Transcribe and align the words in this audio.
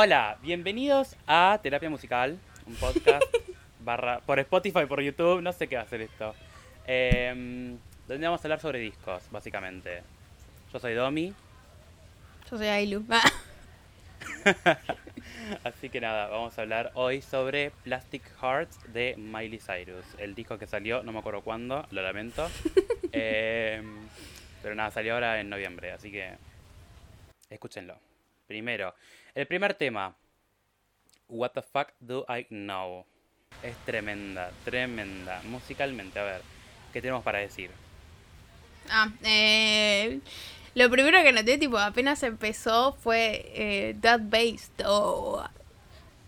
Hola, 0.00 0.38
bienvenidos 0.42 1.16
a 1.26 1.58
Terapia 1.60 1.90
Musical, 1.90 2.38
un 2.66 2.76
podcast 2.76 3.24
barra, 3.80 4.20
por 4.20 4.38
Spotify, 4.38 4.86
por 4.86 5.02
YouTube, 5.02 5.42
no 5.42 5.52
sé 5.52 5.66
qué 5.66 5.74
va 5.74 5.82
a 5.82 5.86
hacer 5.86 6.02
esto. 6.02 6.36
Eh, 6.86 7.76
donde 8.06 8.24
vamos 8.24 8.40
a 8.40 8.44
hablar 8.44 8.60
sobre 8.60 8.78
discos, 8.78 9.24
básicamente. 9.32 10.04
Yo 10.72 10.78
soy 10.78 10.94
Domi, 10.94 11.34
Yo 12.48 12.58
soy 12.58 12.68
Ailu. 12.68 13.04
así 15.64 15.88
que 15.88 16.00
nada, 16.00 16.28
vamos 16.28 16.56
a 16.56 16.62
hablar 16.62 16.92
hoy 16.94 17.20
sobre 17.20 17.72
Plastic 17.82 18.22
Hearts 18.40 18.78
de 18.92 19.16
Miley 19.18 19.58
Cyrus. 19.58 20.06
El 20.18 20.36
disco 20.36 20.58
que 20.58 20.68
salió, 20.68 21.02
no 21.02 21.10
me 21.10 21.18
acuerdo 21.18 21.42
cuándo, 21.42 21.84
lo 21.90 22.02
lamento. 22.02 22.48
Eh, 23.10 23.82
pero 24.62 24.74
nada, 24.74 24.90
salió 24.90 25.14
ahora 25.14 25.40
en 25.40 25.48
noviembre, 25.48 25.92
así 25.92 26.12
que 26.12 26.34
escúchenlo. 27.48 27.96
Primero, 28.48 28.94
el 29.34 29.46
primer 29.46 29.74
tema, 29.74 30.16
What 31.28 31.50
the 31.50 31.60
fuck 31.60 31.92
do 32.00 32.24
I 32.28 32.44
know? 32.48 33.04
Es 33.62 33.76
tremenda, 33.84 34.50
tremenda. 34.64 35.42
Musicalmente, 35.44 36.18
a 36.18 36.24
ver, 36.24 36.40
¿qué 36.92 37.02
tenemos 37.02 37.22
para 37.22 37.38
decir? 37.38 37.70
ah, 38.90 39.10
eh, 39.22 40.20
lo 40.74 40.88
primero 40.88 41.22
que 41.22 41.32
noté, 41.32 41.58
tipo, 41.58 41.76
apenas 41.76 42.22
empezó 42.22 42.94
fue 42.94 43.52
eh, 43.54 43.96
That 44.00 44.20
Bass. 44.22 44.70
Oh. 44.86 45.44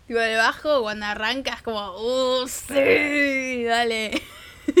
Tipo, 0.05 0.19
el 0.19 0.37
bajo 0.37 0.83
cuando 0.83 1.07
arrancas 1.07 1.63
como, 1.63 1.97
¡uh, 1.97 2.47
sí! 2.47 3.63
Dale. 3.63 4.21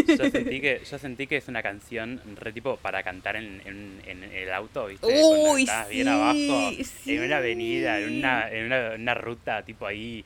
Yo 0.07 0.29
sentí 0.29 0.61
que, 0.61 0.81
yo 0.89 0.97
sentí 0.99 1.27
que 1.27 1.37
es 1.37 1.47
una 1.47 1.61
canción 1.63 2.21
re 2.39 2.51
tipo 2.53 2.77
para 2.77 3.03
cantar 3.03 3.35
en, 3.35 3.61
en- 3.65 4.01
en 4.05 4.23
el 4.23 4.51
auto, 4.53 4.87
¿viste? 4.87 5.05
Uy, 5.07 5.13
Cuando 5.13 5.57
estás 5.57 5.89
bien 5.89 6.07
sí, 6.07 6.09
abajo, 6.13 6.71
sí. 7.03 7.15
en 7.15 7.23
una 7.23 7.37
avenida, 7.37 7.99
en 7.99 8.17
una, 8.17 8.49
en 8.51 8.65
una, 8.65 8.91
una 8.95 9.13
ruta, 9.13 9.63
tipo 9.63 9.85
ahí. 9.85 10.23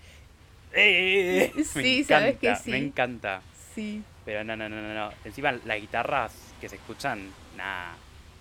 ¡Eh! 0.74 1.52
Me 1.56 1.64
Sí, 1.64 2.04
sabes 2.04 2.38
que 2.38 2.48
encanta, 2.48 2.64
sí. 2.64 2.72
Me 2.72 2.78
encanta. 2.78 3.42
Sí. 3.74 4.02
Pero 4.26 4.44
no, 4.44 4.56
no, 4.56 4.68
no, 4.68 4.82
no, 4.82 4.94
no. 4.94 5.12
Encima 5.24 5.52
las 5.66 5.80
guitarras 5.80 6.34
que 6.60 6.68
se 6.70 6.76
escuchan, 6.76 7.30
nah. 7.58 7.94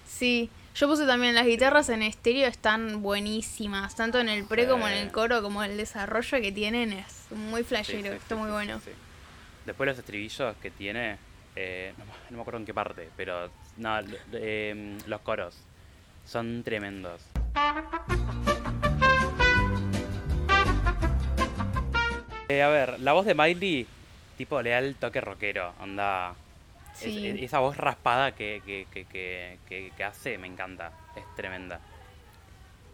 Sí. 0.08 0.48
Yo 0.74 0.88
puse 0.88 1.06
también 1.06 1.36
las 1.36 1.46
guitarras 1.46 1.88
en 1.88 2.02
estéreo 2.02 2.48
están 2.48 3.00
buenísimas, 3.02 3.94
tanto 3.94 4.18
en 4.18 4.28
el 4.28 4.44
pre 4.44 4.66
como 4.66 4.88
en 4.88 4.94
el 4.94 5.06
Sí. 5.06 5.12
coro, 5.12 5.40
como 5.40 5.62
el 5.62 5.76
desarrollo 5.76 6.40
que 6.40 6.50
tienen 6.50 6.92
es 6.92 7.26
muy 7.30 7.60
Sí, 7.62 7.68
flashero, 7.68 8.10
sí, 8.10 8.16
está 8.16 8.34
sí, 8.34 8.40
muy 8.40 8.48
sí, 8.48 8.52
bueno. 8.52 8.80
Después 9.64 9.86
los 9.88 9.98
estribillos 9.98 10.56
que 10.58 10.70
tiene, 10.70 11.16
eh, 11.56 11.94
no, 11.96 12.04
me- 12.04 12.10
no 12.30 12.36
me 12.36 12.40
acuerdo 12.42 12.60
en 12.60 12.66
qué 12.66 12.74
parte, 12.74 13.08
pero 13.16 13.50
no, 13.78 13.98
eh, 14.32 14.98
los 15.06 15.20
coros 15.22 15.56
son 16.26 16.62
tremendos. 16.62 17.22
Eh, 22.48 22.62
a 22.62 22.68
ver, 22.68 23.00
la 23.00 23.12
voz 23.14 23.24
de 23.24 23.34
Miley, 23.34 23.86
tipo, 24.36 24.60
le 24.60 24.70
da 24.70 24.78
el 24.78 24.94
toque 24.96 25.20
rockero, 25.20 25.72
onda. 25.80 26.34
Sí. 26.94 27.26
es- 27.26 27.42
esa 27.42 27.58
voz 27.58 27.76
raspada 27.76 28.32
que, 28.32 28.62
que, 28.64 28.86
que, 29.96 30.04
hace, 30.04 30.38
me 30.38 30.46
encanta, 30.46 30.92
es 31.16 31.24
tremenda. 31.34 31.80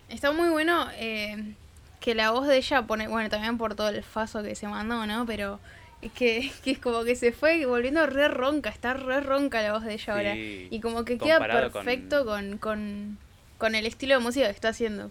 Está 0.08 0.32
muy 0.32 0.48
bueno 0.48 0.88
eh, 0.94 1.54
que 2.00 2.14
la 2.14 2.30
voz 2.30 2.46
de 2.46 2.56
ella 2.56 2.82
pone, 2.82 3.08
bueno, 3.08 3.28
también 3.28 3.58
por 3.58 3.74
todo 3.74 3.88
el 3.90 4.02
faso 4.02 4.42
que 4.42 4.54
se 4.54 4.66
mandó, 4.68 5.04
¿no? 5.06 5.26
Pero 5.26 5.60
que, 6.08 6.50
que 6.64 6.70
es 6.70 6.78
como 6.78 7.04
que 7.04 7.14
se 7.14 7.32
fue 7.32 7.64
volviendo 7.66 8.06
re 8.06 8.28
ronca, 8.28 8.70
está 8.70 8.94
re 8.94 9.20
ronca 9.20 9.60
la 9.62 9.72
voz 9.74 9.84
de 9.84 9.92
ella 9.94 10.12
ahora. 10.14 10.32
Sí, 10.34 10.68
Y 10.70 10.80
como 10.80 11.04
que 11.04 11.18
queda 11.18 11.38
con- 11.38 11.48
perfecto 11.48 12.24
con, 12.24 12.56
con, 12.58 13.18
con 13.58 13.74
el 13.74 13.84
estilo 13.86 14.14
de 14.14 14.20
música 14.20 14.46
que 14.46 14.52
está 14.52 14.68
haciendo. 14.70 15.10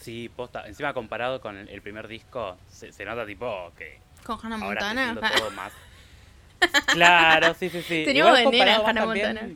Sí, 0.00 0.28
posta. 0.34 0.66
Encima 0.66 0.92
comparado 0.92 1.40
con 1.40 1.56
el, 1.56 1.68
el 1.68 1.80
primer 1.80 2.08
disco, 2.08 2.56
se, 2.70 2.92
se 2.92 3.04
nota 3.04 3.24
tipo 3.24 3.72
que 3.78 3.98
Con 4.24 4.38
Hannah 4.42 4.56
Montana. 4.58 5.10
haciendo 5.12 5.20
todo 5.38 5.50
más. 5.52 5.72
Claro, 6.86 7.54
sí, 7.58 7.68
sí, 7.70 7.82
sí. 7.82 8.02
Teníamos 8.04 8.38
comparado 8.40 8.86
Hannah 8.86 9.00
también- 9.02 9.26
Montana. 9.34 9.54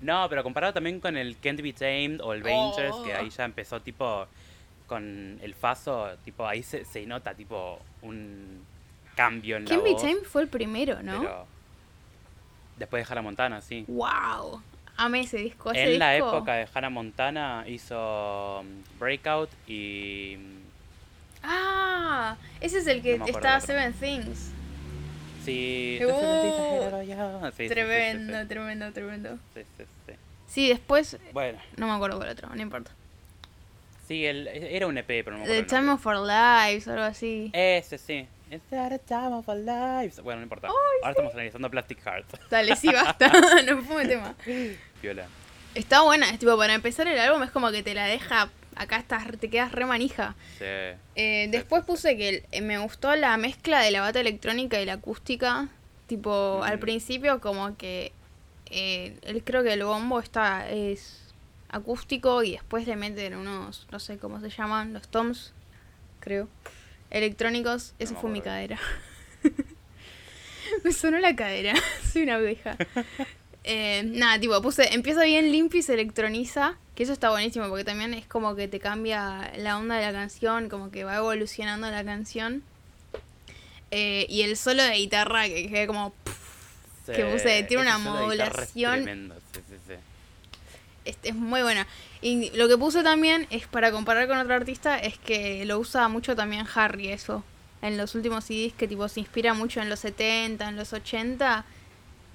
No, 0.00 0.28
pero 0.28 0.42
comparado 0.42 0.72
también 0.74 1.00
con 1.00 1.16
el 1.16 1.38
Can't 1.38 1.60
Be 1.60 1.72
Tamed 1.72 2.20
o 2.20 2.32
el 2.34 2.42
Rangers, 2.42 2.94
que 3.04 3.14
Oh. 3.14 3.18
ahí 3.20 3.30
ya 3.30 3.44
empezó 3.44 3.80
tipo 3.80 4.26
con 4.86 5.38
el 5.42 5.54
Faso, 5.54 6.10
tipo 6.24 6.46
ahí 6.46 6.62
se, 6.62 6.84
se 6.84 7.06
nota 7.06 7.34
tipo 7.34 7.80
un 8.02 8.64
cambio 9.14 9.56
en 9.56 9.64
la 9.66 9.76
B. 9.76 9.90
voz. 9.92 10.02
Time 10.02 10.20
fue 10.24 10.42
el 10.42 10.48
primero, 10.48 11.02
¿no? 11.02 11.20
pero 11.20 11.46
después 12.76 13.06
de 13.06 13.12
Hannah 13.12 13.22
Montana, 13.22 13.60
sí. 13.60 13.84
¡Wow! 13.88 14.62
Amé 14.96 15.20
ese 15.20 15.38
disco. 15.38 15.72
Ese 15.72 15.92
En 15.94 15.98
la 15.98 16.12
disco- 16.12 16.28
época 16.36 16.54
de 16.54 16.68
Hannah 16.72 16.90
Montana 16.90 17.64
hizo 17.66 18.60
um, 18.60 18.82
Breakout 18.98 19.50
y 19.66 20.36
¡Ah! 21.42 22.36
Ese 22.60 22.78
es 22.78 22.86
el 22.86 23.02
que 23.02 23.18
No 23.18 23.26
está. 23.26 23.60
Seven 23.60 23.92
Things. 23.92 24.50
sí, 25.44 25.98
Uh, 26.00 26.06
Sí, 26.10 26.12
sí, 26.12 26.54
sí, 26.54 27.64
sí, 27.64 27.68
tremendo, 27.68 28.46
tremendo, 28.48 28.92
tremendo. 28.92 29.38
Sí, 29.54 29.62
sí, 29.76 29.84
sí. 30.06 30.12
Sí, 30.46 30.68
después, 30.68 31.18
Bueno, 31.32 31.58
no 31.76 31.86
me 31.88 31.92
acuerdo 31.94 32.16
cuál 32.18 32.30
otro, 32.30 32.48
no 32.54 32.62
importa. 32.62 32.92
sí, 34.06 34.24
el, 34.24 34.46
era 34.48 34.86
un 34.86 34.96
EP, 34.96 35.06
pero 35.24 35.32
no 35.32 35.38
me 35.38 35.44
acuerdo. 35.44 35.62
The 35.62 35.68
Time 35.76 35.90
of 35.92 36.06
Our 36.06 36.16
Lives, 36.26 36.86
algo 36.88 37.02
así. 37.02 37.50
Ese, 37.52 37.98
sí. 37.98 38.26
Is 38.50 38.60
that 38.70 38.92
a 38.92 38.98
time 38.98 39.32
of 39.32 39.48
our 39.48 39.56
lives? 39.56 40.20
Bueno, 40.20 40.40
no 40.40 40.44
importa. 40.44 40.68
Ahora 40.68 41.10
estamos 41.10 41.32
analizando 41.34 41.70
Plastic 41.70 42.00
Heart. 42.04 42.48
Dale, 42.50 42.76
sí, 42.76 42.88
basta. 42.92 43.28
no 43.66 43.82
fume 43.82 44.06
tema. 44.06 44.34
Viola. 45.02 45.26
Está 45.74 46.02
buena, 46.02 46.30
es 46.30 46.38
tipo, 46.38 46.56
para 46.56 46.74
empezar 46.74 47.06
el 47.08 47.18
álbum 47.18 47.42
es 47.42 47.50
como 47.50 47.70
que 47.70 47.82
te 47.82 47.94
la 47.94 48.06
deja. 48.06 48.50
Acá 48.76 48.96
estás, 48.96 49.24
te 49.38 49.48
quedas 49.50 49.72
re 49.72 49.86
manija. 49.86 50.34
Sí. 50.58 50.64
Eh, 51.16 51.48
después 51.50 51.84
puse 51.84 52.16
que 52.16 52.28
el- 52.28 52.44
eh, 52.50 52.60
me 52.60 52.78
gustó 52.78 53.14
la 53.16 53.36
mezcla 53.36 53.80
de 53.80 53.90
la 53.92 54.00
bata 54.00 54.20
electrónica 54.20 54.80
y 54.80 54.84
la 54.84 54.94
acústica. 54.94 55.68
Tipo, 56.06 56.62
al 56.62 56.78
principio 56.78 57.40
como 57.40 57.76
que 57.76 58.12
eh, 58.70 59.16
él 59.22 59.42
creo 59.44 59.62
que 59.62 59.72
el 59.72 59.84
bombo 59.84 60.20
está 60.20 60.68
es 60.68 61.32
acústico 61.70 62.42
y 62.42 62.52
después 62.52 62.86
le 62.86 62.94
meten 62.96 63.34
unos, 63.36 63.86
no 63.90 63.98
sé 63.98 64.18
cómo 64.18 64.38
se 64.40 64.48
llaman, 64.50 64.92
los 64.92 65.08
toms, 65.08 65.52
creo, 66.20 66.48
electrónicos. 67.14 67.94
Me 67.98 68.06
fue 68.06 68.30
mi 68.30 68.40
cadera. 68.40 68.78
me 70.84 70.92
sonó 70.92 71.18
la 71.18 71.34
cadera, 71.36 71.74
soy 72.12 72.22
una 72.22 72.34
abeja. 72.36 72.76
Eh, 73.66 74.02
nada, 74.04 74.38
tipo, 74.38 74.60
puse, 74.60 74.92
empieza 74.92 75.24
bien 75.24 75.50
limpio 75.50 75.80
y 75.80 75.82
se 75.82 75.94
electroniza, 75.94 76.76
que 76.94 77.02
eso 77.02 77.14
está 77.14 77.30
buenísimo 77.30 77.66
porque 77.70 77.82
también 77.82 78.12
es 78.12 78.26
como 78.26 78.54
que 78.54 78.68
te 78.68 78.78
cambia 78.78 79.50
la 79.56 79.78
onda 79.78 79.96
de 79.96 80.02
la 80.04 80.12
canción, 80.12 80.68
como 80.68 80.90
que 80.90 81.04
va 81.04 81.16
evolucionando 81.16 81.90
la 81.90 82.04
canción. 82.04 82.62
Eh, 83.90 84.26
y 84.28 84.42
el 84.42 84.58
solo 84.58 84.82
de 84.82 84.96
guitarra 84.96 85.46
que 85.46 85.70
queda 85.70 85.86
como... 85.86 86.12
sí. 87.06 87.12
Que 87.12 87.24
puse, 87.24 87.62
tiene 87.62 87.84
una 87.84 87.96
guitarra 87.96 88.16
es 88.16 88.20
modulación. 88.20 89.02
Tremendo, 89.02 89.34
sí, 89.54 89.60
sí, 89.66 89.76
sí. 89.88 89.94
Es, 91.06 91.16
es 91.22 91.34
muy 91.34 91.62
buena. 91.62 91.86
Y 92.24 92.50
lo 92.56 92.68
que 92.68 92.78
puse 92.78 93.02
también 93.02 93.46
es 93.50 93.66
para 93.66 93.92
comparar 93.92 94.26
con 94.26 94.38
otro 94.38 94.54
artista, 94.54 94.96
es 94.98 95.18
que 95.18 95.64
lo 95.66 95.78
usa 95.78 96.08
mucho 96.08 96.34
también 96.34 96.66
Harry 96.74 97.08
eso. 97.08 97.44
En 97.82 97.98
los 97.98 98.14
últimos 98.14 98.44
CDs 98.44 98.72
que 98.72 98.88
tipo 98.88 99.06
se 99.08 99.20
inspira 99.20 99.52
mucho 99.52 99.82
en 99.82 99.90
los 99.90 100.00
70, 100.00 100.68
en 100.70 100.76
los 100.76 100.92
80. 100.94 101.66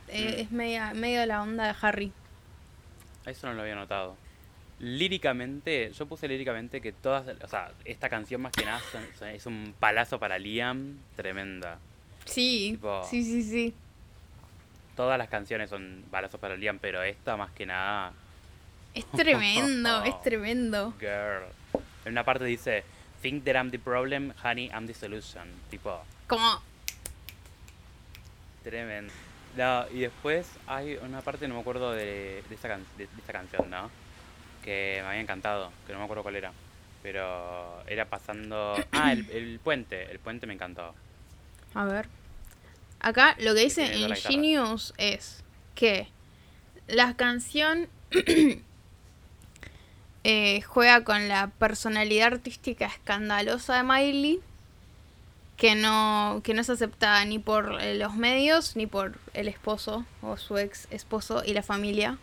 eh, 0.10 0.36
Mm. 0.38 0.42
Es 0.42 0.52
media, 0.52 0.94
medio 0.94 1.26
la 1.26 1.42
onda 1.42 1.66
de 1.68 1.76
Harry. 1.82 2.12
Eso 3.26 3.48
no 3.48 3.54
lo 3.56 3.62
había 3.64 3.74
notado. 3.76 4.16
Líricamente, 4.80 5.92
yo 5.92 6.06
puse 6.06 6.28
líricamente 6.28 6.82
que 6.82 6.92
todas, 6.94 7.26
o 7.44 7.48
sea, 7.48 7.72
esta 7.84 8.10
canción 8.10 8.42
más 8.42 8.52
que 8.52 8.66
nada 8.66 8.80
es 9.34 9.46
un 9.46 9.74
palazo 9.80 10.20
para 10.20 10.38
Liam, 10.40 10.98
tremenda. 11.16 11.80
Sí, 12.26 12.78
Tipo- 12.80 13.04
sí, 13.10 13.24
sí, 13.24 13.44
sí. 13.44 13.74
Todas 14.96 15.18
las 15.18 15.30
canciones 15.30 15.70
son 15.70 16.04
palazos 16.12 16.40
para 16.40 16.56
Liam, 16.56 16.78
pero 16.80 17.02
esta 17.04 17.36
más 17.38 17.52
que 17.52 17.66
nada, 17.66 18.14
Es 18.94 19.06
tremendo, 19.12 20.04
es 20.04 20.22
tremendo. 20.24 20.94
girl. 21.00 21.46
En 22.06 22.14
una 22.14 22.24
parte 22.24 22.46
dice, 22.46 22.84
think 23.22 23.44
that 23.46 23.54
I'm 23.56 23.70
the 23.72 23.80
problem, 23.80 24.34
honey, 24.44 24.68
I'm 24.74 24.88
the 24.88 24.94
solution. 24.94 25.48
Tipo, 25.70 26.02
Como, 26.28 26.62
Tremendo. 28.64 29.14
No, 29.58 29.86
y 29.92 30.00
después 30.02 30.48
hay 30.68 30.96
una 31.02 31.22
parte, 31.22 31.48
no 31.48 31.56
me 31.56 31.62
acuerdo 31.62 31.92
de, 31.94 32.44
de, 32.48 32.56
esa, 32.56 32.68
can- 32.68 32.86
de, 32.98 33.08
de 33.08 33.20
esta 33.20 33.34
canción, 33.34 33.70
¿no? 33.70 33.90
Que 34.64 35.00
me 35.02 35.08
había 35.08 35.22
encantado, 35.22 35.72
que 35.88 35.94
no 35.94 36.00
me 36.00 36.06
acuerdo 36.06 36.24
cuál 36.24 36.36
era. 36.36 36.52
Pero 37.02 37.82
era 37.88 38.06
pasando... 38.06 38.76
Ah, 38.92 39.12
el, 39.14 39.30
el 39.32 39.60
puente, 39.60 40.12
el 40.12 40.20
puente 40.20 40.46
me 40.48 40.54
encantó. 40.54 40.94
a 41.74 41.86
ver. 41.86 42.08
Acá 43.02 43.36
lo 43.40 43.54
que 43.56 43.62
dice. 43.62 43.96
Ingenious 43.98 44.94
es 44.98 45.42
que 45.74 46.10
la 46.88 47.16
canción 47.16 47.88
eh, 50.24 50.62
juega 50.62 51.04
con 51.04 51.28
la 51.28 51.48
personalidad 51.48 52.34
artística 52.34 52.86
escandalosa 52.86 53.78
de 53.78 53.84
Miley, 53.84 54.40
que 55.58 55.76
no, 55.76 56.42
que 56.44 56.54
no 56.54 56.62
es 56.62 56.70
aceptada 56.70 57.24
ni 57.26 57.40
por 57.40 57.82
eh, 57.82 57.96
los 57.96 58.16
medios 58.16 58.76
ni 58.76 58.88
por 58.88 59.18
el 59.34 59.48
esposo 59.48 60.06
o 60.22 60.38
su 60.38 60.58
ex 60.58 60.88
esposo 60.92 61.44
y 61.46 61.54
la 61.54 61.64
familia. 61.64 62.18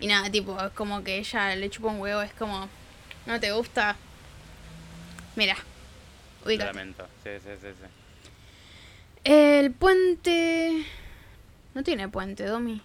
Y 0.00 0.08
nada, 0.08 0.30
tipo, 0.30 0.60
es 0.62 0.72
como 0.72 1.02
que 1.04 1.18
ella 1.18 1.54
le 1.56 1.70
chupa 1.70 1.88
un 1.88 2.00
huevo, 2.00 2.20
es 2.20 2.32
como, 2.34 2.68
no 3.26 3.40
te 3.40 3.52
gusta, 3.52 3.96
Mira, 5.36 5.54
ubícate. 6.46 6.72
lamento. 6.72 7.06
Sí, 7.22 7.30
sí, 7.44 7.50
sí, 7.60 7.68
sí. 7.68 7.86
El 9.22 9.70
puente... 9.72 10.86
No 11.74 11.82
tiene 11.82 12.08
puente, 12.08 12.46
Domi. 12.46 12.80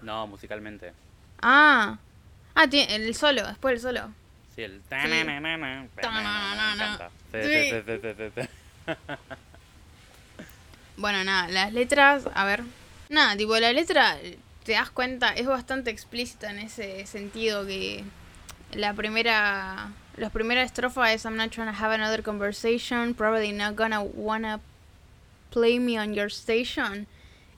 No, 0.00 0.26
musicalmente. 0.26 0.94
Ah. 1.42 1.98
Ah, 2.58 2.66
tiene 2.68 2.96
el 2.96 3.14
solo, 3.14 3.46
después 3.46 3.74
el 3.74 3.80
solo. 3.80 4.08
Sí, 4.54 4.62
el... 4.62 4.80
Tananana. 4.88 5.86
Bueno, 10.96 11.22
nada, 11.22 11.48
las 11.48 11.72
letras, 11.74 12.24
a 12.34 12.44
ver. 12.46 12.62
Nada, 13.10 13.36
tipo, 13.36 13.58
la 13.58 13.74
letra, 13.74 14.16
te 14.64 14.72
das 14.72 14.88
cuenta, 14.88 15.34
es 15.34 15.46
bastante 15.46 15.90
explícita 15.90 16.50
en 16.50 16.58
ese 16.60 17.06
sentido 17.06 17.66
que 17.66 18.04
la 18.72 18.94
primera. 18.94 19.92
La 20.16 20.30
primera 20.30 20.62
estrofa 20.62 21.12
es 21.12 21.26
I'm 21.26 21.36
not 21.36 21.50
trying 21.50 21.70
to 21.70 21.78
have 21.78 21.94
another 21.94 22.22
conversation, 22.22 23.12
probably 23.12 23.52
not 23.52 23.76
gonna 23.76 24.02
wanna 24.02 24.60
play 25.50 25.78
me 25.78 25.98
on 25.98 26.14
your 26.14 26.30
station. 26.30 27.06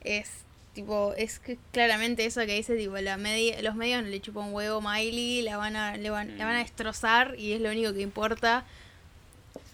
Es 0.00 0.44
tipo, 0.78 1.12
es 1.16 1.40
que 1.40 1.58
claramente 1.72 2.24
eso 2.24 2.40
que 2.46 2.54
dice, 2.54 2.76
tipo, 2.76 2.96
la 2.98 3.16
media, 3.16 3.60
los 3.62 3.74
medios 3.74 4.04
le 4.04 4.20
chupan 4.20 4.44
un 4.48 4.54
huevo 4.54 4.80
Miley, 4.80 5.42
la 5.42 5.56
van 5.56 5.74
a, 5.74 5.96
le 5.96 6.08
van, 6.10 6.38
la 6.38 6.44
van 6.44 6.54
a 6.54 6.60
Mm. 6.60 6.62
destrozar 6.62 7.34
y 7.36 7.52
es 7.52 7.60
lo 7.60 7.68
único 7.70 7.92
que 7.92 8.00
importa. 8.00 8.62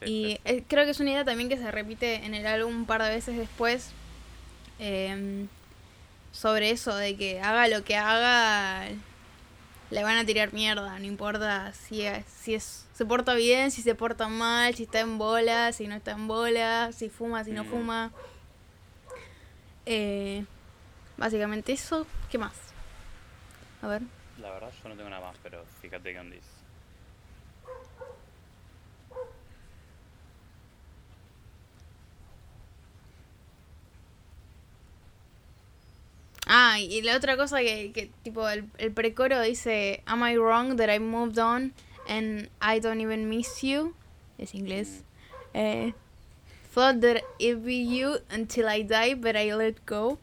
Sí, 0.01 0.07
Y 0.11 0.33
sí. 0.33 0.41
eh, 0.47 0.63
creo 0.67 0.85
que 0.87 0.93
es 0.93 1.01
una 1.01 1.11
idea 1.11 1.25
también 1.27 1.51
que 1.51 1.59
se 1.59 1.71
repite 1.71 2.25
en 2.25 2.33
el 2.35 2.47
álbum 2.47 2.75
un 2.75 2.87
par 2.87 3.03
de 3.03 3.11
veces 3.11 3.37
después. 3.37 3.91
em, 4.81 5.47
sobre 6.33 6.71
eso, 6.71 6.97
de 6.97 7.17
que 7.17 7.41
haga 7.41 7.69
lo 7.69 7.85
que 7.85 7.97
haga, 7.97 8.89
le 9.91 10.03
van 10.03 10.17
a 10.17 10.25
tirar 10.25 10.53
mierda. 10.53 10.99
No 10.99 11.05
importa 11.05 11.73
si, 11.75 12.03
es, 12.03 12.25
si 12.43 12.55
es, 12.55 12.87
se 12.95 13.05
porta 13.05 13.35
bien, 13.35 13.71
si 13.71 13.83
se 13.83 13.95
porta 13.95 14.27
mal, 14.29 14.75
si 14.75 14.83
está 14.85 15.01
en 15.01 15.17
bola, 15.19 15.71
si 15.73 15.87
no 15.87 15.95
está 15.95 16.13
en 16.13 16.27
bola, 16.27 16.91
si 16.93 17.09
fuma, 17.11 17.45
si 17.45 17.53
no 17.53 17.63
Mm. 17.65 17.67
fuma. 17.69 18.11
Eh, 19.87 20.45
básicamente 21.17 21.73
eso. 21.73 22.07
¿Qué 22.31 22.39
más? 22.39 22.55
A 23.83 23.89
ver. 23.89 24.03
La 24.41 24.51
verdad 24.51 24.71
yo 24.83 24.89
no 24.89 24.97
tengo 24.97 25.11
nada 25.11 25.27
más, 25.27 25.37
pero 25.43 25.65
fíjate 25.81 26.13
que 26.13 26.23
dice. 26.25 26.65
Ah, 36.47 36.79
y 36.79 37.01
la 37.03 37.17
otra 37.17 37.37
cosa 37.37 37.61
que, 37.61 37.93
que 37.93 38.11
tipo, 38.23 38.49
el, 38.49 38.69
el 38.79 38.93
precoro 38.93 39.41
dice, 39.41 40.03
Am 40.07 40.23
I 40.23 40.37
wrong 40.37 40.77
that 40.77 40.91
I 40.95 40.99
moved 40.99 41.39
on 41.39 41.73
and 42.07 42.49
I 42.61 42.81
don't 42.81 43.01
even 43.01 43.29
miss 43.29 43.63
you? 43.63 43.95
Es 44.39 44.55
inglés. 44.55 45.05
Eh, 45.55 45.93
Thought 46.75 47.01
that 47.03 47.23
it'd 47.39 47.65
be 47.65 47.77
you 47.77 48.19
until 48.31 48.69
I 48.69 48.83
die, 48.83 49.15
but 49.15 49.37
I 49.37 49.55
let 49.55 49.87
go. 49.87 50.19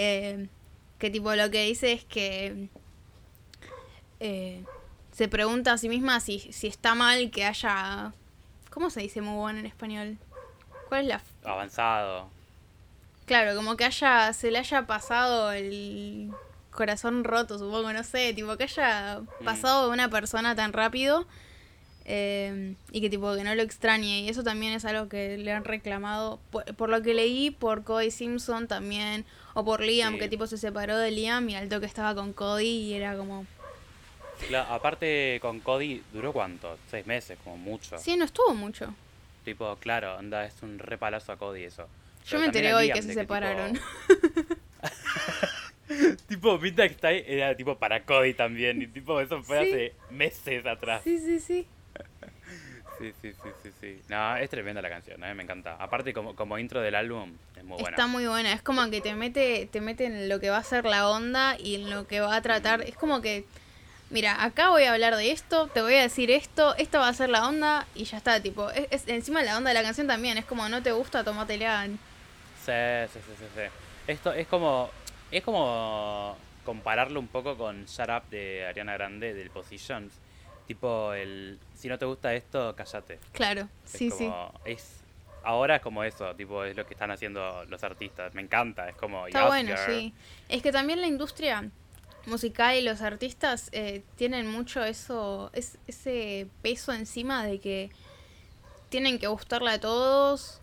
Eh, 0.00 0.46
que 0.98 1.10
tipo 1.10 1.34
lo 1.34 1.50
que 1.50 1.64
dice 1.64 1.92
es 1.92 2.04
que 2.04 2.68
eh, 4.20 4.64
se 5.12 5.28
pregunta 5.28 5.72
a 5.72 5.78
sí 5.78 5.88
misma 5.88 6.20
si, 6.20 6.38
si 6.52 6.66
está 6.68 6.94
mal 6.94 7.30
que 7.30 7.44
haya... 7.44 8.12
¿Cómo 8.70 8.90
se 8.90 9.00
dice 9.00 9.20
move 9.20 9.40
on 9.50 9.58
en 9.58 9.66
español? 9.66 10.18
¿Cuál 10.88 11.02
es 11.02 11.06
la 11.08 11.22
Avanzado. 11.44 12.28
Claro, 13.26 13.56
como 13.56 13.76
que 13.76 13.84
haya, 13.84 14.32
se 14.32 14.50
le 14.50 14.58
haya 14.58 14.86
pasado 14.86 15.52
el 15.52 16.30
corazón 16.70 17.24
roto, 17.24 17.58
supongo, 17.58 17.92
no 17.92 18.04
sé, 18.04 18.32
tipo 18.34 18.56
que 18.56 18.64
haya 18.64 19.20
Mm. 19.40 19.44
pasado 19.44 19.86
de 19.86 19.92
una 19.92 20.08
persona 20.08 20.54
tan 20.54 20.72
rápido 20.72 21.26
eh, 22.04 22.74
y 22.92 23.00
que 23.02 23.10
tipo 23.10 23.34
que 23.34 23.44
no 23.44 23.54
lo 23.54 23.62
extrañe. 23.62 24.20
Y 24.20 24.28
eso 24.28 24.42
también 24.44 24.72
es 24.72 24.84
algo 24.84 25.08
que 25.08 25.36
le 25.36 25.52
han 25.52 25.64
reclamado, 25.64 26.38
por, 26.50 26.64
por 26.76 26.88
lo 26.88 27.02
que 27.02 27.12
leí, 27.14 27.50
por 27.50 27.84
Cody 27.84 28.10
Simpson 28.10 28.66
también, 28.68 29.26
o 29.58 29.64
por 29.64 29.80
Liam, 29.80 30.12
Sí. 30.14 30.20
que 30.20 30.28
tipo 30.28 30.46
se 30.46 30.56
separó 30.56 30.96
de 30.98 31.10
Liam 31.10 31.48
y 31.48 31.56
al 31.56 31.68
toque 31.68 31.86
estaba 31.86 32.14
con 32.14 32.32
Cody 32.32 32.64
y 32.68 32.94
era 32.94 33.16
como... 33.16 33.44
Claro, 34.46 34.72
aparte 34.72 35.38
con 35.42 35.58
Cody, 35.58 36.00
¿duró 36.12 36.32
cuánto? 36.32 36.78
Seis 36.88 37.04
meses, 37.08 37.36
como 37.42 37.56
mucho. 37.56 37.98
Sí, 37.98 38.16
no 38.16 38.24
estuvo 38.24 38.54
mucho. 38.54 38.94
Tipo, 39.44 39.74
claro, 39.80 40.16
anda, 40.16 40.44
es 40.44 40.54
un 40.62 40.78
repalazo 40.78 41.32
a 41.32 41.36
Cody 41.38 41.64
eso. 41.64 41.88
Yo 42.28 42.38
me 42.38 42.44
enteré 42.46 42.72
hoy 42.72 42.92
que 42.92 43.02
se 43.02 43.14
separaron. 43.14 43.72
Tipo, 43.72 43.84
tipo 46.28 46.58
Midnight 46.58 46.92
Style 46.98 47.24
era 47.26 47.56
tipo 47.56 47.76
para 47.76 48.04
Cody 48.04 48.34
también. 48.34 48.80
Y 48.82 48.86
tipo, 48.86 49.20
eso 49.20 49.42
fue 49.42 49.64
Sí. 49.64 49.70
hace 49.70 49.92
meses 50.10 50.66
atrás. 50.66 51.00
Sí, 51.02 51.18
sí, 51.18 51.40
sí. 51.40 51.66
Sí, 52.98 53.12
sí, 53.22 53.32
sí, 53.42 53.50
sí, 53.62 53.70
sí. 53.80 54.02
No, 54.08 54.36
es 54.36 54.50
tremenda 54.50 54.82
la 54.82 54.88
canción, 54.88 55.22
¿eh? 55.22 55.32
me 55.34 55.44
encanta. 55.44 55.76
Aparte, 55.78 56.12
como, 56.12 56.34
como 56.34 56.58
intro 56.58 56.80
del 56.80 56.94
álbum, 56.96 57.32
es 57.56 57.62
muy 57.64 57.74
buena. 57.80 57.90
Está 57.90 58.06
muy 58.08 58.26
buena, 58.26 58.52
es 58.52 58.62
como 58.62 58.90
que 58.90 59.00
te 59.00 59.14
mete, 59.14 59.68
te 59.70 59.80
mete 59.80 60.06
en 60.06 60.28
lo 60.28 60.40
que 60.40 60.50
va 60.50 60.56
a 60.58 60.64
ser 60.64 60.84
la 60.84 61.08
onda 61.08 61.56
y 61.58 61.76
en 61.76 61.90
lo 61.90 62.06
que 62.08 62.20
va 62.20 62.34
a 62.34 62.42
tratar. 62.42 62.80
Es 62.82 62.96
como 62.96 63.20
que, 63.22 63.44
mira, 64.10 64.42
acá 64.42 64.70
voy 64.70 64.82
a 64.84 64.92
hablar 64.94 65.14
de 65.14 65.30
esto, 65.30 65.68
te 65.68 65.80
voy 65.80 65.94
a 65.94 66.02
decir 66.02 66.30
esto, 66.32 66.74
esto 66.76 66.98
va 66.98 67.06
a 67.08 67.12
ser 67.14 67.30
la 67.30 67.46
onda 67.46 67.86
y 67.94 68.02
ya 68.04 68.16
está, 68.16 68.40
tipo, 68.42 68.68
es, 68.70 68.88
es- 68.90 69.06
encima 69.08 69.42
la 69.42 69.56
onda 69.56 69.70
de 69.70 69.74
la 69.74 69.82
canción 69.82 70.08
también, 70.08 70.36
es 70.38 70.44
como 70.44 70.68
no 70.68 70.82
te 70.82 70.90
gusta, 70.90 71.22
tomátela. 71.22 71.86
Sí, 71.86 72.72
sí, 73.12 73.20
sí, 73.24 73.32
sí, 73.38 73.44
sí. 73.54 73.62
Esto 74.08 74.32
es 74.32 74.46
como. 74.48 74.90
Es 75.30 75.42
como 75.44 76.36
compararlo 76.64 77.20
un 77.20 77.28
poco 77.28 77.56
con 77.56 77.84
Shut 77.84 78.08
Up 78.08 78.28
de 78.30 78.66
Ariana 78.66 78.94
Grande 78.94 79.34
del 79.34 79.50
Positions. 79.50 80.12
Tipo, 80.68 81.14
el. 81.14 81.58
Si 81.74 81.88
no 81.88 81.98
te 81.98 82.04
gusta 82.04 82.34
esto, 82.34 82.74
cállate. 82.76 83.18
Claro, 83.32 83.62
Es 83.86 83.90
sí, 83.90 84.10
sí. 84.10 84.26
como, 84.26 84.52
Es. 84.66 85.00
Ahora 85.42 85.76
es 85.76 85.82
como 85.82 86.04
eso, 86.04 86.34
tipo, 86.34 86.62
es 86.62 86.76
lo 86.76 86.84
que 86.86 86.92
están 86.92 87.10
haciendo 87.10 87.64
los 87.64 87.82
artistas. 87.82 88.34
Me 88.34 88.42
encanta, 88.42 88.86
es 88.88 88.96
como. 88.96 89.26
Está 89.26 89.46
bueno, 89.46 89.74
girl. 89.74 89.86
sí. 89.86 90.14
Es 90.50 90.62
que 90.62 90.70
también 90.70 91.00
la 91.00 91.06
industria 91.06 91.70
musical 92.26 92.76
y 92.76 92.82
los 92.82 93.00
artistas 93.00 93.70
eh, 93.72 94.02
tienen 94.16 94.46
mucho 94.46 94.84
eso, 94.84 95.50
es, 95.54 95.78
ese 95.86 96.46
peso 96.60 96.92
encima 96.92 97.46
de 97.46 97.60
que 97.60 97.90
tienen 98.90 99.18
que 99.18 99.26
gustarle 99.26 99.70
a 99.70 99.80
todos. 99.80 100.60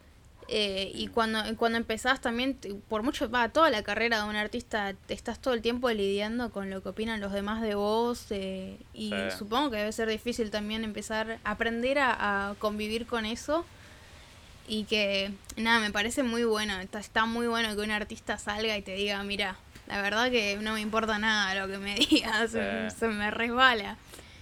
Eh, 0.47 0.91
y 0.93 1.07
cuando, 1.07 1.39
cuando 1.57 1.77
empezás 1.77 2.21
también, 2.21 2.57
por 2.87 3.01
mucho, 3.03 3.29
va, 3.29 3.49
toda 3.49 3.69
la 3.69 3.81
carrera 3.83 4.21
de 4.23 4.29
un 4.29 4.35
artista, 4.35 4.93
te 5.07 5.13
estás 5.13 5.39
todo 5.39 5.53
el 5.53 5.61
tiempo 5.61 5.89
lidiando 5.91 6.51
con 6.51 6.69
lo 6.69 6.83
que 6.83 6.89
opinan 6.89 7.19
los 7.19 7.31
demás 7.33 7.61
de 7.61 7.73
vos. 7.75 8.27
eh, 8.29 8.77
y 8.93 9.09
Sí. 9.09 9.37
supongo 9.37 9.71
que 9.71 9.77
debe 9.77 9.91
ser 9.91 10.07
difícil 10.09 10.51
también 10.51 10.83
empezar 10.83 11.39
a 11.43 11.51
aprender 11.51 11.97
a, 11.99 12.49
a 12.51 12.55
convivir 12.55 13.05
con 13.07 13.25
eso. 13.25 13.65
Y 14.67 14.85
que, 14.85 15.31
nada, 15.57 15.79
me 15.79 15.91
parece 15.91 16.23
muy 16.23 16.43
bueno. 16.43 16.79
Está, 16.79 16.99
está 16.99 17.25
muy 17.25 17.47
bueno 17.47 17.75
que 17.75 17.81
un 17.81 17.91
artista 17.91 18.37
salga 18.37 18.75
y 18.77 18.81
te 18.81 18.95
diga, 18.95 19.21
mira, 19.23 19.57
la 19.87 20.01
verdad 20.01 20.31
que 20.31 20.57
no 20.61 20.73
me 20.73 20.81
importa 20.81 21.19
nada 21.19 21.53
lo 21.55 21.71
que 21.71 21.77
me 21.77 21.95
digas, 22.09 22.51
se, 22.51 22.89
Sí. 22.89 22.95
se 22.99 23.07
me 23.07 23.29
resbala. 23.31 23.97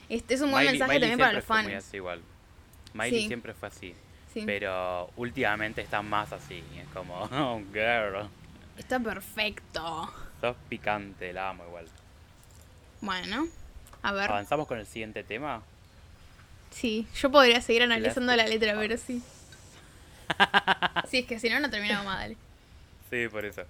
Este 0.09 0.33
es 0.35 0.41
un 0.41 0.51
buen 0.51 0.63
Miley- 0.65 0.71
mensaje 0.79 0.93
Miley 0.93 1.09
también 1.09 1.19
para 1.19 1.33
los 1.33 1.43
fans. 1.45 1.91
Miley 2.93 3.27
siempre 3.27 3.53
fue 3.53 3.67
así. 3.69 3.93
Sí. 4.33 4.43
Pero 4.45 5.11
últimamente 5.15 5.81
está 5.81 6.01
más 6.01 6.33
así. 6.33 6.63
Es 6.75 6.87
como, 6.93 7.15
oh, 7.31 7.61
girl. 7.71 8.27
Está 8.77 8.99
perfecto. 8.99 10.11
Sos 10.41 10.55
picante, 10.67 11.31
la 11.31 11.49
amo 11.49 11.65
igual. 11.67 11.85
Bueno, 13.01 13.47
a 14.01 14.11
ver. 14.11 14.29
¿Avanzamos 14.29 14.67
con 14.67 14.79
el 14.79 14.85
siguiente 14.85 15.23
tema? 15.23 15.61
Sí, 16.71 17.07
yo 17.15 17.29
podría 17.29 17.61
seguir 17.61 17.83
analizando 17.83 18.35
la 18.35 18.47
letra, 18.47 18.75
pero 18.77 18.97
sí. 18.97 19.21
Sí, 21.07 21.19
es 21.19 21.25
que 21.27 21.39
si 21.39 21.49
no, 21.49 21.59
no 21.59 21.69
terminamos 21.69 22.05
más, 22.05 22.19
dale. 22.19 22.37
Sí, 23.09 23.27
por 23.27 23.45
eso. 23.45 23.61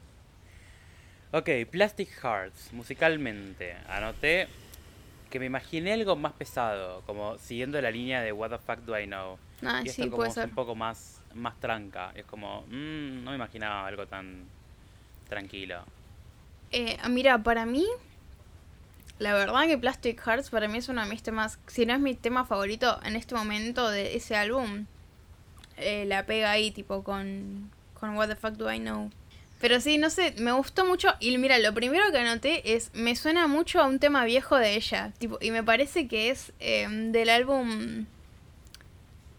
Ok, 1.31 1.49
Plastic 1.69 2.09
Hearts, 2.21 2.71
musicalmente. 2.71 3.75
Anoté 3.89 4.47
que 5.29 5.39
me 5.39 5.47
imaginé 5.47 5.93
algo 5.93 6.15
más 6.15 6.33
pesado, 6.33 7.01
como 7.07 7.39
siguiendo 7.39 7.81
la 7.81 7.89
línea 7.89 8.21
de 8.21 8.31
What 8.31 8.51
the 8.51 8.59
fuck 8.59 8.85
do 8.85 8.97
I 8.97 9.07
know. 9.07 9.39
Ah, 9.65 9.81
y 9.83 9.89
esto 9.89 10.03
sí, 10.03 10.09
como 10.09 10.17
puede 10.17 10.29
es 10.29 10.35
ser. 10.35 10.49
un 10.49 10.55
poco 10.55 10.75
más, 10.75 11.21
más 11.33 11.59
tranca. 11.59 12.11
Es 12.15 12.25
como, 12.25 12.61
mm, 12.67 13.23
no 13.23 13.31
me 13.31 13.35
imaginaba 13.35 13.87
algo 13.87 14.05
tan 14.07 14.45
tranquilo. 15.29 15.83
Eh, 16.71 16.97
mira, 17.09 17.41
para 17.41 17.65
mí, 17.65 17.85
la 19.19 19.33
verdad 19.33 19.67
que 19.67 19.77
Plastic 19.77 20.19
Hearts 20.21 20.49
para 20.49 20.67
mí 20.67 20.79
es 20.79 20.89
uno 20.89 21.03
de 21.03 21.09
mis 21.09 21.23
temas, 21.23 21.59
si 21.67 21.85
no 21.85 21.93
es 21.93 21.99
mi 21.99 22.15
tema 22.15 22.45
favorito 22.45 22.99
en 23.03 23.15
este 23.15 23.35
momento 23.35 23.89
de 23.89 24.15
ese 24.15 24.35
álbum, 24.35 24.85
eh, 25.77 26.05
la 26.05 26.25
pega 26.25 26.51
ahí 26.51 26.71
tipo 26.71 27.03
con, 27.03 27.69
con 27.99 28.15
What 28.15 28.29
the 28.29 28.35
Fuck 28.35 28.53
Do 28.53 28.71
I 28.71 28.79
Know. 28.79 29.11
Pero 29.59 29.79
sí, 29.79 29.97
no 29.97 30.09
sé, 30.09 30.35
me 30.39 30.51
gustó 30.51 30.83
mucho 30.85 31.13
y 31.21 31.37
mira, 31.37 31.57
lo 31.57 31.73
primero 31.73 32.11
que 32.11 32.17
anoté 32.17 32.75
es, 32.75 32.93
me 32.93 33.15
suena 33.15 33.47
mucho 33.47 33.79
a 33.79 33.85
un 33.87 33.97
tema 33.99 34.25
viejo 34.25 34.57
de 34.57 34.75
ella, 34.75 35.13
tipo, 35.19 35.37
y 35.39 35.51
me 35.51 35.63
parece 35.63 36.07
que 36.07 36.29
es 36.31 36.51
eh, 36.59 36.85
del 36.89 37.29
álbum 37.29 38.05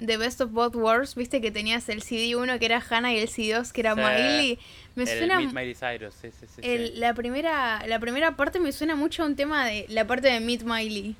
The 0.06 0.16
Best 0.16 0.40
of 0.40 0.50
Both 0.52 0.74
Worlds, 0.76 1.14
viste 1.14 1.40
que 1.40 1.50
tenías 1.50 1.88
el 1.88 2.02
CD1 2.02 2.58
que 2.58 2.66
era 2.66 2.82
Hannah 2.88 3.12
y 3.12 3.18
el 3.18 3.28
CD2 3.28 3.72
que 3.72 3.80
era 3.80 3.94
Sí. 3.94 4.00
Miley. 4.00 4.58
Me 4.94 5.02
el 5.04 5.18
suena 5.18 5.38
Meet 5.40 5.52
Miley 5.52 5.74
Cyrus, 5.74 6.14
sí, 6.14 6.30
sí, 6.30 6.46
sí. 6.46 6.52
sí. 6.56 6.60
el- 6.62 7.00
la 7.00 7.14
primera 7.14 7.84
la 7.86 7.98
primera 7.98 8.36
parte 8.36 8.60
me 8.60 8.70
suena 8.72 8.94
mucho 8.94 9.22
a 9.22 9.26
un 9.26 9.36
tema 9.36 9.64
de 9.66 9.86
la 9.88 10.06
parte 10.06 10.28
de 10.28 10.40
Meet 10.40 10.62
Miley. 10.62 11.16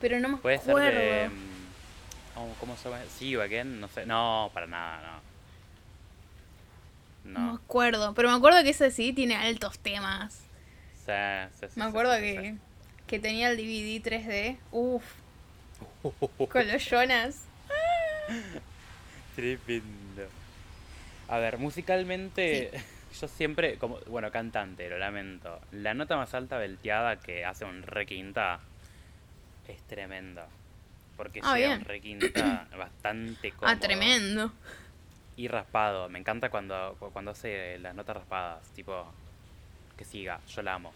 Pero 0.00 0.20
no 0.20 0.28
me 0.28 0.36
Puede 0.36 0.58
ser 0.58 0.70
acuerdo. 0.70 0.98
de... 0.98 1.28
mm, 1.28 1.56
Oh 2.38 2.46
No, 2.48 2.54
¿cómo 2.60 2.76
se 2.76 2.90
llama? 2.90 3.02
You 3.20 3.40
Again, 3.40 3.80
no 3.80 3.88
sé. 3.88 4.04
No, 4.06 4.50
para 4.52 4.66
nada, 4.66 5.20
no. 7.24 7.32
No 7.32 7.40
me 7.52 7.54
acuerdo, 7.56 8.14
pero 8.14 8.28
me 8.30 8.36
acuerdo 8.36 8.62
que 8.62 8.70
ese 8.70 8.90
sí 8.90 9.12
tiene 9.12 9.34
altos 9.36 9.78
temas. 9.78 10.42
Sí, 11.04 11.12
sí, 11.60 11.66
sí. 11.72 11.78
Me 11.78 11.86
acuerdo 11.86 12.12
que, 12.18 12.54
que 13.06 13.18
tenía 13.18 13.50
el 13.50 13.56
DVD 13.56 14.02
3D. 14.02 14.58
Uf. 14.70 15.02
Con 16.50 16.68
los 16.68 16.84
Jonas. 16.84 17.42
Tremendo. 19.36 20.28
A 21.28 21.38
ver, 21.38 21.58
musicalmente, 21.58 22.70
yo 23.20 23.28
siempre, 23.28 23.78
como, 23.78 23.98
bueno, 24.06 24.30
cantante, 24.30 24.88
lo 24.88 24.98
lamento. 24.98 25.60
La 25.72 25.94
nota 25.94 26.16
más 26.16 26.34
alta 26.34 26.58
belteada 26.58 27.16
que 27.20 27.44
hace 27.44 27.64
un 27.64 27.82
requinta 27.82 28.60
es 29.68 29.82
tremenda. 29.82 30.48
Porque 31.16 31.40
ah, 31.42 31.56
llega 31.56 31.76
un 31.76 31.84
requinta 31.84 32.68
bastante 32.76 33.50
cómodo. 33.52 33.74
Ah, 33.74 33.78
tremendo. 33.78 34.52
Y 35.36 35.48
raspado. 35.48 36.08
Me 36.08 36.18
encanta 36.18 36.50
cuando, 36.50 36.96
cuando 37.12 37.30
hace 37.30 37.78
las 37.78 37.94
notas 37.94 38.16
raspadas. 38.16 38.68
Tipo, 38.74 39.06
que 39.96 40.04
siga. 40.04 40.40
Yo 40.48 40.62
la 40.62 40.74
amo. 40.74 40.92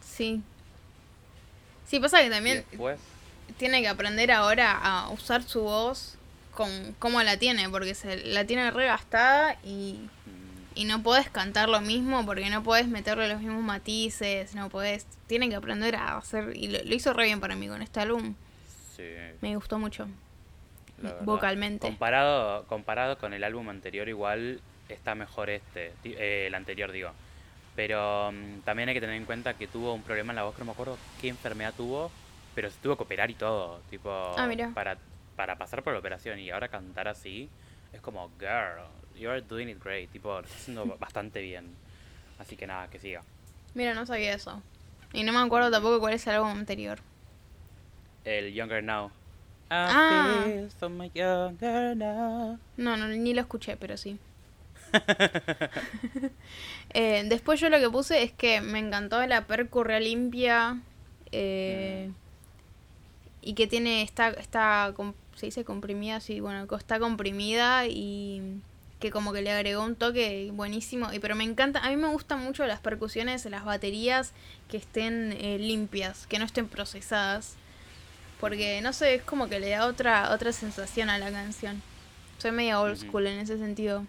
Sí. 0.00 0.42
Sí, 1.86 2.00
pasa 2.00 2.22
que 2.22 2.28
también 2.28 2.64
tiene 3.56 3.80
que 3.82 3.88
aprender 3.88 4.30
ahora 4.30 4.72
a 4.72 5.08
usar 5.10 5.42
su 5.42 5.62
voz 5.62 6.16
con 6.52 6.70
cómo 6.98 7.22
la 7.22 7.36
tiene, 7.36 7.68
porque 7.70 7.94
se 7.94 8.24
la 8.24 8.44
tiene 8.44 8.70
regastada 8.70 9.56
y, 9.64 10.00
y 10.74 10.84
no 10.84 11.02
puedes 11.02 11.30
cantar 11.30 11.68
lo 11.68 11.80
mismo 11.80 12.24
porque 12.26 12.50
no 12.50 12.62
puedes 12.62 12.88
meterle 12.88 13.28
los 13.28 13.40
mismos 13.40 13.62
matices, 13.62 14.54
no 14.54 14.68
puedes, 14.68 15.06
tiene 15.26 15.48
que 15.48 15.56
aprender 15.56 15.96
a 15.96 16.16
hacer, 16.16 16.56
y 16.56 16.68
lo, 16.68 16.94
hizo 16.94 17.12
re 17.12 17.24
bien 17.24 17.40
para 17.40 17.56
mí 17.56 17.68
con 17.68 17.82
este 17.82 18.00
álbum. 18.00 18.34
Sí. 18.96 19.04
Me 19.40 19.54
gustó 19.54 19.78
mucho. 19.78 20.08
Vocalmente. 21.22 21.86
Comparado, 21.86 22.64
comparado 22.66 23.18
con 23.18 23.32
el 23.32 23.44
álbum 23.44 23.68
anterior, 23.68 24.08
igual 24.08 24.60
está 24.88 25.14
mejor 25.14 25.50
este, 25.50 25.92
eh, 26.04 26.46
el 26.46 26.54
anterior 26.54 26.90
digo. 26.92 27.12
Pero 27.76 28.32
mm, 28.32 28.60
también 28.60 28.88
hay 28.88 28.94
que 28.94 29.00
tener 29.00 29.16
en 29.16 29.24
cuenta 29.24 29.54
que 29.54 29.68
tuvo 29.68 29.94
un 29.94 30.02
problema 30.02 30.32
en 30.32 30.36
la 30.36 30.42
voz, 30.42 30.54
que 30.54 30.60
no 30.60 30.66
me 30.66 30.72
acuerdo 30.72 30.98
qué 31.20 31.28
enfermedad 31.28 31.74
tuvo, 31.76 32.10
pero 32.58 32.70
se 32.70 32.78
tuvo 32.80 32.96
que 32.96 33.04
operar 33.04 33.30
y 33.30 33.34
todo, 33.34 33.80
tipo, 33.88 34.10
ah, 34.10 34.50
para 34.74 34.98
para 35.36 35.56
pasar 35.56 35.84
por 35.84 35.92
la 35.92 36.00
operación 36.00 36.40
y 36.40 36.50
ahora 36.50 36.66
cantar 36.66 37.06
así, 37.06 37.48
es 37.92 38.00
como, 38.00 38.32
girl, 38.40 38.82
you're 39.16 39.40
doing 39.42 39.68
it 39.68 39.80
great, 39.80 40.10
tipo, 40.10 40.32
lo 40.32 40.40
estás 40.40 40.62
haciendo 40.62 40.84
bastante 40.98 41.40
bien. 41.40 41.66
Así 42.40 42.56
que 42.56 42.66
nada, 42.66 42.90
que 42.90 42.98
siga. 42.98 43.22
Mira, 43.74 43.94
no 43.94 44.04
sabía 44.04 44.34
eso. 44.34 44.60
Y 45.12 45.22
no 45.22 45.32
me 45.32 45.38
acuerdo 45.38 45.70
tampoco 45.70 46.00
cuál 46.00 46.14
es 46.14 46.26
el 46.26 46.34
álbum 46.34 46.48
anterior. 46.48 46.98
El 48.24 48.52
Younger 48.52 48.82
Now. 48.82 49.12
ah. 49.70 50.44
No, 52.76 52.96
no, 52.96 53.06
ni 53.06 53.34
lo 53.34 53.40
escuché, 53.40 53.76
pero 53.76 53.96
sí. 53.96 54.18
eh, 56.92 57.22
después 57.26 57.60
yo 57.60 57.70
lo 57.70 57.78
que 57.78 57.88
puse 57.88 58.24
es 58.24 58.32
que 58.32 58.60
me 58.60 58.80
encantó 58.80 59.24
la 59.28 59.46
percurria 59.46 60.00
limpia. 60.00 60.80
Eh, 61.30 62.08
mm. 62.10 62.27
Y 63.48 63.54
que 63.54 63.66
tiene, 63.66 64.02
está, 64.02 64.28
está 64.28 64.92
se 65.34 65.46
dice 65.46 65.64
comprimida, 65.64 66.20
sí, 66.20 66.38
bueno, 66.38 66.66
está 66.76 66.98
comprimida 66.98 67.86
y 67.86 68.60
que 69.00 69.10
como 69.10 69.32
que 69.32 69.40
le 69.40 69.50
agregó 69.50 69.84
un 69.84 69.96
toque 69.96 70.50
buenísimo. 70.52 71.10
Y 71.14 71.18
pero 71.18 71.34
me 71.34 71.44
encanta, 71.44 71.78
a 71.78 71.88
mí 71.88 71.96
me 71.96 72.08
gustan 72.08 72.44
mucho 72.44 72.66
las 72.66 72.80
percusiones, 72.80 73.46
las 73.46 73.64
baterías 73.64 74.34
que 74.68 74.76
estén 74.76 75.32
eh, 75.32 75.58
limpias, 75.58 76.26
que 76.26 76.38
no 76.38 76.44
estén 76.44 76.68
procesadas. 76.68 77.56
Porque 78.38 78.82
no 78.82 78.92
sé, 78.92 79.14
es 79.14 79.22
como 79.22 79.48
que 79.48 79.60
le 79.60 79.70
da 79.70 79.86
otra 79.86 80.30
otra 80.30 80.52
sensación 80.52 81.08
a 81.08 81.16
la 81.16 81.30
canción. 81.30 81.80
Soy 82.36 82.52
media 82.52 82.78
old 82.82 82.98
school 82.98 83.28
en 83.28 83.38
ese 83.38 83.56
sentido. 83.56 84.04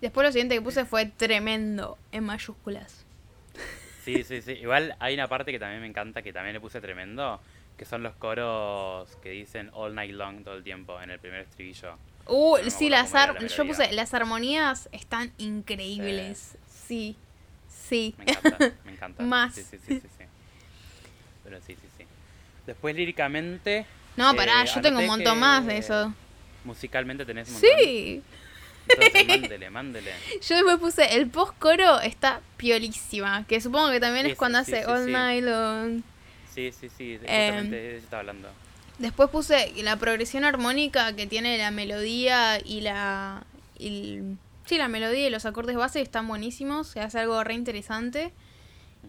Después 0.00 0.24
lo 0.24 0.30
siguiente 0.30 0.54
que 0.54 0.62
puse 0.62 0.84
fue 0.84 1.06
tremendo 1.06 1.98
en 2.12 2.22
mayúsculas. 2.22 3.04
Sí, 4.04 4.22
sí, 4.22 4.42
sí. 4.42 4.52
Igual 4.52 4.94
hay 5.00 5.14
una 5.14 5.26
parte 5.26 5.50
que 5.50 5.58
también 5.58 5.80
me 5.80 5.88
encanta, 5.88 6.22
que 6.22 6.32
también 6.32 6.54
le 6.54 6.60
puse 6.60 6.80
tremendo, 6.80 7.40
que 7.80 7.86
son 7.86 8.02
los 8.02 8.14
coros 8.16 9.08
que 9.22 9.30
dicen 9.30 9.70
all 9.72 9.94
night 9.94 10.12
long 10.12 10.44
todo 10.44 10.54
el 10.54 10.62
tiempo 10.62 11.00
en 11.00 11.08
el 11.08 11.18
primer 11.18 11.40
estribillo. 11.40 11.96
Uh, 12.26 12.58
sí, 12.68 12.90
las 12.90 13.10
yo 13.56 13.66
puse, 13.66 13.90
las 13.92 14.12
armonías 14.12 14.90
están 14.92 15.32
increíbles. 15.38 16.58
Sí, 16.68 17.16
sí. 17.70 18.14
Me 18.18 18.24
encanta, 18.32 18.72
me 18.84 18.92
encanta. 18.92 19.22
Más. 19.24 19.54
Sí, 19.54 19.62
sí, 19.62 19.78
sí, 19.78 19.98
sí, 19.98 20.24
Pero 21.42 21.56
sí, 21.62 21.74
sí, 21.74 21.88
sí. 21.96 22.04
Después 22.66 22.94
líricamente... 22.94 23.86
No, 24.14 24.36
pará, 24.36 24.62
eh, 24.62 24.66
yo 24.74 24.82
tengo 24.82 24.98
un 24.98 25.06
montón 25.06 25.38
más 25.38 25.64
de 25.64 25.78
eso. 25.78 26.12
Musicalmente 26.64 27.24
tenés 27.24 27.48
un 27.48 27.54
montón. 27.54 27.70
Sí. 27.78 28.22
Entonces, 28.88 29.26
mándele, 29.40 29.70
mándele. 29.70 30.12
Yo 30.46 30.56
después 30.56 30.76
puse 30.76 31.16
el 31.16 31.30
post 31.30 31.58
coro 31.58 31.98
está 32.00 32.42
piolísima, 32.58 33.46
que 33.46 33.58
supongo 33.58 33.90
que 33.90 34.00
también 34.00 34.26
es 34.26 34.36
cuando 34.36 34.58
hace 34.58 34.84
All 34.84 35.10
Night 35.10 35.44
Long. 35.44 36.02
Sí, 36.54 36.72
sí, 36.72 36.88
sí, 36.88 37.14
exactamente 37.14 37.76
de 37.76 37.96
eso 37.96 38.04
estaba 38.04 38.20
hablando. 38.20 38.48
Después 38.98 39.30
puse 39.30 39.72
la 39.82 39.96
progresión 39.96 40.44
armónica 40.44 41.14
que 41.16 41.26
tiene 41.26 41.56
la 41.56 41.70
melodía 41.70 42.58
y 42.62 42.82
la... 42.82 43.44
sí, 43.78 44.76
la 44.76 44.88
melodía 44.88 45.26
y 45.26 45.30
los 45.30 45.46
acordes 45.46 45.76
base 45.76 46.02
están 46.02 46.28
buenísimos, 46.28 46.88
se 46.88 47.00
hace 47.00 47.18
algo 47.20 47.42
re 47.42 47.54
interesante, 47.54 48.32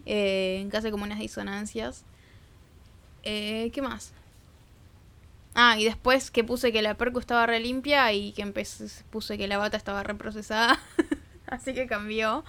eh, 0.06 0.66
que 0.70 0.76
hace 0.76 0.90
como 0.90 1.04
unas 1.04 1.18
disonancias. 1.18 2.04
Eh, 3.22 3.70
¿Qué 3.74 3.82
más? 3.82 4.14
Ah, 5.54 5.76
y 5.78 5.84
después 5.84 6.30
que 6.30 6.44
puse 6.44 6.72
que 6.72 6.80
la 6.80 6.94
percu 6.94 7.18
estaba 7.18 7.46
re 7.46 7.60
limpia 7.60 8.10
y 8.12 8.32
que 8.32 8.46
puse 9.10 9.36
que 9.36 9.46
la 9.46 9.58
bata 9.58 9.76
estaba 9.76 10.02
reprocesada. 10.02 10.80
Así 11.46 11.74
que 11.74 11.86
cambió. 11.86 12.44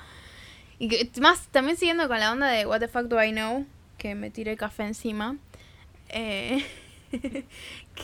Y 0.79 0.87
que, 0.87 1.09
más, 1.19 1.47
también 1.47 1.75
siguiendo 1.75 2.07
con 2.07 2.19
la 2.19 2.31
onda 2.31 2.47
de 2.47 2.65
What 2.65 2.79
the 2.79 2.87
fuck 2.87 3.03
do 3.03 3.21
I 3.21 3.31
know, 3.31 3.65
que 3.97 4.15
me 4.15 4.29
tiré 4.29 4.57
café 4.57 4.83
encima. 4.83 5.37
Eh, 6.09 6.65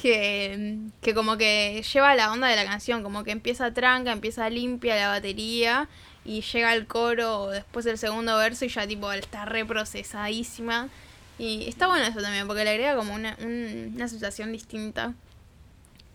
que, 0.01 0.77
que 1.01 1.13
como 1.13 1.37
que 1.37 1.83
lleva 1.93 2.15
la 2.15 2.31
onda 2.31 2.47
de 2.47 2.55
la 2.55 2.65
canción, 2.65 3.03
como 3.03 3.23
que 3.23 3.31
empieza 3.31 3.73
tranca, 3.73 4.11
empieza 4.11 4.49
limpia 4.49 4.95
la 4.95 5.09
batería 5.09 5.89
y 6.25 6.41
llega 6.41 6.73
el 6.73 6.85
coro 6.85 7.49
después 7.49 7.85
del 7.85 7.97
segundo 7.97 8.37
verso 8.37 8.65
y 8.65 8.69
ya 8.69 8.87
tipo 8.87 9.11
está 9.11 9.45
reprocesadísima. 9.45 10.89
Y 11.37 11.67
está 11.69 11.87
bueno 11.87 12.05
eso 12.05 12.21
también, 12.21 12.47
porque 12.47 12.65
le 12.65 12.71
agrega 12.71 12.95
como 12.95 13.15
una, 13.15 13.37
una 13.39 14.07
sensación 14.07 14.51
distinta. 14.51 15.13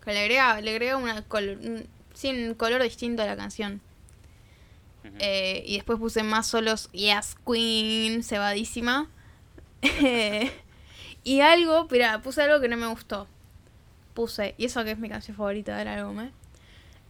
Que 0.03 0.13
le 0.13 0.19
agrega, 0.19 0.61
le 0.61 0.71
agrega 0.71 0.97
una 0.97 1.23
color, 1.23 1.57
un, 1.57 2.53
color 2.53 2.83
distinto 2.83 3.23
a 3.23 3.25
la 3.25 3.35
canción. 3.35 3.81
Eh, 5.19 5.63
y 5.65 5.75
después 5.75 5.99
puse 5.99 6.23
más 6.23 6.47
solos 6.47 6.91
Yes 6.91 7.35
Queen, 7.45 8.23
cebadísima. 8.23 9.09
y 11.23 11.41
algo, 11.41 11.87
mira, 11.89 12.21
puse 12.21 12.41
algo 12.41 12.59
que 12.59 12.67
no 12.67 12.77
me 12.77 12.87
gustó. 12.87 13.27
Puse, 14.13 14.55
y 14.57 14.65
eso 14.65 14.83
que 14.83 14.91
es 14.91 14.97
mi 14.97 15.09
canción 15.09 15.35
favorita 15.35 15.77
del 15.77 15.87
álbum, 15.87 16.21
¿eh? 16.21 16.31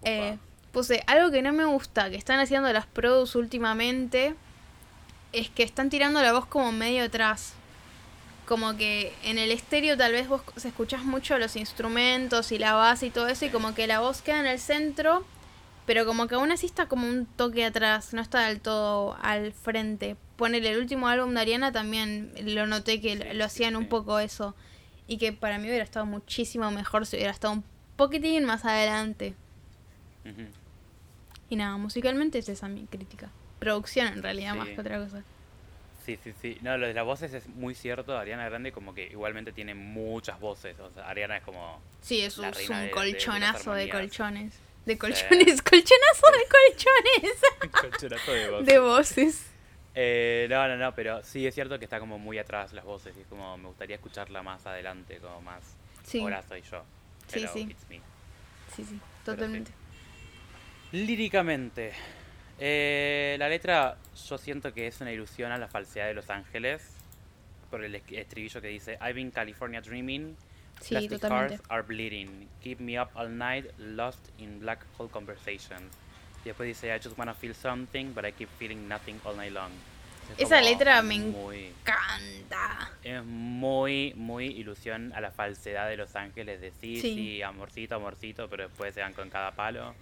eh 0.03 0.37
puse 0.71 1.03
algo 1.07 1.31
que 1.31 1.41
no 1.41 1.53
me 1.53 1.63
gusta, 1.63 2.09
que 2.09 2.17
están 2.17 2.39
haciendo 2.41 2.71
las 2.73 2.85
produs 2.85 3.35
últimamente, 3.35 4.35
es 5.31 5.49
que 5.49 5.63
están 5.63 5.89
tirando 5.89 6.21
la 6.21 6.33
voz 6.33 6.47
como 6.47 6.73
medio 6.73 7.05
atrás. 7.05 7.53
Como 8.45 8.75
que 8.75 9.13
en 9.23 9.37
el 9.37 9.51
estéreo 9.51 9.95
tal 9.95 10.11
vez 10.11 10.27
vos 10.27 10.41
escuchás 10.65 11.05
mucho 11.05 11.37
los 11.37 11.55
instrumentos 11.55 12.51
y 12.51 12.57
la 12.57 12.73
base 12.73 13.05
y 13.05 13.09
todo 13.09 13.29
eso, 13.29 13.45
y 13.45 13.49
como 13.49 13.73
que 13.73 13.87
la 13.87 14.01
voz 14.01 14.21
queda 14.21 14.41
en 14.41 14.47
el 14.47 14.59
centro, 14.59 15.25
pero 15.85 16.05
como 16.05 16.27
que 16.27 16.35
aún 16.35 16.51
así 16.51 16.65
está 16.65 16.87
como 16.87 17.07
un 17.07 17.25
toque 17.25 17.63
atrás, 17.63 18.13
no 18.13 18.21
está 18.21 18.47
del 18.47 18.59
todo 18.59 19.17
al 19.21 19.53
frente 19.53 20.17
ponerle 20.35 20.71
el 20.71 20.79
último 20.79 21.07
álbum 21.07 21.33
de 21.33 21.41
Ariana 21.41 21.71
también 21.71 22.31
lo 22.41 22.67
noté 22.67 23.01
que 23.01 23.33
lo 23.33 23.45
hacían 23.45 23.75
un 23.75 23.87
poco 23.87 24.19
eso. 24.19 24.55
Y 25.07 25.17
que 25.17 25.33
para 25.33 25.59
mí 25.59 25.67
hubiera 25.67 25.83
estado 25.83 26.05
muchísimo 26.05 26.69
mejor 26.71 27.05
si 27.05 27.17
hubiera 27.17 27.31
estado 27.31 27.53
un 27.53 27.63
poquitín 27.95 28.45
más 28.45 28.65
adelante. 28.65 29.35
Y 31.49 31.55
nada, 31.55 31.77
musicalmente 31.77 32.39
es 32.39 32.49
esa 32.49 32.67
mi 32.67 32.85
crítica. 32.87 33.29
Producción 33.59 34.07
en 34.07 34.23
realidad 34.23 34.55
más 34.55 34.69
que 34.69 34.81
otra 34.81 34.97
cosa. 34.97 35.23
Sí, 36.05 36.19
sí, 36.23 36.33
sí. 36.39 36.57
No, 36.61 36.77
lo 36.77 36.87
de 36.87 36.93
las 36.93 37.05
voces 37.05 37.33
es 37.33 37.47
muy 37.47 37.73
cierto. 37.73 38.17
Ariana 38.17 38.45
Grande 38.47 38.71
como 38.71 38.93
que 38.93 39.07
igualmente 39.07 39.51
tiene 39.51 39.73
muchas 39.73 40.39
voces. 40.39 40.79
O 40.79 40.91
sea, 40.91 41.09
Ariana 41.09 41.37
es 41.37 41.43
como... 41.43 41.81
Sí, 42.01 42.21
es 42.21 42.37
un, 42.37 42.45
colchonazo 42.91 43.73
de, 43.73 43.89
colchones. 43.89 44.53
De 44.85 44.97
colchones, 44.99 45.61
colchonazo 45.63 46.27
de 46.31 46.47
colchones. 46.51 47.41
colchonazo 47.71 48.31
de 48.31 48.49
voces. 48.49 48.65
De 48.67 48.79
voces. 48.79 49.54
Eh, 49.95 50.47
no, 50.49 50.67
no, 50.67 50.75
no, 50.75 50.93
pero 50.93 51.23
sí 51.23 51.47
es 51.47 51.55
cierto 51.55 51.79
que 51.79 51.85
está 51.85 51.99
como 51.99 52.19
muy 52.19 52.37
atrás 52.37 52.73
las 52.73 52.83
voces 52.83 53.15
y 53.17 53.21
es 53.21 53.27
como 53.27 53.57
me 53.57 53.67
gustaría 53.67 53.95
escucharla 53.95 54.43
más 54.43 54.65
adelante, 54.65 55.17
como 55.19 55.41
más. 55.41 55.63
Sí. 56.03 56.19
Ahora 56.19 56.43
soy 56.43 56.61
yo. 56.61 56.83
sí, 57.27 57.47
sí. 57.47 57.67
Sí, 58.75 58.83
sí, 58.83 58.99
totalmente. 59.23 59.71
Líricamente, 60.91 61.93
eh, 62.59 63.35
la 63.39 63.47
letra 63.49 63.97
yo 64.27 64.37
siento 64.37 64.73
que 64.73 64.87
es 64.87 64.99
una 65.01 65.11
ilusión 65.11 65.51
a 65.51 65.57
la 65.57 65.67
falsedad 65.67 66.07
de 66.07 66.13
Los 66.13 66.29
Ángeles 66.29 66.91
por 67.69 67.83
el 67.83 67.95
estribillo 67.95 68.61
que 68.61 68.67
dice 68.67 68.93
I've 69.01 69.13
been 69.13 69.31
California 69.31 69.81
dreaming 69.81 70.35
Sí, 70.81 70.89
Plastic 70.89 71.21
totalmente. 71.21 71.55
hearts 71.55 71.69
are 71.71 71.83
bleeding. 71.83 72.47
Keep 72.61 72.79
me 72.81 72.99
up 72.99 73.09
all 73.15 73.29
night, 73.29 73.65
lost 73.77 74.29
in 74.37 74.59
black 74.59 74.85
hole 74.97 75.09
conversations. 75.09 75.93
Y 76.45 76.49
después 76.49 76.67
dice, 76.67 76.95
I 76.95 76.99
just 77.03 77.17
wanna 77.17 77.33
feel 77.33 77.53
something, 77.55 78.13
but 78.13 78.23
I 78.25 78.31
keep 78.31 78.49
feeling 78.59 78.87
nothing 78.87 79.19
all 79.25 79.35
night 79.35 79.51
long. 79.51 79.71
Es 80.37 80.45
Esa 80.45 80.57
como 80.59 80.69
letra 80.69 81.01
me 81.01 81.19
muy, 81.19 81.71
Canta. 81.83 82.91
Es 83.03 83.23
muy, 83.23 84.13
muy 84.15 84.45
ilusión 84.47 85.11
a 85.15 85.21
la 85.21 85.31
falsedad 85.31 85.87
de 85.89 85.97
Los 85.97 86.15
Ángeles 86.15 86.61
de 86.61 86.71
sí, 86.81 86.99
Sí. 87.01 87.13
sí, 87.15 87.41
amorcito, 87.43 87.95
amorcito, 87.95 88.47
pero 88.49 88.63
después 88.67 88.93
se 88.93 89.01
dan 89.01 89.13
con 89.13 89.29
cada 89.29 89.51
palo. 89.51 89.93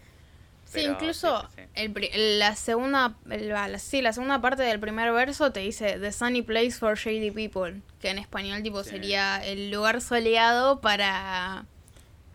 Sí, 0.65 0.79
incluso 0.81 1.41
sí, 1.41 1.47
sí, 1.57 1.62
sí. 1.63 1.69
El 1.75 1.91
pri- 1.91 2.09
la 2.13 2.55
segunda 2.55 3.15
la, 3.25 3.77
sí, 3.79 4.01
la 4.01 4.13
segunda 4.13 4.39
parte 4.41 4.63
del 4.63 4.79
primer 4.79 5.12
verso 5.12 5.51
te 5.51 5.59
dice 5.59 6.00
The 6.00 6.12
sunny 6.13 6.41
place 6.41 6.71
for 6.71 6.97
shady 6.97 7.31
people, 7.31 7.81
que 8.01 8.09
en 8.09 8.17
español 8.17 8.63
tipo 8.63 8.83
sería 8.83 9.45
el 9.45 9.71
lugar 9.71 10.00
soleado 10.01 10.79
para 10.81 11.65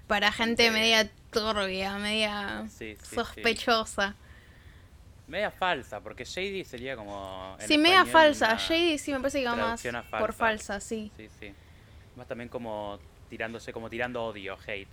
para 0.06 0.30
Gente- 0.30 0.70
media 0.70 1.10
turbia, 1.30 1.98
media 1.98 2.64
Sí, 2.68 2.94
sí, 2.96 3.06
sí. 3.06 3.14
sospechosa. 3.16 4.14
Media 5.26 5.50
falsa, 5.50 6.00
porque 6.00 6.24
Shady 6.24 6.64
sería 6.64 6.96
como. 6.96 7.56
Sí, 7.60 7.76
media 7.76 8.06
falsa. 8.06 8.56
Shady 8.56 8.96
sí 8.98 9.12
me 9.12 9.18
parece 9.20 9.40
que 9.40 9.46
va 9.48 9.56
más 9.56 9.82
por 9.82 10.32
falsa. 10.32 10.74
falsa, 10.74 10.80
sí. 10.80 11.12
Sí, 11.16 11.28
sí. 11.38 11.52
Más 12.16 12.26
también 12.26 12.48
como 12.48 12.98
tirándose, 13.28 13.72
como 13.72 13.90
tirando 13.90 14.24
odio, 14.24 14.56
hate, 14.66 14.88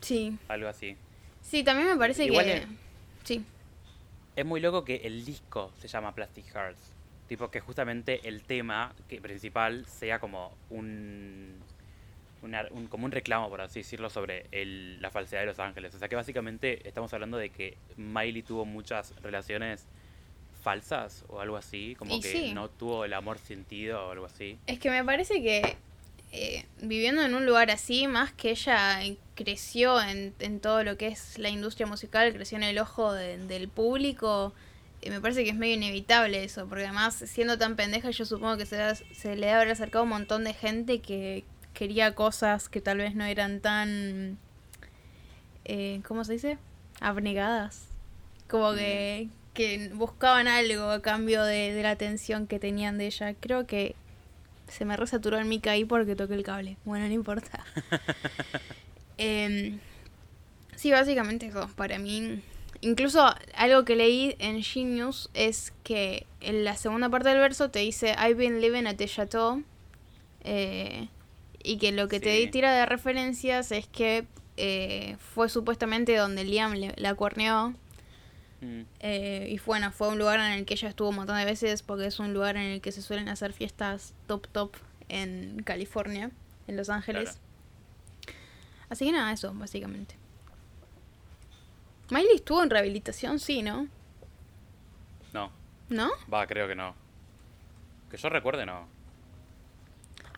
Sí. 0.00 0.38
algo 0.48 0.68
así. 0.68 0.96
Sí, 1.42 1.64
también 1.64 1.88
me 1.88 1.96
parece 1.96 2.24
Igual 2.24 2.44
que 2.44 2.56
es- 2.58 2.66
sí. 3.24 3.44
Es 4.36 4.46
muy 4.46 4.60
loco 4.60 4.84
que 4.84 4.96
el 5.04 5.24
disco 5.24 5.72
se 5.80 5.88
llama 5.88 6.14
Plastic 6.14 6.46
Hearts. 6.54 6.92
Tipo 7.26 7.50
que 7.50 7.60
justamente 7.60 8.28
el 8.28 8.42
tema 8.44 8.92
que 9.08 9.20
principal 9.20 9.86
sea 9.86 10.20
como 10.20 10.52
un, 10.70 11.60
una- 12.42 12.66
un- 12.70 12.86
como 12.86 13.04
un 13.04 13.12
reclamo, 13.12 13.48
por 13.48 13.60
así 13.60 13.80
decirlo, 13.80 14.10
sobre 14.10 14.46
el- 14.52 15.00
la 15.02 15.10
falsedad 15.10 15.40
de 15.42 15.46
Los 15.46 15.58
Ángeles. 15.58 15.94
O 15.94 15.98
sea 15.98 16.08
que 16.08 16.16
básicamente 16.16 16.86
estamos 16.88 17.12
hablando 17.12 17.36
de 17.38 17.50
que 17.50 17.76
Miley 17.96 18.42
tuvo 18.42 18.64
muchas 18.64 19.14
relaciones 19.22 19.86
falsas 20.62 21.24
o 21.28 21.40
algo 21.40 21.56
así, 21.56 21.94
como 21.98 22.16
Y 22.16 22.20
que 22.20 22.32
sí. 22.32 22.52
no 22.52 22.68
tuvo 22.68 23.04
el 23.04 23.14
amor 23.14 23.38
sentido 23.38 24.06
o 24.06 24.10
algo 24.10 24.26
así. 24.26 24.58
Es 24.66 24.78
que 24.78 24.90
me 24.90 25.04
parece 25.04 25.40
que 25.42 25.76
eh, 26.32 26.64
viviendo 26.80 27.22
en 27.22 27.34
un 27.34 27.44
lugar 27.44 27.72
así, 27.72 28.06
más 28.06 28.32
que 28.32 28.50
ella 28.50 29.00
creció 29.34 30.00
en, 30.00 30.32
en 30.38 30.60
todo 30.60 30.84
lo 30.84 30.96
que 30.96 31.08
es 31.08 31.38
la 31.38 31.48
industria 31.48 31.86
musical, 31.88 32.32
creció 32.32 32.56
en 32.56 32.62
el 32.62 32.78
ojo 32.78 33.12
de- 33.12 33.36
del 33.38 33.68
público, 33.68 34.52
eh, 35.02 35.10
me 35.10 35.20
parece 35.20 35.42
que 35.42 35.50
es 35.50 35.56
medio 35.56 35.74
inevitable 35.74 36.44
eso, 36.44 36.68
porque 36.68 36.84
además 36.84 37.16
siendo 37.26 37.58
tan 37.58 37.74
pendeja 37.74 38.10
yo 38.10 38.24
supongo 38.24 38.56
que 38.58 38.66
se, 38.66 38.94
se 39.12 39.34
le 39.34 39.50
haber 39.50 39.70
acercado 39.72 40.04
un 40.04 40.10
montón 40.10 40.44
de 40.44 40.54
gente 40.54 41.00
que 41.00 41.42
quería 41.74 42.14
cosas 42.14 42.68
que 42.68 42.80
tal 42.80 42.98
vez 42.98 43.14
no 43.14 43.24
eran 43.24 43.60
tan... 43.60 44.38
Eh, 45.64 46.00
¿Cómo 46.06 46.24
se 46.24 46.34
dice? 46.34 46.58
Abnegadas. 47.00 47.86
Como 48.48 48.72
que, 48.74 49.28
que 49.54 49.90
buscaban 49.94 50.48
algo 50.48 50.90
a 50.90 51.00
cambio 51.02 51.44
de, 51.44 51.72
de 51.72 51.82
la 51.82 51.92
atención 51.92 52.46
que 52.46 52.58
tenían 52.58 52.98
de 52.98 53.06
ella. 53.06 53.34
Creo 53.34 53.66
que 53.66 53.94
se 54.68 54.84
me 54.84 54.96
resaturó 54.96 55.38
el 55.38 55.44
mic 55.44 55.66
ahí 55.66 55.84
porque 55.84 56.16
toqué 56.16 56.34
el 56.34 56.42
cable. 56.42 56.76
Bueno, 56.84 57.06
no 57.06 57.12
importa. 57.12 57.64
Em, 59.22 59.78
sí, 60.76 60.90
básicamente 60.90 61.46
eso. 61.46 61.68
Para 61.76 61.98
mí, 61.98 62.40
incluso 62.80 63.34
algo 63.54 63.84
que 63.84 63.94
leí 63.94 64.34
en 64.38 64.62
Genius 64.62 65.28
es 65.34 65.74
que 65.84 66.26
en 66.40 66.64
la 66.64 66.74
segunda 66.76 67.10
parte 67.10 67.28
del 67.28 67.38
verso 67.38 67.70
te 67.70 67.80
dice 67.80 68.14
I've 68.18 68.34
been 68.36 68.62
living 68.62 68.86
at 68.86 68.96
the 68.96 69.06
chateau. 69.06 69.62
eh, 70.42 71.08
y 71.62 71.78
que 71.78 71.92
lo 71.92 72.08
que 72.08 72.20
te 72.20 72.42
Sí. 72.44 72.50
tira 72.50 72.72
de 72.72 72.86
referencias 72.86 73.70
es 73.72 73.86
que 73.86 74.26
eh, 74.56 75.16
fue 75.34 75.48
supuestamente 75.48 76.14
donde 76.16 76.44
Liam 76.44 76.72
le- 76.74 76.94
la 76.96 77.14
cuerneó. 77.14 77.74
Mm, 78.60 78.82
Eh, 79.00 79.46
y 79.50 79.58
bueno, 79.64 79.90
fue 79.90 80.08
un 80.08 80.18
lugar 80.18 80.38
en 80.40 80.52
el 80.52 80.66
que 80.66 80.74
ella 80.74 80.88
estuvo 80.90 81.08
un 81.08 81.16
montón 81.16 81.36
de 81.38 81.46
veces 81.46 81.82
porque 81.82 82.04
es 82.06 82.18
un 82.18 82.34
lugar 82.34 82.56
en 82.56 82.64
el 82.64 82.80
que 82.82 82.92
se 82.92 83.00
suelen 83.00 83.28
hacer 83.30 83.52
fiestas 83.54 84.12
top 84.26 84.46
top 84.48 84.76
en 85.08 85.62
California, 85.64 86.30
en 86.66 86.76
Los 86.76 86.90
Ángeles. 86.90 87.38
Claro. 88.26 88.36
Así 88.90 89.06
que 89.06 89.12
nada, 89.12 89.32
eso, 89.32 89.54
básicamente. 89.54 90.16
Miley 92.10 92.34
estuvo 92.34 92.62
en 92.62 92.70
rehabilitación, 92.70 93.38
sí, 93.38 93.62
¿no? 93.62 93.86
no, 95.32 95.50
¿No? 95.88 96.10
va, 96.32 96.46
creo 96.46 96.66
que 96.68 96.74
no. 96.74 96.94
Que 98.10 98.16
yo 98.16 98.28
recuerde, 98.28 98.66
no. 98.66 98.88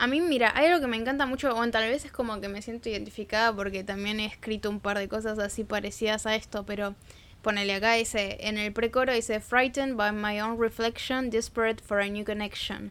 A 0.02 0.08
mí, 0.08 0.20
mira, 0.20 0.50
hay 0.56 0.66
algo 0.66 0.80
que 0.80 0.88
me 0.88 0.96
encanta 0.96 1.26
mucho, 1.26 1.54
bueno, 1.54 1.70
tal 1.70 1.88
vez 1.88 2.04
es 2.04 2.10
como 2.10 2.40
que 2.40 2.48
me 2.48 2.60
siento 2.60 2.88
identificada 2.88 3.54
porque 3.54 3.84
también 3.84 4.18
he 4.18 4.26
escrito 4.26 4.68
un 4.68 4.80
par 4.80 4.98
de 4.98 5.06
cosas 5.08 5.38
así 5.38 5.62
parecidas 5.62 6.26
a 6.26 6.34
esto, 6.34 6.66
pero 6.66 6.96
ponele 7.40 7.72
acá, 7.74 7.92
dice, 7.92 8.36
en 8.40 8.58
el 8.58 8.72
precoro 8.72 9.12
dice, 9.12 9.38
Frightened 9.38 9.94
by 9.96 10.10
my 10.10 10.40
own 10.40 10.58
reflection, 10.60 11.30
desperate 11.30 11.80
for 11.80 12.00
a 12.00 12.08
new 12.08 12.24
connection. 12.24 12.90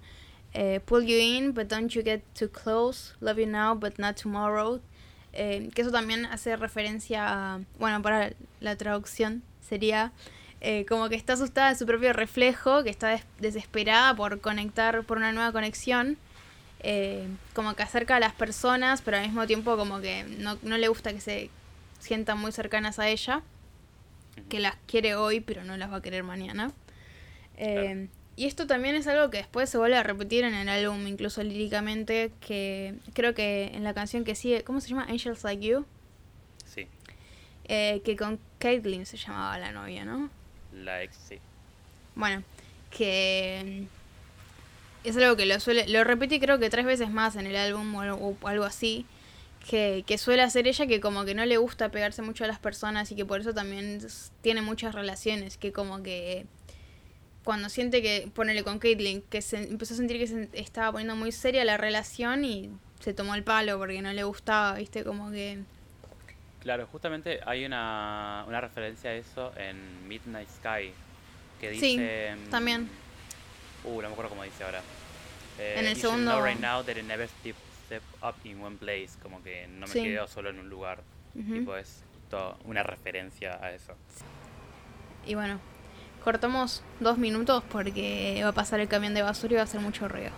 Eh, 0.54 0.80
pull 0.86 1.04
you 1.04 1.18
in, 1.18 1.52
but 1.54 1.68
don't 1.68 1.90
you 1.94 2.02
get 2.02 2.22
too 2.34 2.48
close. 2.48 3.14
Love 3.20 3.40
you 3.40 3.46
now, 3.46 3.76
but 3.76 4.00
not 4.00 4.16
tomorrow. 4.16 4.80
Eh, 5.34 5.70
que 5.76 5.82
eso 5.82 5.92
también 5.92 6.26
hace 6.28 6.56
referencia 6.56 7.26
a, 7.28 7.60
bueno, 7.78 8.02
para 8.02 8.32
la 8.62 8.78
traducción 8.78 9.44
sería 9.60 10.14
eh, 10.62 10.86
como 10.88 11.10
que 11.10 11.16
está 11.16 11.34
asustada 11.34 11.72
de 11.72 11.76
su 11.76 11.86
propio 11.86 12.14
reflejo, 12.14 12.86
que 12.86 12.90
está 12.90 13.10
des- 13.10 13.26
desesperada 13.40 14.16
por 14.16 14.40
conectar, 14.40 15.04
por 15.04 15.18
una 15.18 15.34
nueva 15.34 15.52
conexión 15.52 16.18
eh, 16.84 17.28
como 17.54 17.76
que 17.76 17.84
acerca 17.84 18.16
a 18.16 18.20
las 18.20 18.34
personas, 18.34 19.02
pero 19.02 19.18
al 19.18 19.24
mismo 19.24 19.46
tiempo 19.48 19.78
como 19.78 20.02
que 20.02 20.24
no, 20.24 20.58
no 20.64 20.78
le 20.78 20.88
gusta 20.88 21.14
que 21.14 21.22
se 21.22 21.50
sientan 22.00 22.38
muy 22.40 22.52
cercanas 22.52 23.00
a 23.00 23.08
ella, 23.10 23.42
que 24.50 24.60
las 24.60 24.76
quiere 24.88 25.16
hoy, 25.16 25.40
pero 25.40 25.64
no 25.64 25.78
las 25.78 25.92
va 25.92 25.98
a 25.98 26.02
querer 26.02 26.24
mañana. 26.24 26.72
Eh, 27.58 28.08
Y 28.38 28.46
esto 28.48 28.66
también 28.66 28.96
es 28.96 29.06
algo 29.08 29.30
que 29.30 29.38
después 29.38 29.70
se 29.70 29.78
vuelve 29.78 29.98
a 29.98 30.04
repetir 30.04 30.44
en 30.46 30.56
el 30.56 30.70
álbum, 30.70 31.06
incluso 31.06 31.44
líricamente, 31.44 32.32
que 32.46 32.96
creo 33.14 33.34
que 33.36 33.72
en 33.74 33.84
la 33.84 33.94
canción 33.94 34.24
que 34.24 34.34
sigue, 34.36 34.64
¿cómo 34.64 34.80
se 34.82 34.90
llama? 34.90 35.06
Angels 35.10 35.44
Like 35.44 35.64
You, 35.68 35.86
Sí, 36.66 36.88
eh, 37.66 38.02
que 38.06 38.16
con 38.16 38.40
Caitlyn 38.58 39.06
se 39.06 39.18
llamaba 39.18 39.60
la 39.60 39.72
novia, 39.72 40.06
¿no? 40.06 40.30
la 40.74 41.04
ex, 41.04 41.16
sí. 41.28 41.38
Bueno, 42.16 42.42
que 42.90 43.84
es 45.04 45.18
algo 45.18 45.36
que 45.36 45.46
lo 45.46 45.60
suele, 45.60 45.88
lo 45.88 46.04
repetí 46.04 46.40
creo 46.40 46.60
que 46.60 46.70
tres 46.70 46.86
veces 46.86 47.10
más 47.10 47.36
en 47.36 47.48
el 47.48 47.56
álbum 47.56 47.94
o, 47.96 48.02
algo- 48.02 48.38
o 48.42 48.48
algo 48.48 48.64
así, 48.66 49.06
que, 49.70 50.04
que 50.08 50.18
suele 50.18 50.42
hacer 50.42 50.68
ella 50.68 50.88
que 50.88 51.00
como 51.00 51.24
que 51.26 51.36
no 51.36 51.46
le 51.46 51.58
gusta 51.58 51.90
pegarse 51.90 52.22
mucho 52.22 52.44
a 52.44 52.48
las 52.48 52.60
personas 52.60 53.12
y 53.12 53.16
que 53.16 53.26
por 53.26 53.42
eso 53.42 53.54
también 53.54 54.00
tiene 54.42 54.62
muchas 54.62 54.96
relaciones, 54.96 55.58
que 55.58 55.72
como 55.72 56.02
que 56.04 56.46
cuando 57.44 57.70
siente 57.70 58.02
que, 58.04 58.30
ponele 58.34 58.64
con 58.64 58.78
Caitlyn, 58.80 59.22
que 59.24 59.42
se 59.42 59.58
empezó 59.58 59.94
a 59.96 59.98
sentir 59.98 60.18
que 60.20 60.28
se 60.28 60.50
estaba 60.54 60.92
poniendo 60.92 61.16
muy 61.16 61.32
seria 61.32 61.64
la 61.66 61.78
relación 61.78 62.46
y 62.46 62.70
se 63.00 63.14
tomó 63.16 63.34
el 63.36 63.44
palo 63.44 63.78
porque 63.80 64.02
no 64.02 64.14
le 64.14 64.24
gustaba, 64.24 64.76
viste, 64.76 65.04
como 65.04 65.32
que... 65.32 65.60
Claro, 66.62 66.86
justamente 66.92 67.40
hay 67.48 67.66
una, 67.66 68.46
una 68.48 68.62
referencia 68.62 69.10
a 69.10 69.14
eso 69.16 69.52
en 69.58 70.08
Midnight 70.08 70.48
Sky. 70.50 70.92
Que 71.60 71.74
Sí, 71.74 71.98
dice. 71.98 72.36
mm, 72.36 72.50
también. 72.52 72.90
Uh, 73.84 74.02
no 74.02 74.08
me 74.08 74.14
acuerdo 74.14 74.30
cómo 74.30 74.44
dice 74.44 74.64
ahora. 74.64 74.82
Eh, 75.60 75.76
En 75.78 75.86
el 75.86 75.96
"You 75.96 76.02
should 76.02 76.12
segundo- 76.14 76.32
know 76.32 76.44
right 76.46 76.60
now 76.60 76.84
that 76.84 76.96
I 76.98 77.04
never 77.04 77.28
step, 77.28 77.56
step 77.86 78.04
up 78.24 78.36
in 78.46 78.62
one 78.62 78.78
place. 78.78 79.10
Como 79.22 79.42
que 79.44 79.68
no 79.68 79.88
me 79.88 79.94
Sí. 79.94 80.04
quedo 80.04 80.28
solo 80.28 80.50
en 80.50 80.60
un 80.60 80.70
lugar. 80.70 81.02
Tipo, 81.34 81.76
es 81.78 82.04
to- 82.30 82.58
una 82.66 82.84
referencia 82.84 83.58
a 83.64 83.72
eso. 83.72 83.94
Y 85.26 85.36
bueno, 85.36 85.60
cortamos 86.24 86.84
dos 87.00 87.18
minutos 87.18 87.64
porque 87.72 88.40
va 88.44 88.50
a 88.50 88.54
pasar 88.54 88.80
el 88.82 88.88
camión 88.88 89.14
de 89.14 89.22
basura 89.22 89.54
y 89.54 89.56
va 89.56 89.62
a 89.62 89.64
hacer 89.66 89.80
mucho 89.82 90.08
ruido. 90.08 90.32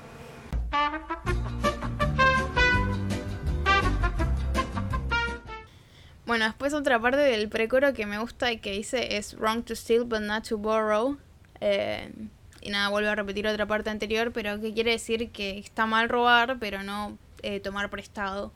Bueno, 6.25 6.45
después 6.45 6.73
otra 6.73 6.99
parte 6.99 7.17
del 7.19 7.49
precoro 7.49 7.93
que 7.93 8.05
me 8.05 8.17
gusta 8.17 8.51
y 8.51 8.59
que 8.59 8.71
dice 8.71 9.17
es 9.17 9.35
wrong 9.37 9.63
to 9.63 9.75
steal 9.75 10.05
but 10.05 10.21
not 10.21 10.47
to 10.47 10.57
borrow. 10.57 11.17
Eh, 11.59 12.09
y 12.63 12.69
nada, 12.69 12.89
vuelvo 12.89 13.09
a 13.09 13.15
repetir 13.15 13.45
otra 13.45 13.65
parte 13.65 13.89
anterior, 13.89 14.31
pero 14.31 14.59
que 14.61 14.73
quiere 14.73 14.91
decir 14.91 15.29
que 15.31 15.59
está 15.59 15.85
mal 15.85 16.07
robar, 16.07 16.57
pero 16.59 16.81
no 16.81 17.17
eh, 17.41 17.59
tomar 17.59 17.89
prestado. 17.89 18.53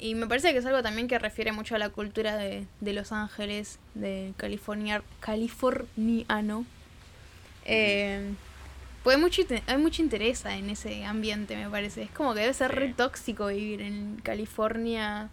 Y 0.00 0.16
me 0.16 0.26
parece 0.26 0.52
que 0.52 0.58
es 0.58 0.66
algo 0.66 0.82
también 0.82 1.06
que 1.06 1.20
refiere 1.20 1.52
mucho 1.52 1.76
a 1.76 1.78
la 1.78 1.90
cultura 1.90 2.36
de, 2.36 2.66
de 2.80 2.92
Los 2.92 3.12
Ángeles, 3.12 3.78
de 3.94 4.34
California, 4.36 5.02
californiano. 5.20 6.66
Eh, 7.64 8.32
pues 9.04 9.16
hay 9.16 9.22
mucho, 9.22 9.42
hay 9.66 9.78
mucho 9.78 10.02
interés 10.02 10.44
en 10.46 10.70
ese 10.70 11.04
ambiente, 11.04 11.56
me 11.56 11.70
parece. 11.70 12.02
Es 12.02 12.10
como 12.10 12.34
que 12.34 12.40
debe 12.40 12.54
ser 12.54 12.74
re 12.74 12.92
tóxico 12.92 13.46
vivir 13.46 13.82
en 13.82 14.20
California 14.24 15.30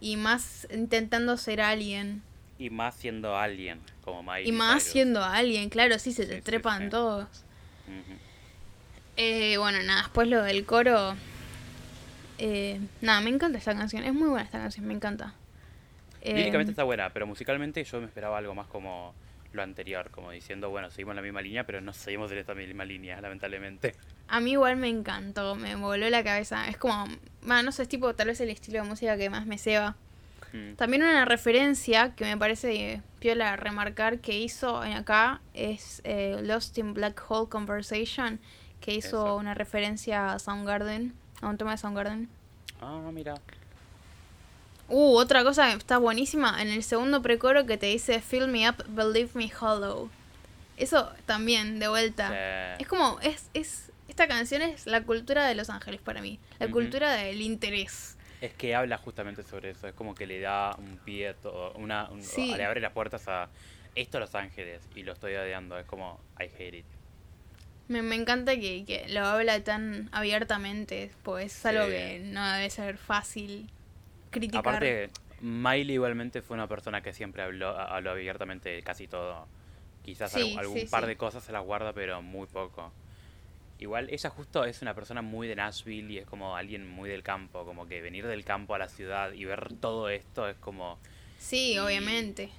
y 0.00 0.16
más 0.16 0.66
intentando 0.72 1.36
ser 1.36 1.60
alguien. 1.60 2.22
Y 2.64 2.70
más 2.70 2.94
siendo 2.94 3.36
alguien, 3.36 3.80
como 4.02 4.22
Miley 4.22 4.48
Y 4.48 4.52
más 4.52 4.82
Cyrus. 4.82 4.92
siendo 4.92 5.22
alguien, 5.22 5.68
claro, 5.68 5.98
sí, 5.98 6.12
se 6.12 6.24
te 6.26 6.36
sí, 6.36 6.42
trepan 6.42 6.84
sí. 6.84 6.88
todos. 6.90 7.28
Eh, 9.16 9.56
bueno, 9.58 9.82
nada, 9.82 10.02
después 10.02 10.28
lo 10.28 10.42
del 10.42 10.64
coro. 10.64 11.14
Eh, 12.38 12.80
nada, 13.00 13.20
me 13.20 13.30
encanta 13.30 13.58
esta 13.58 13.74
canción. 13.74 14.02
Es 14.04 14.12
muy 14.14 14.28
buena 14.28 14.44
esta 14.44 14.58
canción, 14.58 14.86
me 14.86 14.94
encanta. 14.94 15.34
Líricamente 16.24 16.70
Eh, 16.70 16.72
está 16.72 16.84
buena, 16.84 17.10
pero 17.12 17.26
musicalmente 17.26 17.84
yo 17.84 18.00
me 18.00 18.06
esperaba 18.06 18.38
algo 18.38 18.54
más 18.54 18.66
como 18.66 19.14
lo 19.52 19.62
anterior, 19.62 20.10
como 20.10 20.30
diciendo, 20.32 20.70
bueno, 20.70 20.90
seguimos 20.90 21.14
la 21.14 21.22
misma 21.22 21.40
línea, 21.42 21.64
pero 21.64 21.80
no 21.80 21.92
seguimos 21.92 22.32
en 22.32 22.38
esta 22.38 22.54
misma 22.54 22.84
línea, 22.84 23.20
lamentablemente. 23.20 23.94
A 24.26 24.40
mí 24.40 24.52
igual 24.52 24.76
me 24.76 24.88
encantó, 24.88 25.54
me 25.54 25.76
voló 25.76 26.08
la 26.10 26.24
cabeza. 26.24 26.66
Es 26.68 26.76
como, 26.78 27.04
bueno, 27.42 27.62
no 27.64 27.72
sé, 27.72 27.82
es 27.82 27.88
tipo 27.88 28.14
tal 28.14 28.28
vez 28.28 28.40
el 28.40 28.50
estilo 28.50 28.82
de 28.82 28.88
música 28.88 29.16
que 29.16 29.30
más 29.30 29.46
me 29.46 29.58
ceba. 29.58 29.96
Mm. 30.54 30.76
También 30.76 31.02
una 31.02 31.24
referencia 31.24 32.14
que 32.14 32.24
me 32.24 32.38
parece 32.38 33.02
piola 33.18 33.56
remarcar 33.56 34.20
que 34.20 34.38
hizo 34.38 34.84
en 34.84 34.92
acá 34.92 35.40
es 35.52 36.00
eh, 36.04 36.38
Lost 36.42 36.78
in 36.78 36.94
Black 36.94 37.20
Hole 37.28 37.48
Conversation, 37.48 38.38
que 38.80 38.94
hizo 38.94 39.24
Eso. 39.24 39.36
una 39.36 39.54
referencia 39.54 40.32
a 40.32 40.38
Soundgarden, 40.38 41.12
a 41.40 41.48
un 41.48 41.58
tema 41.58 41.72
de 41.72 41.78
Soundgarden. 41.78 42.28
Ah, 42.80 43.10
mira. 43.12 43.34
Uh, 44.88 45.16
otra 45.16 45.42
cosa 45.42 45.70
que 45.70 45.76
está 45.76 45.98
buenísima, 45.98 46.62
en 46.62 46.68
el 46.68 46.84
segundo 46.84 47.20
precoro 47.20 47.66
que 47.66 47.76
te 47.76 47.86
dice 47.86 48.20
Fill 48.20 48.46
me 48.46 48.68
up, 48.68 48.84
believe 48.86 49.30
me 49.34 49.50
hollow. 49.60 50.08
Eso 50.76 51.10
también, 51.26 51.80
de 51.80 51.88
vuelta. 51.88 52.28
Sí. 52.28 52.82
Es 52.82 52.86
como, 52.88 53.18
es, 53.22 53.48
es, 53.54 53.90
esta 54.06 54.28
canción 54.28 54.62
es 54.62 54.86
la 54.86 55.02
cultura 55.02 55.46
de 55.46 55.56
Los 55.56 55.68
Ángeles 55.68 56.00
para 56.00 56.22
mí, 56.22 56.38
la 56.60 56.70
cultura 56.70 57.10
del 57.12 57.40
interés. 57.40 58.16
Es 58.44 58.52
que 58.52 58.74
habla 58.74 58.98
justamente 58.98 59.42
sobre 59.42 59.70
eso, 59.70 59.88
es 59.88 59.94
como 59.94 60.14
que 60.14 60.26
le 60.26 60.38
da 60.38 60.76
un 60.76 60.98
pie, 60.98 61.28
a 61.28 61.34
todo, 61.34 61.72
una, 61.76 62.10
un- 62.10 62.20
Sí. 62.20 62.52
le 62.54 62.62
abre 62.62 62.78
las 62.78 62.92
puertas 62.92 63.26
a 63.26 63.48
esto 63.94 64.18
a 64.18 64.20
Los 64.20 64.34
Ángeles 64.34 64.86
y 64.94 65.02
lo 65.02 65.12
estoy 65.14 65.34
odiando, 65.34 65.78
es 65.78 65.86
como 65.86 66.20
I 66.38 66.42
hate 66.54 66.74
it. 66.74 66.84
Me, 67.88 68.02
me 68.02 68.16
encanta 68.16 68.54
que, 68.54 68.84
que 68.84 69.06
lo 69.08 69.24
habla 69.24 69.64
tan 69.64 70.10
abiertamente, 70.12 71.10
pues 71.22 71.56
es 71.56 71.64
algo 71.64 71.86
Sí. 71.86 71.92
que 71.92 72.20
no 72.34 72.52
debe 72.52 72.68
ser 72.68 72.98
fácil 72.98 73.70
criticar. 74.30 74.60
Aparte, 74.60 75.08
Miley 75.40 75.94
igualmente 75.94 76.42
fue 76.42 76.54
una 76.54 76.68
persona 76.68 77.00
que 77.00 77.14
siempre 77.14 77.42
habló, 77.42 77.68
habló 77.78 78.10
abiertamente 78.10 78.68
de 78.68 78.82
casi 78.82 79.08
todo. 79.08 79.48
Quizás 80.04 80.34
Sí, 80.34 80.54
algún, 80.58 80.86
par 80.90 81.06
de 81.06 81.16
cosas 81.16 81.42
se 81.44 81.52
las 81.52 81.64
guarda, 81.64 81.94
pero 81.94 82.20
muy 82.20 82.46
poco. 82.46 82.92
Igual 83.78 84.08
ella 84.10 84.30
justo 84.30 84.64
es 84.64 84.82
una 84.82 84.94
persona 84.94 85.20
muy 85.20 85.48
de 85.48 85.56
Nashville 85.56 86.12
y 86.12 86.18
es 86.18 86.26
como 86.26 86.56
alguien 86.56 86.88
muy 86.88 87.10
del 87.10 87.22
campo, 87.22 87.64
como 87.64 87.86
que 87.86 88.00
venir 88.00 88.26
del 88.26 88.44
campo 88.44 88.74
a 88.74 88.78
la 88.78 88.88
ciudad 88.88 89.32
y 89.32 89.44
ver 89.44 89.74
todo 89.80 90.08
esto 90.08 90.48
es 90.48 90.56
como... 90.58 90.98
Sí, 91.38 91.72
Y- 91.74 91.78
obviamente. 91.78 92.50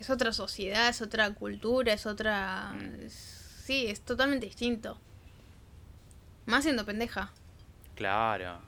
Es 0.00 0.10
otra 0.10 0.32
sociedad, 0.32 0.88
es 0.88 1.02
otra 1.02 1.30
cultura, 1.34 1.92
es 1.92 2.06
otra... 2.06 2.72
Mm. 2.72 3.08
Sí, 3.08 3.86
es 3.86 4.00
totalmente 4.00 4.46
distinto. 4.46 4.98
Más 6.46 6.64
siendo 6.64 6.84
pendeja. 6.84 7.30
Claro. 7.94 8.58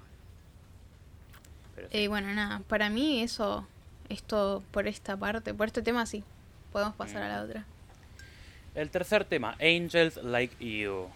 Pero 1.74 1.88
sí. 1.88 1.96
Eh, 1.98 2.08
bueno, 2.08 2.32
nada, 2.34 2.60
para 2.68 2.90
mí 2.90 3.22
eso 3.22 3.66
es 4.08 4.22
todo 4.22 4.60
por 4.70 4.86
esta 4.86 5.16
parte, 5.16 5.54
por 5.54 5.66
este 5.66 5.82
tema 5.82 6.06
sí. 6.06 6.22
Podemos 6.70 6.94
pasar 6.94 7.22
a 7.22 7.28
la 7.28 7.42
Mm. 7.42 7.44
otra. 7.48 7.64
El 8.74 8.90
tercer 8.90 9.24
tema, 9.24 9.56
Angels 9.60 10.16
Like 10.22 10.54
You. 10.64 11.08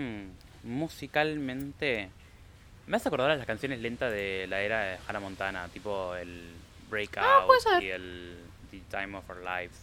Hmm, 0.00 0.30
Musicalmente, 0.62 2.10
me 2.86 2.96
hace 2.96 3.08
acordar 3.08 3.30
a 3.30 3.36
las 3.36 3.46
canciones 3.46 3.80
lentas 3.80 4.12
de 4.12 4.46
la 4.48 4.60
era 4.60 4.80
de 4.82 4.98
Hannah 5.08 5.20
Montana, 5.20 5.68
tipo 5.68 6.14
el 6.14 6.52
Breakout 6.90 7.24
Ah, 7.26 7.44
puede 7.46 7.60
ser. 7.60 7.82
y 7.82 7.90
el 7.90 8.36
The 8.70 8.80
Time 8.90 9.16
of 9.18 9.28
Our 9.30 9.38
Lives. 9.42 9.80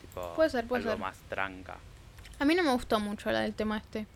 Tipo, 0.00 0.34
Puede 0.34 0.50
ser, 0.50 0.66
puede 0.66 0.80
algo 0.82 0.92
ser. 0.92 1.00
más 1.00 1.18
tranca. 1.28 1.76
A 2.38 2.44
mí 2.44 2.54
no 2.54 2.62
me 2.62 2.72
gustó 2.72 2.98
mucho 3.00 3.30
la 3.30 3.40
del 3.40 3.54
tema 3.54 3.76
este. 3.78 4.06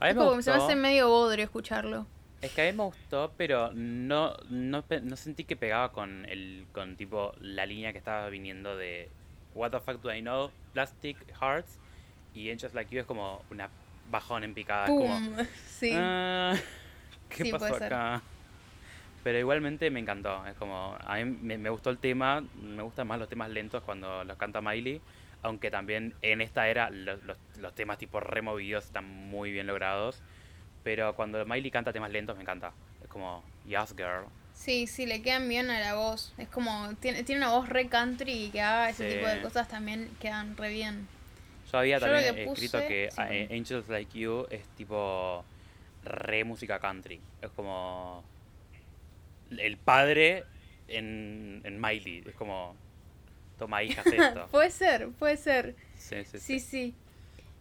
A 0.00 0.04
mí 0.06 0.10
Es 0.10 0.16
me 0.16 0.20
como 0.24 0.36
que 0.36 0.42
se 0.42 0.50
me 0.50 0.56
gustó, 0.56 0.66
hace 0.72 0.76
medio 0.76 1.08
bodrio 1.08 1.44
escucharlo. 1.44 2.06
es 2.40 2.50
que 2.52 2.62
a 2.68 2.70
mí 2.72 2.76
me 2.76 2.84
gustó, 2.84 3.32
pero 3.36 3.70
no, 3.74 4.34
no, 4.50 4.84
no 5.02 5.16
sentí 5.16 5.44
que 5.44 5.54
pegaba 5.56 5.92
con 5.92 6.24
el 6.28 6.66
con 6.72 6.96
tipo 6.96 7.34
la 7.40 7.66
línea 7.66 7.92
que 7.92 7.98
estaba 7.98 8.28
viniendo 8.30 8.76
de 8.76 9.08
What 9.54 9.70
the 9.70 9.80
fuck 9.80 10.00
do 10.02 10.12
I 10.12 10.20
know, 10.22 10.50
Plastic 10.72 11.16
Hearts 11.40 11.78
y 12.34 12.50
Angels 12.50 12.74
Like 12.74 12.92
You 12.94 13.00
es 13.02 13.06
como 13.06 13.42
una 13.50 13.68
bajón 14.12 14.44
en 14.44 14.54
picada, 14.54 14.84
es 14.84 14.90
como 14.90 15.06
¡Pum! 15.18 15.36
Sí. 15.66 15.92
Ah, 15.96 16.54
¿Qué 17.28 17.42
Sí, 17.44 17.50
pasó 17.50 17.74
ser. 17.74 17.92
acá? 17.92 18.22
Pero 19.24 19.38
igualmente 19.38 19.90
me 19.90 19.98
encantó. 20.00 20.46
Es 20.46 20.54
como, 20.54 20.96
a 21.04 21.16
mí 21.16 21.24
me, 21.24 21.58
me 21.58 21.70
gustó 21.70 21.90
el 21.90 21.98
tema. 21.98 22.44
Me 22.62 22.82
gustan 22.82 23.06
más 23.08 23.18
los 23.18 23.28
temas 23.28 23.50
lentos 23.50 23.82
cuando 23.82 24.22
los 24.24 24.36
canta 24.36 24.60
Miley. 24.60 25.00
Aunque 25.42 25.70
también 25.72 26.14
en 26.22 26.40
esta 26.40 26.68
era 26.68 26.90
los, 26.90 27.22
los- 27.24 27.36
los 27.58 27.74
temas 27.74 27.98
tipo 27.98 28.20
removidos 28.20 28.84
están 28.84 29.04
muy 29.08 29.50
bien 29.50 29.66
logrados. 29.66 30.22
Pero 30.84 31.14
cuando 31.16 31.44
Miley 31.46 31.70
canta 31.70 31.92
temas 31.92 32.10
lentos 32.12 32.36
me 32.36 32.42
encanta. 32.42 32.72
Es 33.02 33.08
como, 33.08 33.42
Yes 33.66 33.94
Girl. 33.96 34.26
Sí, 34.54 34.86
sí, 34.86 35.06
le 35.06 35.22
quedan 35.22 35.48
bien 35.48 35.70
a 35.70 35.80
la 35.80 35.94
voz. 35.94 36.32
Es 36.38 36.48
como, 36.48 36.92
tiene, 37.00 37.24
tiene 37.24 37.40
una 37.44 37.52
voz 37.52 37.68
re 37.68 37.88
country 37.88 38.32
y 38.46 38.50
que 38.50 38.60
haga 38.60 38.90
ese 38.90 39.08
Sí. 39.10 39.16
tipo 39.16 39.28
de 39.28 39.40
cosas 39.40 39.66
también 39.68 40.10
quedan 40.20 40.56
re 40.56 40.68
bien. 40.70 41.08
Yo 41.72 41.78
había 41.78 41.98
Yo 41.98 42.06
también 42.06 42.34
que 42.34 42.44
escrito 42.44 42.78
puse- 42.78 42.88
que 42.88 43.08
sí. 43.10 43.22
eh, 43.30 43.48
Angels 43.50 43.88
Like 43.88 44.18
You 44.18 44.46
es 44.50 44.66
tipo 44.76 45.44
re 46.04 46.44
música 46.44 46.78
country. 46.78 47.20
Es 47.40 47.50
como 47.50 48.22
el 49.50 49.76
padre 49.78 50.44
en, 50.88 51.62
en 51.64 51.80
Miley. 51.80 52.24
Es 52.26 52.34
como, 52.34 52.74
toma 53.58 53.82
hijas 53.82 54.06
esto. 54.06 54.48
puede 54.50 54.70
ser, 54.70 55.08
puede 55.18 55.36
ser. 55.36 55.74
Sí, 55.96 56.24
sí, 56.24 56.38
Sí, 56.38 56.38
sí. 56.38 56.60
sí. 56.60 56.94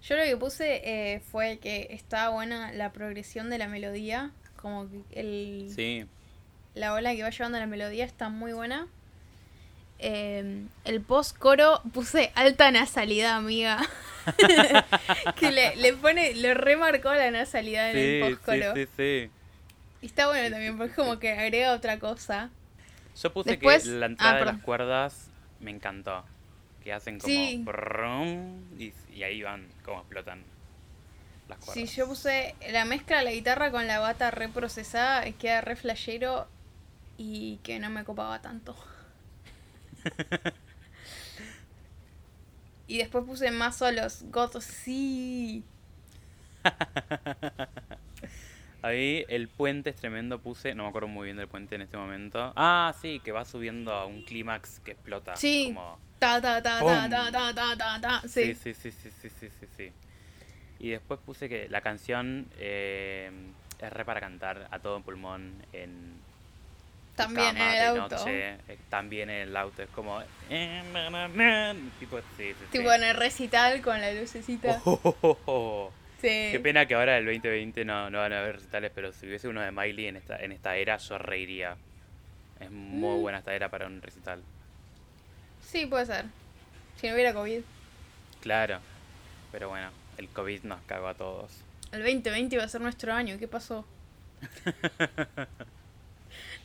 Yo 0.03 0.15
lo 0.17 0.23
que 0.23 0.35
puse 0.35 0.81
eh, 0.83 1.19
fue 1.19 1.59
que 1.59 1.87
estaba 1.91 2.29
buena 2.29 2.71
la 2.73 2.91
progresión 2.91 3.49
de 3.49 3.57
la 3.59 3.67
melodía. 3.67 4.31
Como 4.57 4.89
que 4.89 5.01
el, 5.19 5.71
Sí, 5.73 6.05
la 6.73 6.93
ola 6.93 7.13
que 7.15 7.23
va 7.23 7.29
llevando 7.29 7.59
la 7.59 7.67
melodía 7.67 8.03
está 8.05 8.29
muy 8.29 8.51
buena. 8.53 8.87
Eh, 9.99 10.65
el 10.83 11.01
post 11.01 11.37
coro 11.37 11.81
puse 11.93 12.31
alta 12.33 12.71
nasalidad, 12.71 13.37
amiga. 13.37 13.79
que 15.35 15.51
le, 15.51 15.75
le 15.75 15.93
pone, 15.93 16.33
le 16.33 16.53
remarcó 16.53 17.13
la 17.13 17.31
nasalidad 17.31 17.91
en 17.91 17.97
el 18.23 18.37
sí, 18.37 18.41
sí, 18.45 18.61
sí, 18.75 18.87
sí. 18.97 19.29
Y 20.01 20.05
está 20.07 20.27
bueno 20.27 20.49
también, 20.49 20.77
porque 20.77 20.91
es 20.91 20.95
como 20.95 21.19
que 21.19 21.31
agrega 21.31 21.73
otra 21.73 21.99
cosa. 21.99 22.49
Yo 23.21 23.31
puse 23.33 23.51
Después- 23.51 23.83
que 23.83 23.89
la 23.89 24.05
ah, 24.05 24.09
entrada 24.09 24.39
de 24.39 24.45
las 24.45 24.61
cuerdas 24.61 25.27
me 25.59 25.71
encantó. 25.71 26.23
Que 26.83 26.93
hacen 26.93 27.19
como 27.19 27.31
Sí. 27.31 27.61
brum, 27.63 28.63
y, 28.79 28.91
y 29.13 29.23
ahí 29.23 29.43
van 29.43 29.67
como 29.85 29.99
explotan 29.99 30.41
las 31.47 31.59
cuerdas. 31.59 31.75
Si 31.89 31.95
yo 31.95 32.07
puse 32.07 32.55
la 32.71 32.85
mezcla 32.85 33.19
de 33.19 33.23
la 33.25 33.31
guitarra 33.31 33.69
con 33.69 33.85
la 33.85 33.99
bata 33.99 34.31
reprocesada, 34.31 35.29
queda 35.33 35.61
re 35.61 35.75
flashero 35.75 36.47
y 37.17 37.57
que 37.63 37.77
no 37.77 37.91
me 37.91 38.03
copaba 38.03 38.41
tanto. 38.41 38.75
y 42.91 42.97
después 42.97 43.23
puse 43.23 43.51
más 43.51 43.77
solos. 43.77 44.25
Goto, 44.31 44.59
sí. 44.59 45.63
Ahí 48.81 49.23
el 49.29 49.47
puente 49.47 49.91
es 49.91 49.95
tremendo, 49.95 50.39
puse, 50.39 50.75
no 50.75 50.83
me 50.83 50.89
acuerdo 50.89 51.07
muy 51.07 51.23
bien 51.25 51.37
del 51.37 51.47
puente 51.47 51.75
en 51.75 51.83
este 51.83 51.95
momento. 51.95 52.51
Ah, 52.57 52.93
sí, 53.01 53.21
que 53.23 53.31
va 53.31 53.45
subiendo 53.45 53.93
a 53.93 54.05
un 54.05 54.23
clímax 54.23 54.81
que 54.81 54.91
explota. 54.91 55.37
Sí. 55.37 55.71
Como, 55.73 55.97
Ta, 56.19 56.41
ta, 56.41 56.61
ta, 56.61 56.63
ta, 56.79 56.79
¡Pum! 56.81 57.09
ta, 57.09 57.31
ta, 57.31 57.53
ta, 57.53 57.77
ta, 57.77 58.01
ta. 58.01 58.21
sí. 58.27 58.53
Sí. 58.55 58.57
sí, 58.73 58.73
sí, 58.73 58.91
sí, 58.91 59.09
sí, 59.21 59.29
sí, 59.29 59.49
sí, 59.57 59.67
sí. 59.77 59.91
Y 60.79 60.89
después 60.89 61.17
puse 61.25 61.47
que 61.47 61.69
la 61.69 61.79
canción 61.79 62.47
eh, 62.59 63.31
es 63.79 63.93
re 63.93 64.03
para 64.03 64.19
cantar 64.19 64.67
a 64.69 64.79
todo 64.79 65.01
pulmón 65.01 65.53
en 65.71 66.19
También 67.15 67.57
en 67.57 67.61
el 67.63 67.73
de 67.73 67.99
auto. 68.01 68.15
noche, 68.17 68.49
eh, 68.67 68.77
también 68.89 69.29
en 69.29 69.49
el 69.49 69.57
auto, 69.57 69.83
es 69.83 69.89
como... 69.89 70.21
eh, 70.49 71.73
tipo, 71.99 72.17
sí, 72.19 72.23
sí, 72.37 72.53
sí. 72.57 72.65
Tipo 72.71 72.91
en 72.93 73.03
el 73.03 73.15
recital 73.15 73.81
con 73.81 73.99
la 74.01 74.11
lucecita. 74.13 74.81
Oh, 74.85 74.99
oh, 75.21 75.37
oh. 75.45 75.91
Sí. 76.21 76.27
Qué 76.51 76.59
pena 76.63 76.85
que 76.85 76.93
ahora 76.95 77.17
el 77.17 77.25
2020 77.25 77.83
no, 77.83 78.09
no 78.09 78.19
van 78.19 78.31
a 78.33 78.39
haber 78.39 78.55
recitales, 78.57 78.91
pero 78.93 79.11
si 79.11 79.25
hubiese 79.27 79.47
uno 79.47 79.61
de 79.61 79.71
Miley 79.71 80.07
en 80.07 80.17
esta, 80.17 80.37
en 80.37 80.51
esta 80.51 80.75
era, 80.75 80.97
yo 80.97 81.17
reiría. 81.17 81.75
Es 82.59 82.69
muy 82.69 83.17
Mm. 83.17 83.21
buena 83.21 83.37
esta 83.39 83.53
era 83.55 83.69
para 83.69 83.87
un 83.87 84.01
recital. 84.01 84.41
Sí, 85.65 85.85
puede 85.87 86.05
ser. 86.05 86.25
Si 86.99 87.07
no 87.07 87.13
hubiera 87.15 87.33
COVID. 87.33 87.61
Claro. 88.41 88.79
Pero 89.51 89.69
bueno, 89.69 89.89
el 90.17 90.29
COVID 90.29 90.63
nos 90.63 90.79
cagó 90.83 91.07
a 91.07 91.13
todos. 91.15 91.51
El 91.91 92.01
2020 92.03 92.55
iba 92.55 92.63
a 92.63 92.67
ser 92.67 92.81
nuestro 92.81 93.13
año. 93.13 93.37
¿Qué 93.39 93.47
pasó? 93.47 93.85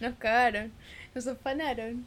Nos 0.00 0.14
cagaron. 0.16 0.72
Nos 1.14 1.26
afanaron. 1.26 2.06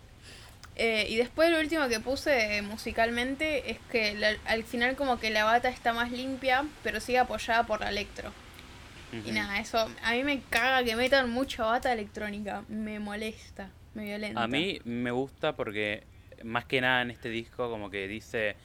Eh, 0.76 1.08
y 1.10 1.18
después 1.18 1.50
lo 1.52 1.60
último 1.60 1.88
que 1.90 2.00
puse 2.00 2.58
eh, 2.58 2.62
musicalmente 2.62 3.70
es 3.72 3.80
que 3.92 4.14
la- 4.16 4.36
al 4.46 4.64
final 4.64 4.96
como 4.96 5.20
que 5.20 5.30
la 5.30 5.44
bata 5.44 5.68
está 5.70 5.92
más 5.94 6.12
limpia, 6.12 6.66
pero 6.84 7.00
sigue 7.02 7.20
apoyada 7.20 7.66
por 7.66 7.82
la 7.82 7.90
electro. 7.90 8.32
Y 9.26 9.32
nada, 9.32 9.60
eso 9.60 9.90
a 10.04 10.12
mí 10.14 10.24
me 10.24 10.40
caga 10.52 10.84
que 10.84 10.96
metan 10.96 11.32
mucha 11.32 11.64
bata 11.66 11.92
electrónica. 11.92 12.64
Me 12.70 13.00
molesta, 13.00 13.70
me 13.96 14.04
violenta. 14.06 14.44
A 14.44 14.48
mí 14.48 14.80
me 14.86 15.10
gusta 15.12 15.56
porque 15.56 16.04
más 16.44 16.64
que 16.66 16.80
nada 16.80 17.02
en 17.02 17.10
este 17.12 17.30
disco 17.30 17.70
como 17.72 17.90
que 17.90 18.08
dice 18.08 18.56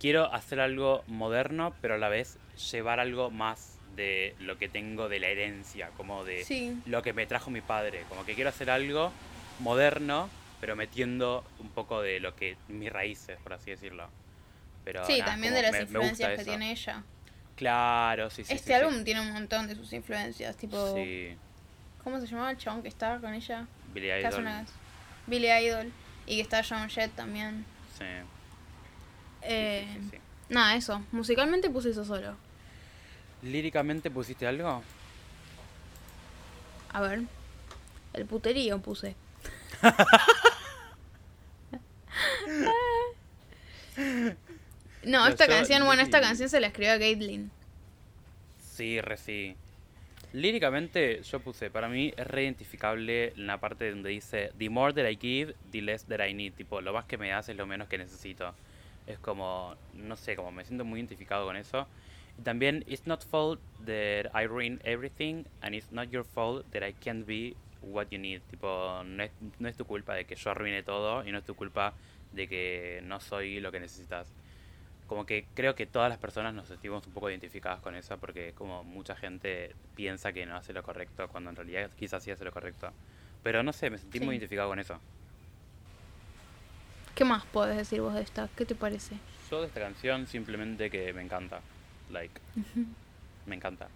quiero 0.00 0.32
hacer 0.34 0.58
algo 0.58 1.04
moderno 1.06 1.72
pero 1.80 1.94
a 1.94 1.98
la 1.98 2.08
vez 2.08 2.36
llevar 2.72 2.98
algo 2.98 3.30
más 3.30 3.71
de 3.96 4.34
lo 4.40 4.58
que 4.58 4.68
tengo 4.68 5.08
de 5.08 5.20
la 5.20 5.28
herencia, 5.28 5.88
como 5.96 6.24
de 6.24 6.44
Sí. 6.44 6.80
lo 6.86 7.02
que 7.02 7.12
me 7.12 7.26
trajo 7.26 7.50
mi 7.50 7.60
padre. 7.60 8.04
Como 8.08 8.24
que 8.24 8.34
quiero 8.34 8.50
hacer 8.50 8.70
algo 8.70 9.12
moderno, 9.60 10.28
pero 10.60 10.76
metiendo 10.76 11.44
un 11.58 11.68
poco 11.70 12.00
de 12.02 12.20
lo 12.20 12.34
que 12.36 12.56
mis 12.68 12.92
raíces, 12.92 13.38
por 13.42 13.52
así 13.54 13.70
decirlo. 13.70 14.08
Pero 14.84 15.04
Sí, 15.06 15.18
nada, 15.18 15.32
también 15.32 15.54
de 15.54 15.62
las 15.62 15.72
me- 15.72 15.78
me 15.78 15.84
gusta 15.84 15.98
influencias 16.00 16.28
que 16.30 16.34
eso. 16.42 16.50
tiene 16.50 16.70
ella. 16.72 17.04
Claro, 17.56 18.30
sí, 18.30 18.44
sí. 18.44 18.52
este 18.54 18.58
sí, 18.58 18.64
sí. 18.68 18.72
álbum 18.72 19.04
tiene 19.04 19.20
un 19.20 19.32
montón 19.32 19.68
de 19.68 19.74
sus 19.76 19.92
influencias, 19.92 20.56
tipo... 20.56 20.94
Sí, 20.94 21.36
¿Cómo 22.02 22.18
se 22.20 22.26
llamaba 22.26 22.50
el 22.50 22.56
chabón 22.58 22.82
que 22.82 22.88
estaba 22.88 23.20
con 23.20 23.32
ella? 23.32 23.66
Billy 23.94 24.10
Idol. 24.10 24.40
una- 24.40 24.66
Billy 25.28 25.48
Idol. 25.52 25.92
Y 26.26 26.36
que 26.36 26.42
está 26.42 26.62
John 26.68 26.88
Jett 26.88 27.12
también. 27.14 27.64
Sí, 27.96 28.04
sí, 28.04 29.42
Eh, 29.42 29.86
sí, 29.94 30.00
sí, 30.02 30.08
sí. 30.12 30.18
Nada, 30.48 30.74
eso. 30.74 31.02
Musicalmente 31.12 31.70
puse 31.70 31.90
eso 31.90 32.04
solo. 32.04 32.36
¿Líricamente 33.42 34.10
pusiste 34.10 34.46
algo? 34.46 34.82
A 36.92 37.00
ver. 37.00 37.22
El 38.12 38.26
puterío 38.26 38.78
puse. 38.80 39.16
no, 45.04 45.26
esta 45.26 45.46
yo 45.46 45.52
canción, 45.52 45.84
bueno, 45.84 46.02
esta 46.02 46.20
canción 46.20 46.48
se 46.48 46.60
la 46.60 46.68
escribió 46.68 46.92
a 46.92 46.98
Caitlyn. 46.98 47.50
Sí, 48.60 49.00
re 49.00 49.16
sí. 49.16 49.56
Líricamente 50.32 51.22
yo 51.22 51.40
puse, 51.40 51.70
para 51.70 51.88
mí 51.88 52.14
es 52.16 52.26
reidentificable 52.26 53.32
la 53.36 53.58
parte 53.60 53.90
donde 53.90 54.10
dice 54.10 54.52
The 54.58 54.70
more 54.70 54.94
that 54.94 55.06
I 55.08 55.18
give, 55.20 55.54
the 55.70 55.82
less 55.82 56.04
that 56.04 56.26
I 56.26 56.32
need. 56.32 56.54
Tipo, 56.54 56.80
lo 56.80 56.92
más 56.92 57.04
que 57.06 57.18
me 57.18 57.28
das 57.28 57.48
es 57.48 57.56
lo 57.56 57.66
menos 57.66 57.88
que 57.88 57.98
necesito. 57.98 58.54
Es 59.06 59.18
como, 59.18 59.74
no 59.94 60.16
sé, 60.16 60.36
como 60.36 60.52
me 60.52 60.64
siento 60.64 60.84
muy 60.84 61.00
identificado 61.00 61.44
con 61.44 61.56
eso. 61.56 61.86
Y 62.38 62.42
también, 62.42 62.84
it's 62.86 63.06
not 63.06 63.22
fault 63.24 63.60
that 63.84 64.26
I 64.34 64.46
ruin 64.46 64.80
everything 64.84 65.44
and 65.60 65.74
it's 65.74 65.90
not 65.92 66.08
your 66.10 66.24
fault 66.24 66.64
that 66.72 66.82
I 66.82 66.92
can't 66.94 67.26
be 67.26 67.54
what 67.82 68.06
you 68.10 68.18
need. 68.18 68.40
Tipo, 68.50 69.02
no 69.04 69.22
es, 69.22 69.30
no 69.58 69.68
es 69.68 69.76
tu 69.76 69.84
culpa 69.84 70.14
de 70.14 70.24
que 70.24 70.34
yo 70.34 70.50
arruine 70.50 70.82
todo 70.82 71.26
y 71.26 71.32
no 71.32 71.38
es 71.38 71.44
tu 71.44 71.54
culpa 71.54 71.94
de 72.32 72.48
que 72.48 73.00
no 73.04 73.20
soy 73.20 73.60
lo 73.60 73.70
que 73.70 73.80
necesitas 73.80 74.32
como 75.08 75.26
que 75.26 75.44
creo 75.54 75.74
que 75.74 75.84
todas 75.84 76.08
las 76.08 76.16
personas 76.16 76.54
nos 76.54 76.68
sentimos 76.68 77.06
un 77.06 77.12
poco 77.12 77.28
identificadas 77.28 77.80
con 77.80 77.94
eso 77.94 78.16
porque 78.16 78.54
como 78.54 78.82
mucha 78.82 79.14
gente 79.14 79.74
piensa 79.94 80.32
que 80.32 80.46
no 80.46 80.56
hace 80.56 80.72
lo 80.72 80.82
correcto 80.82 81.28
cuando 81.28 81.50
en 81.50 81.56
realidad 81.56 81.90
quizás 81.98 82.22
sí 82.24 82.30
hace 82.30 82.46
lo 82.46 82.50
correcto. 82.52 82.90
Pero 83.42 83.62
no 83.62 83.74
sé, 83.74 83.90
me 83.90 83.98
sentí 83.98 84.20
Sí. 84.20 84.24
muy 84.24 84.36
identificado 84.36 84.70
con 84.70 84.78
eso. 84.78 84.98
¿Qué 87.14 87.24
más 87.26 87.44
podés 87.44 87.76
decir 87.76 88.00
vos 88.00 88.14
de 88.14 88.22
esta? 88.22 88.48
¿Qué 88.56 88.64
te 88.64 88.74
parece? 88.74 89.16
Yo 89.50 89.60
de 89.60 89.66
esta 89.66 89.80
canción 89.80 90.26
simplemente 90.26 90.88
que 90.88 91.12
me 91.12 91.20
encanta. 91.20 91.60
Like, 92.12 92.40
me 93.46 93.56
encanta. 93.56 93.88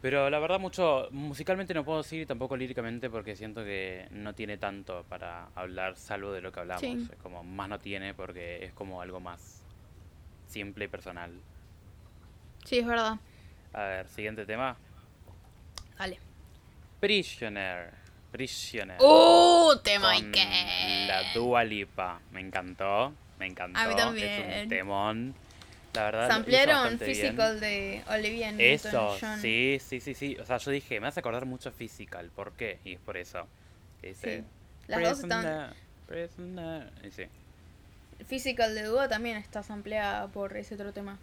Pero 0.00 0.30
la 0.30 0.38
verdad 0.38 0.60
mucho, 0.60 1.08
musicalmente 1.10 1.74
no 1.74 1.84
puedo 1.84 1.98
decir 1.98 2.22
y 2.22 2.26
tampoco 2.26 2.56
líricamente 2.56 3.10
porque 3.10 3.34
siento 3.34 3.64
que 3.64 4.06
no 4.12 4.32
tiene 4.32 4.56
tanto 4.56 5.04
para 5.08 5.48
hablar 5.56 5.96
salvo 5.96 6.30
de 6.32 6.40
lo 6.40 6.52
que 6.52 6.60
hablamos. 6.60 6.80
Sí. 6.80 7.08
Es 7.10 7.18
como 7.18 7.42
más 7.42 7.68
no 7.68 7.78
tiene 7.80 8.14
porque 8.14 8.64
es 8.64 8.72
como 8.72 9.02
algo 9.02 9.18
más 9.18 9.62
simple 10.46 10.84
y 10.84 10.88
personal. 10.88 11.32
Sí, 12.64 12.78
es 12.78 12.86
verdad. 12.86 13.18
A 13.72 13.82
ver, 13.82 14.08
siguiente 14.08 14.46
tema. 14.46 14.76
Dale. 15.98 16.18
Prisoner. 17.00 17.90
Prisoner. 18.30 18.98
¡Uh! 19.00 19.72
Tema 19.82 20.14
que. 20.32 21.06
La 21.08 21.32
Dua 21.34 21.64
Lipa. 21.64 22.20
Me 22.30 22.40
encantó. 22.40 23.12
Me 23.38 23.46
encantó. 23.46 23.78
A 23.80 23.84
mí 23.86 23.90
Es 23.90 23.96
también. 23.96 24.62
un 24.62 24.68
temón. 24.68 25.34
La 25.94 26.04
verdad. 26.04 26.28
Samplearon 26.28 26.74
bastante 26.74 27.04
bien. 27.06 27.16
Physical 27.16 27.60
de 27.60 28.04
Olivia 28.08 28.50
Eso, 28.58 28.88
Newton-John. 28.90 29.40
sí, 29.40 29.78
sí, 29.80 30.00
sí, 30.00 30.14
sí. 30.14 30.36
O 30.40 30.44
sea, 30.44 30.58
yo 30.58 30.70
dije, 30.70 31.00
me 31.00 31.08
hace 31.08 31.20
acordar 31.20 31.46
mucho 31.46 31.72
Physical. 31.72 32.30
¿Por 32.30 32.52
qué? 32.52 32.78
Y 32.84 32.94
es 32.94 33.00
por 33.00 33.16
eso. 33.16 33.46
Que 34.00 34.08
dice, 34.08 34.38
Sí. 34.38 34.44
Las 34.86 35.02
dos 35.02 35.20
están. 35.20 35.74
Y 37.04 37.10
sí. 37.10 37.24
Physical 38.26 38.74
de 38.74 38.82
Dua 38.84 39.08
también 39.08 39.36
está 39.36 39.62
sampleada 39.62 40.26
por 40.28 40.56
ese 40.56 40.74
otro 40.74 40.92
tema. 40.92 41.18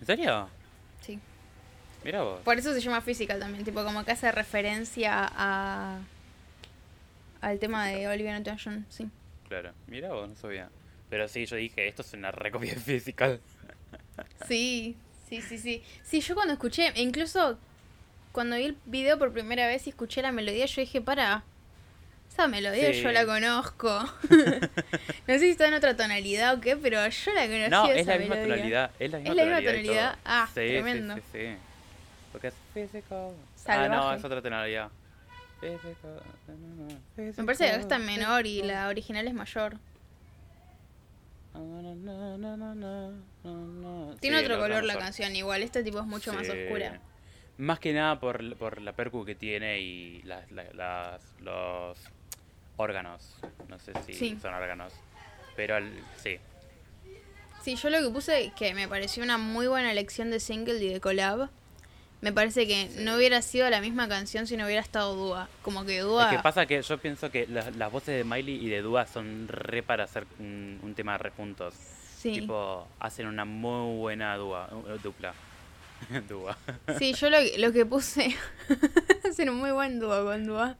¿En 0.00 0.06
serio? 0.06 0.48
Sí. 1.00 1.18
Mira 2.04 2.22
vos. 2.22 2.40
Por 2.42 2.58
eso 2.58 2.72
se 2.72 2.80
llama 2.80 3.00
Physical 3.00 3.38
también, 3.40 3.64
tipo 3.64 3.82
como 3.84 4.04
que 4.04 4.12
hace 4.12 4.30
referencia 4.32 5.28
a 5.34 6.00
al 7.40 7.58
tema 7.58 7.86
de 7.86 8.08
Olivia 8.08 8.38
Newton-John, 8.38 8.86
sí. 8.88 9.08
Claro. 9.48 9.72
Mira 9.86 10.12
vos, 10.12 10.28
no 10.28 10.34
sabía. 10.34 10.68
Pero 11.08 11.28
sí, 11.28 11.46
yo 11.46 11.56
dije, 11.56 11.86
esto 11.88 12.02
es 12.02 12.12
una 12.12 12.30
recopia 12.30 12.74
Physical. 12.84 13.40
Sí, 14.46 14.96
sí, 15.28 15.40
sí, 15.42 15.58
sí. 15.58 15.82
Sí, 16.02 16.20
yo 16.20 16.34
cuando 16.34 16.52
escuché, 16.52 16.92
incluso 16.96 17.58
cuando 18.32 18.56
vi 18.56 18.64
el 18.64 18.76
video 18.84 19.18
por 19.18 19.32
primera 19.32 19.66
vez 19.66 19.86
y 19.86 19.90
escuché 19.90 20.22
la 20.22 20.32
melodía, 20.32 20.66
yo 20.66 20.80
dije, 20.80 21.00
para, 21.00 21.44
esa 22.30 22.48
melodía 22.48 22.92
Sí. 22.92 23.02
yo 23.02 23.12
la 23.12 23.24
conozco. 23.24 23.88
no 24.30 25.34
sé 25.34 25.38
si 25.38 25.50
está 25.50 25.68
en 25.68 25.74
otra 25.74 25.96
tonalidad 25.96 26.54
o 26.54 26.60
qué, 26.60 26.76
pero 26.76 27.06
yo 27.08 27.32
la 27.32 27.46
conocí 27.46 27.70
No, 27.70 27.86
esa 27.86 27.94
es 28.00 28.06
la 28.06 28.18
misma 28.18 28.36
tonalidad. 28.36 28.90
Es 28.98 29.10
la 29.10 29.18
misma 29.18 29.30
¿Es 29.30 29.36
la 29.36 29.44
misma 29.44 29.60
tonalidad. 29.62 30.18
Ah, 30.24 30.46
Sí, 30.48 30.54
tremendo. 30.54 31.14
Sí, 31.14 31.22
sí, 31.32 31.38
sí. 31.38 31.56
Porque 32.32 32.48
es 32.48 32.54
physical. 32.74 33.32
Ah, 33.66 33.88
no, 33.88 34.12
es 34.12 34.22
otra 34.24 34.42
tonalidad. 34.42 34.90
Physical, 35.60 36.22
Me 37.16 37.44
parece 37.44 37.86
que 37.88 37.94
en 37.94 38.04
menor 38.04 38.46
y 38.46 38.62
la 38.62 38.88
original 38.88 39.26
es 39.26 39.32
mayor. 39.32 39.78
Tiene 44.20 44.38
Sí, 44.38 44.44
otro 44.44 44.58
color 44.58 44.84
la 44.84 44.98
canción, 44.98 45.34
igual 45.36 45.62
este 45.62 45.82
tipo 45.82 45.98
es 46.00 46.06
mucho 46.06 46.32
más 46.32 46.48
oscura. 46.48 47.00
Más 47.58 47.78
que 47.78 47.92
nada 47.92 48.20
por, 48.20 48.54
por 48.56 48.80
la 48.82 48.92
percu 48.94 49.24
que 49.24 49.34
tiene 49.34 49.80
y 49.80 50.22
las, 50.22 50.50
la- 50.52 50.70
las- 50.74 51.22
los 51.40 51.98
órganos. 52.76 53.34
No 53.68 53.78
sé 53.78 53.92
si 54.06 54.12
Sí. 54.14 54.38
son 54.40 54.52
órganos. 54.54 54.92
Pero 55.56 55.76
el- 55.78 56.02
sí. 56.16 56.38
Sí, 57.62 57.76
yo 57.76 57.88
lo 57.90 58.00
que 58.00 58.10
puse 58.10 58.52
que 58.56 58.74
me 58.74 58.86
pareció 58.88 59.22
una 59.24 59.38
muy 59.38 59.66
buena 59.68 59.90
elección 59.90 60.30
de 60.30 60.38
single 60.40 60.82
y 60.84 60.92
de 60.92 61.00
collab. 61.00 61.48
Me 62.26 62.32
parece 62.32 62.66
que 62.66 62.88
Sí. 62.88 63.04
no 63.04 63.14
hubiera 63.14 63.40
sido 63.40 63.70
la 63.70 63.80
misma 63.80 64.08
canción 64.08 64.48
si 64.48 64.56
no 64.56 64.64
hubiera 64.64 64.82
estado 64.82 65.14
Dua. 65.14 65.48
Como 65.62 65.84
que 65.84 66.00
Dua. 66.00 66.24
Es 66.32 66.36
que 66.36 66.42
pasa 66.42 66.66
que 66.66 66.82
yo 66.82 66.98
pienso 66.98 67.30
que 67.30 67.46
las, 67.46 67.76
las 67.76 67.92
voces 67.92 68.16
de 68.16 68.24
Miley 68.24 68.56
y 68.66 68.68
de 68.68 68.82
Dua 68.82 69.06
son 69.06 69.46
re 69.46 69.84
para 69.84 70.02
hacer 70.04 70.26
un, 70.40 70.80
un 70.82 70.92
tema 70.96 71.16
re 71.18 71.30
juntos. 71.30 71.74
sí. 72.18 72.32
Tipo, 72.40 72.88
hacen 72.98 73.28
una 73.28 73.44
muy 73.44 73.96
buena 73.96 74.36
uh, 74.42 74.98
dupla. 75.00 75.34
dua. 76.28 76.58
Sí, 76.98 77.14
yo 77.14 77.30
lo, 77.30 77.38
lo 77.58 77.72
que 77.72 77.86
puse. 77.86 78.34
Hacen 79.24 79.48
un 79.48 79.58
muy 79.58 79.70
buen 79.70 80.00
dúo 80.00 80.24
con 80.24 80.44
Dua. 80.46 80.76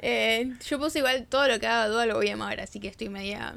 Eh, 0.00 0.52
yo 0.68 0.78
puse 0.78 0.98
igual 0.98 1.26
todo 1.30 1.48
lo 1.48 1.58
que 1.58 1.66
haga 1.66 1.88
Dua 1.88 2.04
lo 2.04 2.16
voy 2.16 2.28
a 2.28 2.34
amar, 2.34 2.60
así 2.60 2.78
que 2.78 2.88
estoy 2.88 3.08
media. 3.08 3.54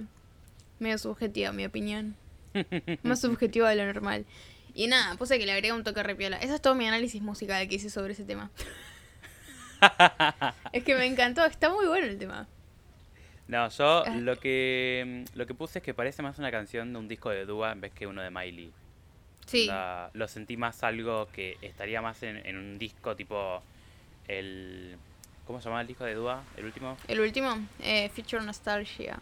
medio 0.79 0.97
subjetiva, 0.97 1.51
mi 1.51 1.65
opinión. 1.65 2.15
Más 3.03 3.19
subjetiva 3.21 3.69
de 3.69 3.75
lo 3.75 3.85
normal. 3.85 4.25
Y 4.73 4.87
nada, 4.87 5.15
puse 5.15 5.37
que 5.39 5.45
le 5.45 5.51
agrega 5.51 5.73
un 5.75 5.83
toque 5.83 6.01
repiola. 6.03 6.37
Eso 6.37 6.55
es 6.55 6.61
todo 6.61 6.75
mi 6.75 6.87
análisis 6.87 7.21
musical 7.21 7.67
que 7.67 7.75
hice 7.75 7.89
sobre 7.89 8.13
ese 8.13 8.23
tema. 8.23 8.49
es 10.71 10.83
que 10.83 10.95
me 10.95 11.05
encantó, 11.05 11.45
está 11.45 11.69
muy 11.69 11.85
bueno 11.87 12.05
el 12.07 12.17
tema. 12.17 12.47
No, 13.47 13.67
yo 13.69 14.03
Ah. 14.05 14.15
lo 14.15 14.37
que 14.39 15.25
lo 15.35 15.45
que 15.45 15.53
puse 15.53 15.79
es 15.79 15.83
que 15.83 15.93
parece 15.93 16.21
más 16.21 16.37
una 16.39 16.51
canción 16.51 16.93
de 16.93 16.99
un 16.99 17.07
disco 17.07 17.29
de 17.29 17.45
Dua 17.45 17.71
en 17.73 17.81
vez 17.81 17.91
que 17.91 18.07
uno 18.07 18.21
de 18.21 18.29
Miley. 18.29 18.71
Sí, 19.45 19.65
La- 19.65 20.09
lo 20.13 20.27
sentí 20.27 20.55
más 20.55 20.83
algo 20.83 21.27
que 21.33 21.57
estaría 21.61 22.01
más 22.01 22.21
en, 22.23 22.37
en 22.45 22.57
un 22.57 22.77
disco 22.77 23.15
tipo 23.15 23.61
el 24.27 24.95
¿cómo 25.45 25.59
se 25.59 25.67
llama 25.67 25.81
el 25.81 25.87
disco 25.87 26.05
de 26.05 26.13
Dua? 26.13 26.43
El 26.55 26.65
último. 26.65 26.95
el 27.07 27.19
último, 27.19 27.57
eh, 27.81 28.07
Feature 28.09 28.45
Nostalgia. 28.45 29.19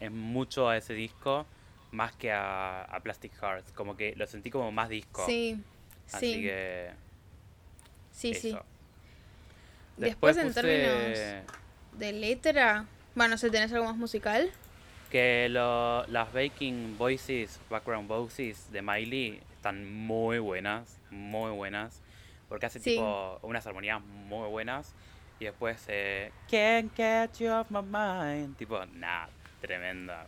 Es 0.00 0.10
mucho 0.10 0.68
a 0.68 0.76
ese 0.76 0.94
disco 0.94 1.46
más 1.90 2.12
que 2.14 2.30
a, 2.32 2.82
a 2.82 3.00
Plastic 3.00 3.32
Hearts, 3.40 3.72
como 3.72 3.96
que 3.96 4.14
lo 4.16 4.26
sentí 4.26 4.50
como 4.50 4.70
más 4.72 4.88
disco. 4.88 5.24
Sí, 5.26 5.58
Así 6.12 6.32
sí, 6.34 6.42
que 6.42 6.90
sí, 8.12 8.34
sí. 8.34 8.48
eso. 8.50 8.64
Después, 9.96 10.36
en 10.36 10.48
puse 10.48 10.60
términos 10.62 11.44
de 11.98 12.12
letra, 12.12 12.86
bueno, 13.14 13.32
no 13.32 13.38
sé, 13.38 13.50
¿tenés 13.50 13.72
algo 13.72 13.86
más 13.86 13.96
musical? 13.96 14.50
que 15.10 15.48
lo- 15.48 16.06
las 16.08 16.30
Baking 16.34 16.98
Voices, 16.98 17.58
Background 17.70 18.06
Voices 18.08 18.70
de 18.70 18.82
Miley 18.82 19.40
están 19.56 19.90
muy 19.90 20.38
buenas, 20.38 20.98
muy 21.10 21.50
buenas, 21.50 22.02
porque 22.50 22.66
hace 22.66 22.78
Sí. 22.78 22.90
tipo 22.90 23.38
unas 23.42 23.66
armonías 23.66 24.02
muy 24.02 24.46
buenas 24.50 24.92
y 25.40 25.46
después 25.46 25.82
eh, 25.88 26.30
Can't 26.50 26.94
get 26.94 27.38
you 27.38 27.48
off 27.50 27.70
my 27.70 27.80
mind, 27.80 28.54
tipo, 28.58 28.84
nada, 28.84 29.30
tremenda. 29.62 30.26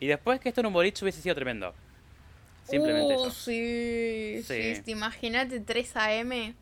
Y 0.00 0.06
después 0.06 0.40
que 0.40 0.48
esto 0.48 0.60
en 0.62 0.66
un 0.68 0.72
boliche 0.72 1.04
hubiese 1.04 1.20
sido 1.22 1.34
tremendo. 1.34 1.74
Simplemente 2.68 3.14
Uh, 3.16 3.26
eso. 3.26 3.30
sí, 3.30 4.42
sí. 4.44 4.74
Sí. 4.76 4.90
Imagínate 4.90 5.60
3 5.60 5.96
AM, 5.96 6.54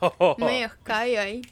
Oh, 0.00 0.36
medio 0.38 0.68
Sky 0.68 1.16
ahí. 1.16 1.42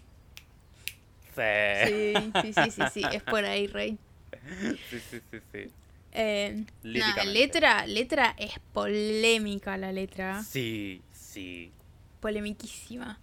sí. 1.35 1.43
Sí, 1.87 2.33
sí, 2.43 2.53
sí, 2.53 2.71
sí, 2.71 2.83
sí, 2.93 3.03
es 3.13 3.23
por 3.23 3.45
ahí, 3.45 3.67
Rey. 3.67 3.99
sí, 4.91 5.01
sí, 5.11 5.21
sí, 5.31 5.39
sí. 5.53 5.71
Eh, 6.13 6.65
letra, 6.83 7.87
letra 7.87 8.35
es 8.39 8.53
polémica 8.73 9.77
la 9.77 9.91
letra. 9.93 10.43
Sí, 10.45 11.03
sí. 11.13 11.73
polemiquísima. 12.21 13.19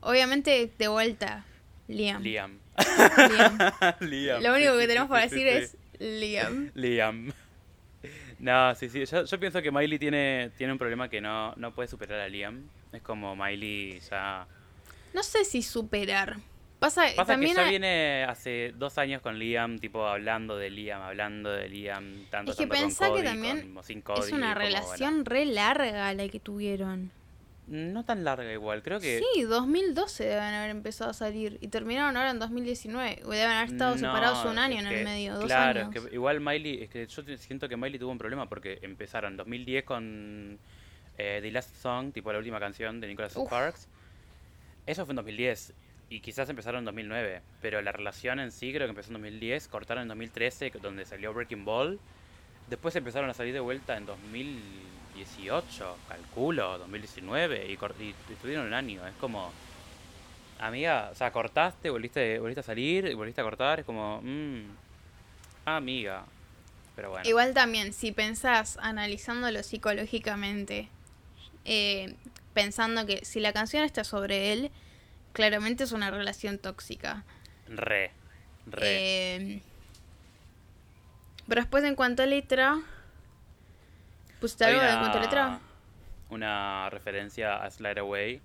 Obviamente, 0.00 0.70
de 0.78 0.88
vuelta, 0.88 1.44
Liam. 1.88 2.22
Liam. 2.22 2.58
Liam. 3.30 3.58
Liam. 4.00 4.42
Lo 4.42 4.54
único 4.54 4.76
que 4.78 4.86
tenemos 4.86 5.08
para 5.08 5.22
decir 5.22 5.46
es 5.46 5.76
Liam. 5.98 6.70
Liam. 6.74 7.32
No, 8.38 8.74
sí, 8.74 8.88
sí. 8.88 9.04
Yo, 9.06 9.24
yo 9.24 9.40
pienso 9.40 9.62
que 9.62 9.70
Miley 9.70 9.98
tiene, 9.98 10.50
tiene 10.56 10.72
un 10.72 10.78
problema 10.78 11.08
que 11.08 11.20
no, 11.20 11.54
no 11.56 11.74
puede 11.74 11.88
superar 11.88 12.20
a 12.20 12.28
Liam. 12.28 12.68
Es 12.92 13.02
como 13.02 13.34
Miley 13.34 13.98
ya. 14.00 14.46
No 15.14 15.22
sé 15.22 15.44
si 15.44 15.62
superar. 15.62 16.36
Pasa, 16.78 17.04
Pasa 17.16 17.32
también 17.32 17.52
que 17.52 17.56
ya 17.56 17.64
hay- 17.64 17.70
viene 17.70 18.24
hace 18.24 18.74
dos 18.76 18.98
años 18.98 19.22
con 19.22 19.38
Liam, 19.38 19.78
tipo 19.78 20.06
hablando 20.06 20.58
de 20.58 20.68
Liam, 20.68 21.00
hablando 21.00 21.50
de 21.50 21.70
Liam, 21.70 22.26
tanto, 22.30 22.52
Es 22.52 22.58
que 22.58 22.66
tanto 22.66 22.82
pensá 22.84 23.06
con 23.08 23.16
que 23.16 23.22
Cody, 23.22 23.30
también 23.32 23.74
con- 23.74 23.82
sin 23.82 24.02
Cody, 24.02 24.20
es 24.20 24.32
una 24.32 24.48
como, 24.52 24.58
relación 24.66 25.24
re 25.24 25.46
larga 25.46 26.12
la 26.12 26.28
que 26.28 26.38
tuvieron. 26.38 27.10
No 27.68 28.04
tan 28.04 28.22
larga 28.24 28.52
igual, 28.52 28.82
creo 28.82 29.00
que. 29.00 29.20
Sí, 29.34 29.42
2012 29.42 30.24
deben 30.24 30.54
haber 30.54 30.70
empezado 30.70 31.10
a 31.10 31.14
salir 31.14 31.58
y 31.60 31.68
terminaron 31.68 32.16
ahora 32.16 32.30
en 32.30 32.38
2019. 32.38 33.22
O 33.24 33.30
deben 33.30 33.50
haber 33.50 33.70
estado 33.72 33.92
No, 33.94 33.98
separados 34.00 34.44
un 34.44 34.58
año 34.58 34.78
en 34.80 34.88
que- 34.88 34.98
el 34.98 35.04
medio, 35.04 35.34
dos 35.34 35.44
claro, 35.46 35.80
años. 35.80 35.96
es 35.96 36.02
que 36.06 36.14
igual 36.14 36.40
Miley, 36.40 36.84
es 36.84 36.90
que 36.90 37.06
yo 37.06 37.22
siento 37.38 37.68
que 37.68 37.76
Miley 37.76 37.98
tuvo 37.98 38.12
un 38.12 38.18
problema 38.18 38.48
porque 38.48 38.78
empezaron 38.82 39.32
en 39.32 39.36
2010 39.38 39.84
con 39.84 40.58
eh, 41.18 41.38
The 41.42 41.50
Last 41.50 41.74
Song, 41.76 42.12
tipo 42.12 42.30
la 42.32 42.38
última 42.38 42.60
canción 42.60 43.00
de 43.00 43.08
Nicholas 43.08 43.34
Uf. 43.36 43.46
Sparks. 43.46 43.88
Eso 44.86 45.04
fue 45.06 45.12
en 45.12 45.16
2010 45.16 45.72
y 46.08 46.20
quizás 46.20 46.48
empezaron 46.48 46.80
en 46.80 46.84
2009, 46.84 47.42
pero 47.60 47.82
la 47.82 47.90
relación 47.90 48.38
en 48.38 48.52
sí 48.52 48.72
creo 48.72 48.86
que 48.86 48.90
empezó 48.90 49.08
en 49.08 49.14
2010, 49.14 49.66
cortaron 49.68 50.02
en 50.02 50.08
2013 50.08 50.70
donde 50.80 51.04
salió 51.04 51.32
Breaking 51.34 51.64
Ball. 51.64 51.98
Después 52.68 52.94
empezaron 52.96 53.28
a 53.30 53.34
salir 53.34 53.52
de 53.54 53.60
vuelta 53.60 53.96
en 53.96 54.06
2018, 55.16 55.96
calculo, 56.08 56.78
2019 56.78 57.70
y, 57.70 57.76
cor- 57.76 57.94
y 58.00 58.14
estuvieron 58.32 58.66
un 58.66 58.74
año, 58.74 59.06
es 59.06 59.14
como 59.20 59.52
Amiga, 60.58 61.10
o 61.12 61.14
sea, 61.14 61.32
cortaste, 61.32 61.90
volviste, 61.90 62.38
volviste 62.38 62.60
a 62.60 62.62
salir 62.62 63.04
y 63.06 63.14
volviste 63.14 63.42
a 63.42 63.44
cortar, 63.44 63.80
es 63.80 63.84
como, 63.84 64.20
mmm, 64.22 64.62
amiga. 65.66 66.24
Pero 66.94 67.10
bueno, 67.10 67.28
Igual 67.28 67.52
también, 67.52 67.92
si 67.92 68.10
pensás 68.12 68.78
analizándolo 68.80 69.62
psicológicamente, 69.62 70.88
eh, 71.66 72.14
pensando 72.54 73.04
que 73.04 73.22
si 73.26 73.38
la 73.40 73.52
canción 73.52 73.84
está 73.84 74.02
sobre 74.02 74.54
él, 74.54 74.70
claramente 75.34 75.84
es 75.84 75.92
una 75.92 76.10
relación 76.10 76.58
tóxica. 76.58 77.24
re, 77.68 78.12
re. 78.66 78.80
Eh, 78.80 79.60
pero 81.46 81.60
después 81.60 81.84
en 81.84 81.96
cuanto 81.96 82.22
a 82.22 82.26
letra, 82.26 82.78
¿pusiste 84.40 84.64
algo 84.64 84.80
cuanto 85.00 85.18
a 85.18 85.20
letra? 85.20 85.60
Una 86.30 86.90
referencia 86.90 87.62
a 87.62 87.70
Slide 87.70 88.00
Away 88.00 88.40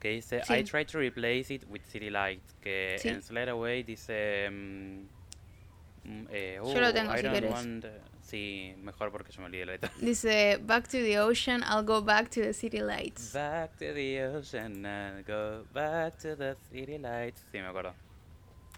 que 0.00 0.08
dice, 0.10 0.42
Sí. 0.44 0.52
I 0.54 0.64
try 0.64 0.84
to 0.84 0.98
replace 0.98 1.52
it 1.54 1.64
with 1.68 1.80
City 1.86 2.10
Lights, 2.10 2.54
que 2.60 2.96
Sí. 2.98 3.08
en 3.08 3.22
Slide 3.22 3.50
Away 3.50 3.82
dice... 3.82 4.50
mm, 4.50 6.26
eh, 6.30 6.60
Yo 6.62 6.80
lo 6.80 6.88
"Oh, 6.88 6.92
tengo, 6.92 7.14
I 7.14 7.18
si 7.18 7.28
querés. 7.28 7.50
want-" 7.50 7.86
Sí, 8.20 8.74
mejor 8.78 9.10
porque 9.12 9.30
yo 9.32 9.40
me 9.40 9.46
olvidé 9.46 9.66
la 9.66 9.72
letra. 9.72 9.90
Dice, 10.00 10.58
back 10.62 10.84
to 10.88 10.96
the 10.98 11.18
ocean, 11.20 11.62
I'll 11.62 11.84
go 11.84 12.02
back 12.02 12.30
to 12.30 12.40
the 12.40 12.54
city 12.54 12.80
lights. 12.80 13.32
Back 13.34 13.72
to 13.76 13.92
the 13.92 14.24
ocean 14.24 14.84
and 14.86 15.26
go 15.26 15.64
back 15.74 16.16
to 16.22 16.34
the 16.34 16.56
city 16.70 16.96
lights. 16.98 17.42
Sí, 17.52 17.58
me 17.60 17.66
acuerdo. 17.66 17.94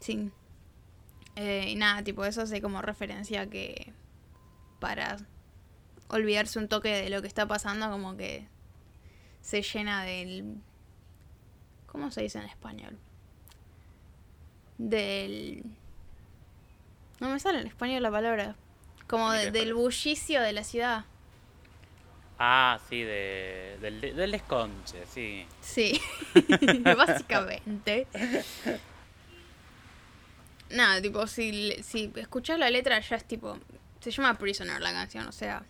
Sí. 0.01 0.31
Eh, 1.37 1.67
y 1.71 1.77
nada, 1.77 2.03
tipo, 2.03 2.25
eso 2.25 2.43
hace 2.43 2.61
como 2.61 2.83
referencia 2.83 3.49
que 3.49 3.93
para 4.81 5.17
olvidarse 6.09 6.59
un 6.59 6.69
toque 6.69 6.89
de 6.89 7.11
lo 7.11 7.21
que 7.21 7.29
está 7.29 7.47
pasando, 7.47 7.91
como 7.91 8.17
que 8.17 8.47
se 9.41 9.63
llena 9.63 10.05
del... 10.05 10.57
¿Cómo 11.87 12.11
se 12.11 12.23
dice 12.23 12.39
en 12.39 12.45
español? 12.45 12.99
Del... 14.79 15.65
No 17.21 17.31
me 17.31 17.41
sale 17.41 17.61
en 17.61 17.67
español 17.67 18.03
la 18.03 18.11
palabra. 18.11 18.57
Como 19.07 19.31
¿De 19.31 19.51
del 19.51 19.75
bullicio 19.75 20.43
de 20.43 20.53
la 20.53 20.65
ciudad. 20.65 21.05
Ah, 22.39 22.79
sí, 22.89 23.03
de, 23.03 23.79
del, 23.81 24.01
del 24.01 24.31
desconche, 24.31 25.07
sí. 25.07 25.47
Sí, 25.61 25.99
básicamente. 26.97 28.07
Nada, 30.71 31.01
tipo, 31.01 31.27
si, 31.27 31.73
si 31.83 32.13
escuchas 32.17 32.59
la 32.59 32.69
letra 32.69 33.01
ya 33.01 33.17
es 33.17 33.25
tipo... 33.25 33.59
Se 34.01 34.11
llama 34.11 34.35
Prisoner 34.35 34.81
la 34.81 34.93
canción, 34.93 35.27
o 35.27 35.33
sea, 35.33 35.65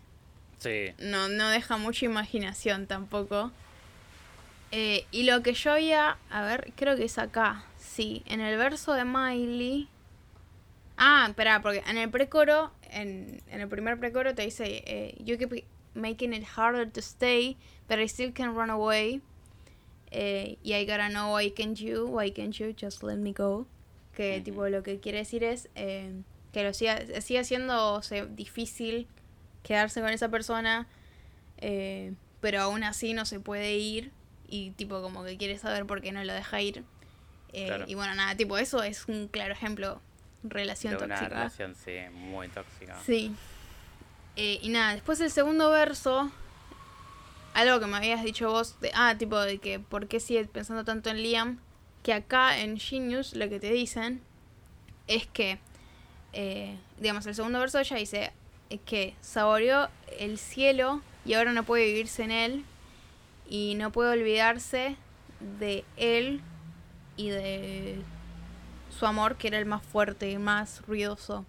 Sí. 0.59 0.92
no, 0.99 1.29
no 1.29 1.49
deja 1.51 1.77
mucha 1.77 2.07
imaginación 2.07 2.87
tampoco. 2.87 3.53
Eh, 4.73 5.07
y 5.11 5.25
lo 5.25 5.42
que 5.42 5.55
yo 5.55 5.73
había... 5.73 6.19
A 6.31 6.42
ver, 6.42 6.73
creo 6.77 6.97
que 6.97 7.05
es 7.05 7.19
acá. 7.19 7.64
Sí, 7.79 8.23
en 8.27 8.40
el 8.40 8.57
verso 8.59 8.92
de 8.95 9.05
Miley... 9.05 9.88
Ah, 10.97 11.27
espera, 11.29 11.61
porque 11.61 11.83
en 11.87 11.99
el 11.99 12.09
precoro, 12.11 12.73
en, 12.90 13.42
en 13.51 13.61
el 13.61 13.69
primer 13.69 13.99
precoro 13.99 14.35
te 14.35 14.42
dice... 14.42 14.83
eh, 14.87 15.14
you 15.23 15.37
keep 15.37 15.64
making 15.95 16.33
it 16.33 16.45
harder 16.57 16.90
to 16.90 17.01
stay, 17.01 17.57
but 17.88 17.99
I 17.99 18.07
still 18.07 18.33
can 18.33 18.55
run 18.55 18.71
away. 18.71 19.21
Eh, 20.11 20.57
y 20.62 20.75
I 20.75 20.87
gotta 20.87 21.09
know 21.09 21.35
why 21.35 21.51
can't 21.51 21.77
you, 21.79 22.07
why 22.07 22.31
can't 22.31 22.57
you, 22.59 22.73
just 22.73 23.03
let 23.03 23.16
me 23.16 23.33
go. 23.33 23.66
Que 24.14 24.40
tipo 24.40 24.66
lo 24.69 24.83
que 24.83 24.99
quiere 24.99 25.19
decir 25.19 25.45
es 25.45 25.69
eh, 25.75 26.12
que 26.53 26.64
lo 26.64 26.73
siga, 26.73 27.21
sigue 27.21 27.45
siendo 27.45 28.01
difícil 28.31 29.07
quedarse 29.66 30.00
con 30.00 30.11
esa 30.11 30.29
persona, 30.29 30.87
eh, 31.59 32.12
pero 32.40 32.61
aún 32.62 32.85
así 32.85 33.14
no 33.14 33.26
se 33.26 33.40
puede 33.40 33.74
ir 33.76 34.12
y 34.48 34.70
tipo 34.72 35.02
como 35.02 35.24
que 35.24 35.37
quiere 35.37 35.59
saber 35.59 35.87
por 35.87 36.00
qué 36.00 36.12
no 36.12 36.22
lo 36.22 36.33
deja 36.33 36.61
ir. 36.61 36.85
Eh, 37.52 37.66
Claro. 37.66 37.85
Y 37.88 37.94
bueno, 37.94 38.14
nada, 38.14 38.37
tipo 38.37 38.57
eso 38.59 38.83
es 38.83 39.07
un 39.09 39.29
claro 39.29 39.52
ejemplo, 39.52 40.00
relación 40.44 40.96
De 40.96 41.05
una 41.05 41.14
tóxica. 41.16 41.35
relación, 41.35 41.74
sí, 41.74 41.92
muy 42.12 42.48
tóxica. 42.48 42.96
Sí. 43.05 43.35
Eh, 44.37 44.59
y 44.62 44.68
nada, 44.68 44.92
después 44.92 45.18
el 45.20 45.31
segundo 45.31 45.70
verso, 45.70 46.31
algo 47.55 47.81
que 47.81 47.87
me 47.87 47.96
habías 47.96 48.22
dicho 48.22 48.50
vos, 48.50 48.79
de, 48.81 48.92
ah, 48.94 49.16
tipo 49.18 49.38
de 49.40 49.59
que 49.59 49.81
por 49.81 50.07
qué 50.07 50.20
sigue 50.20 50.44
pensando 50.44 50.85
tanto 50.85 51.11
en 51.11 51.22
Liam, 51.22 51.59
que 52.02 52.12
acá 52.12 52.59
en 52.61 52.79
Genius 52.79 53.35
lo 53.35 53.48
que 53.48 53.59
te 53.59 53.72
dicen 53.72 54.20
es 55.09 55.26
que, 55.26 55.59
eh, 56.35 56.76
digamos, 57.00 57.26
el 57.26 57.35
segundo 57.35 57.59
verso 57.59 57.81
ella 57.81 57.96
dice 57.96 58.33
que 58.85 59.14
saboreó 59.20 59.88
el 60.18 60.38
cielo 60.38 61.02
y 61.24 61.35
ahora 61.35 61.52
no 61.52 61.64
puede 61.64 61.87
vivirse 61.87 62.24
en 62.24 62.31
él 62.31 62.64
y 63.48 63.74
no 63.76 63.92
puede 63.92 64.11
olvidarse 64.11 64.96
de 65.59 65.85
él 65.96 66.40
y 67.16 67.31
de 67.31 67.98
su 68.96 69.07
amor 69.07 69.37
que 69.37 69.48
era 69.48 69.59
el 69.59 69.66
más 69.66 69.83
fuerte 69.83 70.31
y 70.31 70.38
más 70.38 70.83
ruidoso. 70.87 71.44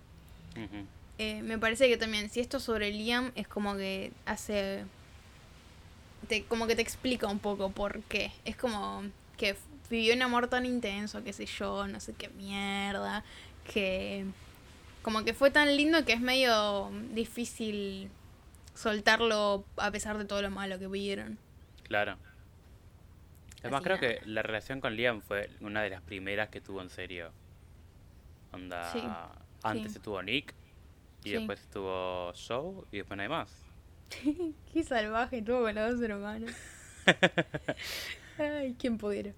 Eh, 1.20 1.42
me 1.44 1.58
parece 1.58 1.88
que 1.88 1.98
también, 1.98 2.30
si 2.30 2.40
esto 2.40 2.60
sobre 2.60 2.92
Liam 2.92 3.32
es 3.36 3.48
como 3.48 3.76
que 3.76 4.12
hace. 4.26 4.86
Te, 6.28 6.44
como 6.44 6.68
que 6.68 6.76
te 6.76 6.82
explica 6.82 7.28
un 7.28 7.40
poco 7.40 7.70
por 7.70 8.02
qué. 8.04 8.32
Es 8.46 8.56
como 8.56 9.04
que 9.38 9.56
vivió 9.90 10.14
un 10.14 10.22
amor 10.22 10.48
tan 10.48 10.66
intenso, 10.66 11.24
qué 11.24 11.34
sé 11.34 11.46
yo, 11.46 11.88
no 11.88 12.00
sé 12.00 12.14
qué 12.14 12.30
mierda. 12.30 13.24
Que. 13.72 14.26
Como 15.08 15.24
que 15.24 15.34
fue 15.34 15.52
tan 15.52 15.78
lindo 15.78 16.04
que 16.04 16.12
es 16.12 16.20
medio 16.20 16.92
difícil 17.14 18.10
soltarlo 18.74 19.64
a 19.78 19.90
pesar 19.90 20.18
de 20.18 20.26
todo 20.26 20.42
lo 20.42 20.52
malo 20.52 20.78
que 20.80 20.88
vivieron. 20.88 21.38
Claro. 21.84 22.18
Además, 23.62 23.78
Así 23.80 23.84
creo 23.86 23.96
nada. 23.96 24.00
que 24.20 24.26
la 24.30 24.42
relación 24.42 24.82
con 24.82 24.98
Liam 24.98 25.22
fue 25.22 25.50
una 25.62 25.82
de 25.82 25.92
las 25.92 26.02
primeras 26.02 26.50
que 26.50 26.60
tuvo 26.60 26.82
en 26.82 26.90
serio. 26.90 27.32
Onda. 28.52 28.92
Sí, 28.92 29.02
Antes 29.64 29.94
sí. 29.94 29.98
estuvo 30.00 30.22
Nick, 30.22 30.54
y 31.24 31.30
Sí. 31.30 31.36
después 31.36 31.62
estuvo 31.62 32.34
Joe, 32.34 32.84
y 32.92 32.98
después 32.98 33.16
no 33.16 33.24
hay 33.24 33.30
más. 33.30 33.50
Qué 34.74 34.84
salvaje 34.84 35.42
tuvo 35.42 35.62
con 35.62 35.74
los 35.76 35.94
dos 35.94 36.02
hermanos. 36.02 36.52
Ay, 38.38 38.76
¿quién 38.78 38.98
pudiera? 38.98 39.32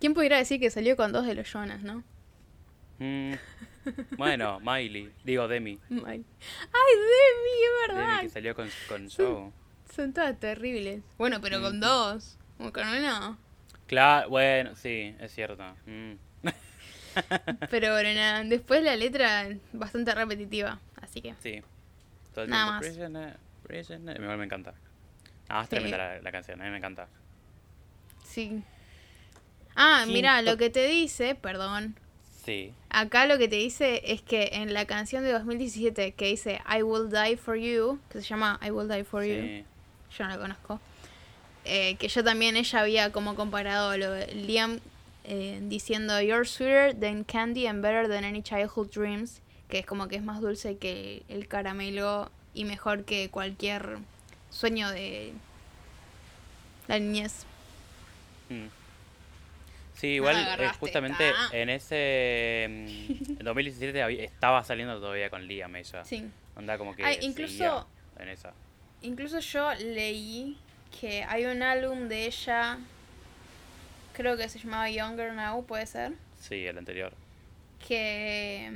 ¿Quién 0.00 0.14
pudiera 0.14 0.38
decir 0.38 0.58
que 0.58 0.70
salió 0.70 0.96
con 0.96 1.12
dos 1.12 1.26
de 1.26 1.34
los 1.34 1.46
Jonas, 1.46 1.82
no? 1.82 2.02
Mm, 3.00 3.34
Bueno, 4.16 4.60
Miley, 4.60 5.12
digo 5.24 5.48
Demi. 5.48 5.78
Ay, 5.90 5.98
Ay, 6.06 6.92
Demi, 6.96 7.52
es 7.62 7.88
Demi 7.88 7.96
verdad. 7.96 8.20
que 8.22 8.28
salió 8.30 8.54
con, 8.54 8.68
con. 8.88 9.08
Joe. 9.10 9.50
Son 9.94 10.12
todas 10.12 10.38
terribles. 10.38 11.02
Bueno, 11.18 11.40
pero 11.40 11.60
con 11.60 11.80
dos. 11.80 12.38
Con 12.58 12.88
uno. 12.88 13.38
Claro, 13.86 14.28
bueno, 14.30 14.74
sí, 14.76 15.14
es 15.20 15.32
cierto. 15.32 15.62
Mm. 15.86 16.12
Pero 17.70 17.92
bueno, 17.92 18.12
nada. 18.14 18.44
Después 18.44 18.82
la 18.82 18.94
letra 18.96 19.48
bastante 19.72 20.14
repetitiva. 20.14 20.80
Así 21.00 21.22
que. 21.22 21.34
Sí. 21.42 21.62
Todo 22.34 22.46
Nada 22.46 22.80
tiempo, 22.80 23.10
más. 23.18 23.36
Prisoner, 23.62 24.20
me 24.20 24.44
encanta. 24.44 24.74
Ah, 25.48 25.62
es 25.62 25.66
Sí. 25.68 25.70
tremenda 25.70 25.96
la, 25.98 26.20
la 26.20 26.32
canción, 26.32 26.60
a 26.60 26.64
mí 26.64 26.70
me 26.70 26.76
encanta. 26.78 27.08
Sí. 28.24 28.62
Ah, 29.74 30.04
mira, 30.06 30.42
lo 30.42 30.56
que 30.56 30.68
te 30.70 30.86
dice, 30.88 31.34
perdón. 31.34 31.96
Sí. 32.44 32.74
Acá 32.98 33.26
lo 33.26 33.36
que 33.36 33.46
te 33.46 33.56
dice 33.56 34.00
es 34.06 34.22
que 34.22 34.48
en 34.54 34.72
la 34.72 34.86
canción 34.86 35.22
de 35.22 35.30
2017 35.30 36.12
que 36.12 36.28
dice 36.28 36.62
I 36.66 36.82
Will 36.82 37.10
Die 37.10 37.36
For 37.36 37.54
You, 37.54 38.00
que 38.08 38.22
se 38.22 38.26
llama 38.26 38.58
I 38.66 38.70
Will 38.70 38.88
Die 38.88 39.04
For 39.04 39.22
You, 39.22 39.66
yo 40.16 40.24
no 40.24 40.28
la 40.28 40.38
conozco, 40.38 40.80
Eh, 41.66 41.96
que 41.96 42.08
yo 42.08 42.24
también, 42.24 42.56
ella 42.56 42.80
había 42.80 43.12
como 43.12 43.34
comparado 43.34 43.98
lo 43.98 44.12
de 44.12 44.34
Liam 44.34 44.80
eh, 45.24 45.58
diciendo 45.64 46.22
You're 46.22 46.46
sweeter 46.46 46.98
than 46.98 47.24
candy 47.24 47.66
and 47.66 47.82
better 47.82 48.08
than 48.08 48.24
any 48.24 48.40
childhood 48.40 48.88
dreams. 48.90 49.42
Que 49.68 49.80
es 49.80 49.84
como 49.84 50.08
que 50.08 50.16
es 50.16 50.22
más 50.22 50.40
dulce 50.40 50.78
que 50.78 51.22
el 51.28 51.48
caramelo 51.48 52.30
y 52.54 52.64
mejor 52.64 53.04
que 53.04 53.28
cualquier 53.28 53.98
sueño 54.48 54.88
de 54.88 55.34
la 56.88 56.98
niñez. 56.98 57.44
Mm. 58.48 58.75
Sí, 59.96 60.06
igual 60.08 60.36
Ah, 60.36 60.40
eh, 60.40 60.44
agarraste, 60.44 60.78
justamente 60.78 61.32
ta. 61.32 61.56
en 61.56 61.70
ese 61.70 62.66
mm, 62.68 63.38
en 63.40 63.44
2017 63.44 64.02
había- 64.02 64.24
estaba 64.24 64.62
saliendo 64.62 65.00
todavía 65.00 65.30
con 65.30 65.46
Liam 65.46 65.74
ella. 65.76 66.04
Sí. 66.04 66.28
Onda 66.54 66.78
como 66.78 66.94
que 66.94 67.04
Ay, 67.04 67.18
incluso- 67.22 67.86
en 68.18 68.28
esa. 68.28 68.52
Incluso 69.02 69.40
yo 69.40 69.74
leí 69.74 70.56
que 71.00 71.22
hay 71.24 71.44
un 71.46 71.62
álbum 71.62 72.08
de 72.08 72.26
ella, 72.26 72.78
creo 74.14 74.36
que 74.36 74.48
se 74.48 74.58
llamaba 74.58 74.88
Younger 74.90 75.32
Now, 75.34 75.64
puede 75.66 75.86
ser, 75.86 76.12
Sí, 76.40 76.66
el 76.66 76.78
anterior. 76.78 77.12
que, 77.86 78.72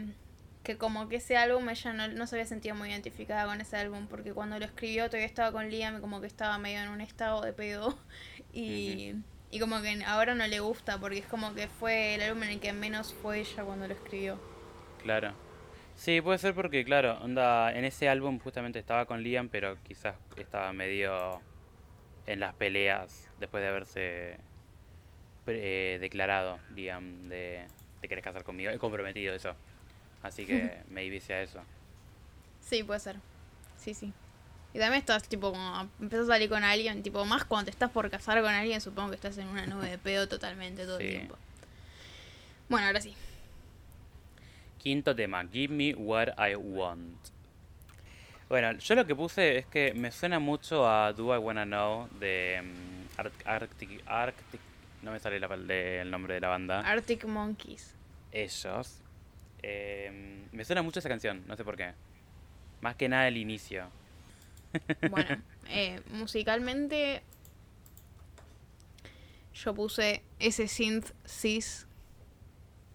que 0.63 0.77
como 0.77 1.09
que 1.09 1.17
ese 1.17 1.37
álbum 1.37 1.69
ella 1.69 1.93
no, 1.95 2.09
no 2.09 2.27
se 2.27 2.37
había 2.37 2.47
sentido 2.47 2.75
muy 2.75 2.91
identificada 2.91 3.47
con 3.47 3.61
ese 3.61 3.77
álbum, 3.77 4.07
porque 4.09 4.33
cuando 4.33 4.59
lo 4.59 4.65
escribió 4.67 5.07
todavía 5.07 5.27
estaba 5.27 5.53
con 5.53 5.71
Liam 5.71 5.97
y 5.99 6.01
como 6.01 6.21
que 6.21 6.27
estaba 6.27 6.59
medio 6.59 6.81
en 6.81 6.89
un 6.89 7.01
estado 7.01 7.41
de 7.43 7.53
pedo 7.53 7.99
y, 8.53 9.15
y 9.51 9.59
como 9.61 9.81
que 9.83 10.03
ahora 10.05 10.35
no 10.35 10.47
le 10.47 10.61
gusta 10.61 10.99
porque 10.99 11.19
es 11.19 11.27
como 11.27 11.55
que 11.55 11.67
fue 11.69 12.15
el 12.15 12.23
álbum 12.23 12.43
en 12.45 12.51
el 12.51 12.61
que 12.61 12.73
menos 12.73 13.13
fue 13.13 13.41
ella 13.41 13.65
cuando 13.65 13.87
lo 13.89 13.95
escribió. 13.95 14.39
Claro. 15.03 15.33
Sí, 15.97 16.21
puede 16.21 16.39
ser 16.39 16.55
porque, 16.55 16.85
claro, 16.85 17.19
onda, 17.23 17.73
en 17.77 17.85
ese 17.85 18.09
álbum 18.09 18.39
justamente 18.39 18.79
estaba 18.79 19.05
con 19.07 19.23
Liam, 19.23 19.49
pero 19.49 19.77
quizás 19.83 20.15
estaba 20.37 20.73
medio 20.73 21.41
en 22.27 22.41
las 22.41 22.55
peleas 22.55 23.29
después 23.39 23.63
de 23.63 23.69
haberse 23.69 24.37
pre- 25.45 25.95
eh, 25.95 25.99
declarado 25.99 26.59
Liam 26.75 27.29
de 27.29 27.67
te 28.01 28.09
querés 28.09 28.25
casar 28.25 28.45
conmigo, 28.45 28.71
he 28.71 28.79
comprometido 28.79 29.35
eso. 29.35 29.55
Así 30.23 30.47
que 30.47 30.81
maybe 30.89 31.21
sea 31.21 31.43
eso. 31.43 31.61
Sí, 32.61 32.83
puede 32.83 33.01
ser. 33.01 33.17
Sí, 33.77 33.93
sí. 33.95 34.13
Y 34.73 34.79
también 34.79 35.01
estás, 35.01 35.29
tipo, 35.29 35.51
como 35.51 35.89
empezás 36.01 36.27
a 36.27 36.33
salir 36.35 36.49
con 36.49 36.63
alguien, 36.63 37.03
tipo, 37.03 37.25
más 37.25 37.45
cuando 37.45 37.65
te 37.67 37.71
estás 37.73 37.91
por 37.91 38.09
casar 38.11 38.41
con 38.41 38.53
alguien, 38.53 38.81
supongo 38.81 39.11
que 39.11 39.17
estás 39.17 39.37
en 39.39 39.49
una 39.49 39.67
nube 39.67 39.89
de 39.91 39.99
pedo 39.99 40.29
totalmente 40.29 40.85
todo 40.85 40.99
Sí. 40.99 41.05
el 41.07 41.11
tiempo. 41.11 41.37
Bueno, 42.69 42.87
ahora 42.87 43.01
sí. 43.01 43.15
Quinto 44.79 45.15
tema, 45.15 45.45
Give 45.53 45.75
Me 45.75 45.95
What 45.95 46.29
I 46.39 46.55
Want. 46.55 47.17
Bueno, 48.49 48.73
yo 48.79 48.95
lo 48.95 49.07
que 49.07 49.15
puse 49.15 49.59
es 49.59 49.67
que 49.67 49.93
me 49.95 50.11
suena 50.11 50.39
mucho 50.39 50.89
a 50.89 51.13
Do 51.13 51.35
I 51.35 51.39
Wanna 51.39 51.65
Know 51.67 52.09
de 52.19 52.61
mm, 52.63 53.21
Ar- 53.21 53.33
Arctic, 53.45 54.03
Arctic, 54.07 54.61
no 55.03 55.13
me 55.13 55.21
sale 55.21 55.39
la 55.39 55.49
pal- 55.49 55.67
de- 55.67 56.01
el 56.01 56.11
nombre 56.11 56.35
de 56.35 56.41
la 56.41 56.49
banda. 56.49 56.81
Arctic 56.81 57.25
Monkeys. 57.27 57.95
Ellos. 58.33 58.99
Eh, 59.63 60.47
me 60.53 60.65
suena 60.65 60.83
mucho 60.83 61.01
esa 61.01 61.09
canción, 61.09 61.43
no 61.47 61.57
sé 61.57 61.65
por 61.65 61.77
qué. 61.77 61.93
Más 62.81 62.97
que 62.97 63.09
nada 63.09 63.29
el 63.29 63.37
inicio. 63.37 63.89
Bueno, 65.11 65.43
eh, 65.69 66.01
musicalmente 66.11 67.23
yo 69.55 69.75
puse 69.75 70.23
ese 70.39 70.69
synth 70.69 71.11
cis. 71.27 71.87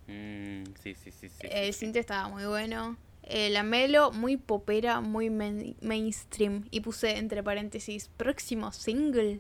Mm, 0.08 0.64
sí, 0.82 0.96
sí, 0.96 1.12
sí, 1.12 1.30
El 1.42 1.74
synth 1.74 1.96
estaba 1.98 2.28
muy 2.30 2.46
bueno. 2.46 2.98
Eh, 3.24 3.50
la 3.50 3.64
melo 3.64 4.12
muy 4.12 4.38
popera, 4.38 5.02
muy 5.02 5.30
main- 5.30 5.76
mainstream. 5.82 6.68
Y 6.72 6.82
puse 6.82 7.18
entre 7.18 7.42
paréntesis, 7.44 8.10
próximo 8.18 8.72
single. 8.72 9.40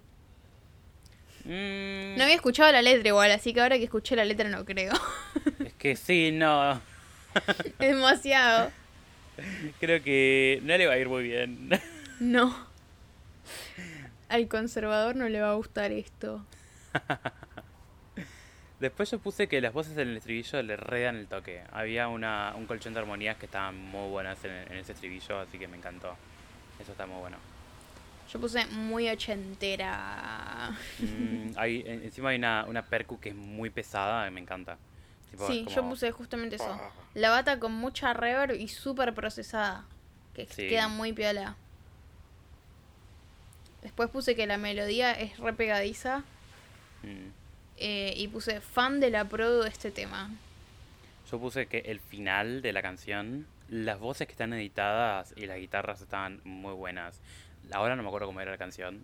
Mm, 1.45 2.17
No 2.17 2.23
había 2.23 2.35
escuchado 2.35 2.71
la 2.71 2.81
letra 2.81 3.07
igual, 3.09 3.31
así 3.31 3.53
que 3.53 3.61
ahora 3.61 3.77
que 3.77 3.83
escuché 3.83 4.15
la 4.15 4.25
letra 4.25 4.49
no 4.49 4.65
creo. 4.65 4.93
Es 5.65 5.73
que 5.73 5.95
sí, 5.95 6.31
no. 6.31 6.81
Demasiado. 7.79 8.71
Creo 9.79 10.01
que 10.01 10.59
no 10.63 10.75
le 10.77 10.87
va 10.87 10.93
a 10.93 10.97
ir 10.97 11.07
muy 11.09 11.23
bien. 11.23 11.69
No. 12.19 12.55
Al 14.29 14.47
conservador 14.47 15.15
no 15.15 15.29
le 15.29 15.41
va 15.41 15.51
a 15.51 15.55
gustar 15.55 15.91
esto. 15.91 16.43
Después 18.79 19.09
yo 19.09 19.19
puse 19.19 19.47
que 19.47 19.61
las 19.61 19.71
voces 19.73 19.93
en 19.97 20.09
el 20.09 20.17
estribillo 20.17 20.61
le 20.61 20.75
redan 20.75 21.15
el 21.15 21.27
toque. 21.27 21.63
Había 21.71 22.07
una, 22.09 22.53
un 22.55 22.65
colchón 22.65 22.93
de 22.93 22.99
armonías 22.99 23.37
que 23.37 23.45
estaban 23.45 23.77
muy 23.79 24.09
buenas 24.09 24.43
en, 24.43 24.51
en 24.51 24.73
ese 24.73 24.91
estribillo, 24.91 25.39
así 25.39 25.57
que 25.57 25.67
me 25.67 25.77
encantó. 25.77 26.15
Eso 26.79 26.91
está 26.91 27.05
muy 27.05 27.19
bueno. 27.19 27.37
Yo 28.31 28.39
puse 28.39 28.65
muy 28.67 29.07
ochentera. 29.09 30.75
Mm, 30.99 31.51
hay, 31.57 31.83
en- 31.85 32.03
encima 32.03 32.29
hay 32.29 32.37
una, 32.37 32.65
una 32.67 32.83
percu 32.85 33.17
que 33.19 33.29
es 33.29 33.35
muy 33.35 33.69
pesada, 33.69 34.27
y 34.27 34.31
me 34.31 34.41
encanta. 34.41 34.77
Tipo, 35.31 35.47
Sí, 35.47 35.65
yo 35.73 35.87
puse 35.87 36.11
justamente 36.11 36.55
eso. 36.57 36.69
Ah. 36.69 36.89
La 37.13 37.29
bata 37.29 37.59
con 37.59 37.71
mucha 37.71 38.13
reverb 38.13 38.55
y 38.59 38.67
súper 38.67 39.13
procesada. 39.13 39.85
Que 40.33 40.47
Sí. 40.47 40.67
queda 40.67 40.89
muy 40.89 41.13
piola. 41.13 41.55
Después 43.85 44.09
puse 44.09 44.35
que 44.35 44.47
la 44.47 44.57
melodía 44.57 45.11
es 45.11 45.37
re 45.37 45.53
pegadiza. 45.53 46.23
Mm. 47.03 47.29
eh, 47.77 48.15
y 48.17 48.27
puse 48.29 48.59
fan 48.59 48.99
de 48.99 49.11
la 49.11 49.25
produ 49.25 49.61
de 49.61 49.69
este 49.69 49.91
tema. 49.91 50.31
Yo 51.29 51.37
puse 51.39 51.67
que 51.67 51.83
el 51.85 51.99
final 51.99 52.63
de 52.63 52.73
la 52.73 52.81
canción, 52.81 53.45
las 53.69 53.99
voces 53.99 54.25
que 54.25 54.31
están 54.31 54.53
editadas 54.53 55.35
y 55.37 55.45
las 55.45 55.57
guitarras 55.57 56.01
estaban 56.01 56.41
muy 56.45 56.73
buenas. 56.73 57.19
Ahora 57.71 57.95
no 57.95 58.01
me 58.01 58.07
acuerdo 58.07 58.25
cómo 58.25 58.41
era 58.41 58.49
la 58.49 58.57
canción. 58.57 59.03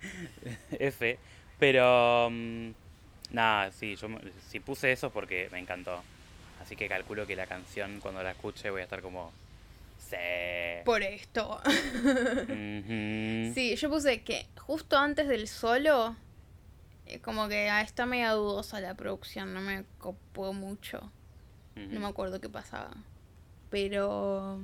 F. 0.70 1.18
Pero... 1.58 2.30
mm, 2.30 2.70
nada, 3.32 3.72
sí, 3.72 3.96
yo 3.96 4.08
sí 4.48 4.58
puse 4.60 4.90
eso 4.90 5.10
porque 5.10 5.50
me 5.52 5.58
encantó. 5.58 6.02
Así 6.62 6.76
que 6.76 6.88
calculo 6.88 7.26
que 7.26 7.36
la 7.36 7.46
canción 7.46 8.00
cuando 8.00 8.22
la 8.22 8.30
escuche 8.30 8.70
voy 8.70 8.80
a 8.80 8.84
estar 8.84 9.02
como... 9.02 9.34
Sí. 10.12 10.84
Por 10.84 11.02
esto. 11.02 11.60
Ujú. 11.64 13.54
Sí, 13.54 13.76
yo 13.76 13.88
puse 13.88 14.22
que 14.22 14.46
justo 14.58 14.98
antes 14.98 15.26
del 15.26 15.48
solo, 15.48 16.16
eh, 17.06 17.20
como 17.20 17.48
que 17.48 17.70
ah, 17.70 17.80
está 17.80 18.04
media 18.04 18.32
dudosa 18.32 18.80
la 18.80 18.94
producción, 18.94 19.54
no 19.54 19.60
me 19.60 19.84
copó 19.98 20.52
mucho. 20.52 21.10
No 21.74 22.00
me 22.00 22.06
acuerdo 22.06 22.38
qué 22.38 22.50
pasaba. 22.50 22.92
Pero 23.70 24.60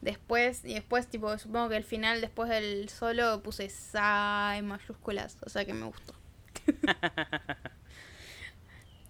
después, 0.00 0.64
y 0.64 0.72
después, 0.72 1.06
tipo, 1.06 1.36
supongo 1.36 1.68
que 1.68 1.76
al 1.76 1.84
final, 1.84 2.22
después 2.22 2.48
del 2.48 2.88
solo, 2.88 3.42
puse 3.42 3.68
sa 3.68 4.54
en 4.56 4.66
mayúsculas, 4.66 5.36
o 5.44 5.50
sea 5.50 5.66
que 5.66 5.74
me 5.74 5.84
gustó. 5.84 6.14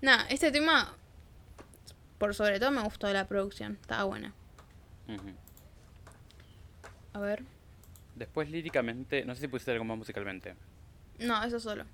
Nada, 0.00 0.26
este 0.28 0.50
tema, 0.50 0.96
por 2.18 2.34
sobre 2.34 2.58
todo 2.58 2.72
me 2.72 2.82
gustó 2.82 3.12
la 3.12 3.28
producción, 3.28 3.78
estaba 3.80 4.02
buena. 4.04 4.34
A 7.12 7.18
ver, 7.20 7.42
Después 8.14 8.50
líricamente, 8.50 9.24
no 9.24 9.34
sé 9.34 9.42
si 9.42 9.48
pusiste 9.48 9.70
algo 9.70 9.84
más 9.84 9.96
musicalmente. 9.96 10.54
no, 11.18 11.42
eso 11.44 11.58
solo. 11.60 11.84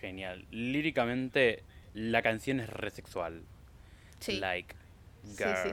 Genial. 0.00 0.44
Líricamente, 0.50 1.62
la 1.94 2.20
canción 2.20 2.60
es 2.60 2.68
resexual. 2.68 3.42
Sí. 4.20 4.38
Like, 4.38 4.74
Sí, 5.24 5.36
girl. 5.38 5.56
sí, 5.56 5.70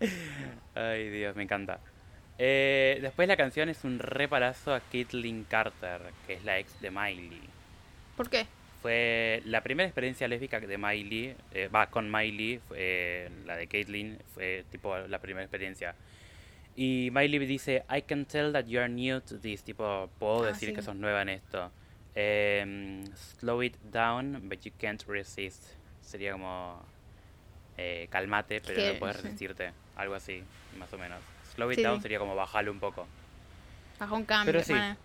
sí. 0.00 0.08
Ay, 0.74 1.10
Dios, 1.10 1.36
me 1.36 1.42
encanta. 1.42 1.80
Eh, 2.38 2.98
después 3.02 3.28
la 3.28 3.36
canción 3.36 3.68
es 3.68 3.84
un 3.84 3.98
reparazo 3.98 4.74
a 4.74 4.80
Caitlyn 4.80 5.44
Carter, 5.44 6.00
que 6.26 6.34
es 6.34 6.44
la 6.44 6.58
ex 6.58 6.80
de 6.80 6.90
Miley. 6.90 7.42
¿Por 8.16 8.30
qué? 8.30 8.46
Fue 8.80 9.42
la 9.44 9.62
primera 9.62 9.86
experiencia 9.86 10.26
lésbica 10.26 10.58
de 10.58 10.78
Miley, 10.78 11.36
eh, 11.52 11.68
va, 11.68 11.86
con 11.88 12.10
Miley, 12.10 12.60
eh, 12.74 13.28
la 13.44 13.56
de 13.56 13.66
Caitlyn, 13.68 14.18
fue 14.34 14.64
tipo 14.72 14.96
la 14.98 15.18
primera 15.20 15.44
experiencia. 15.44 15.94
Y 16.76 17.10
Miley 17.12 17.38
dice, 17.46 17.84
I 17.94 18.02
can 18.02 18.24
tell 18.24 18.52
that 18.52 18.64
you 18.66 18.80
are 18.80 18.88
new 18.88 19.20
to 19.20 19.38
this, 19.38 19.62
tipo, 19.62 20.08
puedo 20.18 20.44
Ah, 20.44 20.48
decir 20.48 20.70
sí. 20.70 20.74
que 20.74 20.82
sos 20.82 20.96
nueva 20.96 21.22
en 21.22 21.28
esto. 21.30 21.70
Em, 22.14 23.04
slow 23.14 23.62
it 23.62 23.76
down, 23.90 24.48
but 24.48 24.60
you 24.62 24.72
can't 24.78 25.02
resist. 25.06 25.64
Sería 26.00 26.32
como, 26.32 26.82
eh, 27.76 28.06
calmate, 28.10 28.60
pero 28.60 28.92
no 28.92 28.98
puedes 28.98 29.22
resistirte. 29.22 29.72
Algo 29.96 30.14
así, 30.14 30.42
más 30.78 30.92
o 30.92 30.98
menos. 30.98 31.20
Slow 31.54 31.70
it 31.72 31.76
Sí, 31.76 31.82
down 31.82 31.96
sí. 31.98 32.02
sería 32.02 32.18
como 32.18 32.34
bajarlo 32.34 32.72
un 32.72 32.80
poco. 32.80 33.06
Bajó 33.98 34.16
un 34.16 34.24
cambio, 34.24 34.52
Pero 34.52 34.64
sí. 34.64 34.72
bueno. 34.72 34.96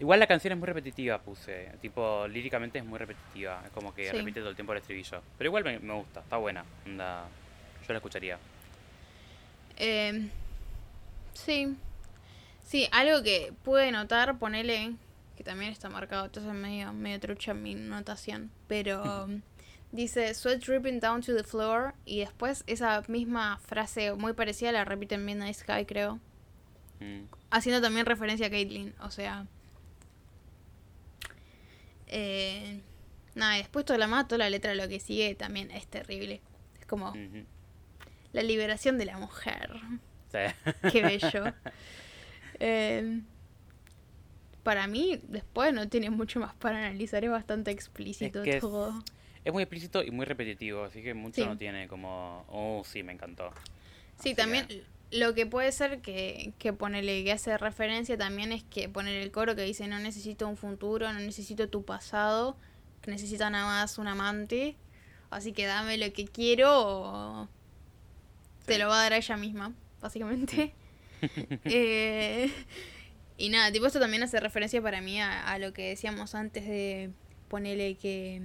Igual 0.00 0.18
la 0.18 0.26
canción 0.26 0.52
es 0.52 0.58
muy 0.58 0.66
repetitiva, 0.66 1.18
puse. 1.20 1.70
Tipo, 1.80 2.26
líricamente 2.26 2.78
es 2.78 2.84
muy 2.84 2.98
repetitiva. 2.98 3.62
Es 3.64 3.70
como 3.70 3.94
que 3.94 4.10
repite 4.12 4.40
todo 4.40 4.50
el 4.50 4.56
tiempo 4.56 4.72
el 4.72 4.78
estribillo. 4.78 5.22
Pero 5.38 5.48
igual 5.48 5.62
me, 5.64 5.78
me 5.78 5.94
gusta, 5.94 6.20
está 6.20 6.36
buena. 6.36 6.64
Onda, 6.86 7.26
yo 7.86 7.92
la 7.92 7.98
escucharía. 7.98 8.38
Eh, 9.76 10.28
sí. 11.34 11.76
Sí, 12.62 12.88
algo 12.92 13.22
que 13.22 13.52
pude 13.62 13.92
notar, 13.92 14.38
ponele, 14.38 14.96
que 15.36 15.44
también 15.44 15.70
está 15.70 15.90
marcado, 15.90 16.24
entonces 16.24 16.52
medio, 16.54 16.92
medio 16.92 17.20
trucha 17.20 17.52
mi 17.52 17.74
notación, 17.74 18.50
pero 18.68 19.24
um, 19.24 19.42
dice 19.92 20.32
sweat 20.34 20.64
dripping 20.64 20.98
down 20.98 21.20
to 21.20 21.34
the 21.36 21.44
floor 21.44 21.94
y 22.06 22.20
después 22.20 22.64
esa 22.66 23.02
misma 23.06 23.58
frase 23.58 24.14
muy 24.14 24.32
parecida 24.32 24.72
la 24.72 24.84
repite 24.84 25.16
en 25.16 25.24
Midnight 25.24 25.56
Sky, 25.56 25.84
creo, 25.86 26.20
Mm, 27.00 27.24
haciendo 27.50 27.82
también 27.82 28.06
referencia 28.06 28.46
a 28.46 28.50
Caitlyn, 28.50 28.94
o 29.00 29.10
sea, 29.10 29.46
Eh, 32.06 32.80
nada, 33.34 33.56
y 33.56 33.62
después 33.62 33.84
toda 33.84 33.98
la 33.98 34.24
toda 34.24 34.38
la 34.38 34.50
letra 34.50 34.74
lo 34.74 34.86
que 34.88 35.00
sigue 35.00 35.34
también 35.34 35.72
es 35.72 35.88
terrible. 35.88 36.40
Es 36.78 36.86
como 36.86 37.12
la 38.32 38.42
liberación 38.42 38.98
de 38.98 39.06
la 39.06 39.18
mujer. 39.18 39.70
Sí. 40.34 40.72
Qué 40.92 41.02
bello. 41.02 41.44
Eh, 42.60 43.20
para 44.62 44.86
mí, 44.86 45.20
después 45.24 45.74
no 45.74 45.88
tiene 45.88 46.08
mucho 46.10 46.38
más 46.38 46.54
para 46.54 46.78
analizar, 46.78 47.24
es 47.24 47.30
bastante 47.30 47.70
explícito 47.72 48.42
que 48.44 48.50
es- 48.56 48.60
todo. 48.60 48.94
Es 49.44 49.52
muy 49.52 49.64
explícito 49.64 50.02
y 50.04 50.10
muy 50.12 50.24
repetitivo, 50.24 50.84
así 50.84 51.02
que 51.02 51.12
mucho 51.14 51.42
Sí. 51.42 51.46
no 51.46 51.58
tiene 51.58 51.88
como, 51.88 52.44
oh, 52.48 52.82
sí, 52.84 53.02
me 53.02 53.12
encantó. 53.12 53.50
Sí, 54.22 54.30
Así 54.30 54.34
también 54.36 54.66
que- 54.68 54.84
lo 55.10 55.34
que 55.34 55.46
puede 55.46 55.70
ser 55.72 56.00
que, 56.00 56.52
que 56.58 56.72
ponele, 56.72 57.24
que 57.24 57.32
hace 57.32 57.58
referencia 57.58 58.16
también 58.16 58.52
es 58.52 58.62
que 58.62 58.88
poner 58.88 59.16
el 59.20 59.30
coro 59.32 59.54
que 59.56 59.62
dice 59.62 59.86
no 59.88 59.98
necesito 59.98 60.48
un 60.48 60.56
futuro, 60.56 61.12
no 61.12 61.18
necesito 61.18 61.68
tu 61.68 61.84
pasado, 61.84 62.56
que 63.02 63.10
necesita 63.10 63.50
nada 63.50 63.66
más 63.66 63.98
un 63.98 64.06
amante, 64.06 64.76
así 65.30 65.52
que 65.52 65.66
dame 65.66 65.98
lo 65.98 66.10
que 66.12 66.24
quiero 66.26 66.70
o 66.72 67.48
te 68.64 68.78
lo 68.78 68.88
va 68.88 69.00
a 69.00 69.02
dar 69.02 69.12
a 69.14 69.16
ella 69.18 69.36
misma, 69.36 69.74
básicamente. 70.04 70.74
Eh, 71.64 72.52
y 73.38 73.48
nada, 73.48 73.72
tipo 73.72 73.86
esto 73.86 73.98
también 73.98 74.22
hace 74.22 74.38
referencia 74.40 74.82
para 74.82 75.00
mí 75.00 75.18
a, 75.22 75.48
a 75.48 75.58
lo 75.58 75.72
que 75.72 75.88
decíamos 75.88 76.34
antes 76.34 76.66
de 76.66 77.12
ponerle 77.48 77.94
que 77.94 78.42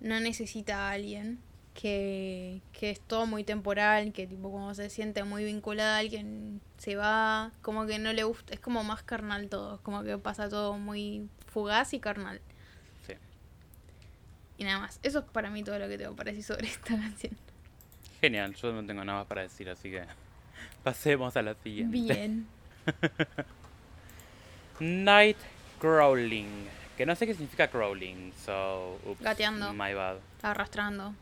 no 0.00 0.18
necesita 0.20 0.88
a 0.88 0.92
alguien, 0.92 1.40
que, 1.74 2.62
que 2.72 2.90
es 2.90 3.00
todo 3.00 3.26
muy 3.26 3.44
temporal, 3.44 4.12
que 4.12 4.26
tipo 4.26 4.50
cuando 4.50 4.74
se 4.74 4.88
siente 4.88 5.24
muy 5.24 5.44
vinculada 5.44 5.96
a 5.96 5.98
alguien 5.98 6.62
se 6.78 6.96
va, 6.96 7.52
como 7.60 7.84
que 7.84 7.98
no 7.98 8.12
le 8.14 8.24
gusta, 8.24 8.54
es 8.54 8.60
como 8.60 8.82
más 8.82 9.02
carnal 9.02 9.50
todo, 9.50 9.74
es 9.74 9.80
como 9.82 10.02
que 10.04 10.16
pasa 10.16 10.48
todo 10.48 10.78
muy 10.78 11.28
fugaz 11.46 11.92
y 11.92 12.00
carnal. 12.00 12.40
Sí. 13.06 13.14
Y 14.56 14.64
nada 14.64 14.78
más, 14.78 15.00
eso 15.02 15.18
es 15.18 15.24
para 15.26 15.50
mí 15.50 15.62
todo 15.62 15.78
lo 15.78 15.88
que 15.88 15.98
tengo 15.98 16.16
para 16.16 16.30
decir 16.30 16.44
sobre 16.44 16.68
esta 16.68 16.96
canción. 16.96 17.36
Genial, 18.24 18.54
yo 18.54 18.72
no 18.72 18.86
tengo 18.86 19.04
nada 19.04 19.18
más 19.18 19.26
para 19.26 19.42
decir, 19.42 19.68
así 19.68 19.90
que 19.90 20.02
pasemos 20.82 21.36
a 21.36 21.42
la 21.42 21.54
siguiente. 21.56 21.94
Bien. 21.94 22.46
Night 24.80 25.36
crawling. 25.78 26.48
Que 26.96 27.04
no 27.04 27.14
sé 27.16 27.26
qué 27.26 27.34
significa 27.34 27.68
crawling, 27.68 28.32
so. 28.32 28.98
Oops, 29.04 29.20
Gateando. 29.20 29.74
My 29.74 29.92
bad. 29.92 30.16
Arrastrando. 30.40 31.14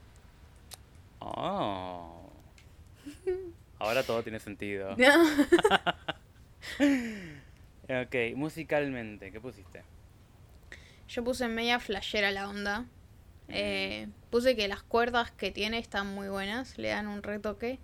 Oh. 1.18 2.30
Ahora 3.80 4.04
todo 4.04 4.22
tiene 4.22 4.38
sentido. 4.38 4.92
Ok, 7.88 8.14
musicalmente, 8.36 9.32
¿qué 9.32 9.40
pusiste? 9.40 9.82
Yo 11.08 11.24
puse 11.24 11.48
media 11.48 11.80
flashera 11.80 12.30
la 12.30 12.48
onda. 12.48 12.84
Eh, 13.48 14.06
puse 14.32 14.56
que 14.56 14.66
las 14.66 14.82
cuerdas 14.82 15.30
que 15.30 15.52
tiene 15.52 15.78
están 15.78 16.06
muy 16.12 16.28
buenas, 16.28 16.76
le 16.78 16.88
dan 16.88 17.06
un 17.06 17.22
retoque. 17.22 17.78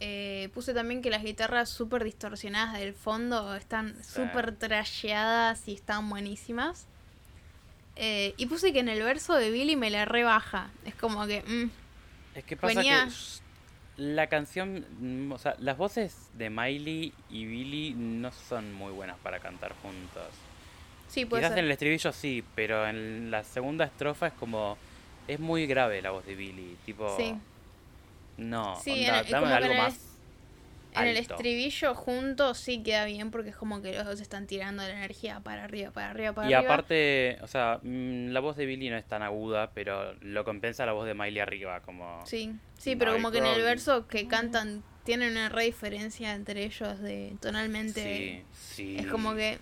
Eh, 0.00 0.50
puse 0.52 0.74
también 0.74 1.00
que 1.00 1.08
las 1.08 1.22
guitarras 1.22 1.70
súper 1.70 2.04
distorsionadas 2.04 2.78
del 2.78 2.92
fondo 2.92 3.54
están 3.56 3.96
Sí. 4.02 4.12
súper 4.20 4.54
trasheadas 4.54 5.66
y 5.68 5.74
están 5.74 6.08
buenísimas. 6.10 6.86
Eh, 7.96 8.34
y 8.36 8.44
puse 8.46 8.74
que 8.74 8.80
en 8.80 8.90
el 8.90 9.02
verso 9.02 9.34
de 9.34 9.50
Billy 9.50 9.74
me 9.74 9.88
la 9.90 10.04
rebaja. 10.04 10.70
Es 10.84 10.94
como 10.94 11.26
que... 11.26 11.42
mm, 11.42 11.70
Es 12.34 12.44
que 12.44 12.56
pasa 12.58 12.74
Venía- 12.80 13.06
que 13.08 14.02
la 14.02 14.26
canción, 14.26 14.84
mm, 15.00 15.32
o 15.32 15.38
sea, 15.38 15.56
las 15.58 15.78
voces 15.78 16.28
de 16.34 16.50
Miley 16.50 17.14
y 17.30 17.46
Billy 17.46 17.94
no 17.96 18.30
son 18.30 18.74
muy 18.74 18.92
buenas 18.92 19.16
para 19.20 19.40
cantar 19.40 19.72
juntos. 19.80 20.28
Sí, 21.08 21.24
puede 21.24 21.42
Quizás 21.42 21.50
ser. 21.52 21.58
en 21.60 21.64
el 21.66 21.70
estribillo 21.72 22.12
sí, 22.12 22.44
pero 22.54 22.86
en 22.86 23.30
la 23.30 23.42
segunda 23.44 23.84
estrofa 23.84 24.28
es 24.28 24.32
como 24.34 24.76
es 25.28 25.40
muy 25.40 25.66
grave 25.66 26.00
la 26.02 26.10
voz 26.12 26.24
de 26.24 26.34
Billy, 26.34 26.76
tipo 26.84 27.16
Sí. 27.16 27.34
no, 28.38 28.74
Sí, 28.82 28.90
onda, 28.92 29.20
en 29.20 29.26
el- 29.26 29.32
dame 29.32 29.46
algo 29.48 29.74
más 29.74 30.02
En 30.92 31.08
el 31.08 31.16
estribillo 31.18 31.94
juntos 31.94 32.56
sí 32.56 32.82
queda 32.82 33.04
bien 33.04 33.30
porque 33.30 33.50
es 33.50 33.56
como 33.56 33.82
que 33.82 33.92
los 33.94 34.06
dos 34.06 34.18
están 34.18 34.46
tirando 34.46 34.82
la 34.82 34.88
energía 34.90 35.40
para 35.40 35.64
arriba, 35.64 35.90
para 35.90 36.08
arriba, 36.10 36.32
para 36.32 36.48
Y 36.48 36.54
arriba. 36.54 36.72
aparte, 36.72 37.38
o 37.42 37.46
sea, 37.46 37.80
mm, 37.82 38.28
la 38.28 38.40
voz 38.40 38.56
de 38.56 38.64
Billy 38.64 38.88
no 38.88 38.96
es 38.96 39.04
tan 39.06 39.22
aguda, 39.22 39.70
pero 39.74 40.14
lo 40.22 40.44
compensa 40.44 40.86
la 40.86 40.92
voz 40.92 41.06
de 41.06 41.12
Miley 41.12 41.40
arriba, 41.40 41.80
como 41.80 42.24
Sí, 42.24 42.50
sí, 42.78 42.96
pero 42.96 43.12
como 43.12 43.30
que 43.30 43.38
en 43.38 43.44
el 43.46 43.62
verso 43.62 44.06
que 44.06 44.26
cantan 44.26 44.82
tienen 45.04 45.32
una 45.32 45.50
re 45.50 45.64
diferencia 45.64 46.32
entre 46.34 46.64
ellos 46.64 46.98
de 47.00 47.36
tonalmente. 47.42 48.02
sí, 48.02 48.42
sí. 48.74 48.96
Es 48.98 49.06
como 49.08 49.34
que... 49.34 49.58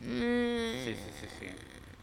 mm, 0.00 0.84
Sí, 0.84 0.94
sí, 0.94 1.10
sí, 1.20 1.26
sí. 1.40 1.46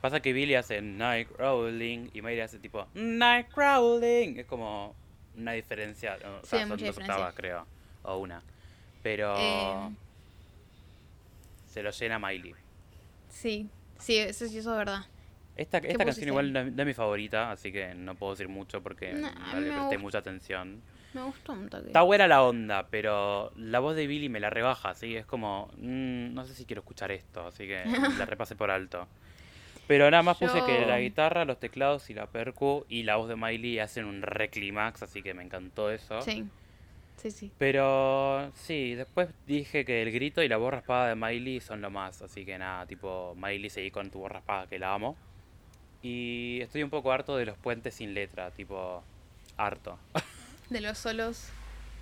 Pasa 0.02 0.20
que 0.20 0.34
Billy 0.34 0.54
hace 0.56 0.82
night 0.82 1.28
crawling 1.36 2.10
y 2.14 2.22
Miley 2.22 2.42
hace 2.42 2.60
tipo 2.60 2.88
night 2.94 3.48
crawling. 3.52 4.38
Es 4.38 4.46
como 4.46 4.96
una 5.36 5.54
diferencia. 5.54 6.18
O 6.42 6.46
sea, 6.46 6.60
son 6.62 6.70
dos 6.70 6.80
diferencia. 6.80 7.14
octavas, 7.16 7.34
creo. 7.36 7.66
O 8.04 8.18
una. 8.18 8.42
Pero 9.02 9.36
Eh. 9.38 9.90
se 11.68 11.82
lo 11.84 11.92
llena 11.92 12.20
Miley. 12.20 12.54
Sí, 13.30 13.68
sí, 14.00 14.18
eso 14.18 14.48
sí, 14.48 14.58
eso 14.60 14.72
es 14.74 14.78
verdad. 14.78 15.06
Esta, 15.58 15.78
esta 15.78 16.04
canción 16.06 16.28
igual 16.28 16.52
no, 16.52 16.64
no 16.66 16.82
es 16.82 16.86
mi 16.86 16.94
favorita, 16.94 17.52
así 17.52 17.72
que 17.72 17.96
no 17.96 18.16
puedo 18.16 18.34
decir 18.34 18.50
mucho 18.50 18.82
porque 18.84 19.14
No, 19.14 19.60
le 19.60 19.72
presté 19.72 19.98
mucha 19.98 20.18
atención. 20.20 20.82
Me 21.16 21.24
gustó 21.24 21.54
un 21.54 21.70
toque. 21.70 21.88
Está 21.88 22.02
buena 22.02 22.28
la 22.28 22.44
onda, 22.44 22.88
pero 22.90 23.54
la 23.56 23.80
voz 23.80 23.96
de 23.96 24.06
Billy 24.06 24.28
me 24.28 24.42
la 24.42 24.50
rebaja, 24.50 24.90
así 24.90 25.16
es 25.16 25.26
como, 25.26 25.70
mm, 25.78 26.34
no 26.34 26.46
sé 26.46 26.54
si 26.54 26.66
quiero 26.66 26.82
escuchar 26.82 27.10
esto, 27.14 27.48
así 27.48 27.66
que 27.66 27.86
la 28.20 28.26
repasé 28.26 28.58
por 28.58 28.70
alto. 28.70 29.08
Pero 29.88 30.12
nada 30.12 30.24
más 30.24 30.38
puse 30.38 30.62
que 30.66 30.86
la 30.86 31.00
guitarra, 31.00 31.46
los 31.46 31.58
teclados 31.58 32.10
y 32.10 32.14
la 32.16 32.28
percu 32.28 32.86
y 32.90 33.04
la 33.04 33.16
voz 33.16 33.30
de 33.30 33.38
Miley 33.38 33.80
hacen 33.80 34.04
un 34.04 34.24
re 34.24 34.50
clímax, 34.50 35.04
así 35.04 35.24
que 35.24 35.34
me 35.34 35.42
encantó 35.42 35.90
eso. 35.90 36.22
Sí, 36.22 36.44
sí, 37.16 37.32
sí. 37.32 37.50
Pero 37.58 38.52
sí, 38.54 38.96
después 38.96 39.30
dije 39.48 39.86
que 39.86 40.02
el 40.02 40.12
grito 40.12 40.44
y 40.44 40.50
la 40.50 40.58
voz 40.58 40.74
raspada 40.74 41.08
de 41.08 41.16
Miley 41.16 41.62
son 41.62 41.80
lo 41.80 41.92
más, 41.92 42.22
así 42.22 42.44
que 42.44 42.58
nada, 42.58 42.86
tipo, 42.88 43.36
Miley 43.38 43.70
seguí 43.70 43.90
con 43.90 44.12
tu 44.12 44.20
voz 44.20 44.34
raspada 44.34 44.68
que 44.68 44.80
la 44.80 44.94
amo. 44.94 45.16
Y 46.02 46.60
estoy 46.62 46.84
un 46.84 46.90
poco 46.90 47.14
harto 47.14 47.38
de 47.38 47.46
los 47.46 47.58
puentes 47.58 47.94
sin 47.94 48.14
letra, 48.14 48.52
tipo, 48.52 49.02
harto. 49.56 49.98
De 50.70 50.82
los 50.82 50.98
solos. 50.98 51.50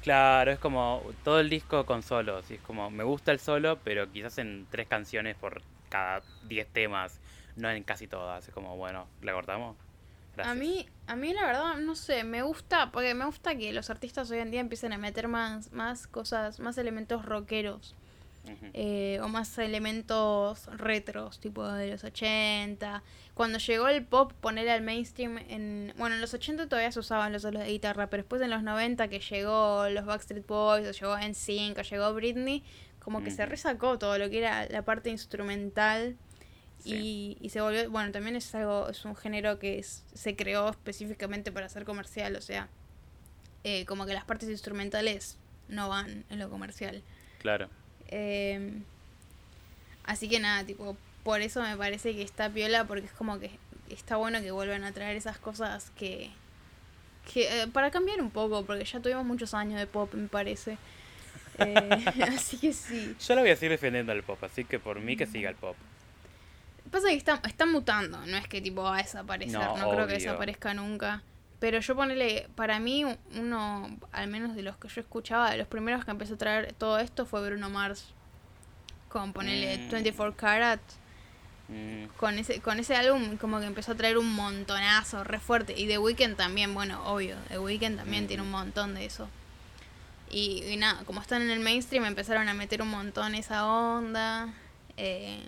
Claro, 0.01 0.51
es 0.51 0.59
como 0.59 1.01
todo 1.23 1.39
el 1.39 1.49
disco 1.49 1.85
con 1.85 2.03
solos. 2.03 2.49
Y 2.51 2.55
es 2.55 2.61
como, 2.61 2.89
me 2.89 3.03
gusta 3.03 3.31
el 3.31 3.39
solo, 3.39 3.79
pero 3.83 4.11
quizás 4.11 4.37
en 4.37 4.67
tres 4.69 4.87
canciones 4.87 5.35
por 5.35 5.61
cada 5.89 6.21
diez 6.43 6.67
temas, 6.67 7.19
no 7.55 7.69
en 7.69 7.83
casi 7.83 8.07
todas. 8.07 8.47
Es 8.47 8.53
como, 8.53 8.75
bueno, 8.75 9.07
¿la 9.21 9.33
cortamos? 9.33 9.77
Gracias. 10.35 10.55
A 10.55 10.59
mí, 10.59 10.87
a 11.07 11.15
mí 11.15 11.33
la 11.33 11.45
verdad, 11.45 11.77
no 11.77 11.95
sé, 11.95 12.23
me 12.23 12.41
gusta, 12.41 12.91
porque 12.91 13.13
me 13.13 13.25
gusta 13.25 13.55
que 13.55 13.71
los 13.71 13.89
artistas 13.89 14.29
hoy 14.31 14.39
en 14.39 14.51
día 14.51 14.61
empiecen 14.61 14.91
a 14.91 14.97
meter 14.97 15.27
más, 15.27 15.71
más 15.71 16.07
cosas, 16.07 16.59
más 16.59 16.77
elementos 16.77 17.23
rockeros. 17.23 17.95
Eh, 18.73 19.19
o 19.21 19.27
más 19.29 19.57
elementos 19.57 20.65
retros, 20.77 21.39
tipo 21.39 21.65
de 21.71 21.91
los 21.91 22.03
80. 22.03 23.01
Cuando 23.33 23.57
llegó 23.57 23.87
el 23.87 24.03
pop, 24.05 24.33
poner 24.33 24.67
al 24.69 24.81
mainstream 24.81 25.37
en... 25.49 25.93
Bueno, 25.97 26.15
en 26.15 26.21
los 26.21 26.33
80 26.33 26.67
todavía 26.67 26.91
se 26.91 26.99
usaban 26.99 27.31
los 27.31 27.43
solos 27.43 27.63
de 27.63 27.69
guitarra, 27.69 28.07
pero 28.09 28.23
después 28.23 28.41
en 28.41 28.49
los 28.49 28.61
90 28.63 29.07
que 29.07 29.19
llegó 29.19 29.87
los 29.89 30.05
Backstreet 30.05 30.45
Boys, 30.45 30.87
o 30.87 30.91
llegó 30.91 31.17
NSYNC, 31.17 31.77
o 31.77 31.81
llegó 31.83 32.13
Britney, 32.13 32.63
como 32.99 33.23
que 33.23 33.31
se 33.31 33.45
resacó 33.45 33.97
todo 33.97 34.17
lo 34.17 34.29
que 34.29 34.39
era 34.39 34.65
la 34.69 34.81
parte 34.83 35.09
instrumental 35.09 36.17
Sí. 36.79 37.37
y, 37.39 37.45
y 37.45 37.49
se 37.49 37.61
volvió... 37.61 37.89
Bueno, 37.89 38.11
también 38.11 38.35
es 38.35 38.53
algo, 38.55 38.89
es 38.89 39.05
un 39.05 39.15
género 39.15 39.57
que 39.57 39.79
es- 39.79 40.03
se 40.13 40.35
creó 40.35 40.69
específicamente 40.69 41.49
para 41.53 41.69
ser 41.69 41.85
comercial, 41.85 42.35
o 42.35 42.41
sea, 42.41 42.67
eh, 43.63 43.85
como 43.85 44.05
que 44.05 44.13
las 44.13 44.25
partes 44.25 44.49
instrumentales 44.49 45.37
no 45.69 45.87
van 45.87 46.25
en 46.29 46.39
lo 46.39 46.49
comercial. 46.49 47.01
Claro. 47.39 47.69
Eh, 48.15 48.71
así 50.03 50.29
que 50.29 50.39
nada, 50.39 50.63
tipo, 50.63 50.95
por 51.23 51.41
eso 51.41 51.63
me 51.63 51.75
parece 51.75 52.13
que 52.13 52.21
está 52.21 52.47
piola, 52.47 52.85
porque 52.85 53.07
es 53.07 53.11
como 53.11 53.39
que 53.39 53.49
está 53.89 54.17
bueno 54.17 54.39
que 54.41 54.51
vuelvan 54.51 54.83
a 54.83 54.91
traer 54.91 55.17
esas 55.17 55.39
cosas 55.39 55.91
que... 55.97 56.29
que 57.33 57.63
eh, 57.63 57.67
para 57.67 57.89
cambiar 57.89 58.21
un 58.21 58.29
poco, 58.29 58.63
porque 58.65 58.85
ya 58.85 58.99
tuvimos 58.99 59.25
muchos 59.25 59.55
años 59.55 59.79
de 59.79 59.87
pop, 59.87 60.13
me 60.13 60.27
parece. 60.27 60.77
Eh, 61.57 62.05
así 62.35 62.57
que 62.57 62.71
sí. 62.71 63.15
Yo 63.19 63.33
la 63.33 63.41
voy 63.41 63.49
a 63.49 63.55
seguir 63.55 63.71
defendiendo 63.71 64.11
al 64.11 64.21
pop, 64.21 64.43
así 64.43 64.63
que 64.63 64.79
por 64.79 64.99
mí 64.99 65.17
que 65.17 65.25
siga 65.25 65.49
el 65.49 65.55
pop. 65.55 65.75
Pasa 66.91 67.07
que 67.07 67.15
está, 67.15 67.41
está 67.47 67.65
mutando, 67.65 68.23
no 68.27 68.37
es 68.37 68.47
que 68.47 68.61
tipo 68.61 68.83
va 68.83 68.99
a 68.99 69.01
desaparecer, 69.01 69.59
no, 69.59 69.77
No, 69.77 69.89
creo 69.89 70.05
que 70.05 70.13
desaparezca 70.13 70.75
nunca. 70.75 71.23
Pero 71.63 71.79
yo 71.79 71.95
ponele, 71.95 72.49
para 72.55 72.77
mí, 72.81 73.05
uno, 73.39 73.97
al 74.11 74.27
menos 74.27 74.53
de 74.53 74.63
los 74.63 74.75
que 74.75 74.89
yo 74.89 74.99
escuchaba, 74.99 75.49
de 75.49 75.55
los 75.57 75.65
primeros 75.65 76.03
que 76.03 76.11
empezó 76.11 76.33
a 76.33 76.37
traer 76.37 76.73
todo 76.73 76.99
esto 76.99 77.25
fue 77.25 77.39
Bruno 77.47 77.69
Mars. 77.69 78.11
Con 79.07 79.31
ponele 79.31 79.77
Mm. 79.77 79.89
24 79.89 80.35
Karat. 80.35 80.81
Mm, 81.69 82.07
con 82.17 82.37
ese 82.37 82.59
con 82.59 82.79
ese 82.79 82.97
álbum 82.97 83.37
como 83.37 83.61
que 83.61 83.65
empezó 83.65 83.93
a 83.93 83.95
traer 83.95 84.17
un 84.17 84.35
montonazo 84.35 85.23
re 85.23 85.39
fuerte 85.39 85.73
y 85.79 85.87
The 85.87 85.99
Weeknd 85.99 86.35
también 86.35 86.73
bueno 86.73 87.01
obvio 87.05 87.37
The 87.47 87.59
Weeknd 87.59 87.95
también 87.95 88.23
Ujú. 88.23 88.27
tiene 88.27 88.43
un 88.43 88.51
montón 88.51 88.93
de 88.95 89.05
eso 89.05 89.29
y, 90.29 90.63
y 90.65 90.75
nada 90.75 91.05
como 91.05 91.21
están 91.21 91.41
en 91.43 91.49
el 91.49 91.61
mainstream 91.61 92.03
empezaron 92.03 92.49
a 92.49 92.53
meter 92.53 92.81
un 92.81 92.89
montón 92.89 93.33
esa 93.35 93.65
onda 93.65 94.53
eh, 94.97 95.47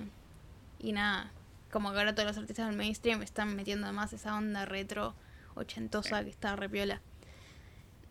Y 0.80 0.94
nada, 0.94 1.30
como 1.70 1.92
que 1.92 1.98
ahora 1.98 2.16
todos 2.16 2.28
los 2.30 2.38
artistas 2.38 2.68
del 2.68 2.78
mainstream 2.78 3.22
están 3.22 3.54
metiendo 3.54 3.92
más 3.92 4.14
esa 4.14 4.38
onda 4.38 4.64
retro 4.66 5.14
ochentosa 5.56 6.24
que 6.24 6.30
está 6.30 6.56
repiola. 6.56 7.02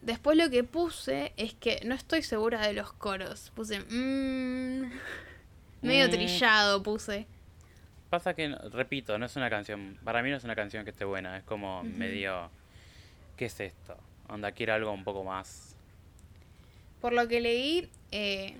Después 0.03 0.37
lo 0.37 0.51
que 0.51 0.65
puse 0.65 1.33
es 1.37 1.55
que 1.55 1.81
no 1.85 1.95
estoy 1.95 2.23
segura 2.23 2.67
de 2.67 2.75
los 2.75 2.93
coros. 2.93 3.51
Puse 3.55 3.81
mmm, 3.81 4.91
medio 5.83 6.09
Mm. 6.09 6.11
trillado 6.11 6.83
puse. 6.83 7.27
Pasa 8.11 8.35
que, 8.35 8.49
repito, 8.73 9.19
no 9.19 9.27
es 9.27 9.35
una 9.37 9.51
canción, 9.51 9.99
para 10.05 10.23
mí 10.23 10.31
no 10.31 10.37
es 10.37 10.45
una 10.45 10.55
canción 10.55 10.85
que 10.85 10.91
esté 10.91 11.05
buena, 11.05 11.37
es 11.37 11.43
como 11.43 11.83
medio, 11.83 12.49
¿qué 13.37 13.47
es 13.47 13.59
esto? 13.61 13.97
Onda, 14.29 14.53
quiere 14.53 14.73
algo 14.73 14.93
un 14.93 15.05
poco 15.05 15.25
más... 15.25 15.77
Por 17.01 17.13
lo 17.13 17.27
que 17.27 17.41
leí, 17.41 17.91
eh, 18.13 18.57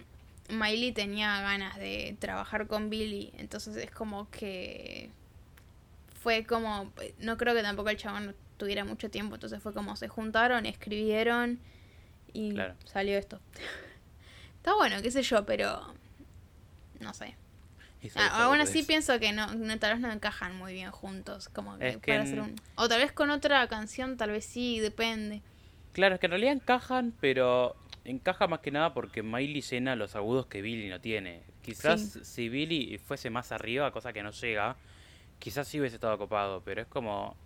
Miley 0.49 0.93
tenía 0.93 1.41
ganas 1.41 1.77
de 1.79 2.17
trabajar 2.19 2.67
con 2.67 2.91
Billy, 2.91 3.33
entonces 3.39 3.77
es 3.77 3.91
como 3.91 4.29
que 4.31 5.11
fue 6.21 6.45
como, 6.45 6.93
no 7.19 7.37
creo 7.39 7.55
que 7.55 7.63
tampoco 7.63 7.91
el 7.91 7.97
chabón 7.97 8.35
tuviera 8.65 8.85
mucho 8.85 9.11
tiempo, 9.11 9.35
entonces 9.35 9.63
fue 9.63 9.75
como 9.75 9.95
se 9.97 10.09
juntaron, 10.09 10.65
escribieron 10.65 11.61
y 12.33 12.55
Claro. 12.55 12.75
salió 12.87 13.19
esto. 13.19 13.39
Está 14.57 14.75
bueno, 14.75 14.97
qué 15.03 15.11
sé 15.11 15.23
yo, 15.23 15.45
pero 15.45 15.95
no 17.01 17.13
sé. 17.13 17.37
Ah, 18.17 18.45
aún 18.47 18.61
así 18.61 18.83
pienso 18.83 19.19
que 19.19 19.33
no, 19.33 19.53
no- 19.55 19.79
tal 19.79 19.93
vez 19.95 20.01
no 20.01 20.11
encajan 20.13 20.57
muy 20.57 20.73
bien 20.73 20.91
juntos, 20.91 21.49
como 21.51 21.79
que, 21.79 21.89
Es 21.89 21.97
que 21.99 22.01
para 22.01 22.17
en- 22.17 22.23
hacer 22.23 22.41
un... 22.41 22.57
O 22.77 22.89
tal 22.89 23.01
vez 23.01 23.13
con 23.13 23.31
otra 23.31 23.67
canción, 23.69 24.17
tal 24.17 24.31
vez 24.31 24.45
sí, 24.47 24.79
depende. 24.81 25.43
Claro, 25.93 26.15
es 26.15 26.21
que 26.21 26.27
en 26.27 26.31
realidad 26.33 26.53
encajan, 26.55 27.15
pero 27.21 27.77
encaja 28.05 28.47
más 28.47 28.61
que 28.61 28.71
nada 28.71 28.93
porque 28.95 29.23
Miley 29.23 29.61
llena 29.63 29.95
los 29.97 30.17
agudos 30.17 30.47
que 30.47 30.61
Billy 30.63 30.89
no 30.89 31.01
tiene. 31.01 31.43
Quizás 31.63 32.01
Sí. 32.01 32.25
si 32.25 32.49
Billy 32.49 32.99
fuese 32.99 33.31
más 33.31 33.53
arriba, 33.53 33.91
cosa 33.91 34.13
que 34.13 34.23
no 34.23 34.31
llega, 34.33 34.77
quizás 35.39 35.67
sí 35.69 35.79
hubiese 35.81 35.97
estado 35.97 36.17
copado, 36.19 36.61
pero 36.63 36.83
es 36.83 36.87
como 36.89 37.37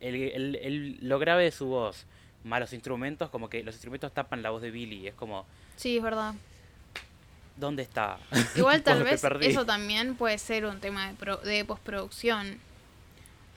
el, 0.00 0.14
el- 0.14 0.56
el- 0.56 0.98
lo 1.00 1.18
grave 1.18 1.44
de 1.44 1.50
su 1.50 1.66
voz, 1.66 2.04
más 2.44 2.60
los 2.60 2.72
instrumentos, 2.72 3.30
como 3.30 3.48
que 3.48 3.62
los 3.62 3.74
instrumentos 3.74 4.12
tapan 4.12 4.42
la 4.42 4.50
voz 4.50 4.62
de 4.62 4.70
Billy, 4.70 5.06
es 5.08 5.14
como, 5.14 5.46
Sí, 5.76 5.96
es 5.96 6.02
verdad. 6.02 6.34
¿dónde 7.56 7.82
está? 7.82 8.18
Igual 8.56 8.82
tal 8.84 9.02
vez 9.04 9.22
eso 9.40 9.64
también 9.64 10.16
puede 10.16 10.38
ser 10.38 10.66
un 10.66 10.80
tema 10.80 11.08
de, 11.08 11.14
pro- 11.14 11.36
de 11.38 11.64
postproducción. 11.64 12.58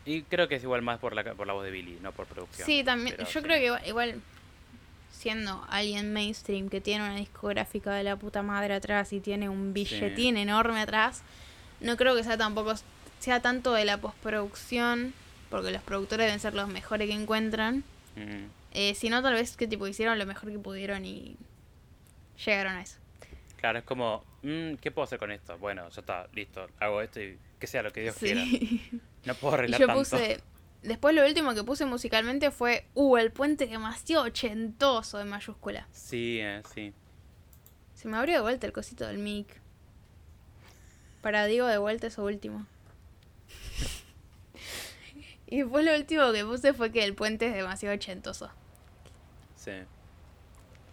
Y 0.06 0.22
creo 0.22 0.48
que 0.48 0.56
es 0.56 0.64
igual 0.64 0.82
más 0.84 1.00
por 1.00 1.14
la, 1.14 1.24
por 1.34 1.48
la 1.48 1.54
voz 1.54 1.66
de 1.66 1.72
Billy, 1.72 1.98
no 2.02 2.14
por 2.14 2.28
producción. 2.28 2.66
Sí, 2.66 2.84
también. 2.84 3.16
pero 3.18 3.30
Yo 3.30 3.40
sí. 3.42 3.46
creo 3.46 3.58
que 3.60 3.66
igual, 3.66 3.82
igual, 3.88 4.22
siendo 5.12 5.66
alguien 5.70 6.14
mainstream 6.14 6.70
que 6.70 6.80
tiene 6.80 7.04
una 7.04 7.16
discográfica 7.18 7.94
de 7.94 8.04
la 8.04 8.16
puta 8.16 8.42
madre 8.42 8.76
atrás 8.76 9.12
y 9.12 9.20
tiene 9.20 9.50
un 9.50 9.74
billetín 9.74 10.38
enorme 10.38 10.80
atrás, 10.80 11.24
no 11.82 11.98
creo 11.98 12.16
que 12.16 12.24
sea 12.24 12.38
tampoco 12.38 12.74
sea 13.20 13.42
tanto 13.42 13.74
de 13.74 13.84
la 13.84 13.98
postproducción, 13.98 15.14
porque 15.50 15.72
los 15.72 15.82
productores 15.82 16.26
deben 16.28 16.40
ser 16.40 16.54
los 16.54 16.68
mejores 16.68 17.08
que 17.08 17.14
encuentran, 17.16 17.84
Mm. 18.16 18.46
eh, 18.72 18.96
sino 18.96 19.22
tal 19.22 19.34
vez 19.36 19.56
que 19.58 19.68
tipo 19.68 19.88
hicieron 19.88 20.18
lo 20.18 20.26
mejor 20.26 20.52
que 20.52 20.58
pudieron 20.60 21.06
y 21.06 21.36
llegaron 22.46 22.74
a 22.76 22.82
eso. 22.82 22.98
Claro, 23.58 23.80
es 23.80 23.86
como, 23.86 24.24
mm, 24.44 24.76
¿qué 24.76 24.92
puedo 24.92 25.04
hacer 25.06 25.20
con 25.20 25.32
esto? 25.32 25.58
Bueno, 25.58 25.88
ya 25.90 26.00
está, 26.02 26.28
listo, 26.34 26.68
hago 26.80 27.02
esto 27.02 27.22
y 27.22 27.38
que 27.60 27.68
sea 27.68 27.82
lo 27.84 27.92
que 27.92 28.02
Dios 28.02 28.16
quiera. 28.16 28.44
No 29.26 29.34
puedo 29.36 29.54
Y 29.56 29.58
arreglar 29.60 29.80
yo 29.82 29.88
tanto. 29.88 30.00
puse. 30.02 30.42
Después 30.84 31.16
lo 31.16 31.26
último 31.26 31.54
que 31.56 31.64
puse 31.64 31.86
musicalmente 31.86 32.52
fue. 32.52 32.86
Uh, 32.94 33.18
el 33.18 33.32
puente 33.32 33.66
demasiado 33.66 34.26
ochentoso 34.26 35.20
en 35.20 35.28
mayúscula. 35.28 35.88
Sí, 35.92 36.38
eh, 36.40 36.62
sí. 36.74 36.94
Se 37.96 38.08
me 38.08 38.18
abrió 38.18 38.36
de 38.36 38.42
vuelta 38.42 38.68
el 38.68 38.74
cosito 38.74 39.06
del 39.08 39.18
mic. 39.18 39.48
Para 41.22 41.46
Diego 41.48 41.68
de 41.68 41.78
vuelta 41.80 42.08
eso 42.08 42.24
último. 42.24 42.66
Y 45.48 45.60
después 45.62 45.84
lo 45.86 45.96
último 45.96 46.32
que 46.32 46.44
puse 46.46 46.74
fue 46.74 46.92
que 46.92 47.04
el 47.04 47.14
puente 47.16 47.48
es 47.48 47.54
demasiado 47.56 47.96
ochentoso. 47.96 48.50
Sí. 49.56 49.72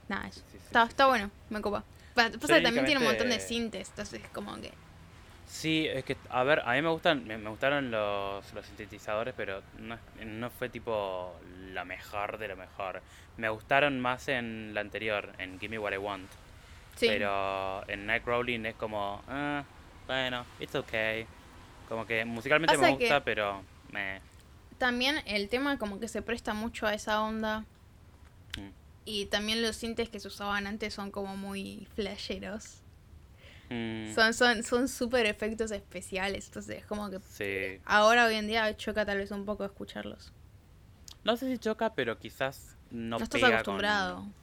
Nada, 0.08 0.28
eso. 0.28 0.40
Sí, 0.40 0.46
sí, 0.52 0.58
está, 0.58 0.84
sí, 0.84 0.88
está 0.90 1.06
bueno, 1.06 1.30
me 1.50 1.60
copa. 1.60 1.84
Pa- 2.14 2.30
Pasa 2.30 2.56
que 2.56 2.60
también 2.62 2.84
tiene 2.84 3.00
un 3.00 3.06
montón 3.06 3.28
de 3.30 3.40
sintes, 3.40 3.88
entonces 3.90 4.20
como 4.32 4.54
que. 4.60 4.72
Sí, 5.46 5.86
es 5.86 6.04
que, 6.04 6.16
a 6.30 6.42
ver, 6.42 6.60
a 6.64 6.72
mí 6.72 6.82
me 6.82 6.88
gustan, 6.88 7.26
me, 7.26 7.36
me 7.36 7.50
gustaron 7.50 7.90
los, 7.90 8.52
los 8.54 8.66
sintetizadores, 8.66 9.34
pero 9.36 9.62
no, 9.78 9.98
no 10.24 10.50
fue 10.50 10.68
tipo 10.68 11.34
la 11.72 11.84
mejor 11.84 12.38
de 12.38 12.48
lo 12.48 12.56
mejor. 12.56 13.02
Me 13.36 13.48
gustaron 13.48 14.00
más 14.00 14.28
en 14.28 14.72
la 14.74 14.80
anterior, 14.80 15.32
en 15.38 15.58
Give 15.60 15.70
Me 15.70 15.78
What 15.78 15.92
I 15.92 15.96
Want. 15.98 16.30
Sí. 16.96 17.08
Pero 17.08 17.86
en 17.88 18.06
Nightcrawling 18.06 18.66
es 18.66 18.74
como, 18.76 19.22
ah, 19.28 19.64
bueno, 20.06 20.46
it's 20.60 20.74
okay. 20.74 21.26
Como 21.88 22.06
que 22.06 22.24
musicalmente 22.24 22.76
Pasa 22.76 22.90
me 22.90 22.96
que- 22.98 23.04
gusta, 23.04 23.22
pero 23.24 23.62
me... 23.92 24.20
También 24.78 25.16
el 25.26 25.48
tema 25.48 25.78
como 25.78 26.00
que 26.00 26.08
se 26.08 26.22
presta 26.22 26.54
mucho 26.54 26.86
a 26.86 26.94
esa 26.94 27.22
onda. 27.22 27.60
Mm. 28.58 28.68
Y 29.04 29.26
también 29.26 29.62
los 29.62 29.76
sintes 29.76 30.08
que 30.08 30.18
se 30.20 30.28
usaban 30.28 30.66
antes 30.66 30.94
son 30.94 31.10
como 31.10 31.36
muy 31.36 31.86
flasheros. 31.94 32.80
Mm, 33.70 34.14
Son 34.14 34.34
son 34.34 34.62
son 34.62 34.88
súper 34.88 35.26
efectos 35.26 35.70
especiales. 35.70 36.46
Entonces 36.46 36.84
como 36.86 37.10
que 37.10 37.18
sí. 37.20 37.80
ahora 37.86 38.26
hoy 38.26 38.34
en 38.34 38.46
día 38.46 38.76
choca 38.76 39.06
tal 39.06 39.18
vez 39.18 39.30
un 39.30 39.44
poco 39.46 39.64
escucharlos. 39.64 40.32
No 41.24 41.36
sé 41.36 41.50
si 41.50 41.58
choca, 41.58 41.94
pero 41.94 42.18
quizás 42.18 42.76
no, 42.90 43.18
No, 43.18 43.24
estás 43.24 43.40
pega 43.40 43.54
acostumbrado. 43.54 44.16
con... 44.16 44.34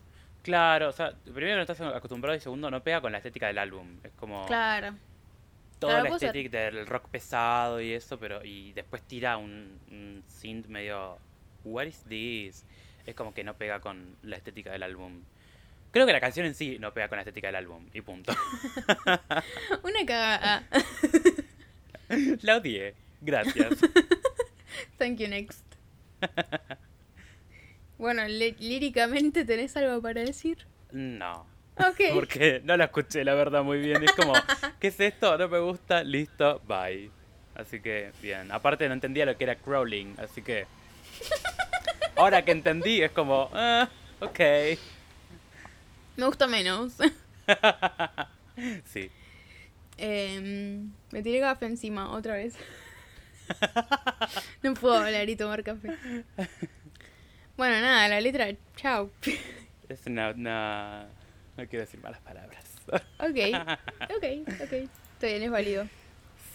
Claro, 0.41 0.89
o 0.89 0.91
sea, 0.91 1.13
primero 1.23 1.57
no 1.57 1.61
estás 1.61 1.79
acostumbrado 1.81 2.35
y 2.35 2.39
segundo 2.39 2.71
no 2.71 2.81
pega 2.81 2.99
con 2.99 3.11
la 3.11 3.19
estética 3.19 3.45
del 3.45 3.59
álbum. 3.59 3.99
Es 4.03 4.11
como 4.13 4.43
Claro. 4.47 4.95
Toda 5.81 5.95
claro, 5.99 6.13
la 6.13 6.19
ser. 6.19 6.27
estética 6.27 6.59
del 6.59 6.87
rock 6.87 7.09
pesado 7.09 7.81
y 7.81 7.91
eso, 7.91 8.17
pero 8.17 8.45
y 8.45 8.71
después 8.71 9.01
tira 9.01 9.35
un, 9.35 9.77
un 9.89 10.23
synth 10.27 10.67
medio 10.67 11.17
What 11.65 11.85
is 11.87 12.03
this? 12.07 12.63
Es 13.05 13.15
como 13.15 13.33
que 13.33 13.43
no 13.43 13.55
pega 13.57 13.81
con 13.81 14.15
la 14.23 14.37
estética 14.37 14.71
del 14.71 14.83
álbum. 14.83 15.21
Creo 15.91 16.05
que 16.05 16.13
la 16.13 16.21
canción 16.21 16.45
en 16.45 16.55
sí 16.55 16.77
no 16.79 16.93
pega 16.93 17.09
con 17.09 17.17
la 17.17 17.23
estética 17.23 17.47
del 17.47 17.55
álbum 17.57 17.85
y 17.93 17.99
punto. 18.01 18.31
Una 19.83 20.05
cagada. 20.05 20.63
la 22.41 22.57
odié. 22.57 22.95
Gracias. 23.19 23.73
Thank 24.97 25.17
you, 25.19 25.27
next. 25.27 25.65
Bueno, 27.97 28.23
lí- 28.27 28.55
líricamente 28.59 29.45
tenés 29.45 29.75
algo 29.77 30.01
para 30.01 30.21
decir. 30.21 30.65
No. 30.91 31.45
Porque 32.13 32.61
no 32.63 32.75
la 32.77 32.85
escuché, 32.85 33.23
la 33.23 33.33
verdad, 33.33 33.63
muy 33.63 33.79
bien. 33.79 34.03
Es 34.03 34.11
como, 34.13 34.33
¿qué 34.79 34.87
es 34.87 34.99
esto? 34.99 35.37
No 35.37 35.47
me 35.47 35.59
gusta, 35.59 36.03
listo, 36.03 36.61
bye. 36.67 37.09
Así 37.55 37.79
que, 37.81 38.11
bien. 38.21 38.51
Aparte 38.51 38.87
no 38.87 38.93
entendía 38.93 39.25
lo 39.25 39.37
que 39.37 39.43
era 39.43 39.55
crawling, 39.55 40.15
así 40.19 40.41
que... 40.41 40.65
Ahora 42.15 42.43
que 42.43 42.51
entendí, 42.51 43.01
es 43.01 43.11
como, 43.11 43.49
ah, 43.53 43.87
ok. 44.19 44.39
Me 46.17 46.25
gusta 46.25 46.47
menos. 46.47 46.93
Sí. 48.85 49.09
Em, 49.97 50.91
me 51.11 51.23
tiré 51.23 51.39
café 51.39 51.65
encima 51.65 52.11
otra 52.11 52.35
vez. 52.35 52.53
no 54.61 54.73
puedo 54.75 54.95
hablar 54.95 55.27
y 55.29 55.35
tomar 55.35 55.63
café. 55.63 55.89
Bueno, 57.57 57.81
nada, 57.81 58.07
la 58.07 58.21
letra, 58.21 58.47
chao. 58.75 59.09
Es 59.89 60.05
una, 60.05 60.29
una- 60.31 61.07
No 61.57 61.67
quiero 61.67 61.85
decir 61.85 61.99
malas 62.01 62.21
palabras. 62.21 62.63
ok, 62.87 62.99
ok, 64.15 64.25
ok. 64.63 64.73
Bien, 65.21 65.43
es 65.43 65.51
válido. 65.51 65.83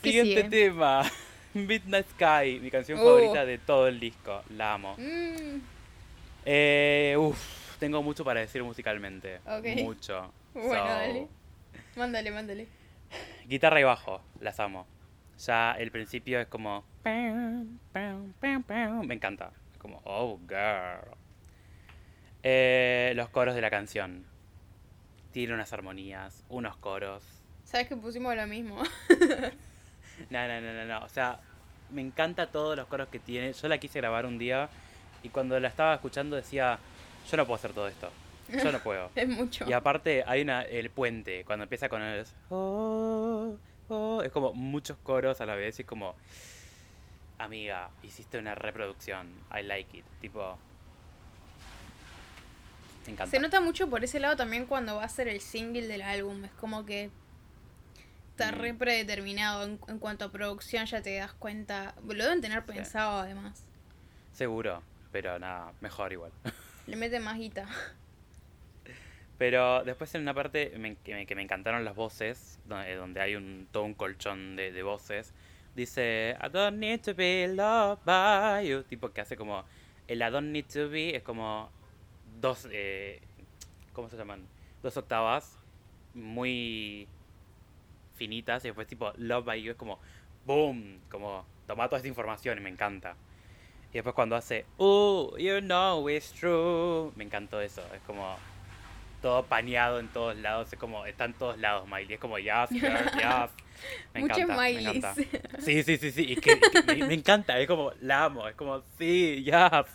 ¿Qué 0.03 0.11
Siguiente 0.11 0.42
sigue? 0.42 0.49
tema. 0.68 1.03
Midnight 1.55 2.07
Sky, 2.11 2.61
mi 2.61 2.70
canción 2.70 2.99
Oh. 2.99 3.05
favorita 3.05 3.47
de 3.47 3.59
todo 3.59 3.88
el 3.88 3.99
disco. 4.01 4.42
La 4.51 4.74
amo. 4.74 4.94
Mm, 4.99 5.61
Eh, 6.44 7.16
uf, 7.18 7.78
tengo 7.78 8.03
mucho 8.03 8.24
para 8.24 8.40
decir 8.40 8.62
musicalmente. 8.62 9.40
Ok. 9.47 9.66
Mucho. 9.82 10.32
Bueno, 10.55 10.84
So, 10.86 10.88
dale. 10.88 11.26
Mándale, 11.97 12.30
mándale. 12.30 12.66
Guitarra 13.47 13.78
y 13.80 13.84
bajo, 13.84 14.22
las 14.40 14.59
amo. 14.59 14.86
Ya 15.38 15.72
el 15.72 15.90
principio 15.90 16.40
es 16.40 16.47
como. 16.47 16.82
Me 17.05 17.66
encanta. 19.14 19.51
Es 19.72 19.78
como, 19.78 20.01
oh, 20.05 20.38
girl. 20.49 21.14
Eh, 22.42 23.12
los 23.16 23.28
coros 23.28 23.55
de 23.55 23.61
la 23.61 23.68
canción. 23.70 24.24
Tiene 25.37 25.53
unas 25.53 25.70
armonías, 25.74 26.43
unos 26.49 26.78
coros. 26.78 27.22
¿Sabes 27.62 27.89
que 27.89 27.95
pusimos 27.95 28.34
lo 28.34 28.47
mismo? 28.47 28.82
No, 30.30 30.49
no, 30.49 30.61
no, 30.62 30.72
no, 30.72 30.84
no. 30.87 31.05
O 31.05 31.11
sea, 31.11 31.41
me 31.91 32.01
encanta 32.01 32.47
todos 32.47 32.74
los 32.74 32.87
coros 32.87 33.09
que 33.09 33.18
tiene. 33.18 33.53
Yo 33.53 33.68
la 33.68 33.76
quise 33.76 34.01
grabar 34.01 34.24
un 34.24 34.39
día 34.39 34.70
y 35.22 35.28
cuando 35.28 35.61
la 35.61 35.68
estaba 35.68 35.93
escuchando 35.93 36.37
decía, 36.37 36.78
yo 37.30 37.37
no 37.37 37.45
puedo 37.45 37.57
hacer 37.57 37.74
todo 37.74 37.87
esto. 37.87 38.11
Yo 38.49 38.72
no 38.72 38.78
puedo. 38.78 39.11
es 39.14 39.28
mucho. 39.28 39.66
Y 39.68 39.74
aparte 39.74 40.24
hay 40.26 40.41
una 40.41 40.62
el 40.62 40.89
puente, 40.89 41.45
cuando 41.45 41.64
empieza 41.64 41.91
con 41.91 42.01
el 42.01 42.24
oh, 42.49 43.57
oh, 43.91 44.22
es 44.22 44.32
como 44.32 44.55
muchos 44.55 44.97
coros 45.03 45.43
a 45.43 45.45
la 45.45 45.55
vez 45.55 45.78
y 45.78 45.82
es 45.82 45.87
como 45.87 46.14
amiga, 47.37 47.91
hiciste 48.03 48.39
una 48.39 48.55
reproducción. 48.55 49.28
I 49.55 49.64
like 49.64 49.99
it. 49.99 50.05
Tipo 50.22 50.57
me 53.07 53.13
encanta. 53.15 53.31
Se 53.31 53.41
nota 53.41 53.61
mucho 53.61 53.89
por 53.89 54.03
ese 54.05 54.21
lado 54.21 54.37
también 54.37 54.67
cuando 54.67 54.97
va 54.97 55.05
a 55.05 55.09
ser 55.09 55.29
el 55.29 55.41
single 55.41 55.87
del 55.87 56.03
álbum. 56.03 56.45
Es 56.45 56.53
como 56.53 56.85
que 56.87 57.11
está 58.31 58.53
Mm. 58.53 58.55
re 58.57 58.75
predeterminado 58.75 59.65
en, 59.65 59.79
en 59.89 59.99
cuanto 59.99 60.27
a 60.27 60.33
producción, 60.33 60.85
ya 60.87 61.03
te 61.03 61.17
das 61.17 61.33
cuenta. 61.33 61.95
Lo 62.07 62.23
deben 62.25 62.41
tener 62.41 62.61
Sí. 62.67 62.73
pensado 62.73 63.21
además. 63.21 63.65
Seguro, 64.33 64.83
pero 65.13 65.39
nada, 65.39 65.73
mejor 65.81 66.13
igual. 66.13 66.33
Le 66.87 66.97
meten 66.97 67.23
más 67.23 67.37
guita. 67.39 67.67
Pero 69.39 69.85
después 69.85 70.15
en 70.15 70.23
una 70.23 70.33
parte 70.35 70.73
me- 70.79 70.97
que, 70.97 71.15
me, 71.15 71.27
que 71.27 71.35
me 71.35 71.43
encantaron 71.43 71.85
las 71.85 71.95
voces, 71.95 72.59
donde, 72.67 72.95
donde 72.95 73.21
hay 73.21 73.35
un, 73.37 73.69
todo 73.71 73.85
un 73.85 73.93
colchón 73.95 74.57
de, 74.57 74.73
de 74.73 74.83
voces, 74.83 75.35
dice, 75.75 76.37
I 76.43 76.49
don't 76.49 76.79
need 76.79 77.01
to 77.03 77.15
be 77.15 77.47
loved 77.49 78.03
by 78.05 78.67
you. 78.67 78.83
Tipo 78.85 79.11
que 79.13 79.21
hace 79.21 79.37
como, 79.37 79.65
el 80.09 80.19
I 80.23 80.31
don't 80.31 80.53
need 80.53 80.65
to 80.73 80.89
be 80.89 81.17
es 81.17 81.23
como 81.23 81.71
dos, 82.41 82.68
eh, 82.70 83.20
¿cómo 83.93 84.09
se 84.09 84.16
llaman? 84.16 84.47
Dos 84.82 84.97
octavas 84.97 85.59
muy 86.14 87.09
finitas 88.14 88.64
y 88.64 88.68
después 88.68 88.87
tipo 88.87 89.12
love 89.16 89.45
by 89.45 89.62
you 89.62 89.72
es 89.72 89.76
como, 89.76 89.99
boom, 90.47 91.01
como 91.11 91.45
toma 91.66 91.87
toda 91.87 91.99
esta 91.99 92.09
información 92.09 92.59
y 92.59 92.61
me 92.61 92.70
encanta. 92.70 93.16
Y 93.91 93.95
después 93.95 94.14
cuando 94.14 94.37
hace, 94.37 94.66
oh, 94.78 95.37
you 95.39 95.61
know 95.61 96.09
it's 96.09 96.32
true, 96.32 97.12
me 97.16 97.24
encantó 97.24 97.61
eso, 97.61 97.82
es 97.95 98.01
como 98.03 98.37
todo 99.22 99.45
pañado 99.45 99.99
en 99.99 100.09
todos 100.09 100.37
lados, 100.37 100.72
es 100.72 100.78
como, 100.78 101.07
está 101.07 101.24
en 101.24 101.34
todos 101.34 101.59
lados 101.59 101.89
Miley, 101.89 102.14
es 102.14 102.20
como, 102.20 102.39
yes, 102.39 102.68
girl, 102.70 102.97
yes. 103.14 103.51
Me 104.14 104.20
encanta, 104.20 104.57
me 104.57 104.70
encanta. 104.70 105.14
Sí, 105.59 105.82
sí, 105.82 105.97
sí, 105.97 106.11
sí, 106.11 106.32
y 106.32 106.37
que, 106.37 106.61
que 106.61 106.82
me, 106.82 107.07
me 107.07 107.14
encanta, 107.14 107.59
es 107.59 107.66
como, 107.66 107.93
la 108.01 108.24
amo, 108.24 108.49
es 108.49 108.55
como, 108.55 108.82
sí, 108.99 109.45
yes. 109.45 109.87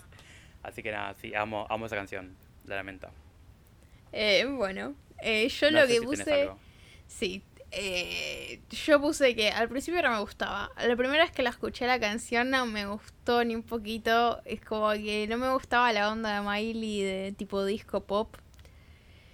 Así 0.63 0.83
que 0.83 0.91
nada, 0.91 1.13
sí, 1.15 1.33
amo, 1.35 1.65
amo 1.69 1.85
esa 1.87 1.95
canción, 1.95 2.37
la 2.65 2.75
lamento. 2.77 3.09
Eh, 4.11 4.45
bueno, 4.45 4.95
eh, 5.21 5.47
yo 5.49 5.71
No 5.71 5.81
lo 5.81 5.87
que 5.87 5.99
si 5.99 6.01
puse. 6.01 6.55
Sí. 7.07 7.43
eh, 7.71 8.61
yo 8.69 8.99
puse 9.01 9.35
que 9.35 9.49
al 9.49 9.69
principio 9.69 10.01
no 10.01 10.11
me 10.11 10.19
gustaba. 10.19 10.71
La 10.77 10.95
primera 10.95 11.23
vez 11.23 11.31
que 11.31 11.43
la 11.43 11.49
escuché 11.51 11.87
la 11.87 11.99
canción 11.99 12.49
no 12.49 12.65
me 12.65 12.85
gustó 12.85 13.43
ni 13.45 13.55
un 13.55 13.63
poquito. 13.63 14.41
Es 14.45 14.61
como 14.61 14.91
que 14.93 15.27
no 15.27 15.37
me 15.37 15.51
gustaba 15.53 15.91
la 15.93 16.11
onda 16.11 16.35
de 16.35 16.47
Miley 16.47 17.01
de 17.01 17.31
tipo 17.37 17.63
disco 17.65 18.01
pop. 18.05 18.35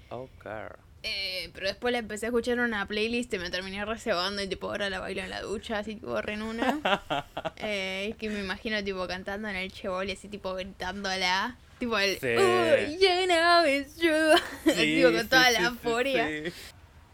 Oh, 0.10 0.30
girl. 0.42 0.87
Eh, 1.10 1.50
pero 1.54 1.68
después 1.68 1.92
la 1.92 2.00
empecé 2.00 2.26
a 2.26 2.30
escuchar 2.30 2.56
en 2.56 2.60
una 2.62 2.86
playlist 2.86 3.34
y 3.34 3.40
me 3.40 3.50
terminé 3.50 3.84
reservando 3.86 4.42
y 4.42 4.48
tipo 4.48 4.68
ahora 4.68 4.90
la 4.90 5.00
bailo 5.00 5.22
en 5.22 5.30
la 5.30 5.42
ducha, 5.42 5.80
así 5.80 5.96
tipo 5.96 6.22
re 6.22 6.34
en 6.34 6.42
una. 6.42 6.80
Eh, 7.58 8.16
que 8.20 8.30
me 8.30 8.40
imagino 8.40 8.84
tipo 8.84 9.08
cantando 9.08 9.48
en 9.48 9.56
el 9.56 9.72
chebol 9.72 10.10
y 10.10 10.12
así 10.14 10.28
tipo 10.28 10.54
gritándola. 10.54 11.56
Tipo 11.80 11.98
el 11.98 12.20
Sí. 12.20 12.28
"Oh, 12.38 12.76
you 13.00 13.26
know 13.28 13.66
it's 13.66 13.96
true. 13.96 14.34
Sí, 14.76 14.96
tipo 14.96 15.12
con 15.12 15.22
sí, 15.22 15.28
toda 15.28 15.52
la 15.52 15.70
sí. 15.84 16.54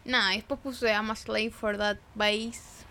Nada, 0.04 0.30
después 0.32 0.60
puse 0.60 0.90
I'm 0.90 1.10
a 1.10 1.16
slave 1.16 1.50
for 1.50 1.76
that 1.78 1.96
bass. 2.14 2.84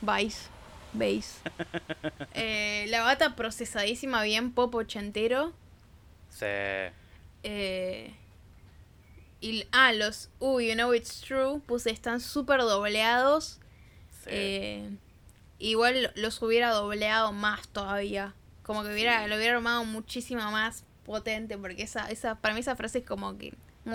Bass. 0.00 0.48
Bass. 0.92 1.40
Eh, 2.34 2.84
la 2.88 3.02
bata 3.02 3.34
procesadísima, 3.34 4.22
bien 4.22 4.52
pop 4.52 4.74
ochentero. 4.74 5.52
Sí. 6.30 6.44
Eh, 7.42 8.12
y, 9.46 9.66
ah, 9.72 9.92
los 9.92 10.28
Uh, 10.38 10.60
You 10.60 10.74
Know 10.74 10.92
It's 10.94 11.20
True. 11.20 11.60
Puse, 11.66 11.90
están 11.90 12.20
súper 12.20 12.60
dobleados. 12.60 13.58
sí. 14.24 14.28
Eh, 14.30 14.90
igual 15.58 16.12
los 16.16 16.42
hubiera 16.42 16.70
dobleado 16.70 17.32
más 17.32 17.66
todavía. 17.68 18.34
Como 18.62 18.82
que 18.82 18.92
hubiera, 18.92 19.22
Sí. 19.24 19.30
lo 19.30 19.36
hubiera 19.36 19.56
armado 19.56 19.84
muchísimo 19.84 20.50
más 20.50 20.82
potente. 21.04 21.56
Porque 21.58 21.82
esa, 21.84 22.10
esa, 22.10 22.34
para 22.34 22.52
mí 22.54 22.60
esa 22.60 22.76
frase 22.76 22.98
es 22.98 23.06
como 23.06 23.36
que. 23.38 23.54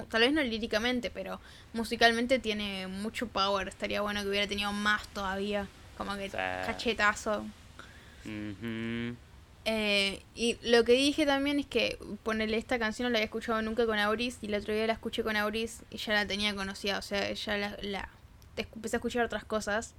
Tal 0.09 0.21
vez 0.21 0.31
no 0.31 0.41
líricamente, 0.41 1.09
pero 1.11 1.41
musicalmente 1.73 2.39
tiene 2.39 2.87
mucho 2.87 3.27
power. 3.27 3.67
Estaría 3.67 3.99
bueno 4.01 4.21
que 4.23 4.29
hubiera 4.29 4.47
tenido 4.47 4.71
más 4.71 5.05
todavía. 5.09 5.67
Como 5.97 6.15
que 6.15 6.29
Sí. 6.29 6.37
cachetazo. 6.37 7.45
Ujú. 8.25 9.15
Eh, 9.66 10.24
y 10.34 10.57
lo 10.64 10.84
que 10.84 10.93
dije 10.93 11.26
también 11.26 11.59
es 11.59 11.68
que 11.68 11.99
ponerle 12.24 12.57
esta 12.57 12.80
canción 12.80 13.05
no 13.05 13.12
la 13.12 13.20
había 13.20 13.26
escuchado 13.26 13.62
nunca 13.62 13.86
con 13.86 13.99
Auris 13.99 14.39
y 14.41 14.47
el 14.47 14.55
otro 14.55 14.74
día 14.74 14.88
la 14.88 14.93
escuché 14.93 15.22
con 15.24 15.36
Auris 15.36 15.84
y 15.91 15.97
ya 15.97 16.14
la 16.14 16.26
tenía 16.26 16.55
conocida, 16.55 16.97
o 16.97 17.01
sea, 17.03 17.32
ya 17.32 17.57
la, 17.57 17.78
la- 17.84 18.09
empecé 18.57 18.95
a 18.95 18.99
escuchar 18.99 19.26
otras 19.26 19.45
cosas. 19.45 19.93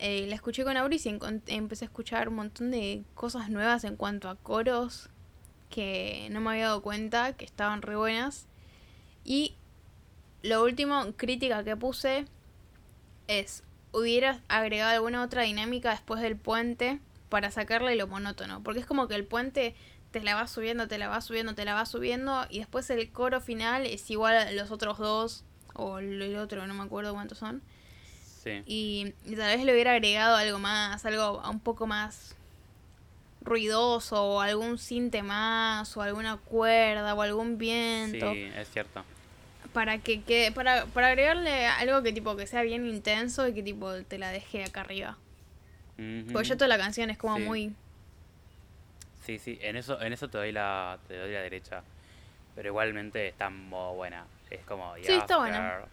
Eh, 0.00 0.26
la 0.28 0.34
escuché 0.36 0.64
con 0.64 0.76
Auris 0.76 1.06
y 1.06 1.16
empecé 1.48 1.84
a 1.84 1.88
escuchar 1.88 2.28
un 2.28 2.36
montón 2.36 2.70
de 2.70 3.02
cosas 3.14 3.50
nuevas 3.50 3.84
en 3.84 3.96
cuanto 3.96 4.28
a 4.28 4.36
coros 4.36 5.08
que 5.70 6.28
no 6.30 6.40
me 6.40 6.50
había 6.50 6.66
dado 6.66 6.82
cuenta 6.82 7.32
que 7.34 7.44
estaban 7.44 7.82
re 7.82 7.96
buenas. 7.96 8.46
Y 9.24 9.54
lo 10.42 10.62
último, 10.64 11.12
crítica 11.16 11.62
que 11.64 11.76
puse 11.76 12.24
es, 13.26 13.62
hubieras 13.92 14.40
agregado 14.48 14.90
alguna 14.94 15.22
otra 15.22 15.42
dinámica 15.42 15.90
después 15.90 16.20
del 16.20 16.36
puente 16.36 17.00
para 17.28 17.50
sacarle 17.50 17.96
lo 17.96 18.06
monótono. 18.06 18.62
Porque 18.62 18.80
es 18.80 18.86
como 18.86 19.08
que 19.08 19.14
el 19.14 19.24
puente 19.24 19.74
te 20.10 20.20
la 20.20 20.34
va 20.34 20.46
subiendo, 20.46 20.88
te 20.88 20.98
la 20.98 21.08
va 21.08 21.20
subiendo, 21.20 21.54
te 21.54 21.64
la 21.64 21.74
va 21.74 21.86
subiendo. 21.86 22.46
Y 22.50 22.58
después 22.58 22.88
el 22.90 23.10
coro 23.10 23.40
final 23.40 23.86
es 23.86 24.10
igual 24.10 24.36
a 24.36 24.52
los 24.52 24.70
otros 24.70 24.98
dos. 24.98 25.44
O 25.74 25.98
el 25.98 26.36
otro, 26.36 26.66
no 26.66 26.74
me 26.74 26.82
acuerdo 26.82 27.12
cuántos 27.14 27.38
son. 27.38 27.62
Sí. 28.42 28.62
Y, 28.66 29.14
y 29.26 29.36
tal 29.36 29.56
vez 29.56 29.64
le 29.64 29.72
hubiera 29.72 29.92
agregado 29.92 30.36
algo 30.36 30.58
más, 30.58 31.04
algo 31.04 31.42
un 31.48 31.60
poco 31.60 31.86
más 31.86 32.34
ruidoso, 33.42 34.22
o 34.22 34.40
algún 34.40 34.78
cinte 34.78 35.22
más, 35.22 35.96
o 35.96 36.02
alguna 36.02 36.36
cuerda, 36.36 37.14
o 37.14 37.22
algún 37.22 37.58
viento. 37.58 38.32
Sí, 38.32 38.50
es 38.56 38.70
cierto. 38.70 39.04
Para 39.72 39.98
que 39.98 40.22
quede, 40.22 40.52
para, 40.52 40.86
para 40.86 41.08
agregarle 41.08 41.66
algo 41.66 42.02
que 42.02 42.12
tipo 42.12 42.36
que 42.36 42.46
sea 42.46 42.62
bien 42.62 42.86
intenso 42.86 43.46
y 43.46 43.54
que 43.54 43.62
tipo 43.62 43.92
te 44.02 44.18
la 44.18 44.30
deje 44.30 44.64
acá 44.64 44.80
arriba. 44.80 45.16
Ujú. 45.98 46.32
Porque 46.32 46.48
ya 46.48 46.56
toda 46.56 46.68
la 46.68 46.78
canción 46.78 47.10
es 47.10 47.18
como 47.18 47.36
Sí. 47.36 47.42
muy 47.42 47.74
Sí, 49.24 49.38
sí, 49.38 49.58
en 49.60 49.76
eso, 49.76 50.00
en 50.00 50.12
eso 50.14 50.28
te 50.28 50.38
doy 50.38 50.52
la, 50.52 50.98
te 51.06 51.14
doy 51.18 51.32
la 51.32 51.42
derecha. 51.42 51.82
Pero 52.54 52.68
igualmente 52.68 53.28
está 53.28 53.50
muy 53.50 53.94
buena. 53.94 54.24
Es 54.48 54.64
como, 54.64 54.94
Sí, 54.96 55.02
yes, 55.02 55.10
está 55.18 55.36
buena. 55.36 55.84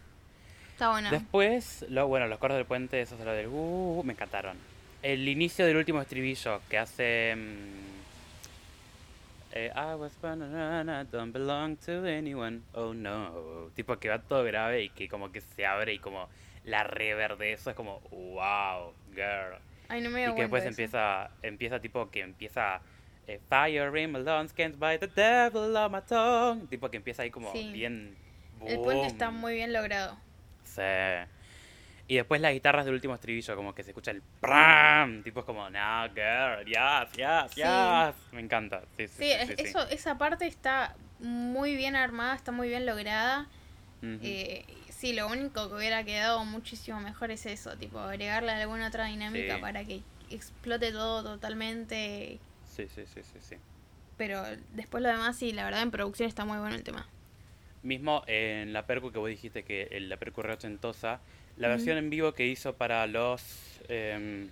Está 0.72 0.90
buena. 0.90 1.10
Después, 1.10 1.84
lo, 1.90 2.06
bueno, 2.08 2.28
los 2.28 2.38
coros 2.38 2.56
del 2.56 2.64
puente, 2.66 3.00
esos 3.00 3.20
lo 3.20 3.32
del 3.32 3.48
uh, 3.48 4.02
me 4.04 4.14
encantaron. 4.14 4.56
El 5.02 5.28
inicio 5.28 5.66
del 5.66 5.76
último 5.76 6.00
estribillo 6.00 6.62
que 6.70 6.78
hace. 6.78 7.34
mm, 7.36 7.96
eh, 9.52 9.72
I 9.74 9.94
was 9.96 10.12
banana, 10.20 11.04
don't 11.04 11.32
belong 11.32 11.76
to 11.76 12.06
anyone. 12.06 12.62
Oh 12.72 12.94
no. 12.94 13.70
Tipo 13.74 13.98
que 13.98 14.08
va 14.08 14.18
todo 14.18 14.44
grave 14.44 14.82
y 14.84 14.88
que 14.88 15.08
como 15.08 15.30
que 15.30 15.40
se 15.40 15.66
abre 15.66 15.92
y 15.94 15.98
como 15.98 16.28
la 16.64 16.84
rever 16.84 17.36
de 17.36 17.52
eso 17.52 17.70
es 17.70 17.76
como, 17.76 18.00
wow, 18.10 18.92
girl. 19.14 19.58
Ay, 19.88 20.00
no 20.00 20.10
me 20.10 20.22
Y 20.22 20.34
que 20.34 20.42
después 20.42 20.62
eso. 20.62 20.70
empieza, 20.70 21.30
empieza 21.42 21.80
tipo 21.80 22.10
que 22.10 22.20
empieza 22.20 22.80
eh, 23.28 23.40
Fire 23.48 23.96
in 23.98 24.12
my 24.12 24.20
lungs 24.20 24.52
can't 24.52 24.78
by 24.78 24.98
the 24.98 25.08
devil 25.08 25.74
on 25.76 25.92
my 25.92 26.00
tongue. 26.06 26.66
Tipo 26.68 26.90
que 26.90 26.96
empieza 26.98 27.22
ahí 27.22 27.30
como 27.30 27.50
Sí. 27.52 27.70
bien. 27.72 28.16
El 28.64 28.80
puente 28.80 29.06
está 29.06 29.28
boom. 29.28 29.40
muy 29.40 29.54
bien 29.54 29.72
logrado. 29.72 30.16
Sí. 30.64 30.82
Y 32.08 32.14
después 32.14 32.40
las 32.40 32.52
guitarras 32.52 32.84
del 32.84 32.94
último 32.94 33.14
estribillo, 33.14 33.56
como 33.56 33.74
que 33.74 33.82
se 33.82 33.90
escucha 33.90 34.12
el 34.12 34.22
pram. 34.40 35.24
Tipo 35.24 35.40
es 35.40 35.46
como, 35.46 35.68
no, 35.68 36.08
girl, 36.14 36.64
yes, 36.64 37.12
yes, 37.16 37.52
Sí. 37.52 37.62
yes. 37.62 38.32
Me 38.32 38.40
encanta. 38.40 38.82
Sí, 38.96 39.08
sí, 39.08 39.14
Sí, 39.18 39.24
sí, 39.24 39.30
es- 39.32 39.48
sí, 39.48 39.54
sí. 39.58 39.62
eso, 39.64 39.88
esa 39.88 40.16
parte 40.16 40.46
está 40.46 40.94
muy 41.18 41.74
bien 41.74 41.96
armada, 41.96 42.34
está 42.36 42.52
muy 42.52 42.68
bien 42.68 42.86
lograda. 42.86 43.48
Eh, 44.02 44.64
sí, 45.06 45.12
lo 45.12 45.28
único 45.28 45.68
que 45.68 45.74
hubiera 45.76 46.02
quedado 46.04 46.44
muchísimo 46.44 46.98
mejor 47.00 47.30
es 47.30 47.46
eso, 47.46 47.76
tipo 47.76 48.00
agregarle 48.00 48.50
alguna 48.50 48.88
otra 48.88 49.06
dinámica 49.06 49.54
Sí. 49.54 49.60
para 49.60 49.84
que 49.84 50.02
explote 50.30 50.90
todo 50.90 51.22
totalmente. 51.22 52.38
Sí, 52.64 52.88
sí, 52.88 53.04
sí, 53.06 53.20
sí, 53.22 53.38
sí. 53.40 53.56
Pero 54.16 54.42
después 54.72 55.02
lo 55.02 55.08
demás, 55.08 55.36
sí, 55.36 55.52
la 55.52 55.64
verdad 55.64 55.82
en 55.82 55.90
producción 55.92 56.28
está 56.28 56.44
muy 56.44 56.58
bueno 56.58 56.74
el 56.74 56.82
tema. 56.82 57.06
Mismo 57.84 58.24
en 58.26 58.72
la 58.72 58.84
percu 58.84 59.12
que 59.12 59.18
vos 59.18 59.28
dijiste 59.28 59.62
que 59.62 59.84
el- 59.92 60.08
la 60.08 60.16
percu 60.16 60.40
ochentosa, 60.40 61.20
la 61.56 61.68
versión 61.68 61.96
en 61.98 62.10
vivo 62.10 62.32
que 62.32 62.46
hizo 62.46 62.74
para 62.74 63.06
los... 63.06 63.80
em, 63.88 64.48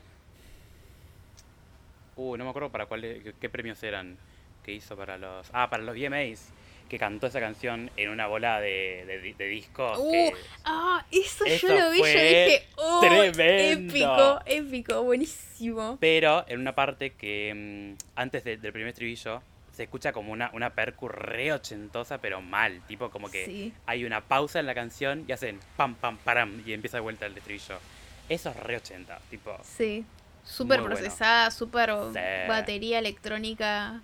uh, 2.16 2.36
no 2.36 2.44
me 2.44 2.50
acuerdo 2.50 2.70
para 2.70 2.86
cuáles, 2.86 3.24
qué, 3.24 3.34
qué 3.40 3.48
premios 3.48 3.82
eran 3.82 4.16
que 4.62 4.72
hizo 4.72 4.96
para 4.96 5.18
los... 5.18 5.48
Ah, 5.52 5.68
para 5.68 5.82
los 5.82 5.96
VMAs, 5.96 6.50
que 6.94 6.98
cantó 7.00 7.26
esa 7.26 7.40
canción 7.40 7.90
en 7.96 8.08
una 8.10 8.28
bola 8.28 8.60
de, 8.60 9.04
de, 9.04 9.34
de 9.36 9.46
disco. 9.48 9.94
Uh, 9.98 10.12
que- 10.12 10.32
Ah, 10.64 11.04
eso, 11.10 11.44
Eso 11.44 11.66
yo 11.66 11.74
lo 11.74 11.90
vi, 11.90 11.98
yo 11.98 12.04
dije, 12.04 12.66
oh, 12.76 13.00
tremendo. 13.00 13.42
épico, 13.90 14.40
épico, 14.46 15.02
buenísimo. 15.02 15.98
Pero 16.00 16.44
en 16.46 16.60
una 16.60 16.76
parte 16.76 17.10
que 17.10 17.96
mm, 17.96 18.02
antes 18.14 18.44
de- 18.44 18.58
del 18.58 18.72
primer 18.72 18.90
estribillo 18.90 19.42
se 19.72 19.82
escucha 19.82 20.12
como 20.12 20.30
una, 20.30 20.50
una 20.52 20.70
percu 20.70 21.08
re 21.08 21.52
ochentosa, 21.52 22.18
pero 22.18 22.40
mal. 22.40 22.80
Tipo 22.86 23.10
como 23.10 23.28
que 23.28 23.44
Sí. 23.44 23.72
hay 23.86 24.04
una 24.04 24.20
pausa 24.20 24.60
en 24.60 24.66
la 24.66 24.74
canción 24.76 25.24
y 25.26 25.32
hacen 25.32 25.58
pam, 25.76 25.96
pam, 25.96 26.16
param 26.18 26.62
y 26.64 26.74
empieza 26.74 26.98
de 26.98 27.00
vuelta 27.00 27.26
el 27.26 27.36
estribillo. 27.36 27.80
Eso 28.28 28.50
es 28.50 28.56
re 28.56 28.76
ochenta, 28.76 29.18
tipo. 29.30 29.58
Sí, 29.64 30.04
súper 30.44 30.78
Muy 30.78 30.90
bueno. 30.90 31.00
procesada, 31.00 31.50
súper 31.50 31.90
Sí. 32.12 32.20
batería 32.48 33.00
electrónica. 33.00 34.00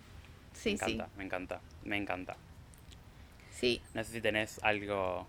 Sí, 0.54 0.72
me 0.72 0.78
sí, 0.78 0.92
encanta, 0.94 1.08
me 1.16 1.24
encanta, 1.24 1.60
me 1.84 1.96
encanta. 1.96 2.36
Sí. 3.60 3.80
No 3.94 4.02
sé 4.02 4.12
si 4.12 4.20
tenés 4.20 4.58
algo 4.62 5.26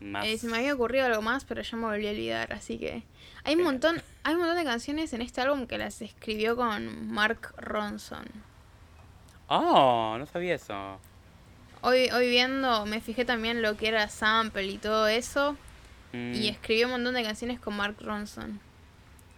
más. 0.00 0.24
Eh, 0.26 0.38
se 0.38 0.46
me 0.48 0.56
había 0.58 0.74
ocurrido 0.74 1.06
algo 1.06 1.22
más, 1.22 1.44
pero 1.44 1.62
ya 1.62 1.76
me 1.76 1.84
volví 1.84 2.06
a 2.06 2.10
olvidar, 2.10 2.52
así 2.52 2.78
que... 2.78 3.02
Hay 3.44 3.54
un 3.54 3.58
Genial. 3.58 3.64
montón, 3.64 4.02
hay 4.22 4.34
un 4.34 4.40
montón 4.40 4.56
de 4.56 4.64
canciones 4.64 5.12
en 5.12 5.20
este 5.22 5.40
álbum 5.42 5.66
que 5.66 5.76
las 5.78 6.00
escribió 6.02 6.56
con 6.56 7.12
Mark 7.12 7.52
Ronson. 7.58 8.24
Oh, 9.48 10.16
no 10.18 10.26
sabía 10.26 10.54
eso. 10.54 10.98
Hoy, 11.82 12.08
hoy 12.10 12.28
viendo, 12.30 12.86
me 12.86 13.00
fijé 13.02 13.24
también 13.26 13.60
lo 13.60 13.76
que 13.76 13.88
era 13.88 14.08
sample 14.08 14.64
y 14.66 14.78
todo 14.78 15.06
eso. 15.08 15.56
Mm, 16.12 16.32
Y 16.34 16.48
escribió 16.48 16.86
un 16.86 16.92
montón 16.92 17.14
de 17.14 17.22
canciones 17.22 17.60
con 17.60 17.76
Mark 17.76 17.96
Ronson. 18.00 18.60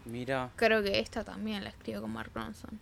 Mira, 0.05 0.51
Creo 0.55 0.83
que 0.85 1.01
esta 1.01 1.25
también 1.25 1.65
la 1.65 1.71
escribió 1.71 2.01
con 2.03 2.13
Mark 2.13 2.31
Ronson. 2.33 2.79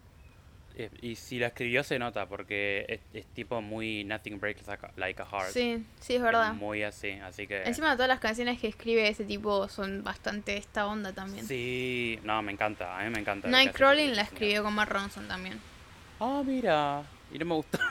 Eh, 0.77 0.91
y 1.01 1.15
si 1.15 1.39
la 1.39 1.49
escribió 1.49 1.85
se 1.85 1.99
nota 1.99 2.27
porque 2.27 2.85
es, 2.89 3.01
es 3.13 3.27
tipo 3.27 3.63
muy 3.63 4.03
Nothing 4.05 4.41
Breaks 4.41 4.63
Like 4.97 5.23
a, 5.23 5.27
Heart. 5.27 5.51
Sí, 5.53 5.85
sí, 6.01 6.15
es 6.15 6.17
Es 6.17 6.23
verdad. 6.23 6.53
Muy 6.55 6.83
así, 6.83 7.11
así 7.11 7.47
que... 7.47 7.63
Encima 7.63 7.95
todas 7.95 8.09
las 8.09 8.19
canciones 8.19 8.61
que 8.61 8.69
escribe 8.69 9.09
ese 9.09 9.25
tipo 9.25 9.69
son 9.69 10.03
bastante 10.03 10.57
esta 10.57 10.87
onda 10.87 11.13
también. 11.13 11.47
Sí, 11.47 12.19
no, 12.25 12.43
me 12.43 12.53
encanta, 12.53 12.99
a 12.99 13.05
mí 13.05 13.11
me 13.11 13.21
encanta. 13.21 13.49
Nightcrawling 13.49 14.17
la 14.17 14.23
escribió 14.23 14.65
con 14.65 14.75
Mark 14.75 14.91
Ronson 14.91 15.29
también. 15.29 15.61
Ah, 16.19 16.43
mira, 16.45 17.03
y 17.33 17.39
no 17.39 17.45
me 17.45 17.55
gustó. 17.55 17.79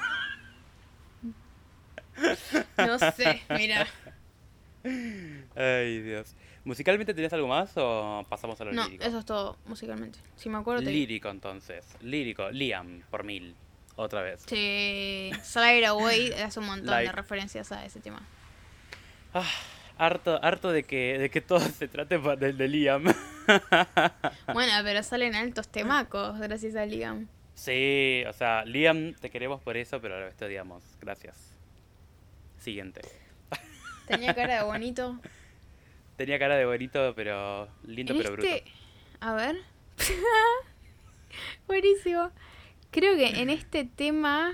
No 2.77 2.99
sé, 2.99 3.41
mira. 3.49 3.87
Ay, 5.55 6.01
Dios. 6.01 6.35
¿Musicalmente 6.65 7.13
tenés 7.13 7.33
algo 7.33 7.47
más 7.47 7.71
o 7.75 8.25
pasamos 8.29 8.59
a 8.61 8.65
lo 8.65 8.71
No, 8.71 8.85
lírico? 8.85 9.03
eso 9.03 9.19
es 9.19 9.25
todo 9.25 9.57
musicalmente. 9.65 10.19
Si 10.37 10.49
me 10.49 10.57
acuerdo 10.57 10.81
te 10.83 10.91
Lírico 10.91 11.29
entonces, 11.29 11.85
lírico, 12.01 12.49
Liam, 12.51 13.01
por 13.11 13.23
mil, 13.25 13.53
otra 13.97 14.21
vez. 14.21 14.43
Sí, 14.47 15.31
Slide 15.43 15.85
Away 15.87 16.31
hace 16.33 16.59
un 16.59 16.67
montón 16.67 16.95
de 17.03 17.11
referencias 17.11 17.71
a 17.73 17.85
ese 17.85 17.99
tema. 17.99 18.21
Ah, 19.33 19.49
harto, 19.97 20.39
harto 20.41 20.71
de 20.71 20.83
que, 20.83 21.17
de 21.19 21.29
que 21.29 21.41
todo 21.41 21.59
se 21.59 21.87
trate 21.89 22.17
del 22.17 22.57
de 22.57 22.67
Liam. 22.67 23.03
Bueno, 24.53 24.71
pero 24.85 25.03
salen 25.03 25.35
altos 25.35 25.67
temacos 25.67 26.39
gracias 26.39 26.75
a 26.77 26.85
Liam. 26.85 27.27
sí, 27.55 28.23
o 28.25 28.31
sea, 28.31 28.63
Liam, 28.63 29.13
te 29.15 29.29
queremos 29.29 29.61
por 29.61 29.75
eso, 29.75 29.99
pero 29.99 30.15
a 30.15 30.19
la 30.19 30.25
vez 30.27 30.35
te 30.35 30.45
odiamos. 30.45 30.81
Gracias. 31.01 31.35
Siguiente. 32.57 33.01
Tenía 34.07 34.33
cara 34.33 34.59
de 34.59 34.63
bonito. 34.63 35.19
Tenía 36.17 36.37
cara 36.39 36.55
de 36.55 36.65
bonito, 36.65 37.13
pero 37.15 37.67
lindo 37.85 38.13
En 38.13 38.17
pero 38.19 38.31
bruto. 38.33 38.47
este, 38.47 38.71
a 39.19 39.33
ver. 39.33 39.57
Buenísimo. 41.67 42.31
Creo 42.91 43.15
que 43.15 43.41
en 43.41 43.49
este 43.49 43.85
tema. 43.85 44.53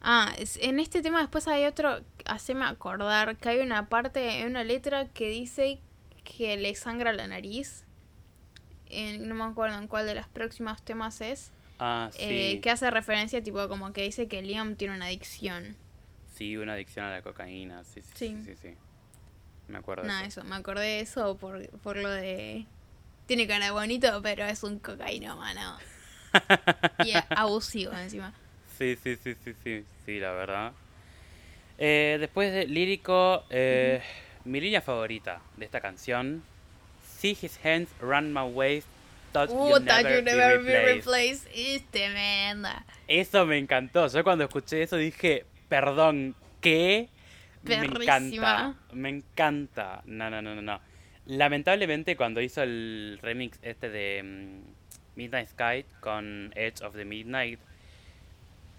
Ah, 0.00 0.34
en 0.60 0.80
este 0.80 1.00
tema 1.00 1.20
después 1.20 1.46
hay 1.48 1.64
otro. 1.64 2.00
Haceme 2.26 2.64
acordar 2.64 3.36
que 3.36 3.48
hay 3.48 3.60
una 3.60 3.88
parte, 3.88 4.40
en 4.40 4.48
una 4.48 4.64
letra 4.64 5.08
que 5.08 5.28
dice 5.28 5.80
que 6.24 6.56
le 6.56 6.74
sangra 6.74 7.12
la 7.12 7.26
nariz. 7.26 7.84
En- 8.86 9.28
no 9.28 9.34
me 9.34 9.44
acuerdo 9.44 9.78
en 9.78 9.88
cuál 9.88 10.06
de 10.06 10.14
los 10.14 10.26
próximos 10.28 10.82
temas 10.82 11.20
es. 11.20 11.52
Ah, 11.78 12.10
sí. 12.12 12.18
eh, 12.20 12.60
que 12.60 12.70
hace 12.70 12.90
referencia, 12.90 13.42
tipo, 13.42 13.66
como 13.68 13.92
que 13.92 14.02
dice 14.02 14.28
que 14.28 14.42
Liam 14.42 14.76
tiene 14.76 14.94
una 14.94 15.06
adicción. 15.06 15.76
Sí, 16.34 16.56
una 16.56 16.74
adicción 16.74 17.06
a 17.06 17.10
la 17.10 17.22
cocaína. 17.22 17.82
Sí, 17.84 18.02
sí, 18.02 18.10
sí. 18.14 18.28
Sí. 18.28 18.44
sí, 18.44 18.56
sí. 18.56 18.74
Me 19.68 19.78
acuerdo 19.78 20.02
de 20.02 20.08
Nada, 20.08 20.26
eso. 20.26 20.40
eso, 20.40 20.48
me 20.48 20.56
acordé 20.56 20.82
de 20.84 21.00
eso 21.00 21.36
por, 21.36 21.66
por 21.80 21.96
lo 21.96 22.10
de. 22.10 22.66
Tiene 23.26 23.46
cara 23.46 23.66
de 23.66 23.70
bonito, 23.70 24.20
pero 24.22 24.44
es 24.44 24.62
un 24.62 24.78
cocaíno, 24.78 25.36
mano. 25.36 25.78
Y 27.04 27.12
abusivo 27.30 27.92
encima. 27.92 28.32
Sí, 28.78 28.96
sí, 29.02 29.16
sí, 29.22 29.34
sí, 29.44 29.54
sí, 29.62 29.84
sí, 30.04 30.18
la 30.20 30.32
verdad. 30.32 30.72
Eh, 31.78 32.16
después 32.20 32.52
de 32.52 32.66
lírico, 32.66 33.44
eh, 33.50 34.02
mi 34.44 34.60
línea 34.60 34.80
favorita 34.82 35.40
de 35.56 35.64
esta 35.64 35.80
canción, 35.80 36.42
See 37.18 37.36
his 37.40 37.56
hands 37.64 37.88
run 38.00 38.32
my 38.32 38.42
waist, 38.42 38.88
touch 39.32 39.50
Uh, 39.50 39.68
you 39.68 39.80
Touch 39.84 40.02
never, 40.02 40.16
You 40.16 40.22
Never 40.22 40.58
Be 40.58 40.64
be 40.64 40.72
replaced. 40.94 41.46
Replaced. 41.46 41.48
Es 41.54 41.84
tremenda. 41.90 42.84
Eso 43.06 43.46
me 43.46 43.58
encantó. 43.58 44.08
Yo 44.08 44.24
cuando 44.24 44.44
escuché 44.44 44.82
eso 44.82 44.96
dije, 44.96 45.44
perdón, 45.68 46.34
¿qué? 46.60 47.08
Me 47.64 47.76
encanta, 47.76 48.74
me 48.92 49.08
encanta. 49.08 50.02
No, 50.06 50.30
no, 50.30 50.42
no, 50.42 50.54
no, 50.54 50.62
no. 50.62 50.80
Lamentablemente 51.26 52.16
cuando 52.16 52.40
hizo 52.40 52.62
el 52.62 53.18
remix 53.22 53.58
este 53.62 53.88
de 53.88 54.22
mm, 54.22 55.18
Midnight 55.18 55.48
Sky 55.48 55.84
con 56.00 56.52
Edge 56.56 56.82
of 56.82 56.94
the 56.94 57.04
Midnight, 57.04 57.60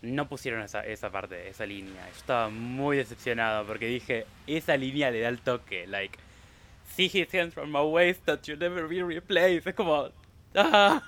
no 0.01 0.27
pusieron 0.27 0.61
esa, 0.61 0.86
esa 0.86 1.09
parte, 1.11 1.47
esa 1.47 1.65
línea. 1.65 2.05
Yo 2.09 2.17
estaba 2.17 2.49
muy 2.49 2.97
decepcionado 2.97 3.65
porque 3.65 3.88
dije, 3.88 4.25
esa 4.47 4.75
línea 4.75 5.09
le 5.11 5.21
da 5.21 5.29
el 5.29 5.39
toque, 5.39 5.88
like, 5.88 6.19
see 6.95 7.05
his 7.05 7.34
hands 7.34 7.53
from 7.53 7.71
my 7.71 7.79
waist 7.81 8.25
that 8.25 8.41
you'll 8.43 8.59
never 8.59 8.88
be 8.88 9.01
replaced. 9.01 9.65
Es 9.65 9.75
como, 9.75 10.09
ah, 10.55 11.01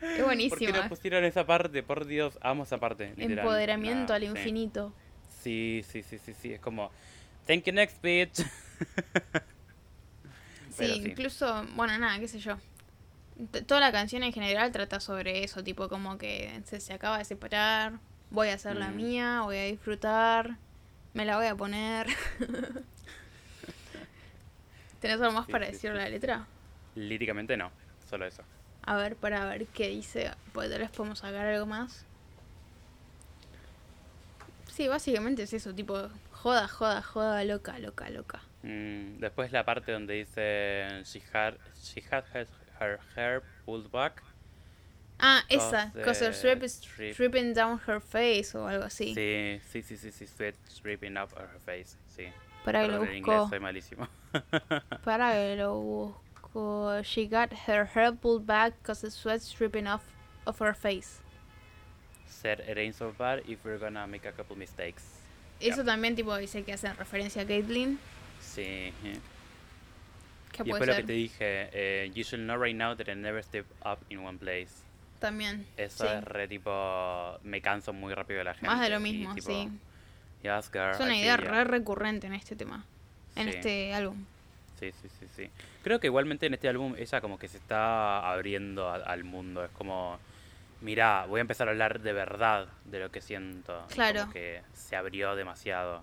¿por 0.00 0.16
qué 0.16 0.22
buenísima. 0.22 0.82
no 0.82 0.88
pusieron 0.88 1.24
esa 1.24 1.44
parte? 1.46 1.82
Por 1.82 2.06
Dios, 2.06 2.38
amo 2.40 2.62
esa 2.62 2.78
parte. 2.78 3.12
literal. 3.16 3.40
Empoderamiento 3.40 4.14
al 4.14 4.22
sí. 4.22 4.28
infinito. 4.28 4.94
Sí, 4.96 5.05
sí, 5.86 6.02
sí, 6.02 6.18
sí, 6.18 6.34
sí, 6.34 6.52
es 6.54 6.60
como, 6.60 6.90
thank 7.46 7.64
you 7.64 7.72
next 7.72 8.02
bitch. 8.02 8.40
Sí, 10.68 10.96
sí. 10.96 11.08
incluso, 11.08 11.64
bueno, 11.74 11.96
nada, 11.98 12.18
qué 12.18 12.28
sé 12.28 12.38
yo. 12.38 12.58
T- 13.52 13.62
Toda 13.62 13.80
la 13.80 13.92
canción 13.92 14.22
en 14.22 14.32
general 14.32 14.72
trata 14.72 15.00
sobre 15.00 15.44
eso, 15.44 15.64
tipo 15.64 15.88
como 15.88 16.18
que 16.18 16.62
se, 16.66 16.80
se 16.80 16.94
acaba 16.94 17.18
de 17.18 17.24
separar, 17.24 18.00
voy 18.30 18.48
a 18.50 18.54
hacer 18.54 18.76
la 18.76 18.90
Mm. 18.90 18.92
mía, 18.92 19.42
voy 19.44 19.58
a 19.58 19.64
disfrutar, 19.64 20.58
me 21.14 21.24
la 21.26 21.36
voy 21.38 21.46
a 21.48 21.56
poner. 21.56 22.08
¿Tenés 25.00 25.20
algo 25.20 25.32
más 25.32 25.46
Sí, 25.46 25.52
para 25.52 25.66
sí, 25.70 25.78
decir 25.78 25.92
sí. 25.92 25.98
la 25.98 26.08
letra? 26.08 26.48
Líricamente 26.96 27.56
no, 27.56 27.72
solo 28.10 28.26
eso. 28.26 28.44
A 28.82 28.96
ver, 28.96 29.16
para 29.18 29.44
ver 29.44 29.66
qué 29.68 29.88
dice, 29.88 30.32
pues 30.52 30.70
tal 30.70 30.80
vez 30.80 30.90
podemos 30.90 31.18
sacar 31.18 31.46
algo 31.46 31.66
más. 31.66 32.05
Sí, 34.76 34.88
básicamente 34.88 35.44
es 35.44 35.54
eso, 35.54 35.74
tipo, 35.74 36.10
joda, 36.32 36.68
joda, 36.68 37.00
joda, 37.00 37.42
loca, 37.44 37.78
loca, 37.78 38.10
loca. 38.10 38.42
Mm, 38.62 39.20
después 39.20 39.50
la 39.50 39.64
parte 39.64 39.90
donde 39.90 40.12
dice, 40.12 41.02
she 41.04 41.22
had, 41.32 41.54
she 41.82 42.02
had 42.10 42.24
her, 42.34 42.46
her 42.78 43.00
hair 43.14 43.42
pulled 43.64 43.90
back. 43.90 44.22
Ah, 45.18 45.42
esa, 45.48 45.92
Cause, 45.94 46.04
cause 46.04 46.20
her 46.26 46.32
strip 46.34 46.62
is 46.62 46.82
dripping 47.16 47.54
down 47.54 47.80
her 47.86 48.00
face 48.00 48.54
o 48.54 48.66
algo 48.68 48.84
así. 48.84 49.14
Sí, 49.14 49.60
sí, 49.66 49.82
sí, 49.82 49.96
sí, 49.96 50.12
sí, 50.12 50.26
sweat 50.26 50.56
dripping 50.82 51.16
up 51.16 51.30
her 51.38 51.58
face, 51.64 51.96
sí. 52.14 52.28
Para 52.62 52.82
que 52.82 52.88
lo 52.88 52.98
Perdón, 52.98 53.08
en 53.08 53.16
inglés 53.16 53.38
busco. 53.38 53.48
soy 53.48 53.60
malísimo. 53.60 54.08
Para 55.04 55.32
que 55.32 55.56
lo 55.56 55.80
busco. 55.80 57.02
She 57.02 57.26
got 57.28 57.50
her 57.66 57.86
hair 57.86 58.12
pulled 58.12 58.44
back 58.46 58.74
cause 58.82 59.00
the 59.00 59.10
sweat's 59.10 59.50
dripping 59.50 59.86
off 59.86 60.02
of 60.44 60.58
her 60.58 60.74
face. 60.74 61.22
Said 62.28 62.60
it 62.68 62.76
ain't 62.78 62.94
so 62.94 63.14
bad 63.18 63.42
if 63.48 63.64
we're 63.64 63.78
gonna 63.78 64.06
make 64.06 64.26
a 64.28 64.32
couple 64.32 64.56
mistakes. 64.56 65.02
Eso 65.60 65.78
Yep. 65.78 65.86
también 65.86 66.14
tipo 66.16 66.36
dice 66.36 66.62
que 66.64 66.72
hace 66.72 66.92
referencia 66.94 67.42
a 67.42 67.46
Caitlyn. 67.46 67.98
Sí. 68.40 68.62
eh. 68.62 68.92
Que 70.52 70.62
Y 70.62 70.66
después 70.66 70.86
lo 70.86 70.94
ser. 70.94 71.02
que 71.02 71.06
te 71.06 71.12
dije, 71.12 71.68
eh, 71.72 72.10
you 72.14 72.22
should 72.22 72.44
know 72.44 72.56
right 72.62 72.76
now 72.76 72.94
that 72.96 73.08
I 73.08 73.14
never 73.14 73.42
step 73.42 73.66
up 73.84 73.98
in 74.08 74.18
one 74.18 74.38
place. 74.38 74.70
También. 75.18 75.66
Eso 75.76 76.04
sí. 76.06 76.10
es 76.12 76.24
re 76.24 76.46
tipo, 76.48 77.38
me 77.42 77.60
canso 77.62 77.92
muy 77.92 78.12
rápido 78.14 78.38
de 78.38 78.44
la 78.44 78.54
gente. 78.54 78.66
Más 78.66 78.80
de 78.80 78.90
lo 78.90 78.98
y 78.98 79.00
mismo, 79.02 79.34
tipo, 79.34 79.46
sí. 79.48 79.68
Yes, 80.42 80.70
girl, 80.70 80.90
Es 80.92 81.00
una 81.00 81.16
idea 81.16 81.36
re 81.36 81.64
recurrente 81.64 82.26
en 82.26 82.34
este 82.34 82.54
tema. 82.54 82.84
En 83.34 83.50
Sí. 83.50 83.56
este 83.56 83.94
álbum. 83.94 84.24
Sí, 84.78 84.92
sí, 84.92 85.08
sí, 85.18 85.26
sí. 85.34 85.50
Creo 85.82 86.00
que 86.00 86.06
igualmente 86.08 86.46
en 86.46 86.54
este 86.54 86.68
álbum 86.68 86.94
ella 86.98 87.20
como 87.22 87.38
que 87.38 87.48
se 87.48 87.56
está 87.56 88.30
abriendo 88.30 88.88
a- 88.88 88.96
al 88.96 89.24
mundo. 89.24 89.64
Es 89.64 89.70
como, 89.72 90.18
mira, 90.80 91.26
voy 91.26 91.38
a 91.38 91.42
empezar 91.42 91.68
a 91.68 91.70
hablar 91.72 92.00
de 92.00 92.12
verdad 92.12 92.68
de 92.84 93.00
lo 93.00 93.10
que 93.10 93.20
siento. 93.20 93.84
Claro. 93.88 94.20
Como 94.22 94.32
que 94.32 94.62
se 94.74 94.96
abrió 94.96 95.34
demasiado. 95.36 96.02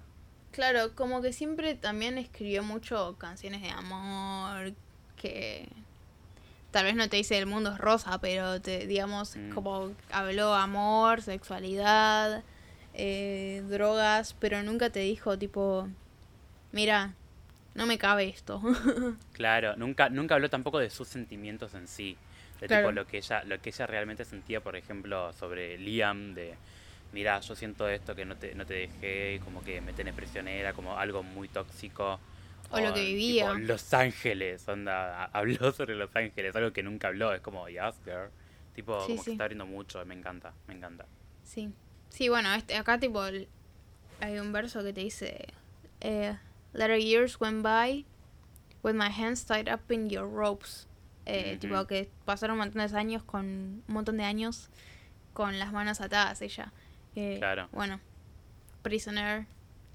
Claro, 0.51 0.93
como 0.95 1.21
que 1.21 1.33
siempre 1.33 1.75
también 1.75 2.17
escribió 2.17 2.61
mucho 2.63 3.15
canciones 3.17 3.61
de 3.61 3.69
amor 3.71 4.73
que 5.15 5.67
tal 6.71 6.85
vez 6.85 6.95
no 6.95 7.07
te 7.09 7.17
dice 7.17 7.37
el 7.37 7.45
mundo 7.45 7.71
es 7.71 7.77
rosa, 7.77 8.19
pero 8.19 8.61
te 8.61 8.85
digamos 8.87 9.35
Mm. 9.35 9.49
como 9.53 9.91
habló 10.11 10.53
amor, 10.53 11.21
sexualidad, 11.21 12.43
eh, 12.93 13.63
drogas, 13.69 14.35
pero 14.39 14.61
nunca 14.63 14.89
te 14.91 14.99
dijo 14.99 15.37
tipo, 15.39 15.87
mira, 16.71 17.13
no 17.75 17.85
me 17.85 17.97
cabe 17.97 18.27
esto. 18.29 18.61
Claro, 19.33 19.75
nunca, 19.77 20.09
nunca 20.09 20.35
habló 20.35 20.49
tampoco 20.49 20.79
de 20.79 20.89
sus 20.89 21.07
sentimientos 21.07 21.73
en 21.73 21.87
sí. 21.87 22.15
De 22.61 22.67
Claro. 22.67 22.87
tipo 22.87 22.91
lo 22.91 23.07
que 23.07 23.17
ella, 23.17 23.43
lo 23.43 23.59
que 23.61 23.69
ella 23.69 23.87
realmente 23.87 24.25
sentía, 24.25 24.61
por 24.61 24.75
ejemplo, 24.75 25.33
sobre 25.33 25.77
Liam, 25.77 26.33
de 26.33 26.55
mira, 27.11 27.39
yo 27.41 27.55
siento 27.55 27.87
esto 27.89 28.15
que 28.15 28.25
no 28.25 28.35
te, 28.37 28.55
no 28.55 28.65
te 28.65 28.73
dejé, 28.75 29.41
como 29.43 29.63
que 29.63 29.81
me 29.81 29.93
tenés 29.93 30.13
prisionera, 30.13 30.73
como 30.73 30.97
algo 30.97 31.23
muy 31.23 31.47
tóxico. 31.47 32.19
O 32.71 32.79
lo 32.79 32.93
que 32.93 33.01
tipo, 33.01 33.05
vivía. 33.05 33.53
Los 33.55 33.93
Ángeles, 33.93 34.67
onda, 34.67 35.23
ha- 35.25 35.29
habló 35.33 35.71
sobre 35.73 35.95
Los 35.95 36.15
Ángeles, 36.15 36.55
algo 36.55 36.71
que 36.71 36.83
nunca 36.83 37.09
habló, 37.09 37.33
es 37.33 37.41
como, 37.41 37.67
yes, 37.69 37.99
girl. 38.05 38.29
Tipo, 38.73 38.99
Sí, 39.01 39.11
como 39.11 39.23
que 39.23 39.25
sí. 39.25 39.31
está 39.31 39.43
abriendo 39.43 39.65
mucho, 39.65 40.03
me 40.05 40.15
encanta, 40.15 40.53
me 40.67 40.73
encanta. 40.75 41.05
sí. 41.43 41.69
Sí, 42.09 42.29
bueno, 42.29 42.53
este, 42.53 42.75
acá 42.77 42.99
tipo 42.99 43.25
el- 43.25 43.47
hay 44.21 44.37
un 44.39 44.51
verso 44.53 44.83
que 44.83 44.93
te 44.93 45.01
dice 45.01 45.47
eh, 46.01 46.37
Later 46.73 46.97
years 46.97 47.39
went 47.39 47.61
by 47.63 48.05
with 48.83 48.95
my 48.95 49.09
hands 49.09 49.45
tied 49.45 49.69
up 49.69 49.89
in 49.91 50.09
your 50.09 50.27
ropes. 50.27 50.87
Eh, 51.25 51.57
Tipo 51.59 51.87
que 51.87 52.09
pasaron 52.25 52.53
un 52.59 52.65
montón 52.67 52.85
de 52.85 52.97
años 52.97 53.23
con 53.23 53.45
un 53.45 53.83
montón 53.93 54.17
de 54.17 54.23
años 54.25 54.69
con 55.33 55.57
las 55.57 55.71
manos 55.71 56.01
atadas 56.01 56.41
ella. 56.41 56.71
Eh, 57.15 57.37
Claro. 57.39 57.69
Bueno, 57.71 57.99
Prisoner. 58.81 59.45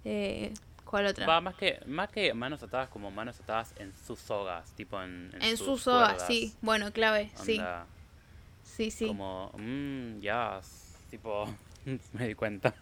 Eh, 0.05 0.55
¿Cuál 0.85 1.07
otra? 1.07 1.27
Va, 1.27 1.41
más 1.43 1.55
que, 1.57 1.81
más 1.87 2.09
que 2.09 2.33
manos 2.33 2.63
atadas, 2.63 2.89
como 2.89 3.11
manos 3.11 3.39
atadas 3.41 3.75
en 3.77 3.93
sus 3.95 4.19
sogas, 4.21 4.73
tipo 4.73 5.03
en, 5.03 5.31
en 5.35 5.43
en 5.43 5.57
sus 5.59 5.67
su 5.67 5.79
soga, 5.79 6.07
cuerdas. 6.11 6.27
sí. 6.27 6.55
Bueno, 6.63 6.91
clave, 6.93 7.31
sí. 7.35 7.59
Onda, 7.59 7.87
Sí, 8.63 8.91
sí. 8.91 9.07
Como, 9.09 9.51
mmm, 9.59 10.21
ya, 10.21 10.61
tipo, 11.11 11.45
me 12.15 12.29
di 12.29 12.35
cuenta. 12.35 12.75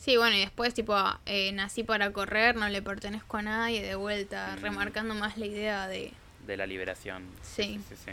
Sí, 0.00 0.16
bueno, 0.16 0.34
y 0.34 0.40
después, 0.40 0.72
tipo, 0.72 0.96
eh, 1.26 1.52
nací 1.52 1.84
para 1.84 2.10
correr, 2.10 2.56
no 2.56 2.66
le 2.70 2.80
pertenezco 2.80 3.36
a 3.36 3.42
nadie, 3.42 3.82
de 3.82 3.94
vuelta, 3.96 4.56
Mm. 4.56 4.62
remarcando 4.62 5.14
más 5.14 5.36
la 5.36 5.44
idea 5.46 5.86
de 5.88 6.12
De 6.46 6.56
la 6.56 6.66
liberación. 6.66 7.24
Sí. 7.42 7.78
Sí, 7.88 7.94
sí. 8.06 8.12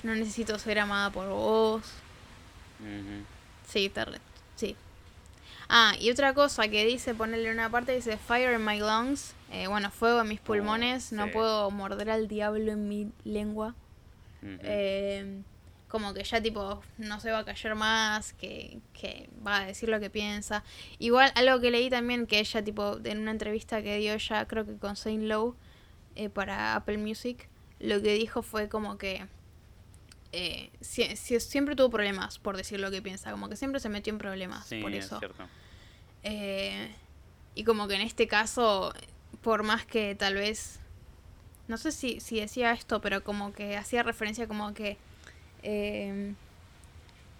que 0.00 0.08
no 0.08 0.14
necesito 0.14 0.58
ser 0.58 0.78
amada 0.78 1.10
por 1.10 1.28
vos. 1.28 1.82
Sí, 3.68 3.88
ter- 3.90 4.20
sí. 4.56 4.74
Ah, 5.68 5.94
y 6.00 6.10
otra 6.10 6.32
cosa 6.34 6.66
que 6.68 6.84
dice, 6.86 7.14
ponerle 7.14 7.50
una 7.52 7.68
parte, 7.70 7.94
dice 7.94 8.16
Fire 8.16 8.54
in 8.58 8.64
my 8.64 8.78
lungs. 8.80 9.34
Eh, 9.52 9.66
bueno, 9.68 9.90
fuego 9.90 10.22
en 10.22 10.28
mis 10.28 10.40
pulmones, 10.40 11.12
no 11.12 11.26
sí. 11.26 11.30
puedo 11.32 11.70
morder 11.70 12.08
al 12.10 12.26
diablo 12.28 12.72
en 12.72 12.88
mi 12.88 13.12
lengua. 13.24 13.74
Eh, 14.42 15.42
como 15.92 16.14
que 16.14 16.24
ya 16.24 16.40
tipo 16.40 16.82
no 16.96 17.20
se 17.20 17.30
va 17.30 17.40
a 17.40 17.44
callar 17.44 17.74
más, 17.74 18.32
que, 18.32 18.78
que 18.94 19.28
va 19.46 19.58
a 19.58 19.66
decir 19.66 19.90
lo 19.90 20.00
que 20.00 20.08
piensa. 20.08 20.64
Igual 20.98 21.30
algo 21.34 21.60
que 21.60 21.70
leí 21.70 21.90
también 21.90 22.26
que 22.26 22.38
ella 22.40 22.64
tipo 22.64 22.98
en 23.04 23.18
una 23.18 23.30
entrevista 23.30 23.82
que 23.82 23.98
dio 23.98 24.14
ella 24.14 24.48
creo 24.48 24.64
que 24.64 24.76
con 24.78 24.96
Saint 24.96 25.24
Lowe 25.24 25.54
eh, 26.16 26.30
para 26.30 26.74
Apple 26.76 26.96
Music, 26.96 27.46
lo 27.78 28.00
que 28.00 28.14
dijo 28.14 28.40
fue 28.42 28.70
como 28.70 28.96
que 28.96 29.26
eh, 30.32 30.70
sie- 30.80 31.14
sie- 31.14 31.40
siempre 31.40 31.76
tuvo 31.76 31.90
problemas 31.90 32.38
por 32.38 32.56
decir 32.56 32.80
lo 32.80 32.90
que 32.90 33.02
piensa, 33.02 33.30
como 33.30 33.50
que 33.50 33.56
siempre 33.56 33.78
se 33.78 33.90
metió 33.90 34.14
en 34.14 34.18
problemas 34.18 34.66
sí, 34.66 34.80
por 34.80 34.94
es 34.94 35.04
eso. 35.04 35.18
cierto. 35.18 35.44
Eh, 36.22 36.90
y 37.54 37.64
como 37.64 37.86
que 37.86 37.96
en 37.96 38.00
este 38.00 38.26
caso, 38.28 38.94
por 39.42 39.62
más 39.62 39.84
que 39.84 40.14
tal 40.14 40.34
vez, 40.36 40.80
no 41.68 41.76
sé 41.76 41.92
si, 41.92 42.18
si 42.20 42.40
decía 42.40 42.72
esto, 42.72 43.02
pero 43.02 43.22
como 43.22 43.52
que 43.52 43.76
hacía 43.76 44.02
referencia 44.02 44.48
como 44.48 44.72
que, 44.72 44.96
eh, 45.62 46.34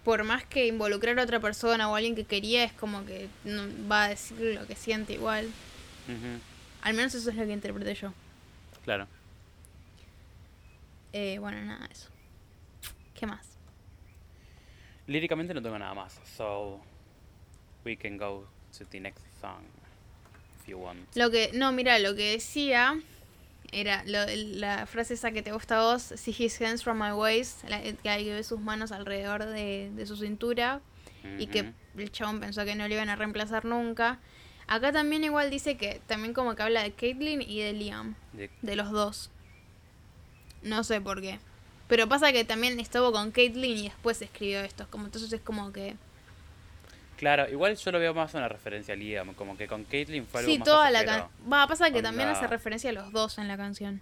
por 0.03 0.23
más 0.23 0.43
que 0.45 0.67
involucrar 0.67 1.19
a 1.19 1.23
otra 1.23 1.39
persona 1.39 1.89
o 1.89 1.95
a 1.95 1.97
alguien 1.97 2.15
que 2.15 2.25
quería, 2.25 2.63
es 2.63 2.73
como 2.73 3.05
que 3.05 3.29
no, 3.45 3.63
va 3.89 4.05
a 4.05 4.09
decir 4.09 4.37
lo 4.39 4.67
que 4.67 4.75
siente 4.75 5.13
igual. 5.13 5.45
Ujú. 6.07 6.39
Al 6.81 6.93
menos 6.93 7.15
eso 7.15 7.29
es 7.29 7.35
lo 7.35 7.45
que 7.45 7.53
interpreté 7.53 7.95
yo. 7.95 8.13
Claro. 8.83 9.07
Eh, 11.13 11.37
bueno, 11.39 11.61
nada, 11.61 11.87
eso. 11.91 12.09
¿Qué 13.13 13.25
más? 13.25 13.47
Líricamente 15.07 15.53
no 15.53 15.61
tengo 15.61 15.77
nada 15.77 15.93
más, 15.93 16.19
so 16.37 16.81
we 17.85 17.95
can 17.95 18.17
go 18.17 18.47
to 18.77 18.85
the 18.85 18.99
next 18.99 19.23
song 19.39 19.63
if 20.59 20.67
you 20.67 20.77
want. 20.77 20.99
Lo 21.15 21.29
que, 21.29 21.51
no, 21.53 21.71
mira, 21.71 21.99
lo 21.99 22.15
que 22.15 22.31
decía 22.31 22.99
era 23.73 24.03
lo- 24.05 24.25
la 24.59 24.85
frase 24.85 25.15
esa 25.15 25.31
que 25.31 25.41
te 25.41 25.51
gusta 25.51 25.77
a 25.79 25.81
vos, 25.93 26.01
see 26.15 26.35
his 26.37 26.59
hands 26.61 26.83
from 26.83 26.99
my 27.01 27.11
waist, 27.11 27.63
la- 27.67 27.81
que 27.81 28.33
ver 28.33 28.43
sus 28.43 28.59
manos 28.59 28.91
alrededor 28.91 29.45
de, 29.45 29.91
de 29.95 30.05
su 30.05 30.15
cintura 30.17 30.81
y 31.39 31.47
que 31.47 31.73
el 31.97 32.11
chabón 32.11 32.39
pensó 32.39 32.65
que 32.65 32.75
no 32.75 32.87
le 32.87 32.95
iban 32.95 33.09
a 33.09 33.15
reemplazar 33.15 33.65
nunca. 33.65 34.19
Acá 34.67 34.91
también 34.91 35.23
igual 35.23 35.49
dice 35.49 35.77
que 35.77 36.01
también 36.07 36.33
como 36.33 36.55
que 36.55 36.63
habla 36.63 36.83
de 36.83 36.91
Caitlyn 36.93 37.41
y 37.41 37.59
de 37.61 37.73
Liam, 37.73 38.15
De- 38.33 38.49
de 38.61 38.75
los 38.75 38.91
dos. 38.91 39.29
No 40.61 40.83
sé 40.83 41.01
por 41.01 41.21
qué. 41.21 41.39
Pero 41.87 42.07
pasa 42.07 42.31
que 42.31 42.45
también 42.45 42.79
estuvo 42.79 43.11
con 43.11 43.31
Caitlyn 43.31 43.77
y 43.77 43.83
después 43.89 44.21
escribió 44.21 44.61
esto, 44.61 44.87
como 44.89 45.05
entonces 45.05 45.31
es 45.33 45.41
como 45.41 45.71
que... 45.73 45.95
Claro, 47.23 47.49
igual 47.49 47.77
yo 47.77 47.91
lo 47.93 47.99
veo 47.99 48.13
más 48.13 48.33
una 48.33 48.49
referencia 48.49 48.93
a 48.93 48.97
Liam, 48.97 49.33
como 49.33 49.55
que 49.55 49.65
con 49.65 49.85
Caitlyn 49.85 50.25
fue 50.27 50.41
algo 50.41 50.51
Sí, 50.51 50.59
más 50.59 50.65
toda 50.65 50.91
la 50.91 51.05
canción... 51.05 51.29
Va, 51.53 51.65
pasa 51.67 51.89
que 51.89 52.01
también 52.01 52.27
hace 52.27 52.47
referencia 52.47 52.89
a 52.89 52.93
los 52.93 53.13
dos 53.13 53.37
en 53.37 53.47
la 53.47 53.55
canción. 53.55 54.01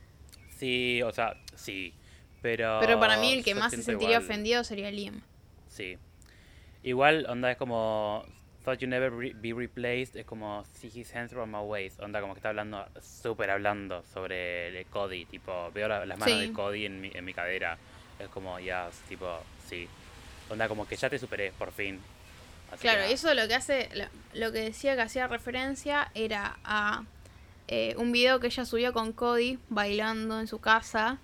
Sí, 0.57 1.03
o 1.03 1.11
sea, 1.11 1.35
sí, 1.55 1.93
pero... 2.41 2.79
Pero 2.81 2.99
para 2.99 3.17
mí 3.17 3.31
el 3.31 3.43
que 3.43 3.53
más 3.53 3.69
se 3.73 3.83
sentiría 3.83 4.15
igual- 4.15 4.23
ofendido 4.25 4.63
sería 4.63 4.89
Liam. 4.89 5.21
Sí. 5.69 5.99
Igual, 6.81 7.27
onda, 7.29 7.51
es 7.51 7.57
como... 7.57 8.25
Thought 8.65 8.79
you 8.79 8.87
never 8.87 9.11
re- 9.13 9.33
be 9.35 9.53
replaced, 9.53 10.15
es 10.15 10.25
como 10.25 10.65
see 10.73 10.91
his 10.93 11.15
hands 11.15 11.31
from 11.31 11.51
my 11.51 11.59
waist, 11.59 11.99
onda 11.99 12.21
como 12.21 12.33
que 12.33 12.39
está 12.39 12.49
hablando, 12.49 12.87
súper 13.01 13.51
hablando 13.51 14.03
sobre 14.13 14.67
el 14.79 14.85
Cody, 14.87 15.25
tipo, 15.25 15.69
veo 15.75 15.87
la- 15.87 16.07
las 16.07 16.17
manos 16.17 16.39
Sí. 16.39 16.47
de 16.47 16.53
Cody 16.53 16.85
en 16.87 17.01
mi, 17.01 17.11
en 17.13 17.23
mi 17.23 17.33
cadera, 17.35 17.77
es 18.19 18.27
como, 18.29 18.59
ya, 18.59 18.89
tipo, 19.07 19.39
sí, 19.67 19.87
onda 20.49 20.67
como 20.67 20.87
que 20.87 20.95
ya 20.95 21.07
te 21.07 21.19
superé, 21.19 21.51
por 21.51 21.71
fin. 21.71 21.99
Que 22.71 22.77
Claro, 22.77 23.09
y 23.09 23.13
eso 23.13 23.33
lo 23.33 23.47
que 23.47 23.53
hace, 23.55 23.89
lo, 23.95 24.05
lo 24.39 24.51
que 24.51 24.59
decía 24.61 24.95
que 24.95 25.01
hacía 25.01 25.27
referencia 25.27 26.09
era 26.15 26.57
a 26.63 27.03
eh, 27.67 27.95
un 27.97 28.11
video 28.11 28.39
que 28.39 28.47
ella 28.47 28.65
subió 28.65 28.91
con 28.93 29.11
Cody 29.13 29.59
bailando 29.69 30.39
en 30.39 30.47
su 30.47 30.59
casa. 30.59 31.17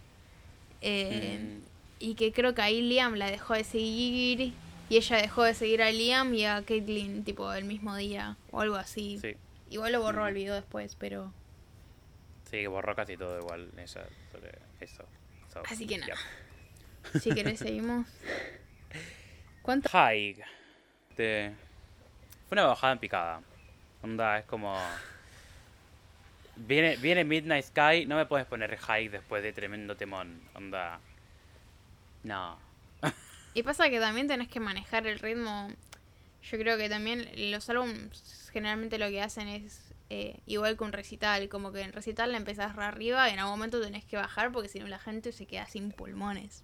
eh, 0.81 1.39
Mm, 1.41 1.67
Y 1.99 2.13
que 2.15 2.31
creo 2.31 2.53
que 2.53 2.61
ahí 2.61 2.81
Liam 2.83 3.15
la 3.15 3.29
dejó 3.31 3.53
de 3.55 3.63
seguir. 3.63 4.53
Y 4.89 4.95
ella 4.97 5.17
dejó 5.17 5.43
de 5.43 5.53
seguir 5.55 5.81
a 5.81 5.89
Liam 5.91 6.33
y 6.33 6.45
a 6.45 6.61
Caitlyn, 6.63 7.23
tipo, 7.25 7.51
el 7.51 7.65
mismo 7.65 7.95
día. 7.95 8.37
O 8.51 8.61
algo 8.61 8.75
así. 8.75 9.17
sí, 9.19 9.35
Igual 9.69 9.91
lo 9.93 10.01
borró 10.01 10.23
Mm. 10.23 10.27
el 10.27 10.33
video 10.35 10.53
después, 10.55 10.95
pero. 10.95 11.33
sí, 12.45 12.51
que 12.61 12.67
borró 12.67 12.95
casi 12.95 13.17
todo 13.17 13.37
igual 13.39 13.69
ella 13.75 14.05
sobre 14.31 14.51
eso. 14.79 15.03
So, 15.51 15.61
Así 15.65 15.85
que 15.87 15.97
nada. 15.97 16.13
yeah. 17.13 17.19
Si 17.19 17.31
querés, 17.33 17.59
seguimos. 17.59 18.07
¿Cuánto? 19.63 19.89
High. 19.89 20.37
Te- 21.17 21.51
Fue 22.47 22.55
una 22.55 22.65
bajada 22.67 22.93
en 22.93 22.99
picada. 22.99 23.41
Onda, 24.03 24.39
es 24.39 24.45
como. 24.45 24.77
Viene, 26.55 26.95
viene 26.97 27.23
Midnight 27.23 27.65
Sky, 27.65 28.05
no 28.05 28.15
me 28.15 28.25
puedes 28.25 28.47
poner 28.47 28.75
high 28.77 29.09
después 29.09 29.43
de 29.43 29.53
tremendo 29.53 29.95
temón. 29.97 30.41
Onda. 30.55 30.99
No. 32.23 32.57
Y 33.53 33.63
pasa 33.63 33.89
que 33.89 33.99
también 33.99 34.27
tenés 34.27 34.47
que 34.47 34.59
manejar 34.59 35.07
el 35.07 35.19
ritmo. 35.19 35.69
Yo 36.43 36.57
creo 36.57 36.77
que 36.77 36.89
también 36.89 37.27
los 37.51 37.69
álbumes 37.69 38.49
generalmente 38.53 38.97
lo 38.97 39.09
que 39.09 39.21
hacen 39.21 39.47
es 39.47 39.93
eh, 40.09 40.39
igual 40.45 40.77
que 40.77 40.83
un 40.83 40.93
recital. 40.93 41.49
Como 41.49 41.71
que 41.71 41.81
en 41.81 41.93
recital 41.93 42.31
la 42.31 42.37
empezás 42.37 42.75
re 42.75 42.85
arriba 42.85 43.29
y 43.29 43.33
en 43.33 43.39
algún 43.39 43.53
momento 43.57 43.81
tenés 43.81 44.05
que 44.05 44.15
bajar 44.17 44.51
porque 44.51 44.69
si 44.69 44.79
no 44.79 44.87
la 44.87 44.99
gente 44.99 45.31
se 45.31 45.45
queda 45.47 45.65
sin 45.67 45.91
pulmones. 45.91 46.63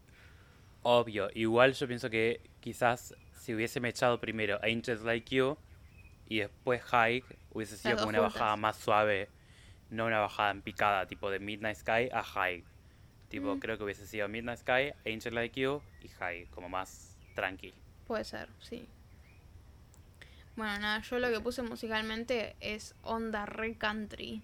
Obvio. 0.84 1.30
Igual 1.34 1.74
yo 1.74 1.88
pienso 1.88 2.10
que 2.10 2.42
quizás 2.60 3.16
si 3.44 3.54
hubiese 3.54 3.86
echado 3.86 4.22
primero 4.22 4.58
Angels 4.64 5.02
Like 5.02 5.36
You 5.36 5.58
y 6.30 6.40
después 6.40 6.82
High, 6.84 7.24
hubiese 7.52 7.76
sido 7.78 7.98
como 7.98 8.08
una 8.10 8.20
juntas. 8.20 8.34
bajada 8.36 8.56
más 8.56 8.78
suave. 8.78 9.28
No 9.90 10.06
una 10.06 10.20
bajada 10.22 10.52
en 10.52 10.62
picada, 10.62 11.06
tipo 11.08 11.30
de 11.30 11.40
Midnight 11.40 11.76
Sky 11.78 12.10
a 12.14 12.24
High. 12.24 12.64
Tipo, 13.28 13.56
Mm. 13.56 13.60
creo 13.60 13.78
que 13.78 13.84
hubiese 13.84 14.08
sido 14.08 14.28
Midnight 14.30 14.60
Sky, 14.60 14.94
Angel 15.06 15.36
Like 15.36 15.60
You 15.60 15.82
y 16.02 16.08
High, 16.08 16.46
como 16.52 16.70
más 16.70 17.18
tranqui. 17.36 17.74
Puede 18.08 18.24
ser, 18.24 18.48
sí. 18.60 18.88
Bueno, 20.56 20.80
nada, 20.80 21.02
yo 21.02 21.20
lo 21.20 21.30
que 21.30 21.40
puse 21.42 21.64
musicalmente 21.64 22.56
es 22.62 22.96
onda 23.04 23.46
re 23.46 23.76
country. 23.76 24.42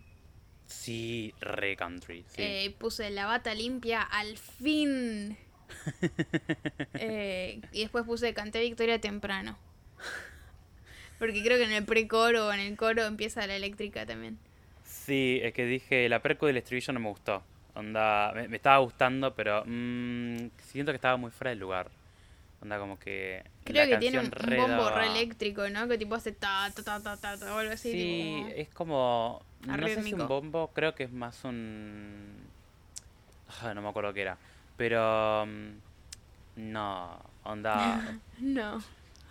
Sí, 0.66 1.34
re 1.39 1.76
country, 1.78 2.26
sí. 2.28 2.41
Eh, 2.41 2.76
puse 2.78 3.10
la 3.12 3.26
bata 3.28 3.54
limpia 3.54 4.02
al 4.02 4.38
fin. 4.38 5.38
Eh, 7.01 7.61
y 7.72 7.82
después 7.82 8.05
puse 8.05 8.34
canté 8.34 8.61
victoria 8.61 8.99
temprano. 8.99 9.57
Porque 11.17 11.43
creo 11.43 11.57
que 11.57 11.65
en 11.65 11.72
el 11.72 11.86
pre-coro 11.86 12.47
o 12.47 12.53
en 12.53 12.59
el 12.59 12.78
coro 12.78 13.03
empieza 13.03 13.45
la 13.47 13.55
eléctrica 13.55 14.05
también. 14.05 14.38
Sí, 14.84 15.39
es 15.43 15.53
que 15.53 15.65
dije, 15.65 16.07
la 16.09 16.22
perco 16.22 16.47
del 16.47 16.57
estribillo 16.57 16.93
no 16.93 16.99
me 16.99 17.09
gustó. 17.09 17.43
Onda, 17.76 18.32
me, 18.34 18.47
me 18.47 18.57
estaba 18.57 18.78
gustando, 18.80 19.34
pero 19.36 19.63
mm, 19.65 20.49
siento 20.57 20.91
que 20.91 20.95
estaba 20.95 21.17
muy 21.17 21.32
fuera 21.32 21.49
del 21.49 21.59
lugar. 21.59 21.89
Onda, 22.61 22.78
como 22.78 22.99
que. 22.99 23.43
Creo 23.63 23.86
la 23.86 23.89
que 23.89 23.97
tiene 23.97 24.20
un, 24.20 24.30
bombo 24.30 24.89
re 24.89 25.07
eléctrico, 25.07 25.70
¿no? 25.70 25.88
Que 25.88 25.97
tipo 25.97 26.15
hace 26.15 26.32
ta 26.32 26.72
ta 26.76 26.84
ta 26.84 27.01
ta 27.01 27.17
ta, 27.17 27.38
ta, 27.38 27.55
o 27.55 27.57
algo 27.57 27.74
así. 27.74 27.91
Sí, 27.91 28.43
tipo- 28.43 28.55
es 28.55 28.70
como. 28.70 29.41
No 29.65 29.88
sé 29.88 30.03
si 30.03 30.13
un 30.13 30.28
bombo, 30.28 30.72
creo 30.74 30.95
que 30.95 31.03
es 31.03 31.11
más 31.11 31.43
un. 31.43 32.36
Ah, 33.61 33.74
no 33.74 33.82
me 33.82 33.89
acuerdo 33.89 34.13
qué 34.13 34.22
era. 34.22 34.38
Pero. 34.80 35.45
mm, 35.45 36.71
No, 36.71 37.19
onda. 37.43 38.01
No, 38.39 38.82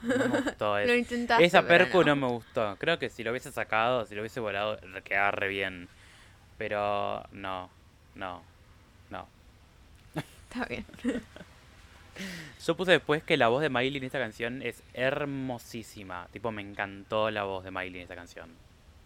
No 0.03 0.16
me 0.28 0.28
gustó 0.42 0.76
eso. 0.78 0.86
lo 0.92 0.94
intentaste. 0.94 1.44
Esa 1.44 1.66
percu 1.66 2.05
no. 2.05 2.14
me 2.14 2.26
gustó. 2.28 2.76
Creo 2.78 2.99
que 2.99 3.09
si 3.11 3.24
lo 3.24 3.30
hubiese 3.30 3.51
sacado, 3.51 4.05
si 4.07 4.14
lo 4.14 4.20
hubiese 4.20 4.38
volado, 4.40 4.78
quedaba 5.03 5.30
re 5.32 5.49
bien. 5.49 5.88
Pero 6.59 7.24
no, 7.32 7.70
no, 8.14 8.42
no. 9.11 9.26
Está 10.14 10.64
bien. 10.66 10.84
Yo 12.66 12.76
puse 12.76 12.92
después 12.92 13.22
que 13.22 13.36
la 13.36 13.49
voz 13.49 13.62
de 13.62 13.70
Miley 13.70 13.96
en 13.99 14.05
esta 14.05 14.18
canción 14.18 14.61
es 14.62 14.82
hermosísima. 14.92 16.28
Tipo, 16.32 16.51
me 16.51 16.62
encantó 16.62 17.30
la 17.30 17.44
voz 17.44 17.64
de 17.64 17.70
Miley 17.70 17.96
en 17.96 18.03
esta 18.03 18.16
canción. 18.16 18.51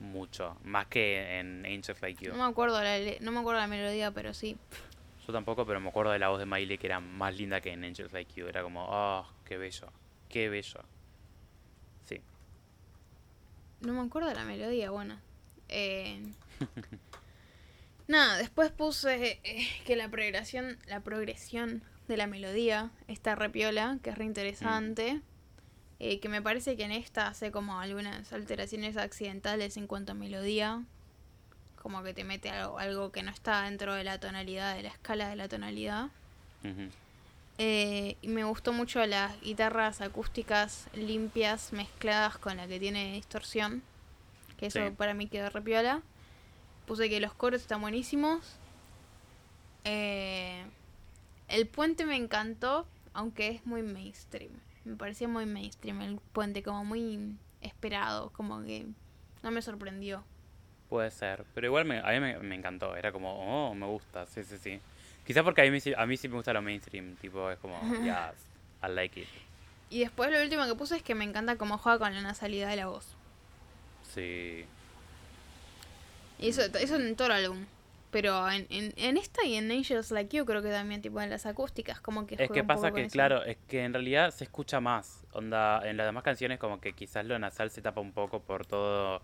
mucho, 0.00 0.56
más 0.64 0.86
que 0.86 1.38
en 1.38 1.64
Angels 1.66 2.00
Like 2.02 2.24
You. 2.24 2.32
No 2.32 2.38
me 2.44 2.50
acuerdo 2.50 2.82
la, 2.82 2.98
no 3.20 3.30
me 3.32 3.38
acuerdo 3.40 3.60
la 3.60 3.66
melodía, 3.68 4.10
pero 4.10 4.32
sí. 4.34 4.56
Yo 5.26 5.32
tampoco, 5.32 5.64
pero 5.64 5.80
me 5.80 5.88
acuerdo 5.88 6.12
de 6.12 6.18
la 6.18 6.28
voz 6.28 6.38
de 6.38 6.46
Miley 6.46 6.78
que 6.78 6.86
era 6.86 7.00
más 7.00 7.36
linda 7.36 7.60
que 7.60 7.72
en 7.72 7.84
Angels 7.84 8.12
Like 8.12 8.34
You. 8.34 8.48
Era 8.48 8.62
como, 8.62 8.84
oh, 8.88 9.26
qué 9.44 9.56
bello, 9.56 9.92
qué 10.28 10.48
bello. 10.48 10.80
Sí. 12.04 12.20
No 13.80 13.92
me 13.92 14.00
acuerdo 14.00 14.28
de 14.28 14.34
la 14.34 14.44
melodía, 14.44 14.90
bueno. 14.90 15.18
Eh, 15.68 16.22
nada, 18.08 18.36
después 18.38 18.72
puse 18.72 19.40
eh, 19.44 19.68
que 19.86 19.96
la 19.96 20.08
progresión, 20.08 20.78
la 20.86 21.00
progresión 21.00 21.84
de 22.08 22.16
la 22.16 22.26
melodía 22.26 22.90
está 23.06 23.36
repiola, 23.36 23.98
que 24.02 24.10
es 24.10 24.18
re 24.18 24.24
interesante. 24.24 25.22
Eh, 26.04 26.18
que 26.18 26.28
me 26.28 26.42
parece 26.42 26.76
que 26.76 26.82
en 26.82 26.90
esta 26.90 27.28
hace 27.28 27.52
como 27.52 27.78
algunas 27.78 28.32
alteraciones 28.32 28.96
accidentales 28.96 29.76
en 29.76 29.86
cuanto 29.86 30.10
a 30.10 30.14
melodía. 30.16 30.84
Como 31.82 32.02
que 32.04 32.14
te 32.14 32.22
mete 32.24 32.48
algo, 32.50 32.78
algo 32.78 33.10
que 33.10 33.22
no 33.24 33.30
está 33.32 33.62
dentro 33.62 33.94
de 33.94 34.04
la 34.04 34.18
tonalidad, 34.20 34.76
de 34.76 34.84
la 34.84 34.88
escala 34.90 35.28
de 35.28 35.36
la 35.36 35.48
tonalidad. 35.48 36.10
Eh, 37.58 38.16
y 38.22 38.28
me 38.28 38.44
gustó 38.44 38.72
mucho 38.72 39.04
las 39.06 39.38
guitarras 39.40 40.00
acústicas 40.00 40.88
limpias 40.94 41.72
mezcladas 41.72 42.38
con 42.38 42.56
la 42.56 42.66
que 42.68 42.78
tiene 42.78 43.12
distorsión. 43.14 43.82
Que 44.56 44.66
eso 44.66 44.78
Sí. 44.78 44.94
para 44.96 45.12
mí 45.12 45.26
quedó 45.26 45.50
repiola. 45.50 46.02
Puse 46.86 47.08
que 47.08 47.20
los 47.20 47.34
coros 47.34 47.60
están 47.62 47.80
buenísimos. 47.80 48.56
Eh, 49.84 50.64
el 51.48 51.66
puente 51.66 52.04
me 52.06 52.16
encantó, 52.16 52.86
aunque 53.12 53.48
es 53.48 53.66
muy 53.66 53.82
mainstream. 53.82 54.52
Me 54.84 54.96
parecía 54.96 55.28
muy 55.28 55.46
mainstream 55.46 56.00
el 56.02 56.16
puente, 56.32 56.62
como 56.62 56.84
muy 56.84 57.36
esperado, 57.60 58.30
como 58.30 58.62
que 58.62 58.86
no 59.42 59.50
me 59.50 59.62
sorprendió. 59.62 60.24
Puede 60.92 61.10
ser, 61.10 61.44
pero 61.54 61.66
igual 61.68 61.86
me, 61.86 62.00
a 62.00 62.08
mí 62.10 62.20
me, 62.20 62.38
me 62.40 62.54
encantó. 62.54 62.94
Era 62.94 63.12
como, 63.12 63.70
oh, 63.70 63.74
me 63.74 63.86
gusta, 63.86 64.26
sí, 64.26 64.44
sí, 64.44 64.58
sí. 64.58 64.78
Quizás 65.26 65.42
porque 65.42 65.62
a 65.66 65.70
mí, 65.70 65.80
sí- 65.80 65.94
a 65.96 66.04
mí 66.04 66.18
sí 66.18 66.28
me 66.28 66.34
gusta 66.34 66.52
lo 66.52 66.60
mainstream, 66.60 67.16
tipo, 67.16 67.50
es 67.50 67.58
como, 67.60 67.80
yes, 68.04 68.36
I 68.82 68.88
like 68.92 69.18
it. 69.18 69.26
Y 69.88 70.00
después 70.00 70.30
lo 70.30 70.42
último 70.42 70.66
que 70.66 70.74
puse 70.74 70.96
es 70.96 71.02
que 71.02 71.14
me 71.14 71.24
encanta 71.24 71.56
cómo 71.56 71.78
juega 71.78 71.98
con 71.98 72.14
la 72.14 72.20
nasalidad 72.20 72.68
de 72.68 72.76
la 72.76 72.88
voz. 72.88 73.06
Sí. 74.14 74.66
Y 76.38 76.48
eso, 76.50 76.60
eso 76.60 76.96
en 76.96 77.16
todo 77.16 77.28
el 77.28 77.32
álbum. 77.46 77.64
Pero 78.10 78.50
en, 78.50 78.66
en, 78.68 78.92
en 78.98 79.16
esta 79.16 79.46
y 79.46 79.54
en 79.54 79.70
Angels 79.70 80.10
Like 80.10 80.36
You 80.36 80.44
creo 80.44 80.60
que 80.60 80.68
también, 80.68 81.00
tipo 81.00 81.22
en 81.22 81.30
las 81.30 81.46
acústicas, 81.46 82.02
como 82.02 82.26
que 82.26 82.34
Es 82.34 82.50
que 82.50 82.62
pasa 82.64 82.92
que, 82.92 83.08
claro, 83.08 83.42
es 83.44 83.56
que 83.66 83.82
en 83.82 83.94
realidad 83.94 84.30
se 84.30 84.44
escucha 84.44 84.78
más. 84.78 85.24
Onda, 85.32 85.80
en 85.88 85.96
las 85.96 86.04
demás 86.04 86.22
canciones 86.22 86.58
como 86.58 86.82
que 86.82 86.92
quizás 86.92 87.24
lo 87.24 87.38
nasal 87.38 87.70
se 87.70 87.80
tapa 87.80 88.02
un 88.02 88.12
poco 88.12 88.40
por 88.40 88.66
todo 88.66 89.22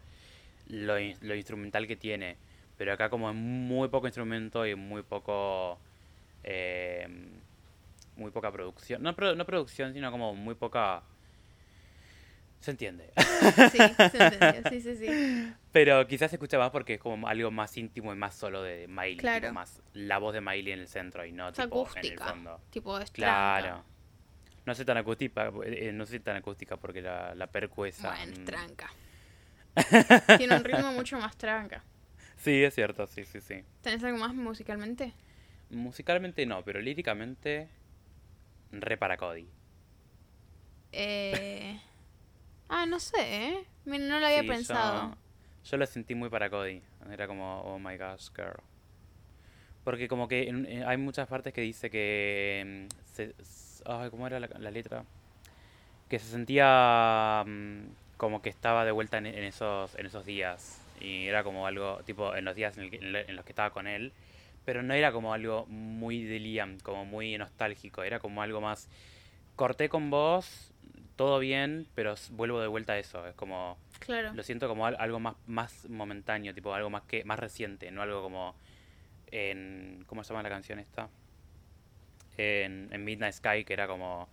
lo, 0.69 0.95
lo 1.21 1.35
instrumental 1.35 1.87
que 1.87 1.97
tiene. 1.97 2.37
Pero 2.77 2.93
acá 2.93 3.11
como 3.11 3.29
es 3.29 3.35
muy 3.37 3.89
poco 3.89 4.07
instrumento 4.07 4.65
y 4.67 4.75
muy 4.75 5.03
poco... 5.03 5.79
eh, 6.45 7.09
muy 8.17 8.31
poca 8.33 8.51
producción. 8.51 9.03
No, 9.03 9.13
no 9.13 9.47
producción, 9.47 9.93
sino 9.93 10.11
como 10.11 10.35
muy 10.35 10.55
poca... 10.55 11.03
Se 12.61 12.73
entiende. 12.73 13.13
Sí, 13.71 13.79
se 13.79 14.25
entendió, 14.25 14.69
sí, 14.71 14.81
sí, 14.81 14.97
sí. 14.97 15.53
Pero 15.73 16.05
quizás 16.09 16.29
se 16.31 16.35
escucha 16.37 16.59
más 16.59 16.71
porque 16.71 16.95
es 16.95 17.01
como 17.01 17.29
algo 17.29 17.53
más 17.53 17.77
íntimo 17.77 18.13
y 18.13 18.17
más 18.17 18.35
solo 18.35 18.63
de 18.65 18.89
Miley. 18.89 19.13
tipo 19.13 19.21
Claro. 19.23 19.53
más 19.53 19.81
la 19.95 20.19
voz 20.19 20.35
de 20.35 20.41
Miley 20.41 20.73
en 20.73 20.81
el 20.81 20.89
centro 20.89 21.25
y 21.25 21.31
no 21.31 21.51
Es 21.51 21.55
tipo 21.55 21.65
en 21.67 21.71
el 21.71 21.87
acústica. 22.13 22.25
fondo. 22.27 22.61
Tipo, 22.71 22.99
es 22.99 23.11
Claro. 23.13 23.85
No 24.67 24.75
soy 24.75 24.85
tan 24.85 24.97
acústica, 24.97 25.53
eh, 25.65 25.93
no 25.95 26.05
soy 26.05 26.19
tan 26.19 26.37
acústica 26.37 26.77
porque 26.77 27.01
la, 27.01 27.33
la 27.37 27.47
percu 27.47 27.85
esa, 27.85 28.11
Bueno, 28.17 28.45
tranca. 28.45 28.91
Tiene 30.39 30.57
un 30.57 30.65
ritmo 30.65 30.93
mucho 30.93 31.19
más 31.19 31.37
tranca. 31.37 31.83
Sí, 32.37 32.63
es 32.63 32.75
cierto, 32.75 33.07
sí, 33.07 33.25
sí, 33.25 33.41
sí. 33.41 33.63
¿Tenés 33.83 34.03
algo 34.05 34.19
más 34.19 34.35
musicalmente? 34.35 35.13
Musicalmente 35.71 36.47
no, 36.47 36.63
pero 36.65 36.81
líricamente 36.81 37.69
re 38.73 38.97
para 38.97 39.17
Cody. 39.17 39.47
Eh... 40.93 41.81
Ah, 42.69 42.87
no 42.87 43.01
sé, 43.01 43.17
¿eh? 43.21 43.65
No 43.87 44.21
lo 44.21 44.27
había 44.27 44.43
Sí, 44.43 44.49
pensado. 44.49 45.11
Yo, 45.65 45.71
yo 45.71 45.77
lo 45.79 45.87
sentí 45.87 46.15
muy 46.15 46.29
para 46.29 46.51
Cody. 46.51 46.83
Era 47.11 47.27
como, 47.27 47.61
oh 47.63 47.79
my 47.79 47.97
gosh, 47.97 48.29
girl. 48.37 48.61
Porque 49.85 50.07
como 50.07 50.29
que 50.29 50.49
en- 50.49 50.67
en- 50.67 50.85
hay 50.87 50.97
muchas 50.99 51.27
partes 51.29 51.53
que 51.55 51.63
dice 51.63 51.91
que... 51.91 52.87
mm, 52.91 52.95
Se, 53.15 53.35
ay, 53.87 54.11
¿Cómo 54.11 54.27
era 54.27 54.39
la, 54.39 54.49
la 54.59 54.71
letra? 54.71 55.05
Que 56.09 56.19
se 56.19 56.27
sentía 56.27 57.43
mm, 57.47 57.85
como 58.19 58.43
que 58.43 58.51
estaba 58.51 58.85
de 58.85 58.91
vuelta 58.91 59.17
en, 59.17 59.25
en 59.27 59.45
esos, 59.45 59.95
en 59.95 60.05
esos 60.05 60.27
días. 60.27 60.85
Y 61.01 61.27
era 61.29 61.43
como 61.43 61.67
algo, 61.67 62.01
tipo, 62.05 62.35
en 62.35 62.45
los 62.45 62.55
días 62.55 62.77
en, 62.77 62.85
el 62.85 62.95
en 62.95 63.13
lo- 63.13 63.19
en 63.21 63.37
los 63.37 63.45
que 63.47 63.53
estaba 63.53 63.71
con 63.71 63.87
él. 63.87 64.13
Pero 64.67 64.83
no 64.83 64.93
era 64.93 65.13
como 65.13 65.33
algo 65.33 65.65
muy 65.67 66.25
de 66.25 66.39
Liam, 66.41 66.79
como 66.81 67.07
muy 67.07 67.39
nostálgico. 67.39 68.03
Era 68.03 68.19
como 68.19 68.43
algo 68.43 68.61
más... 68.61 68.89
Corté 69.57 69.89
con 69.89 70.11
vos, 70.11 70.73
todo 71.17 71.39
bien, 71.39 71.87
pero 71.95 72.15
vuelvo 72.33 72.61
de 72.61 72.67
vuelta 72.67 72.93
a 72.93 72.99
eso. 72.99 73.27
Es 73.27 73.35
como... 73.35 73.79
Claro. 73.99 74.33
Lo 74.35 74.43
siento 74.43 74.69
como 74.69 74.85
al- 74.87 74.97
algo 75.01 75.21
más, 75.21 75.37
más 75.47 75.89
momentáneo, 75.89 76.53
tipo 76.55 76.75
algo 76.75 76.91
más 76.91 77.03
que 77.05 77.25
más 77.25 77.39
reciente, 77.39 77.91
no 77.91 78.03
algo 78.03 78.23
como 78.23 78.55
en 79.31 80.05
¿cómo 80.07 80.23
se 80.25 80.29
llama 80.33 80.43
la 80.43 80.49
canción 80.49 80.79
esta? 80.79 81.09
En, 82.37 82.89
en 82.93 83.05
Midnight 83.05 83.35
Sky, 83.35 83.65
que 83.65 83.73
era 83.73 83.87
como 83.89 84.29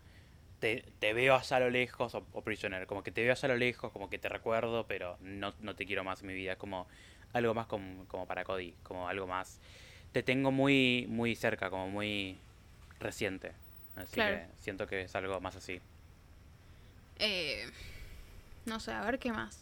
te, 0.60 0.84
te 1.00 1.14
veo 1.14 1.36
allá 1.36 1.58
a 1.58 1.60
lo 1.60 1.70
lejos, 1.70 2.16
o, 2.16 2.26
o 2.34 2.42
Prisoner, 2.42 2.88
como 2.88 3.04
que 3.04 3.12
te 3.12 3.22
veo 3.24 3.32
allá 3.34 3.46
a 3.48 3.52
lo 3.52 3.58
lejos, 3.58 3.92
como 3.92 4.10
que 4.10 4.18
te 4.20 4.30
recuerdo, 4.30 4.86
pero 4.88 5.18
no, 5.22 5.54
no 5.60 5.76
te 5.76 5.86
quiero 5.86 6.04
más 6.04 6.22
en 6.22 6.28
mi 6.28 6.34
vida. 6.34 6.54
Es 6.54 6.58
como 6.58 6.88
algo 7.34 7.54
más 7.54 7.68
como, 7.68 8.06
como 8.08 8.26
para 8.28 8.44
Cody, 8.44 8.74
como 8.84 9.08
algo 9.08 9.28
más. 9.28 9.60
Te 10.12 10.24
tengo 10.24 10.52
muy, 10.52 11.06
muy 11.10 11.36
cerca, 11.36 11.70
como 11.70 11.90
muy 11.90 12.38
reciente. 13.00 13.52
Así 13.96 14.14
Claro. 14.14 14.38
que 14.38 14.48
siento 14.62 14.88
que 14.88 15.02
es 15.04 15.16
algo 15.16 15.40
más 15.42 15.56
así. 15.56 15.82
Eh... 17.20 17.70
No 18.66 18.80
sé, 18.80 18.92
a 18.92 19.02
ver 19.06 19.20
qué 19.20 19.32
más. 19.32 19.60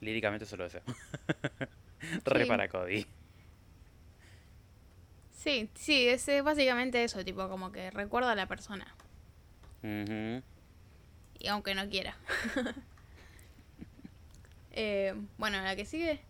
Líricamente 0.00 0.44
solo 0.46 0.66
eso. 0.66 0.80
Re 2.24 2.44
Sí. 2.44 2.48
para 2.48 2.68
Cody. 2.68 3.06
Sí, 5.46 5.70
sí, 5.74 6.08
es 6.08 6.26
eh, 6.26 6.42
básicamente 6.42 7.04
eso, 7.04 7.24
tipo, 7.24 7.48
como 7.48 7.70
que 7.70 7.92
recuerda 7.92 8.32
a 8.32 8.34
la 8.34 8.48
persona. 8.48 8.84
Ujú. 9.80 10.42
Y 11.38 11.46
aunque 11.46 11.72
no 11.76 11.88
quiera. 11.88 12.16
Eh, 14.78 15.14
bueno, 15.38 15.58
la 15.62 15.74
que 15.74 15.86
sigue. 15.86 16.20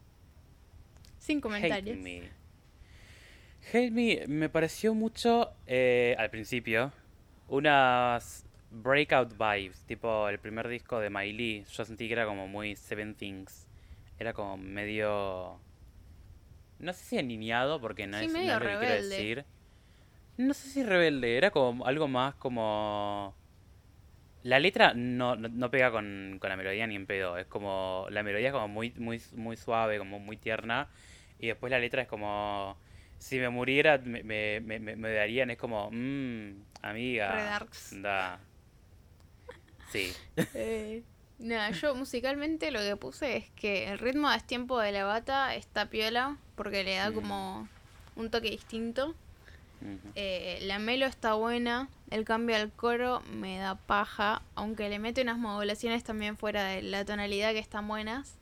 Sin 1.18 1.40
comentarios. 1.40 1.96
Hate 1.96 2.04
Me. 2.04 2.30
Hate 3.72 3.90
Me 3.90 4.24
me 4.28 4.48
pareció 4.48 4.94
mucho 4.94 5.52
eh, 5.66 6.14
al 6.16 6.30
principio 6.30 6.92
unas 7.48 8.46
breakout 8.70 9.32
vibes, 9.36 9.82
tipo 9.86 10.28
el 10.28 10.38
primer 10.38 10.68
disco 10.68 11.00
de 11.00 11.10
Miley. 11.10 11.64
Yo 11.64 11.84
sentí 11.84 12.06
que 12.06 12.12
era 12.12 12.24
como 12.24 12.46
muy 12.46 12.76
Seven 12.76 13.16
Things. 13.16 13.66
Era 14.20 14.32
como 14.32 14.56
medio. 14.56 15.58
No 16.78 16.92
sé 16.92 17.04
si 17.04 17.18
aniñado, 17.18 17.80
porque 17.80 18.06
no 18.06 18.18
Sí, 18.18 18.26
es, 18.26 18.32
no 18.32 18.38
medio 18.38 18.52
es 18.54 18.60
lo 18.60 18.66
que 18.68 18.78
quiero 18.78 18.94
decir. 19.02 19.44
No 20.36 20.54
sé 20.54 20.68
si 20.68 20.82
rebelde, 20.84 21.36
era 21.36 21.50
como 21.50 21.86
algo 21.86 22.08
más 22.08 22.34
como. 22.34 23.34
La 24.42 24.60
letra 24.60 24.92
no, 24.94 25.34
no, 25.34 25.48
no 25.48 25.70
pega 25.70 25.90
con, 25.90 26.36
con 26.40 26.50
la 26.50 26.56
melodía 26.56 26.86
ni 26.86 26.94
en 26.94 27.06
pedo. 27.06 27.36
Es 27.38 27.46
como. 27.46 28.06
La 28.10 28.22
melodía 28.22 28.48
es 28.48 28.52
como 28.52 28.68
muy, 28.68 28.92
muy, 28.96 29.20
muy 29.34 29.56
suave, 29.56 29.98
como 29.98 30.18
muy 30.18 30.36
tierna. 30.36 30.88
Y 31.40 31.48
después 31.48 31.70
la 31.70 31.78
letra 31.78 32.02
es 32.02 32.08
como. 32.08 32.76
Si 33.18 33.38
me 33.38 33.48
muriera, 33.48 33.98
me, 33.98 34.22
me, 34.22 34.60
me, 34.60 34.78
me- 34.78 35.10
darían. 35.12 35.50
Es 35.50 35.56
como. 35.58 35.88
Mmm, 35.90 36.50
amiga. 36.82 37.32
Da. 38.02 38.38
Sí. 39.90 40.12
Nada, 41.38 41.70
yo 41.70 41.94
musicalmente 41.94 42.70
lo 42.70 42.80
que 42.80 42.96
puse 42.96 43.36
es 43.36 43.50
que 43.50 43.88
el 43.90 43.98
ritmo 43.98 44.30
de 44.30 44.40
tiempo 44.40 44.78
de 44.78 44.92
la 44.92 45.04
bata 45.04 45.54
está 45.54 45.90
piola, 45.90 46.38
porque 46.54 46.82
le 46.82 46.96
da 46.96 47.12
como 47.12 47.68
un 48.16 48.30
toque 48.30 48.50
distinto. 48.50 49.14
Eh, 50.14 50.58
la 50.62 50.78
melo 50.78 51.04
está 51.06 51.34
buena, 51.34 51.88
el 52.10 52.24
cambio 52.24 52.56
al 52.56 52.72
coro 52.72 53.20
me 53.32 53.58
da 53.58 53.74
paja, 53.74 54.42
aunque 54.54 54.88
le 54.88 54.98
mete 54.98 55.20
unas 55.20 55.38
modulaciones 55.38 56.02
también 56.02 56.36
fuera 56.36 56.64
de 56.64 56.82
la 56.82 57.04
tonalidad 57.04 57.52
que 57.52 57.58
están 57.58 57.86
buenas, 57.86 58.36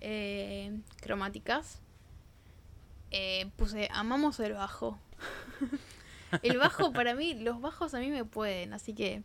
eh, 0.00 0.78
cromáticas. 1.00 1.80
Eh, 3.10 3.50
puse, 3.56 3.88
amamos 3.92 4.38
el 4.40 4.52
bajo. 4.52 4.98
el 6.42 6.58
bajo 6.58 6.92
para 6.92 7.14
mí, 7.14 7.34
los 7.34 7.60
bajos 7.60 7.94
a 7.94 7.98
mí 7.98 8.10
me 8.10 8.24
pueden, 8.24 8.74
así 8.74 8.92
que... 8.92 9.22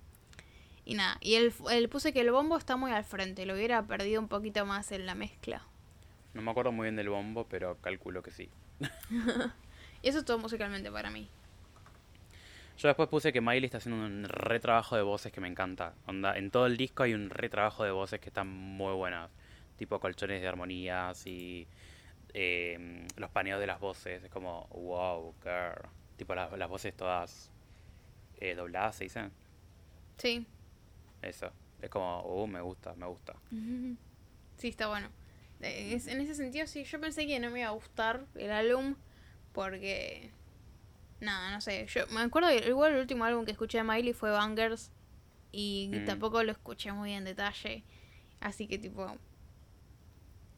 Y 0.89 0.95
nada, 0.95 1.17
y 1.21 1.35
el, 1.35 1.53
el 1.69 1.87
puse 1.87 2.13
que 2.13 2.21
el 2.21 2.31
bombo 2.31 2.57
está 2.57 2.75
muy 2.75 2.91
al 2.91 3.03
frente, 3.03 3.45
lo 3.45 3.53
hubiera 3.53 3.85
perdido 3.85 4.19
un 4.19 4.27
poquito 4.27 4.65
más 4.65 4.91
en 4.91 5.05
la 5.05 5.13
mezcla. 5.13 5.61
No 6.33 6.41
me 6.41 6.49
acuerdo 6.49 6.71
muy 6.71 6.85
bien 6.85 6.95
del 6.95 7.09
bombo, 7.09 7.45
pero 7.47 7.77
calculo 7.79 8.23
que 8.23 8.31
sí. 8.31 8.49
Y 10.01 10.09
eso 10.09 10.17
es 10.17 10.25
todo 10.25 10.39
musicalmente 10.39 10.89
para 10.91 11.11
mí. 11.11 11.29
Yo 12.79 12.87
después 12.87 13.07
puse 13.07 13.31
que 13.31 13.39
Miley 13.39 13.65
está 13.65 13.77
haciendo 13.77 14.03
un 14.03 14.23
retrabajo 14.23 14.95
de 14.95 15.03
voces 15.03 15.31
que 15.31 15.39
me 15.39 15.47
encanta. 15.47 15.93
Onda, 16.07 16.35
en 16.35 16.49
todo 16.49 16.65
el 16.65 16.75
disco 16.75 17.03
hay 17.03 17.13
un 17.13 17.29
retrabajo 17.29 17.83
de 17.83 17.91
voces 17.91 18.19
que 18.19 18.29
están 18.29 18.47
muy 18.47 18.95
buenas. 18.95 19.29
tipo 19.77 19.99
colchones 19.99 20.41
de 20.41 20.47
armonías 20.47 21.27
y 21.27 21.67
eh, 22.33 23.05
los 23.15 23.29
paneos 23.29 23.59
de 23.59 23.67
las 23.67 23.79
voces. 23.79 24.23
Es 24.23 24.31
como, 24.31 24.65
wow, 24.71 25.35
girl. 25.43 25.87
Tipo 26.17 26.33
las, 26.33 26.51
las 26.57 26.67
voces 26.67 26.97
todas 26.97 27.51
eh, 28.39 28.55
dobladas, 28.55 28.95
¿se 28.95 29.03
dicen? 29.03 29.31
Sí. 30.17 30.47
Eso. 31.21 31.51
Es 31.81 31.89
como, 31.89 32.21
uh, 32.23 32.47
me 32.47 32.61
gusta, 32.61 32.93
me 32.95 33.05
gusta. 33.07 33.33
Sí, 34.57 34.67
está 34.69 34.87
bueno. 34.87 35.09
Eh, 35.61 35.93
es- 35.95 36.07
en 36.07 36.21
ese 36.21 36.35
sentido, 36.35 36.67
sí, 36.67 36.83
yo 36.83 36.99
pensé 36.99 37.25
que 37.27 37.39
no 37.39 37.49
me 37.51 37.59
iba 37.61 37.69
a 37.69 37.73
gustar 37.73 38.25
el 38.35 38.51
álbum 38.51 38.95
porque... 39.53 40.31
Nada, 41.21 41.51
no 41.51 41.59
sé. 41.59 41.85
Yo 41.87 42.07
me 42.07 42.21
acuerdo 42.21 42.49
que 42.49 42.67
igual 42.69 42.93
el 42.93 42.99
último 42.99 43.25
álbum 43.25 43.43
que 43.45 43.51
escuché 43.51 43.77
de 43.79 43.83
Miley 43.83 44.13
fue 44.13 44.31
Bangers 44.31 44.91
y 45.51 45.89
Mm. 45.93 46.05
tampoco 46.05 46.41
lo 46.43 46.51
escuché 46.51 46.91
muy 46.93 47.11
en 47.13 47.25
detalle. 47.25 47.83
Así 48.39 48.67
que 48.67 48.77
tipo... 48.77 49.05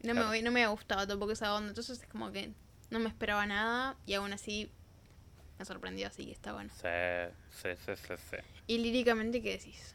No, 0.04 0.14
me, 0.14 0.20
Claro. 0.20 0.42
no 0.42 0.50
me 0.50 0.64
ha 0.64 0.68
gustado 0.68 1.06
tampoco 1.06 1.32
esa 1.32 1.54
onda. 1.54 1.68
Entonces 1.70 2.00
es 2.00 2.06
como 2.08 2.30
que 2.32 2.52
no 2.90 2.98
me 2.98 3.08
esperaba 3.08 3.46
nada 3.46 3.96
y 4.06 4.14
aún 4.14 4.32
así 4.32 4.70
me 5.58 5.64
sorprendió, 5.64 6.08
así 6.08 6.26
que 6.26 6.32
está 6.32 6.52
bueno. 6.52 6.70
Sí, 6.74 6.88
sí, 7.50 7.68
sí, 7.84 7.92
sí, 7.96 8.14
sí. 8.30 8.36
Y 8.66 8.78
líricamente, 8.78 9.40
¿qué 9.42 9.52
decís? 9.52 9.94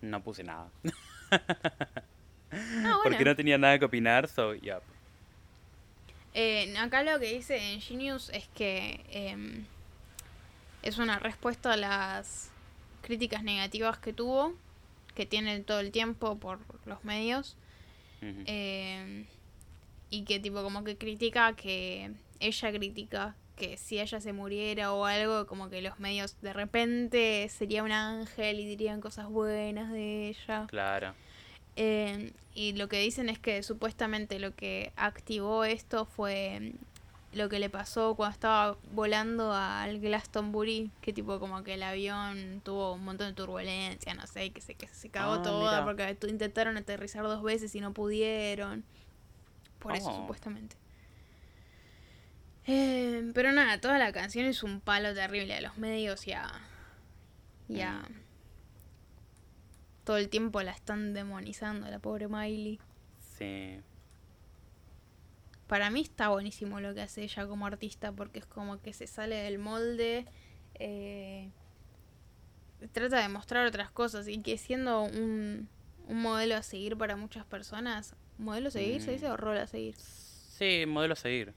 No 0.00 0.22
puse 0.22 0.42
nada. 0.44 0.68
Ah, 2.52 3.00
Porque 3.02 3.24
no 3.24 3.34
tenía 3.34 3.58
nada 3.58 3.78
que 3.78 3.84
opinar, 3.84 4.28
so, 4.28 4.54
yep. 4.54 4.80
Eh, 6.32 6.74
acá 6.78 7.02
lo 7.02 7.18
que 7.18 7.34
dice 7.34 7.72
en 7.72 7.80
Genius 7.80 8.30
es 8.30 8.46
que 8.54 9.04
em, 9.10 9.64
es 10.82 10.98
una 10.98 11.18
respuesta 11.18 11.72
a 11.72 11.76
las 11.76 12.50
críticas 13.02 13.42
negativas 13.42 13.98
que 13.98 14.12
tuvo, 14.12 14.54
que 15.14 15.26
tiene 15.26 15.60
todo 15.60 15.80
el 15.80 15.90
tiempo 15.90 16.38
por 16.38 16.60
los 16.86 17.04
medios, 17.04 17.56
em, 18.20 19.26
y 20.10 20.24
que 20.24 20.38
tipo 20.38 20.62
como 20.62 20.84
que 20.84 20.96
critica 20.96 21.54
que 21.54 22.12
ella 22.40 22.72
critica 22.72 23.34
que 23.56 23.76
si 23.78 23.98
ella 23.98 24.20
se 24.20 24.32
muriera 24.32 24.92
o 24.92 25.04
algo, 25.06 25.46
como 25.46 25.68
que 25.70 25.80
los 25.82 25.98
medios 25.98 26.36
de 26.42 26.52
repente 26.52 27.48
sería 27.48 27.82
un 27.82 27.90
ángel 27.92 28.60
y 28.60 28.66
dirían 28.66 29.00
cosas 29.00 29.28
buenas 29.28 29.90
de 29.90 30.28
ella. 30.28 30.66
Claro. 30.68 31.14
Eh, 31.76 32.32
y 32.54 32.72
lo 32.74 32.88
que 32.88 33.00
dicen 33.00 33.28
es 33.28 33.38
que 33.38 33.62
supuestamente 33.62 34.38
lo 34.38 34.54
que 34.54 34.92
activó 34.96 35.64
esto 35.64 36.04
fue 36.06 36.74
mm, 36.74 37.36
lo 37.36 37.48
que 37.50 37.58
le 37.58 37.68
pasó 37.68 38.14
cuando 38.14 38.32
estaba 38.32 38.76
volando 38.92 39.52
al 39.52 40.00
Glastonbury, 40.00 40.90
que 41.02 41.12
tipo 41.12 41.38
como 41.38 41.62
que 41.64 41.74
el 41.74 41.82
avión 41.82 42.62
tuvo 42.64 42.94
un 42.94 43.04
montón 43.04 43.26
de 43.28 43.34
turbulencia, 43.34 44.14
no 44.14 44.26
sé, 44.26 44.50
que 44.50 44.60
se, 44.62 44.74
que 44.74 44.86
se 44.88 45.10
cagó 45.10 45.34
Ah, 45.34 45.42
toda 45.42 45.80
mira. 45.82 45.84
porque 45.84 46.28
intentaron 46.30 46.76
aterrizar 46.78 47.24
dos 47.24 47.42
veces 47.42 47.74
y 47.74 47.80
no 47.80 47.92
pudieron. 47.92 48.84
Por 49.78 49.94
eso 49.94 50.08
Oh. 50.10 50.16
supuestamente. 50.22 50.76
Eh, 52.66 53.30
pero 53.34 53.52
nada, 53.52 53.80
toda 53.80 53.98
la 53.98 54.12
canción 54.12 54.46
es 54.46 54.62
un 54.62 54.80
palo 54.80 55.14
terrible 55.14 55.54
a 55.54 55.60
los 55.60 55.78
medios 55.78 56.26
y 56.26 56.32
a... 56.32 56.48
y 57.68 57.80
a-. 57.80 58.02
Todo 60.04 60.16
el 60.18 60.28
tiempo 60.28 60.62
la 60.62 60.72
están 60.72 61.14
demonizando, 61.14 61.88
la 61.88 61.98
pobre 61.98 62.28
Miley. 62.28 62.80
Sí. 63.38 63.80
Para 65.66 65.90
mí 65.90 66.00
está 66.02 66.28
buenísimo 66.28 66.80
lo 66.80 66.94
que 66.94 67.02
hace 67.02 67.22
ella 67.24 67.46
como 67.46 67.66
artista 67.66 68.12
porque 68.12 68.38
es 68.38 68.46
como 68.46 68.80
que 68.80 68.92
se 68.92 69.06
sale 69.08 69.34
del 69.36 69.58
molde, 69.58 70.24
eh, 70.74 71.50
trata 72.92 73.20
de 73.20 73.28
mostrar 73.28 73.66
otras 73.66 73.90
cosas 73.90 74.28
y 74.28 74.38
que 74.42 74.58
siendo 74.58 75.02
un, 75.02 75.68
un 76.06 76.22
modelo 76.22 76.54
a 76.54 76.62
seguir 76.62 76.96
para 76.96 77.16
muchas 77.16 77.44
personas, 77.46 78.14
modelo 78.38 78.68
a 78.68 78.70
seguir 78.70 79.02
se 79.02 79.10
Mm. 79.10 79.14
dice 79.14 79.28
o 79.30 79.36
rol 79.36 79.56
a 79.58 79.66
seguir, 79.66 79.96
Sí, 79.96 80.84
modelo 80.86 81.14
a 81.14 81.16
seguir. 81.16 81.52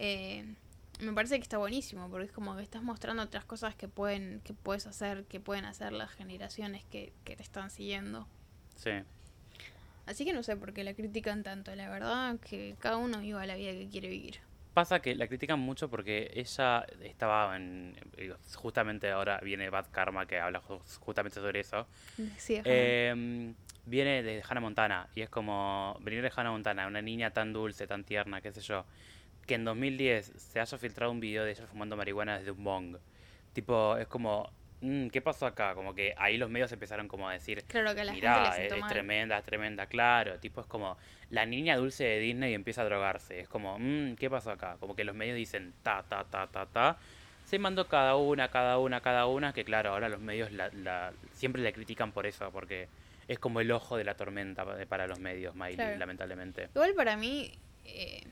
Eh, 0.00 0.54
me 1.00 1.12
parece 1.12 1.36
que 1.36 1.42
está 1.42 1.58
buenísimo 1.58 2.08
porque 2.10 2.26
es 2.26 2.32
como 2.32 2.56
que 2.56 2.62
estás 2.62 2.82
mostrando 2.82 3.22
otras 3.22 3.44
cosas 3.44 3.74
que 3.76 3.86
pueden 3.86 4.40
que 4.44 4.54
puedes 4.54 4.86
hacer, 4.86 5.24
que 5.24 5.38
pueden 5.40 5.64
hacer 5.66 5.92
las 5.92 6.10
generaciones 6.10 6.84
que, 6.86 7.12
que 7.24 7.36
te 7.36 7.42
están 7.42 7.70
siguiendo. 7.70 8.26
Sí. 8.76 8.90
Así 10.06 10.24
que 10.24 10.32
no 10.32 10.42
sé 10.42 10.56
por 10.56 10.72
qué 10.72 10.82
la 10.82 10.94
critican 10.94 11.42
tanto, 11.42 11.74
la 11.76 11.88
verdad 11.88 12.38
que 12.40 12.74
cada 12.80 12.96
uno 12.96 13.20
viva 13.20 13.44
la 13.46 13.54
vida 13.54 13.72
que 13.72 13.88
quiere 13.88 14.08
vivir. 14.08 14.38
Pasa 14.74 15.00
que 15.00 15.14
la 15.14 15.26
critican 15.26 15.58
mucho 15.60 15.88
porque 15.88 16.30
ella 16.34 16.86
estaba 17.02 17.56
en. 17.56 17.94
Justamente 18.54 19.10
ahora 19.10 19.38
viene 19.42 19.68
Bad 19.68 19.86
Karma 19.90 20.26
que 20.26 20.38
habla 20.38 20.62
ju- 20.62 20.80
justamente 21.00 21.40
sobre 21.40 21.60
eso. 21.60 21.86
Sí. 22.38 22.60
Eh, 22.64 23.52
viene 23.86 24.22
de 24.22 24.42
Hannah 24.48 24.60
Montana 24.60 25.08
y 25.14 25.22
es 25.22 25.28
como 25.28 25.96
venir 26.02 26.22
de 26.22 26.32
Hannah 26.34 26.52
Montana, 26.52 26.86
una 26.86 27.02
niña 27.02 27.30
tan 27.32 27.52
dulce, 27.52 27.86
tan 27.86 28.04
tierna, 28.04 28.40
qué 28.40 28.52
sé 28.52 28.60
yo, 28.60 28.84
que 29.50 29.56
en 29.56 29.64
2010 29.64 30.30
se 30.36 30.60
haya 30.60 30.78
filtrado 30.78 31.10
un 31.10 31.18
video 31.18 31.42
de 31.44 31.50
ella 31.50 31.66
fumando 31.66 31.96
marihuana 31.96 32.38
desde 32.38 32.52
un 32.52 32.62
bong. 32.62 32.96
Tipo, 33.52 33.96
es 33.96 34.06
como, 34.06 34.48
mm, 34.80 35.08
¿qué 35.08 35.20
pasó 35.20 35.44
acá? 35.44 35.74
Como 35.74 35.92
que 35.92 36.14
ahí 36.18 36.36
los 36.38 36.48
medios 36.48 36.70
empezaron 36.70 37.08
como 37.08 37.28
a 37.28 37.32
decir, 37.32 37.64
Claro 37.66 37.92
que 37.92 38.02
a 38.02 38.04
la 38.04 38.12
mirá, 38.12 38.52
gente 38.52 38.76
le 38.76 38.80
es, 38.80 38.86
tremenda, 38.86 39.38
es 39.38 39.44
tremenda, 39.44 39.86
claro. 39.86 40.38
Tipo, 40.38 40.60
es 40.60 40.68
como 40.68 40.96
la 41.30 41.46
niña 41.46 41.74
dulce 41.76 42.04
de 42.04 42.20
Disney 42.20 42.54
empieza 42.54 42.82
a 42.82 42.84
drogarse. 42.84 43.40
Es 43.40 43.48
como, 43.48 43.76
mm, 43.76 44.14
¿qué 44.14 44.30
pasó 44.30 44.52
acá? 44.52 44.76
Como 44.78 44.94
que 44.94 45.02
los 45.02 45.16
medios 45.16 45.36
dicen 45.36 45.74
ta, 45.82 46.04
ta, 46.04 46.22
ta, 46.22 46.46
ta, 46.46 46.66
ta. 46.66 46.96
Se 47.42 47.58
mandó 47.58 47.88
cada 47.88 48.14
una, 48.14 48.50
cada 48.52 48.78
una, 48.78 49.00
cada 49.00 49.26
una, 49.26 49.52
que 49.52 49.64
claro, 49.64 49.90
ahora 49.90 50.08
los 50.08 50.20
medios 50.20 50.52
la, 50.52 50.68
la- 50.72 51.12
siempre 51.32 51.60
le 51.60 51.72
critican 51.72 52.12
por 52.12 52.24
eso, 52.24 52.52
porque 52.52 52.86
es 53.26 53.40
como 53.40 53.60
el 53.60 53.72
ojo 53.72 53.96
de 53.96 54.04
la 54.04 54.14
tormenta 54.14 54.64
pa- 54.64 54.76
para 54.86 55.08
los 55.08 55.18
medios, 55.18 55.56
Miley, 55.56 55.74
Claro. 55.74 55.98
lamentablemente. 55.98 56.68
Igual 56.72 56.94
para 56.94 57.16
mí, 57.16 57.50
eh, 57.84 58.22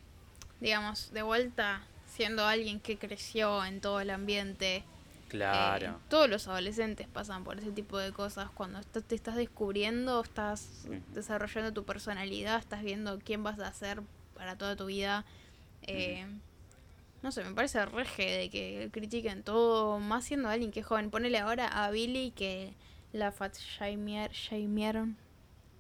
digamos, 0.61 1.13
de 1.13 1.23
vuelta, 1.23 1.83
siendo 2.07 2.45
alguien 2.47 2.81
que 2.81 2.99
creció 2.99 3.65
en 3.65 3.81
todo 3.81 4.01
el 4.01 4.11
ambiente, 4.11 4.85
Claro. 5.29 5.87
eh, 5.87 5.93
todos 6.09 6.29
los 6.29 6.49
adolescentes 6.49 7.07
pasan 7.07 7.45
por 7.45 7.59
ese 7.59 7.71
tipo 7.73 7.99
de 7.99 8.13
cosas. 8.13 8.51
Cuando 8.51 8.81
te 8.83 9.15
estás 9.15 9.37
descubriendo, 9.37 10.23
estás 10.23 10.87
desarrollando 11.15 11.73
tu 11.73 11.85
personalidad, 11.85 12.59
estás 12.59 12.83
viendo 12.83 13.19
quién 13.19 13.43
vas 13.43 13.59
a 13.61 13.73
ser 13.73 14.01
para 14.35 14.57
toda 14.57 14.75
tu 14.77 14.87
vida. 14.87 15.25
Eh, 15.83 16.27
No 17.21 17.33
sé, 17.33 17.43
me 17.43 17.53
parece 17.53 17.85
reje 17.85 18.23
de 18.31 18.49
que 18.49 18.91
critiquen 18.93 19.43
todo, 19.43 19.99
más 19.99 20.25
siendo 20.25 20.49
alguien 20.49 20.71
que 20.71 20.81
es 20.81 20.87
joven. 20.87 21.11
Ponele 21.11 21.39
ahora 21.39 21.67
a 21.67 21.91
Billy 21.91 22.31
que 22.31 22.75
la 23.13 23.33
fat 23.33 23.57
shamear- 23.57 24.31
shamearon 24.31 25.17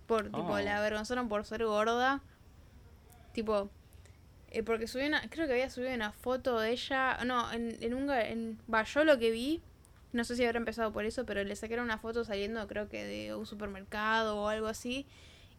por, 0.09 0.24
tipo, 0.24 0.38
Oh. 0.55 0.59
la 0.59 0.78
avergonzaron 0.78 1.28
por 1.28 1.44
ser 1.44 1.64
gorda. 1.64 2.22
Tipo, 3.32 3.70
eh, 4.50 4.62
porque 4.62 4.86
subió 4.86 5.06
una, 5.06 5.20
creo 5.30 5.46
que 5.46 5.52
había 5.52 5.70
subido 5.70 5.94
una 5.94 6.12
foto 6.12 6.58
de 6.60 6.70
ella, 6.72 7.18
no, 7.24 7.50
en, 7.52 7.76
en 7.82 7.94
un, 7.94 8.10
en, 8.10 8.58
va, 8.72 8.82
yo 8.84 9.04
lo 9.04 9.18
que 9.18 9.30
vi, 9.30 9.60
no 10.12 10.24
sé 10.24 10.36
si 10.36 10.44
habrá 10.44 10.58
empezado 10.58 10.92
por 10.92 11.04
eso, 11.04 11.26
pero 11.26 11.44
le 11.44 11.54
sacaron 11.56 11.84
una 11.84 11.98
foto 11.98 12.24
saliendo 12.24 12.66
creo 12.66 12.88
que 12.88 13.04
de 13.04 13.34
un 13.34 13.44
supermercado 13.46 14.38
o 14.38 14.48
algo 14.48 14.66
así. 14.68 15.06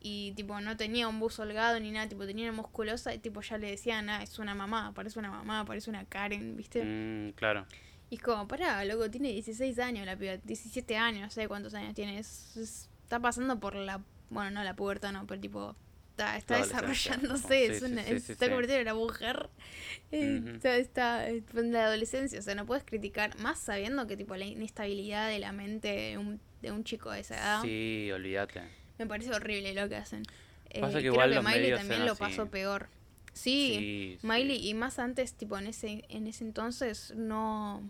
Y 0.02 0.32
tipo, 0.32 0.62
no 0.62 0.78
tenía 0.78 1.10
un 1.10 1.20
buzo 1.20 1.42
holgado 1.44 1.78
ni 1.80 1.92
nada, 1.92 2.08
tipo, 2.08 2.26
tenía 2.26 2.46
una 2.50 2.62
musculosa 2.62 3.14
y 3.14 3.20
tipo 3.20 3.42
ya 3.42 3.58
le 3.58 3.70
decían, 3.70 4.10
ah, 4.10 4.24
es 4.24 4.40
una 4.40 4.56
mamá, 4.56 4.94
parece 4.96 5.20
una 5.20 5.30
mamá, 5.30 5.66
parece 5.66 5.90
una 5.90 6.06
Karen, 6.06 6.56
¿viste? 6.56 6.84
Mm, 6.86 7.34
claro. 7.34 7.66
Y 8.10 8.16
es 8.16 8.22
como, 8.22 8.48
pará, 8.48 8.84
loco, 8.86 9.12
tiene 9.12 9.28
16 9.34 9.78
años 9.78 10.06
la 10.06 10.16
piba, 10.16 10.38
17 10.38 10.96
años, 10.96 11.22
no 11.24 11.30
sé 11.30 11.48
cuántos 11.50 11.74
años 11.74 11.94
tiene. 11.96 12.18
es- 12.18 12.56
es- 12.56 12.90
está 13.04 13.20
pasando 13.20 13.60
por 13.60 13.76
la, 13.76 14.00
bueno, 14.30 14.52
no 14.52 14.64
la 14.64 14.74
pubertad, 14.76 15.12
no, 15.12 15.28
pero 15.28 15.42
tipo, 15.42 15.76
está, 16.38 16.58
desarrollándose, 16.58 17.66
es 17.72 17.80
sí, 17.80 17.86
una, 17.86 18.04
sí, 18.04 18.10
sí, 18.10 18.16
es- 18.16 18.24
sí, 18.24 18.32
está 18.34 18.48
convirtiendo 18.50 18.82
en 18.82 18.88
una 18.96 19.06
mujer. 19.06 19.50
eh, 20.12 20.42
Ujú. 20.44 20.50
está, 20.68 20.78
está 20.78 21.30
en 21.30 21.72
la 21.72 21.86
adolescencia, 21.86 22.40
o 22.40 22.42
sea, 22.42 22.56
no 22.56 22.66
puedes 22.66 22.84
criticar, 22.84 23.38
más 23.40 23.60
sabiendo 23.60 24.08
que 24.08 24.18
tipo 24.18 24.36
la 24.36 24.46
inestabilidad 24.46 25.28
de 25.30 25.40
la 25.40 25.52
mente 25.52 25.88
de 25.90 26.18
un, 26.18 26.40
de 26.62 26.72
un 26.72 26.84
chico 26.84 27.12
de 27.12 27.20
esa 27.22 27.36
edad, 27.36 27.62
Sí, 27.64 28.10
olvídate. 28.12 28.62
me 28.98 29.06
parece 29.08 29.32
horrible 29.34 29.74
lo 29.74 29.88
que 29.90 29.96
hacen. 29.96 30.24
Eh, 30.72 30.82
Pasa 30.82 30.94
que 30.98 31.00
creo 31.02 31.14
igual 31.14 31.30
que 31.30 31.36
los 31.36 31.46
Miley 31.46 31.72
también 31.76 32.06
lo 32.06 32.12
así. 32.14 32.20
pasó 32.20 32.48
peor. 32.50 32.90
Sí, 33.34 34.18
Miley, 34.24 34.68
y 34.68 34.74
más 34.74 35.00
antes, 35.00 35.34
tipo 35.34 35.58
en 35.58 35.68
ese, 35.68 36.04
en 36.10 36.28
ese 36.28 36.44
entonces, 36.44 37.14
no, 37.16 37.88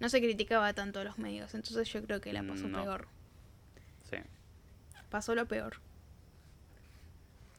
no 0.00 0.08
se 0.08 0.20
criticaba 0.20 0.72
tanto 0.74 1.00
a 1.00 1.04
los 1.04 1.18
medios. 1.18 1.54
Entonces 1.54 1.88
yo 1.92 2.02
creo 2.04 2.20
que 2.20 2.32
la 2.32 2.42
pasó 2.42 2.68
No. 2.68 2.82
peor. 2.82 3.08
Sí. 4.08 4.16
Pasó 5.10 5.34
lo 5.34 5.46
peor. 5.46 5.80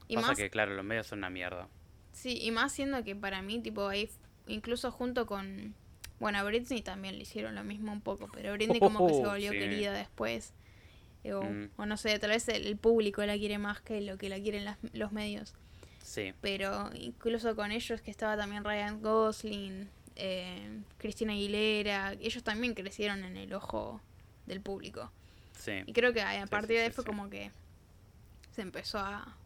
Y 0.10 0.16
Pasa 0.16 0.28
más, 0.30 0.38
que, 0.38 0.50
claro, 0.50 0.74
los 0.76 0.84
medios 0.84 1.08
son 1.08 1.20
una 1.20 1.30
mierda. 1.30 1.70
sí, 2.12 2.38
y 2.42 2.52
más 2.52 2.74
siendo 2.74 3.02
que 3.06 3.16
para 3.16 3.42
mí, 3.42 3.62
tipo, 3.62 3.88
ahí, 3.88 4.10
incluso 4.48 4.92
junto 4.92 5.26
con, 5.26 5.74
bueno, 6.20 6.40
a 6.40 6.44
Britney 6.44 6.82
también 6.82 7.16
le 7.16 7.22
hicieron 7.22 7.56
lo 7.56 7.64
mismo 7.64 7.92
un 7.94 8.02
poco, 8.02 8.28
pero 8.34 8.52
Britney 8.54 8.80
como 8.82 9.08
que 9.08 9.14
se 9.14 9.22
volvió 9.26 9.52
sí. 9.52 9.58
querida 9.60 9.94
después. 9.94 10.54
Eh, 11.24 11.34
O, 11.34 11.44
Mm. 11.44 11.70
o 11.78 11.86
no 11.86 11.96
sé, 11.98 12.18
tal 12.20 12.32
vez 12.32 12.48
el, 12.50 12.66
el 12.66 12.76
público 12.78 13.24
la 13.26 13.38
quiere 13.38 13.58
más 13.58 13.80
que 13.82 14.02
lo 14.02 14.18
que 14.18 14.30
la 14.30 14.40
quieren 14.40 14.66
las- 14.66 14.78
los 14.94 15.12
medios. 15.14 15.54
Sí. 16.02 16.34
pero 16.42 16.90
incluso 16.96 17.56
con 17.56 17.72
ellos 17.72 18.02
que 18.02 18.10
estaba 18.10 18.36
también 18.36 18.64
Ryan 18.64 19.00
Gosling, 19.02 19.88
eh, 20.16 20.80
Cristina 20.98 21.34
Aguilera, 21.34 22.14
ellos 22.14 22.42
también 22.42 22.74
crecieron 22.74 23.24
en 23.24 23.38
el 23.38 23.54
ojo 23.54 24.02
del 24.48 24.60
público. 24.60 25.12
Sí. 25.56 25.84
Y 25.86 25.94
creo 25.94 26.12
que 26.12 26.22
a 26.24 26.48
partir 26.48 26.70
sí, 26.70 26.74
de 26.78 26.82
ahí 26.86 26.90
fue 26.92 27.04
como 27.06 27.30
que 27.30 27.52
se 28.56 28.64
empezó 28.64 28.98
a, 28.98 29.38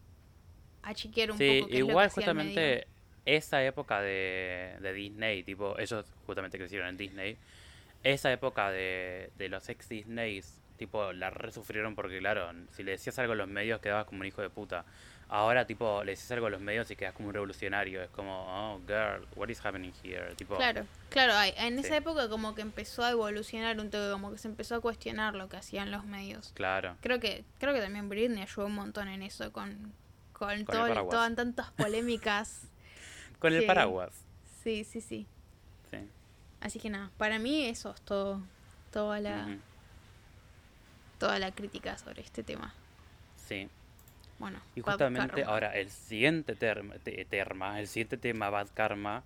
a 0.84 0.94
chequear 0.94 1.32
un 1.32 1.38
Sí, 1.38 1.48
poco 1.48 1.56
es 1.58 1.62
lo 1.62 1.68
que 1.70 1.78
igual 1.92 2.06
hacía 2.08 2.26
el 2.28 2.36
medio. 2.36 2.50
justamente 2.50 2.88
esa 3.26 3.64
época 3.64 4.02
de, 4.02 4.76
de 4.82 4.94
Disney, 4.94 5.44
tipo, 5.44 5.78
ellos 5.80 6.06
justamente 6.28 6.58
crecieron 6.58 6.90
en 6.90 6.98
Disney, 6.98 7.38
esa 8.04 8.32
época 8.32 8.70
de, 8.70 9.32
de 9.38 9.50
los 9.50 9.70
ex 9.70 9.88
Disneys, 9.90 10.60
tipo, 10.78 11.14
la 11.14 11.30
resufrieron 11.30 11.96
porque, 11.96 12.20
claro, 12.20 12.52
si 12.72 12.84
le 12.84 12.92
decías 12.92 13.18
algo 13.20 13.34
a 13.34 13.36
los 13.38 13.48
medios 13.48 13.80
quedabas 13.80 14.06
como 14.06 14.22
un 14.22 14.28
hijo 14.28 14.42
de 14.42 14.50
puta. 14.50 14.84
Ahora, 15.30 15.66
tipo, 15.66 16.04
le 16.04 16.12
decís 16.12 16.30
algo 16.32 16.48
a 16.48 16.50
los 16.50 16.60
medios 16.62 16.92
y 16.92 16.96
quedas 16.96 17.14
como 17.14 17.30
un 17.30 17.34
revolucionario. 17.34 18.04
Es 18.04 18.10
como, 18.12 18.44
oh, 18.76 18.80
girl, 18.86 19.26
what 19.36 19.48
is 19.50 19.66
happening 19.66 19.92
here? 20.04 20.36
Tipo, 20.36 20.58
Claro, 20.58 20.86
claro, 21.10 21.34
en 21.58 21.80
esa 21.80 21.88
Sí. 21.88 21.94
época 21.96 22.28
como 22.30 22.54
que 22.54 22.62
empezó 22.62 23.04
a 23.04 23.12
evolucionar 23.12 23.80
un 23.80 23.90
toque, 23.90 24.12
como 24.12 24.32
que 24.34 24.38
se 24.38 24.48
empezó 24.50 24.76
a 24.76 24.82
cuestionar 24.82 25.34
lo 25.34 25.48
que 25.50 25.58
hacían 25.58 25.90
los 25.92 26.04
medios. 26.06 26.52
claro. 26.54 26.98
Creo 27.02 27.20
que 27.20 27.46
creo 27.58 27.74
que 27.74 27.80
también 27.80 28.10
Britney 28.10 28.44
ayudó 28.44 28.66
un 28.68 28.76
montón 28.76 29.08
en 29.08 29.24
eso, 29.24 29.52
con, 29.54 29.94
con, 30.46 30.52
el 30.54 30.66
todo, 30.66 31.10
todas 31.10 31.36
tantas 31.36 31.72
polémicas. 31.72 32.62
Con 33.40 33.54
el 33.54 33.66
paraguas. 33.66 34.14
sí, 34.64 34.84
sí, 34.86 35.02
sí. 35.02 35.28
Sí. 35.92 35.98
Así 36.62 36.80
que 36.80 36.90
nada, 36.90 37.12
para 37.18 37.40
mí 37.40 37.66
eso 37.66 37.92
es 37.94 38.02
todo, 38.02 38.42
toda 38.92 39.20
la, 39.20 39.58
toda 41.20 41.40
la 41.40 41.52
crítica 41.52 41.98
sobre 41.98 42.22
este 42.22 42.44
tema. 42.44 42.74
Sí. 43.36 43.70
Bueno, 44.40 44.60
Y 44.76 44.82
justamente 44.82 45.44
ahora 45.44 45.76
el 45.76 45.90
siguiente 45.90 46.58
term- 46.58 47.00
te- 47.04 47.24
terma, 47.26 47.80
el 47.80 47.88
siguiente 47.88 48.18
tema, 48.18 48.50
Bad 48.50 48.70
Karma, 48.74 49.24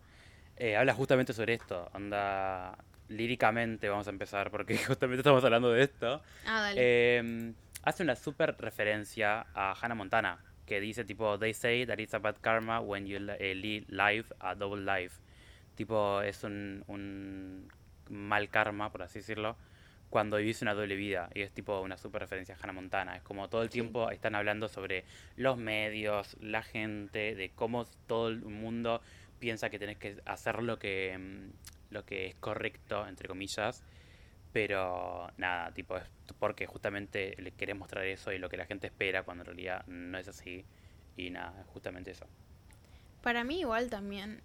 eh, 0.57 0.75
habla 0.75 0.93
justamente 0.93 1.33
sobre 1.33 1.53
esto. 1.53 1.89
Anda 1.93 2.77
líricamente, 3.09 3.87
vamos 3.89 4.07
a 4.07 4.09
empezar, 4.09 4.51
porque 4.51 4.77
justamente 4.87 5.21
estamos 5.21 5.43
hablando 5.43 5.71
de 5.71 5.83
esto. 5.83 6.21
Ah, 6.45 6.61
dale. 6.61 6.75
Eh, 6.77 7.53
hace 7.83 8.03
una 8.03 8.15
super 8.15 8.55
referencia 8.59 9.45
a 9.53 9.73
Hannah 9.79 9.95
Montana, 9.95 10.39
que 10.67 10.79
dice 10.79 11.05
tipo, 11.05 11.39
they 11.39 11.53
say 11.53 11.85
that 11.85 11.99
it's 11.99 12.13
a 12.13 12.19
bad 12.19 12.35
karma 12.41 12.81
when 12.81 13.07
you 13.07 13.17
eh, 13.39 13.55
live 13.55 13.85
life 13.89 14.31
a 14.39 14.53
double 14.53 14.83
life. 14.83 15.15
Tipo, 15.75 16.21
es 16.21 16.43
un, 16.43 16.83
un 16.87 17.67
mal 18.09 18.49
karma, 18.49 18.91
por 18.91 19.03
así 19.03 19.19
decirlo, 19.19 19.55
cuando 20.09 20.37
vivís 20.37 20.61
una 20.61 20.73
doble 20.73 20.95
vida. 20.95 21.29
Y 21.33 21.41
es 21.41 21.51
tipo 21.51 21.79
una 21.81 21.97
super 21.97 22.21
referencia 22.21 22.55
a 22.55 22.57
Hannah 22.61 22.73
Montana. 22.73 23.15
Es 23.15 23.23
como 23.23 23.49
todo 23.49 23.63
el 23.63 23.69
tiempo 23.69 24.11
están 24.11 24.35
hablando 24.35 24.67
sobre 24.67 25.05
los 25.37 25.57
medios, 25.57 26.35
la 26.41 26.63
gente, 26.63 27.35
de 27.35 27.49
cómo 27.49 27.85
todo 28.05 28.27
el 28.27 28.41
mundo 28.41 29.01
piensa 29.39 29.69
que 29.69 29.79
tenés 29.79 29.97
que 29.97 30.17
hacer 30.25 30.61
lo 30.63 30.79
que, 30.79 31.17
mm, 31.17 31.93
lo 31.93 32.05
que 32.05 32.27
es 32.27 32.35
correcto, 32.35 33.07
entre 33.07 33.27
comillas. 33.27 33.83
Pero 34.57 35.31
nada, 35.37 35.71
tipo, 35.71 35.95
es 35.97 36.03
porque 36.39 36.65
justamente 36.65 37.35
le 37.37 37.51
querés 37.51 37.75
mostrar 37.75 38.03
eso 38.05 38.31
y 38.31 38.39
lo 38.39 38.49
que 38.49 38.57
la 38.57 38.65
gente 38.65 38.87
espera 38.87 39.21
cuando 39.21 39.43
en 39.43 39.45
realidad 39.45 39.85
no 39.85 40.17
es 40.17 40.27
así. 40.27 40.65
Y 41.15 41.29
nada, 41.29 41.53
es 41.61 41.67
justamente 41.67 42.09
eso. 42.09 42.25
Para 43.21 43.43
mí 43.43 43.59
igual 43.59 43.91
también, 43.91 44.41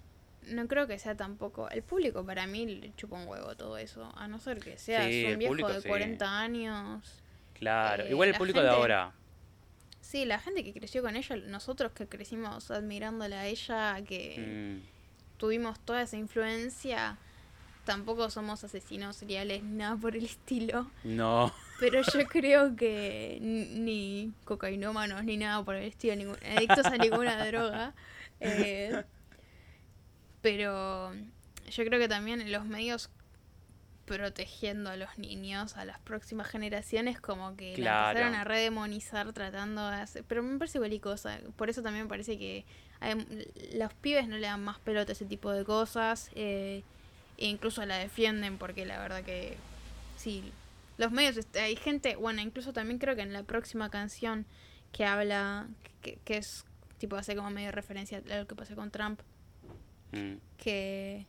no 0.48 0.68
creo 0.68 0.86
que 0.86 0.98
sea 0.98 1.14
tampoco, 1.14 1.70
el 1.70 1.82
público 1.82 2.26
para 2.26 2.46
mí 2.46 2.66
le 2.66 2.94
chupa 2.94 3.16
un 3.16 3.26
huevo 3.26 3.54
todo 3.56 3.78
eso, 3.78 4.12
a 4.14 4.28
no 4.28 4.38
ser 4.38 4.60
que 4.60 4.76
seas 4.76 5.06
Sí, 5.06 5.24
un 5.32 5.38
viejo 5.38 5.52
público 5.52 5.72
de 5.72 5.80
sí. 5.80 5.88
40 5.88 6.40
años. 6.40 7.22
Claro, 7.54 8.04
Eh, 8.04 8.10
igual 8.10 8.28
el 8.28 8.34
público 8.34 8.60
de 8.60 8.68
ahora. 8.68 9.12
Sí, 10.02 10.26
la 10.26 10.38
gente 10.40 10.62
que 10.62 10.74
creció 10.74 11.00
con 11.00 11.16
ella, 11.16 11.36
nosotros 11.36 11.92
que 11.92 12.06
crecimos 12.06 12.70
admirándola 12.70 13.40
a 13.40 13.46
ella, 13.46 14.02
que 14.06 14.82
mm, 14.82 15.38
tuvimos 15.38 15.80
toda 15.80 16.02
esa 16.02 16.18
influencia, 16.18 17.16
tampoco 17.84 18.30
somos 18.30 18.62
asesinos 18.64 19.16
seriales, 19.16 19.62
nada 19.62 19.96
por 19.96 20.16
el 20.16 20.24
estilo. 20.24 20.90
no, 21.04 21.52
Pero 21.80 22.00
yo 22.02 22.26
creo 22.26 22.76
que 22.76 23.38
ni, 23.40 24.32
cocainómanos 24.44 25.24
ni 25.24 25.36
nada 25.36 25.64
por 25.64 25.74
el 25.76 25.84
estilo, 25.84 26.16
ningún, 26.16 26.36
adictos 26.56 26.86
a 26.86 26.96
ninguna 26.96 27.44
droga. 27.46 27.94
eh, 28.40 29.04
pero 30.40 31.12
yo 31.70 31.84
creo 31.84 31.98
que 32.00 32.08
también 32.08 32.50
los 32.50 32.64
medios 32.64 33.10
protegiendo 34.04 34.90
a 34.90 34.96
los 34.96 35.16
niños, 35.16 35.76
a 35.76 35.84
las 35.84 35.98
próximas 36.00 36.48
generaciones, 36.48 37.20
como 37.20 37.56
que 37.56 37.78
la 37.78 38.10
empezaron 38.10 38.34
a 38.34 38.44
redemonizar 38.44 39.32
tratando 39.32 39.88
de 39.88 39.96
hacer... 39.96 40.24
Pero 40.24 40.42
me 40.42 40.58
parece 40.58 41.00
cosa. 41.00 41.38
Por 41.56 41.70
eso 41.70 41.82
también 41.82 42.04
me 42.06 42.08
parece 42.08 42.38
que 42.38 42.64
hay- 43.00 43.46
los 43.74 43.94
pibes 43.94 44.28
no 44.28 44.36
le 44.36 44.46
dan 44.48 44.62
más 44.62 44.78
pelota 44.80 45.12
a 45.12 45.14
ese 45.14 45.24
tipo 45.24 45.50
de 45.52 45.64
cosas. 45.64 46.30
eh, 46.34 46.82
e 47.38 47.46
incluso 47.46 47.84
la 47.86 47.98
defienden 47.98 48.58
porque 48.58 48.86
la 48.86 48.98
verdad 48.98 49.22
que 49.22 49.56
sí, 50.16 50.52
los 50.98 51.10
medios, 51.12 51.46
hay 51.54 51.76
gente, 51.76 52.16
bueno, 52.16 52.40
incluso 52.40 52.72
también 52.72 52.98
creo 52.98 53.16
que 53.16 53.22
en 53.22 53.32
la 53.32 53.42
próxima 53.42 53.90
canción 53.90 54.46
que 54.92 55.04
habla, 55.04 55.68
que, 56.02 56.18
que 56.24 56.36
es 56.36 56.64
tipo 56.98 57.16
hace 57.16 57.34
como 57.34 57.50
medio 57.50 57.72
referencia 57.72 58.22
a 58.30 58.38
lo 58.38 58.46
que 58.46 58.54
pasó 58.54 58.76
con 58.76 58.90
Trump, 58.90 59.20
mm, 60.12 60.34
que 60.58 61.26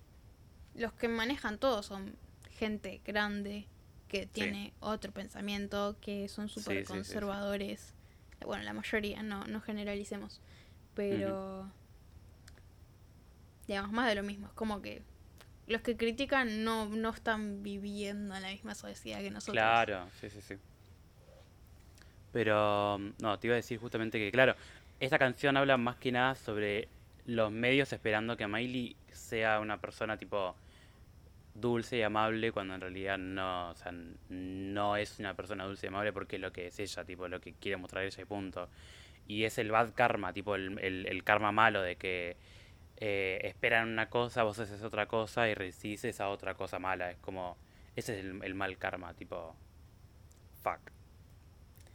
los 0.76 0.94
que 0.94 1.08
manejan 1.08 1.58
todo 1.58 1.82
son 1.82 2.16
gente 2.52 3.02
grande 3.06 3.68
que 4.08 4.28
tiene 4.28 4.74
otro 4.80 5.12
pensamiento, 5.12 5.96
que 6.00 6.28
son 6.28 6.48
súper 6.48 6.78
sí, 6.78 6.80
sí, 6.82 6.86
sí. 6.86 6.94
conservadores. 6.94 7.96
Bueno, 8.46 8.64
la 8.64 8.74
mayoría, 8.74 9.24
no, 9.24 9.44
no 9.46 9.60
generalicemos. 9.60 10.40
Pero, 10.94 11.68
digamos, 13.68 13.92
más 13.92 14.08
de 14.08 14.14
lo 14.14 14.22
mismo. 14.22 14.46
Es 14.46 14.54
como 14.54 14.84
que 14.84 15.02
los 15.68 15.82
que 15.82 15.96
critican 15.96 16.64
no, 16.64 16.88
no 16.88 17.10
están 17.10 17.64
viviendo 17.64 18.36
en 18.36 18.42
la 18.42 18.50
misma 18.50 18.76
sociedad 18.76 19.20
que 19.20 19.32
nosotros. 19.32 19.54
claro, 19.54 20.08
sí, 20.20 20.30
sí, 20.30 20.42
sí. 20.42 20.56
Pero, 22.32 22.98
no, 23.22 23.40
te 23.40 23.48
iba 23.48 23.54
a 23.54 23.58
decir 23.58 23.80
justamente 23.80 24.18
que, 24.18 24.32
claro, 24.32 24.56
esta 25.00 25.20
canción 25.20 25.56
habla 25.56 25.78
más 25.78 25.98
que 25.98 26.12
nada 26.12 26.36
sobre 26.36 26.88
los 27.26 27.52
medios 27.52 27.94
esperando 27.94 28.36
que 28.36 28.48
Miley 28.48 28.96
sea 29.12 29.60
una 29.60 29.80
persona 29.80 30.18
tipo 30.18 30.56
dulce 31.54 31.98
y 31.98 32.02
amable 32.02 32.52
cuando 32.52 32.74
en 32.74 32.82
realidad 32.82 33.18
no, 33.20 33.70
o 33.70 33.76
sea, 33.76 33.94
no 34.30 34.98
es 34.98 35.20
una 35.20 35.36
persona 35.36 35.66
dulce 35.66 35.86
y 35.86 35.90
amable 35.90 36.12
porque 36.12 36.38
es 36.38 36.42
lo 36.42 36.52
que 36.52 36.68
es 36.68 36.80
ella, 36.80 37.06
tipo 37.06 37.28
lo 37.28 37.40
que 37.40 37.54
quiere 37.54 37.78
mostrar 37.78 38.04
ella 38.04 38.22
y 38.22 38.26
punto. 38.26 38.68
Y 39.28 39.44
es 39.44 39.58
el 39.60 39.72
bad 39.72 39.94
karma, 39.94 40.34
tipo 40.34 40.56
el, 40.56 40.80
el 40.80 41.24
karma 41.24 41.52
malo 41.52 41.82
de 41.82 41.96
que 41.96 42.36
eh, 42.98 43.40
esperan 43.44 43.90
una 43.90 44.10
cosa, 44.10 44.44
vos 44.44 44.60
haces 44.60 44.82
otra 44.84 45.08
cosa 45.08 45.48
y 45.50 45.54
recibís 45.54 46.04
esa 46.06 46.30
otra 46.30 46.54
cosa 46.56 46.80
mala. 46.80 47.12
Es 47.12 47.18
como, 47.18 47.58
ese 47.96 48.18
es 48.20 48.26
el, 48.26 48.44
el 48.44 48.56
mal 48.56 48.78
karma, 48.78 49.14
tipo, 49.14 49.56
fuck. 50.62 50.80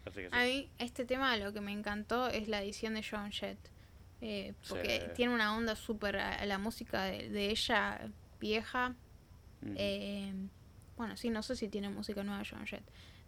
Así 0.07 0.21
que 0.23 0.31
sí. 0.31 0.37
A 0.37 0.43
mí 0.45 0.71
este 0.79 1.05
tema 1.05 1.37
lo 1.37 1.53
que 1.53 1.61
me 1.61 1.73
encantó 1.73 2.29
es 2.29 2.49
la 2.49 2.63
edición 2.63 2.95
de 2.95 3.03
Joan 3.03 3.31
Jett. 3.33 3.59
eh, 4.21 4.55
porque 4.69 5.01
Sí. 5.01 5.07
tiene 5.15 5.33
una 5.35 5.57
onda 5.57 5.77
súper 5.77 6.17
a 6.17 6.45
la 6.47 6.59
música 6.59 7.05
de, 7.05 7.29
de 7.29 7.51
ella 7.51 8.09
vieja. 8.41 8.95
Eh, 9.77 10.33
bueno, 10.97 11.17
sí, 11.17 11.31
no 11.31 11.43
sé 11.43 11.55
si 11.57 11.69
tiene 11.69 11.89
música 11.89 12.23
nueva 12.25 12.43
Joan 12.49 12.67
Jett. 12.67 12.83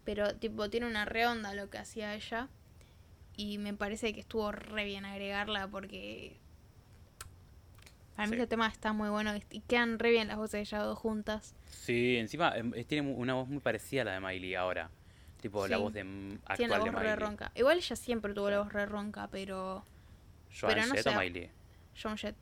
Pero 0.05 0.35
tipo 0.37 0.69
tiene 0.71 0.87
una 0.87 1.05
re 1.05 1.27
onda 1.27 1.55
lo 1.55 1.71
que 1.71 1.79
hacía 1.79 2.15
ella. 2.15 2.49
Y 3.37 3.59
me 3.59 3.73
parece 3.75 4.13
que 4.13 4.21
estuvo 4.21 4.51
re 4.53 4.85
bien 4.85 5.05
agregarla 5.05 5.69
porque... 5.69 6.37
Para 8.21 8.29
mí 8.29 8.37
Sí. 8.37 8.43
este 8.43 8.49
tema 8.51 8.67
está 8.69 8.93
muy 8.93 9.09
bueno 9.09 9.35
y- 9.35 9.61
quedan 9.61 9.99
re 9.99 10.11
bien 10.11 10.29
las 10.29 10.37
voces 10.37 10.69
de 10.71 10.77
dos 10.77 10.99
juntas. 10.99 11.55
Sí, 11.71 12.19
encima 12.19 12.55
em, 12.55 12.71
tiene 12.85 13.09
una 13.11 13.33
voz 13.33 13.49
muy 13.49 13.61
parecida 13.61 14.03
a 14.03 14.05
la 14.05 14.13
de 14.13 14.21
Miley 14.21 14.55
ahora. 14.57 14.91
Tipo 15.41 15.67
la 15.67 15.79
voz 15.79 15.95
de 15.95 16.01
actual 16.03 16.57
Tiene 16.59 16.77
la 16.77 16.85
de 16.85 16.91
voz 16.91 17.01
re 17.01 17.17
ronca. 17.17 17.51
Igual 17.55 17.79
ella 17.79 17.97
siempre 17.97 18.35
tuvo 18.35 18.51
la 18.51 18.59
voz 18.59 18.71
re 18.75 18.85
ronca, 18.85 19.27
pero... 19.33 19.87
Joan 20.61 20.75
pero 20.75 20.87
no 20.87 20.93
Jett 20.95 21.03
sé, 21.03 21.09
o 21.09 21.19
Miley. 21.19 21.51
Joan 22.03 22.19
Jett. 22.19 22.37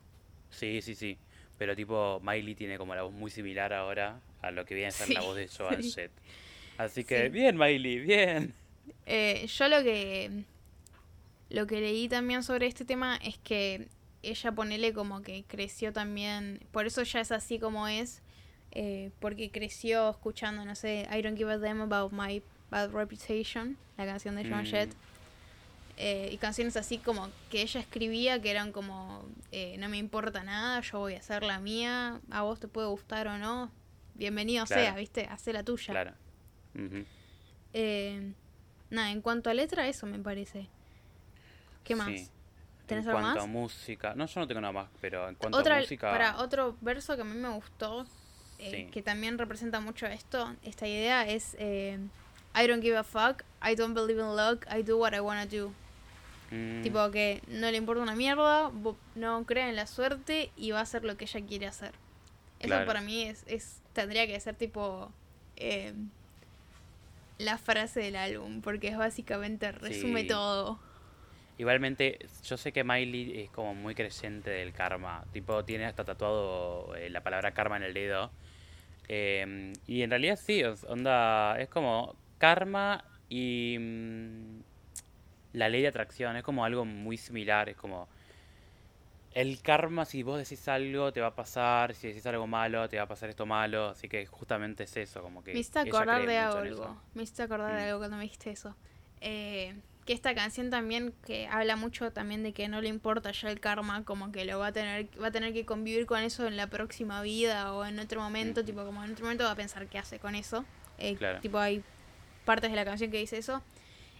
Sí, 0.49 0.81
sí, 0.81 0.95
sí. 0.95 1.17
Pero 1.57 1.77
tipo, 1.77 2.19
Miley 2.21 2.55
tiene 2.55 2.77
como 2.77 2.93
la 2.93 3.03
voz 3.03 3.13
muy 3.13 3.31
similar 3.31 3.71
ahora 3.71 4.19
a 4.41 4.51
lo 4.51 4.65
que 4.65 4.75
viene 4.75 4.89
a 4.89 4.91
ser 4.91 5.11
la 5.11 5.21
voz 5.21 5.37
de 5.37 5.47
Joan. 5.57 5.81
Jett. 5.81 6.11
Así 6.77 7.05
que, 7.05 7.29
bien, 7.29 7.55
Miley, 7.57 7.99
bien. 7.99 8.53
Eh, 9.05 9.47
yo 9.47 9.69
lo 9.69 9.81
que 9.81 10.43
lo 11.49 11.65
que 11.67 11.79
leí 11.79 12.09
también 12.09 12.43
sobre 12.43 12.67
este 12.67 12.83
tema 12.83 13.15
es 13.23 13.37
que 13.37 13.87
ella 14.23 14.51
ponele 14.51 14.93
como 14.93 15.21
que 15.21 15.43
creció 15.47 15.93
también, 15.93 16.59
por 16.71 16.85
eso 16.85 17.03
ya 17.03 17.21
es 17.21 17.31
así 17.31 17.59
como 17.59 17.87
es, 17.87 18.21
eh, 18.71 19.11
porque 19.19 19.49
creció 19.51 20.09
escuchando, 20.09 20.65
no 20.65 20.75
sé, 20.75 21.07
I 21.11 21.21
don't 21.21 21.37
give 21.37 21.51
a 21.51 21.57
damn 21.57 21.81
about 21.81 22.11
my 22.11 22.41
bad 22.69 22.91
reputation, 22.91 23.77
la 23.97 24.05
canción 24.05 24.35
de 24.35 24.47
Joan 24.47 24.63
Mm, 24.63 24.67
Jett, 24.67 24.93
eh, 25.97 26.29
y 26.31 26.37
canciones 26.37 26.77
así 26.77 26.97
como 26.97 27.29
que 27.49 27.61
ella 27.61 27.79
escribía 27.79 28.41
que 28.41 28.51
eran 28.51 28.71
como, 28.71 29.25
eh, 29.51 29.75
no 29.79 29.89
me 29.89 29.97
importa 29.97 30.43
nada, 30.43 30.81
yo 30.81 30.99
voy 30.99 31.15
a 31.15 31.19
hacer 31.19 31.43
la 31.43 31.59
mía, 31.59 32.21
a 32.29 32.41
vos 32.43 32.59
te 32.59 32.67
puede 32.67 32.87
gustar 32.87 33.27
o 33.27 33.37
no, 33.37 33.71
bienvenido 34.15 34.65
Claro. 34.65 34.81
sea, 34.81 34.95
viste, 34.95 35.25
hace 35.25 35.51
la 35.53 35.63
tuya. 35.63 35.93
Claro. 35.93 36.13
Eh, 37.73 38.33
nada, 38.89 39.11
en 39.11 39.21
cuanto 39.21 39.49
a 39.49 39.53
letra, 39.53 39.87
eso 39.87 40.05
me 40.05 40.19
parece. 40.19 40.67
¿Qué 41.83 41.95
más? 41.95 42.07
Sí. 42.07 42.29
¿Tenés 42.89 43.05
en 43.05 43.11
cuanto 43.11 43.35
más? 43.35 43.43
a 43.43 43.47
música, 43.47 44.13
no, 44.15 44.25
yo 44.25 44.39
no 44.41 44.47
tengo 44.47 44.61
nada 44.61 44.73
más, 44.73 44.89
pero 44.99 45.29
en 45.29 45.35
cuanto 45.35 45.57
Otra, 45.57 45.77
a 45.77 45.79
música, 45.79 46.09
para 46.11 46.37
otro 46.39 46.75
verso 46.81 47.15
que 47.15 47.21
a 47.21 47.25
mí 47.25 47.35
me 47.35 47.49
gustó, 47.49 48.05
eh, 48.57 48.71
Sí. 48.71 48.91
que 48.91 49.01
también 49.01 49.37
representa 49.37 49.79
mucho 49.79 50.05
esto, 50.07 50.55
esta 50.63 50.87
idea, 50.87 51.27
es 51.27 51.55
eh, 51.59 51.97
I 52.55 52.67
don't 52.67 52.81
give 52.83 52.97
a 52.97 53.03
fuck, 53.03 53.43
I 53.63 53.75
don't 53.75 53.93
believe 53.95 54.19
in 54.19 54.35
luck, 54.35 54.65
I 54.69 54.81
do 54.83 54.97
what 54.97 55.13
I 55.13 55.19
wanna 55.19 55.45
do. 55.45 55.71
Mm, 56.51 56.81
Tipo 56.81 57.11
que 57.11 57.41
no 57.47 57.69
le 57.69 57.77
importa 57.77 58.01
una 58.01 58.15
mierda, 58.15 58.71
no 59.15 59.45
cree 59.45 59.69
en 59.69 59.75
la 59.75 59.85
suerte 59.85 60.51
y 60.57 60.71
va 60.71 60.79
a 60.79 60.81
hacer 60.83 61.03
lo 61.05 61.15
que 61.15 61.25
ella 61.25 61.45
quiere 61.45 61.67
hacer. 61.67 61.91
Eso 62.59 62.67
Claro. 62.69 62.85
para 62.87 63.01
mí 63.01 63.23
es, 63.23 63.43
es 63.47 63.81
tendría 63.93 64.25
que 64.27 64.39
ser 64.39 64.55
tipo 64.55 65.11
eh, 65.57 65.93
la 67.37 67.57
frase 67.57 67.99
del 68.01 68.15
álbum, 68.15 68.61
porque 68.61 68.87
es 68.89 68.97
básicamente 68.97 69.71
resume 69.71 70.21
Sí. 70.21 70.27
todo. 70.27 70.79
Igualmente, 71.59 72.19
yo 72.45 72.55
sé 72.55 72.71
que 72.71 72.85
Miley 72.85 73.41
es 73.41 73.49
como 73.51 73.75
muy 73.75 73.93
creyente 73.93 74.49
del 74.49 74.71
karma. 74.71 75.25
Tipo, 75.33 75.65
tiene 75.65 75.87
hasta 75.87 76.05
tatuado 76.05 76.95
eh, 76.95 77.09
la 77.09 77.21
palabra 77.21 77.51
karma 77.51 77.75
en 77.75 77.83
el 77.83 77.93
dedo. 77.93 78.31
Eh, 79.09 79.73
y 79.85 80.01
en 80.01 80.09
realidad 80.09 80.39
sí, 80.41 80.63
onda, 80.87 81.59
es 81.59 81.67
como 81.67 82.15
karma 82.37 83.03
y 83.27 83.75
mm, 83.77 84.59
la 85.51 85.67
ley 85.67 85.81
de 85.81 85.89
atracción. 85.89 86.37
Es 86.37 86.43
como 86.43 86.63
algo 86.63 86.85
muy 86.85 87.17
similar. 87.17 87.67
Es 87.67 87.75
como 87.75 88.07
el 89.33 89.61
karma, 89.61 90.05
si 90.05 90.23
vos 90.23 90.37
decís 90.37 90.65
algo, 90.69 91.11
te 91.11 91.19
va 91.19 91.27
a 91.27 91.35
pasar. 91.35 91.93
Si 91.93 92.07
decís 92.07 92.25
algo 92.25 92.47
malo, 92.47 92.87
te 92.87 92.95
va 92.95 93.03
a 93.03 93.07
pasar 93.07 93.29
esto 93.29 93.45
malo. 93.45 93.89
Así 93.89 94.07
que 94.07 94.25
justamente 94.27 94.85
es 94.85 94.95
eso, 94.95 95.21
como 95.21 95.43
que 95.43 95.51
Me 95.51 95.59
hiciste 95.59 95.79
acordar 95.79 96.25
de 96.25 96.37
algo. 96.37 97.01
Me 97.13 97.23
hiciste 97.23 97.43
acordar 97.43 97.75
de 97.75 97.83
algo 97.83 97.99
cuando 97.99 98.15
me 98.15 98.23
dijiste 98.23 98.49
eso. 98.49 98.77
Eh, 99.19 99.75
que 100.09 100.13
esta 100.13 100.33
canción 100.33 100.71
también 100.71 101.13
que 101.23 101.45
habla 101.45 101.75
mucho 101.75 102.09
también 102.11 102.41
de 102.41 102.51
que 102.51 102.67
no 102.67 102.81
le 102.81 102.89
importa 102.89 103.31
ya 103.31 103.47
el 103.51 103.59
karma, 103.59 104.03
como 104.05 104.31
que 104.31 104.43
lo 104.43 104.57
va 104.57 104.65
a 104.65 104.71
tener, 104.71 105.07
va 105.21 105.27
a 105.27 105.31
tener 105.31 105.53
que 105.53 105.67
convivir 105.67 106.07
con 106.07 106.19
eso 106.21 106.47
en 106.47 106.57
la 106.57 106.65
próxima 106.65 107.21
vida 107.21 107.71
o 107.75 107.85
en 107.85 107.99
otro 107.99 108.19
momento, 108.19 108.61
Ujú. 108.61 108.65
tipo 108.71 108.83
como 108.85 109.03
en 109.03 109.11
otro 109.11 109.25
momento 109.25 109.43
va 109.43 109.51
a 109.51 109.55
pensar 109.55 109.85
qué 109.85 109.99
hace 109.99 110.17
con 110.17 110.33
eso. 110.33 110.65
Eh, 110.97 111.13
Claro. 111.15 111.39
Tipo 111.41 111.59
hay 111.59 111.83
partes 112.43 112.71
de 112.71 112.75
la 112.75 112.85
canción 112.85 113.11
que 113.11 113.19
dice 113.19 113.37
eso. 113.37 113.61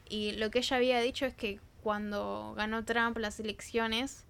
Y 0.07 0.33
lo 0.33 0.51
que 0.51 0.59
ella 0.59 0.77
había 0.77 1.01
dicho 1.01 1.25
es 1.25 1.33
que 1.33 1.59
cuando 1.81 2.53
ganó 2.55 2.85
Trump 2.85 3.17
las 3.17 3.39
elecciones, 3.39 4.27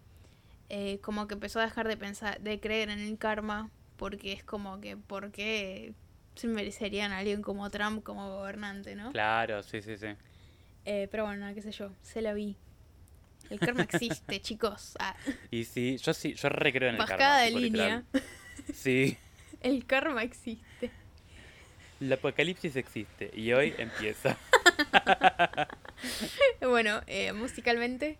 eh, 0.69 0.99
como 1.01 1.27
que 1.27 1.33
empezó 1.33 1.59
a 1.59 1.63
dejar 1.63 1.89
de 1.89 1.97
pensar, 1.97 2.39
de 2.39 2.61
creer 2.61 2.89
en 2.89 2.99
el 2.99 3.17
karma, 3.17 3.69
porque 3.97 4.31
es 4.31 4.45
como 4.45 4.79
que, 4.79 4.95
¿por 4.95 5.33
qué 5.33 5.93
se 6.35 6.47
merecerían 6.47 7.11
a 7.11 7.17
alguien 7.17 7.41
como 7.41 7.69
Trump 7.69 8.01
como 8.01 8.29
gobernante, 8.29 8.95
no? 8.95 9.11
Claro, 9.11 9.61
sí, 9.61 9.81
sí, 9.81 9.97
sí. 9.97 10.15
Eh, 10.91 11.07
pero 11.11 11.25
bueno, 11.25 11.53
qué 11.53 11.61
sé 11.61 11.71
yo, 11.71 11.91
se 12.01 12.19
la 12.21 12.33
vi. 12.33 12.55
El 13.51 13.59
karma 13.59 13.83
existe, 13.83 14.41
chicos. 14.41 14.95
Ah, 14.99 15.15
Y 15.51 15.65
sí, 15.65 15.97
yo 15.97 16.15
sí, 16.15 16.33
yo 16.33 16.49
recreo 16.49 16.89
en 16.89 16.95
el 16.95 17.05
karma. 17.05 17.37
de 17.41 17.51
línea. 17.51 18.03
literal. 18.11 18.23
Sí. 18.73 19.17
El 19.61 19.85
karma 19.85 20.23
existe. 20.23 20.89
El 22.01 22.11
apocalipsis 22.13 22.75
existe 22.75 23.29
y 23.35 23.51
hoy 23.53 23.75
empieza. 23.77 24.35
Bueno, 26.61 27.01
eh, 27.07 27.33
musicalmente, 27.33 28.17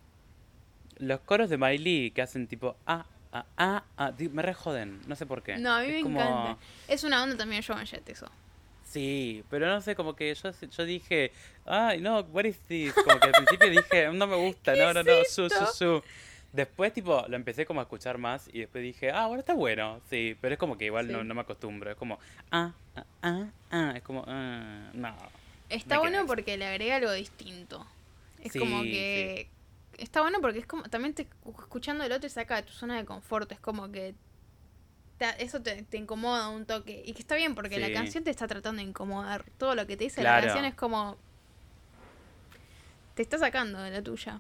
Los 0.97 1.21
coros 1.21 1.49
de 1.49 1.57
Miley 1.57 2.11
que 2.11 2.21
hacen 2.21 2.45
tipo 2.47 2.75
ah, 2.85 3.05
ah, 3.31 3.45
ah, 3.57 3.83
ah, 3.97 4.11
me 4.31 4.41
rejoden, 4.41 4.99
no 5.07 5.15
sé 5.15 5.25
por 5.25 5.41
qué. 5.43 5.57
no, 5.57 5.73
a 5.73 5.81
mí 5.81 5.87
Es 5.87 5.93
me 5.93 6.01
como- 6.03 6.21
encanta. 6.21 6.57
Es 6.87 7.03
una 7.03 7.23
onda 7.23 7.37
también 7.37 7.63
Joan 7.63 7.85
Jett 7.87 8.07
eso. 8.09 8.29
Sí, 8.90 9.44
pero 9.49 9.68
no 9.68 9.82
sé, 9.82 9.95
como 9.95 10.16
que 10.16 10.34
yo, 10.34 10.49
yo 10.52 10.86
dije, 10.86 11.32
ay, 11.66 12.02
no, 12.02 12.22
what 12.22 12.45
is 12.45 12.57
this? 12.68 12.91
Como 12.94 13.20
que 13.20 13.28
al 13.28 13.34
principio 13.34 13.70
dije, 13.70 14.10
no 14.11 14.26
me 14.26 14.36
gusta, 14.36 14.76
no, 14.76 14.94
no, 14.94 15.03
no, 15.03 15.11
su, 15.30 15.48
su, 15.49 15.66
su. 15.74 16.03
Después, 16.52 16.91
tipo, 16.91 17.24
lo 17.28 17.36
empecé 17.36 17.68
como 17.68 17.80
a 17.82 17.84
escuchar 17.84 18.18
más 18.18 18.49
y 18.52 18.61
después 18.61 18.84
dije, 18.84 19.11
ah, 19.11 19.28
bueno, 19.28 19.41
está 19.41 19.53
bueno, 19.53 20.02
sí, 20.10 20.36
pero 20.41 20.53
es 20.53 20.60
como 20.60 20.76
que 20.78 20.86
igual 20.86 21.11
no, 21.11 21.20
Sí. 21.22 21.26
no 21.28 21.36
me 21.36 21.41
acostumbro, 21.41 21.91
es 21.91 21.95
como, 21.98 22.18
ah, 22.49 22.72
ah, 22.95 23.03
ah, 23.22 23.45
ah, 23.70 23.94
es 23.95 24.02
como, 24.02 24.24
ah, 24.28 24.90
no. 24.94 25.16
Está 25.70 25.99
bueno 25.99 26.26
porque 26.26 26.57
le 26.57 26.66
agrega 26.66 26.95
algo 26.95 27.11
distinto. 27.11 27.86
Es 28.44 28.53
como 28.53 28.82
Sí, 28.82 28.91
que. 28.91 29.49
Está 29.99 30.22
bueno 30.22 30.40
porque 30.41 30.57
es 30.60 30.66
como. 30.66 30.82
También 30.84 31.14
te 31.14 31.28
escuchando 31.45 32.03
el 32.03 32.11
otro 32.11 32.22
te 32.22 32.30
saca 32.30 32.56
de 32.56 32.64
tu 32.64 32.72
zona 32.74 32.98
de 32.98 33.06
confort. 33.06 33.52
Es 33.52 33.60
como 33.60 33.91
que. 33.91 34.16
Te- 35.19 35.43
eso 35.43 35.61
te, 35.61 35.83
te 35.83 35.97
incomoda 35.97 36.49
un 36.49 36.65
toque. 36.65 37.03
Y 37.05 37.13
que 37.13 37.19
está 37.19 37.35
bien 37.35 37.53
porque 37.53 37.77
la 37.79 37.91
canción 37.93 38.23
te 38.23 38.31
está 38.31 38.47
tratando 38.47 38.81
de 38.81 38.87
incomodar. 38.89 39.45
Todo 39.59 39.75
lo 39.75 39.85
que 39.85 39.95
te 39.97 40.05
dice 40.05 40.21
Claro. 40.21 40.37
la 40.37 40.47
canción 40.47 40.65
es 40.65 40.73
como. 40.73 41.17
Te 43.13 43.21
está 43.21 43.37
sacando 43.37 43.79
de 43.81 43.91
la 43.91 44.01
tuya. 44.01 44.39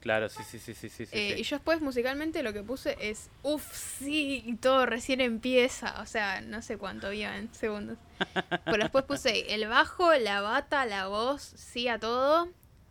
Claro, 0.00 0.28
sí, 0.28 0.42
sí, 0.42 0.58
sí, 0.58 0.74
sí, 0.74 0.88
sí. 0.88 1.02
Eh, 1.12 1.34
sí. 1.36 1.40
Y 1.40 1.42
yo 1.44 1.56
después 1.56 1.80
musicalmente 1.80 2.42
lo 2.42 2.52
que 2.52 2.62
puse 2.62 2.96
es. 3.00 3.30
Uff, 3.44 3.72
sí, 3.72 4.42
y 4.44 4.56
todo 4.56 4.84
recién 4.84 5.20
empieza. 5.20 6.00
O 6.02 6.06
sea, 6.06 6.40
no 6.40 6.60
sé 6.60 6.76
cuánto 6.76 7.10
en 7.12 7.54
segundos. 7.54 7.98
Pero 8.64 8.78
después 8.78 9.04
puse 9.04 9.54
el 9.54 9.68
bajo, 9.68 10.12
la 10.14 10.40
bata, 10.40 10.84
la 10.86 11.06
voz, 11.06 11.42
sí 11.56 11.86
a 11.88 11.98
todo. 12.00 12.46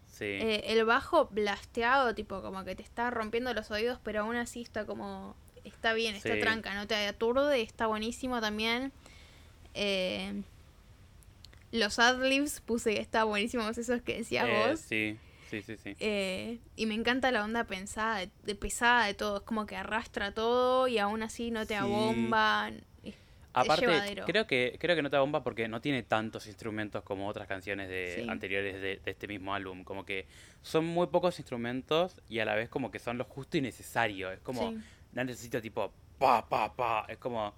Sí. 0.08 0.26
Eh, 0.26 0.64
el 0.68 0.86
bajo 0.86 1.26
blasteado, 1.28 2.16
tipo 2.16 2.42
como 2.42 2.64
que 2.64 2.76
te 2.76 2.84
está 2.84 3.10
rompiendo 3.12 3.54
los 3.54 3.72
oídos, 3.72 4.00
pero 4.04 4.22
aún 4.22 4.36
así 4.38 4.62
está 4.62 4.86
como. 4.86 5.36
Está 5.64 5.94
bien, 5.94 6.16
está 6.16 6.34
Sí. 6.34 6.40
tranca, 6.40 6.74
no 6.74 6.88
te 6.88 6.96
aturde, 6.96 7.62
está 7.62 7.88
buenísimo 7.88 8.42
también. 8.42 8.92
Eh, 9.74 10.42
los 11.72 12.00
adlibs 12.00 12.60
puse 12.62 12.94
que 12.96 13.00
está 13.02 13.24
buenísimos 13.24 13.78
esos 13.78 14.02
que 14.02 14.18
decías 14.18 14.48
Eh, 14.48 14.68
vos. 14.70 14.80
sí, 14.80 15.18
sí, 15.50 15.62
sí, 15.62 15.78
sí. 15.78 15.96
Eh, 16.00 16.60
y 16.76 16.86
me 16.86 16.96
encanta 16.96 17.32
la 17.32 17.44
onda 17.46 17.64
pensada, 17.64 18.20
de, 18.20 18.30
de 18.44 18.56
pesada 18.56 19.06
de 19.06 19.14
todo. 19.14 19.38
Es 19.38 19.44
como 19.44 19.66
que 19.66 19.76
arrastra 19.78 20.34
todo 20.34 20.88
y 20.88 20.98
aún 20.98 21.24
así 21.24 21.52
no 21.52 21.62
te 21.66 21.76
Sí. 21.76 21.80
abomba. 21.80 22.72
Es- 23.04 23.16
Aparte, 23.54 23.86
llevadero. 23.86 24.26
creo 24.26 24.48
que, 24.48 24.78
creo 24.80 24.96
que 24.96 25.02
no 25.02 25.10
te 25.10 25.18
bomba 25.18 25.44
porque 25.44 25.68
no 25.68 25.80
tiene 25.82 26.04
tantos 26.04 26.48
instrumentos 26.48 27.04
como 27.04 27.28
otras 27.28 27.48
canciones 27.48 27.88
de 27.90 28.22
Sí. 28.24 28.30
anteriores 28.30 28.76
de, 28.82 28.98
de 28.98 29.12
este 29.12 29.28
mismo 29.28 29.54
álbum. 29.54 29.84
Como 29.84 30.06
que 30.06 30.26
son 30.62 30.86
muy 30.86 31.08
pocos 31.08 31.38
instrumentos 31.40 32.16
y 32.30 32.40
a 32.40 32.46
la 32.46 32.56
vez 32.56 32.68
como 32.70 32.92
que 32.92 33.00
son 33.00 33.18
lo 33.18 33.24
justo 33.26 33.58
y 33.58 33.62
necesario. 33.62 34.32
Es 34.32 34.40
como, 34.40 34.72
Sí. 34.72 34.78
No 35.14 35.24
necesito 35.24 35.62
tipo 35.62 35.92
pa, 36.20 36.48
pa, 36.48 36.74
pa. 36.74 37.06
Es 37.08 37.18
como, 37.18 37.54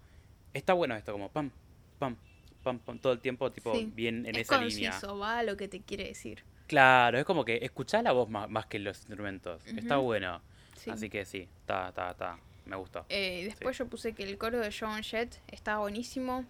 está 0.53 0.73
bueno 0.73 0.95
esto, 0.95 1.11
como 1.11 1.29
pam, 1.29 1.51
pam, 1.99 2.15
pam, 2.63 2.79
pam, 2.79 2.99
todo 2.99 3.13
el 3.13 3.19
tiempo 3.19 3.51
tipo 3.51 3.73
Sí. 3.75 3.91
bien 3.93 4.25
en 4.25 4.35
es 4.35 4.43
esa 4.43 4.57
conciso, 4.59 4.77
línea. 4.77 5.13
va 5.13 5.39
a 5.39 5.43
lo 5.43 5.57
que 5.57 5.67
te 5.67 5.81
quiere 5.81 6.05
decir. 6.07 6.43
Claro, 6.67 7.17
es 7.19 7.25
como 7.25 7.43
que 7.45 7.59
escuchá 7.61 8.01
la 8.01 8.13
voz 8.13 8.29
más, 8.29 8.49
más 8.49 8.65
que 8.67 8.79
los 8.79 8.97
instrumentos. 8.99 9.65
Está 9.67 9.97
bueno. 9.97 10.41
Sí. 10.77 10.89
Así 10.89 11.09
que 11.09 11.25
sí, 11.25 11.47
está, 11.61 11.89
está, 11.89 12.11
está. 12.11 12.39
Me 12.65 12.77
gustó. 12.77 13.05
Eh, 13.09 13.43
después 13.45 13.77
yo 13.77 13.87
puse 13.87 14.13
que 14.13 14.23
el 14.23 14.37
coro 14.37 14.59
de 14.59 14.71
Joan 14.71 15.03
Jett 15.03 15.41
está 15.47 15.77
buenísimo. 15.79 16.45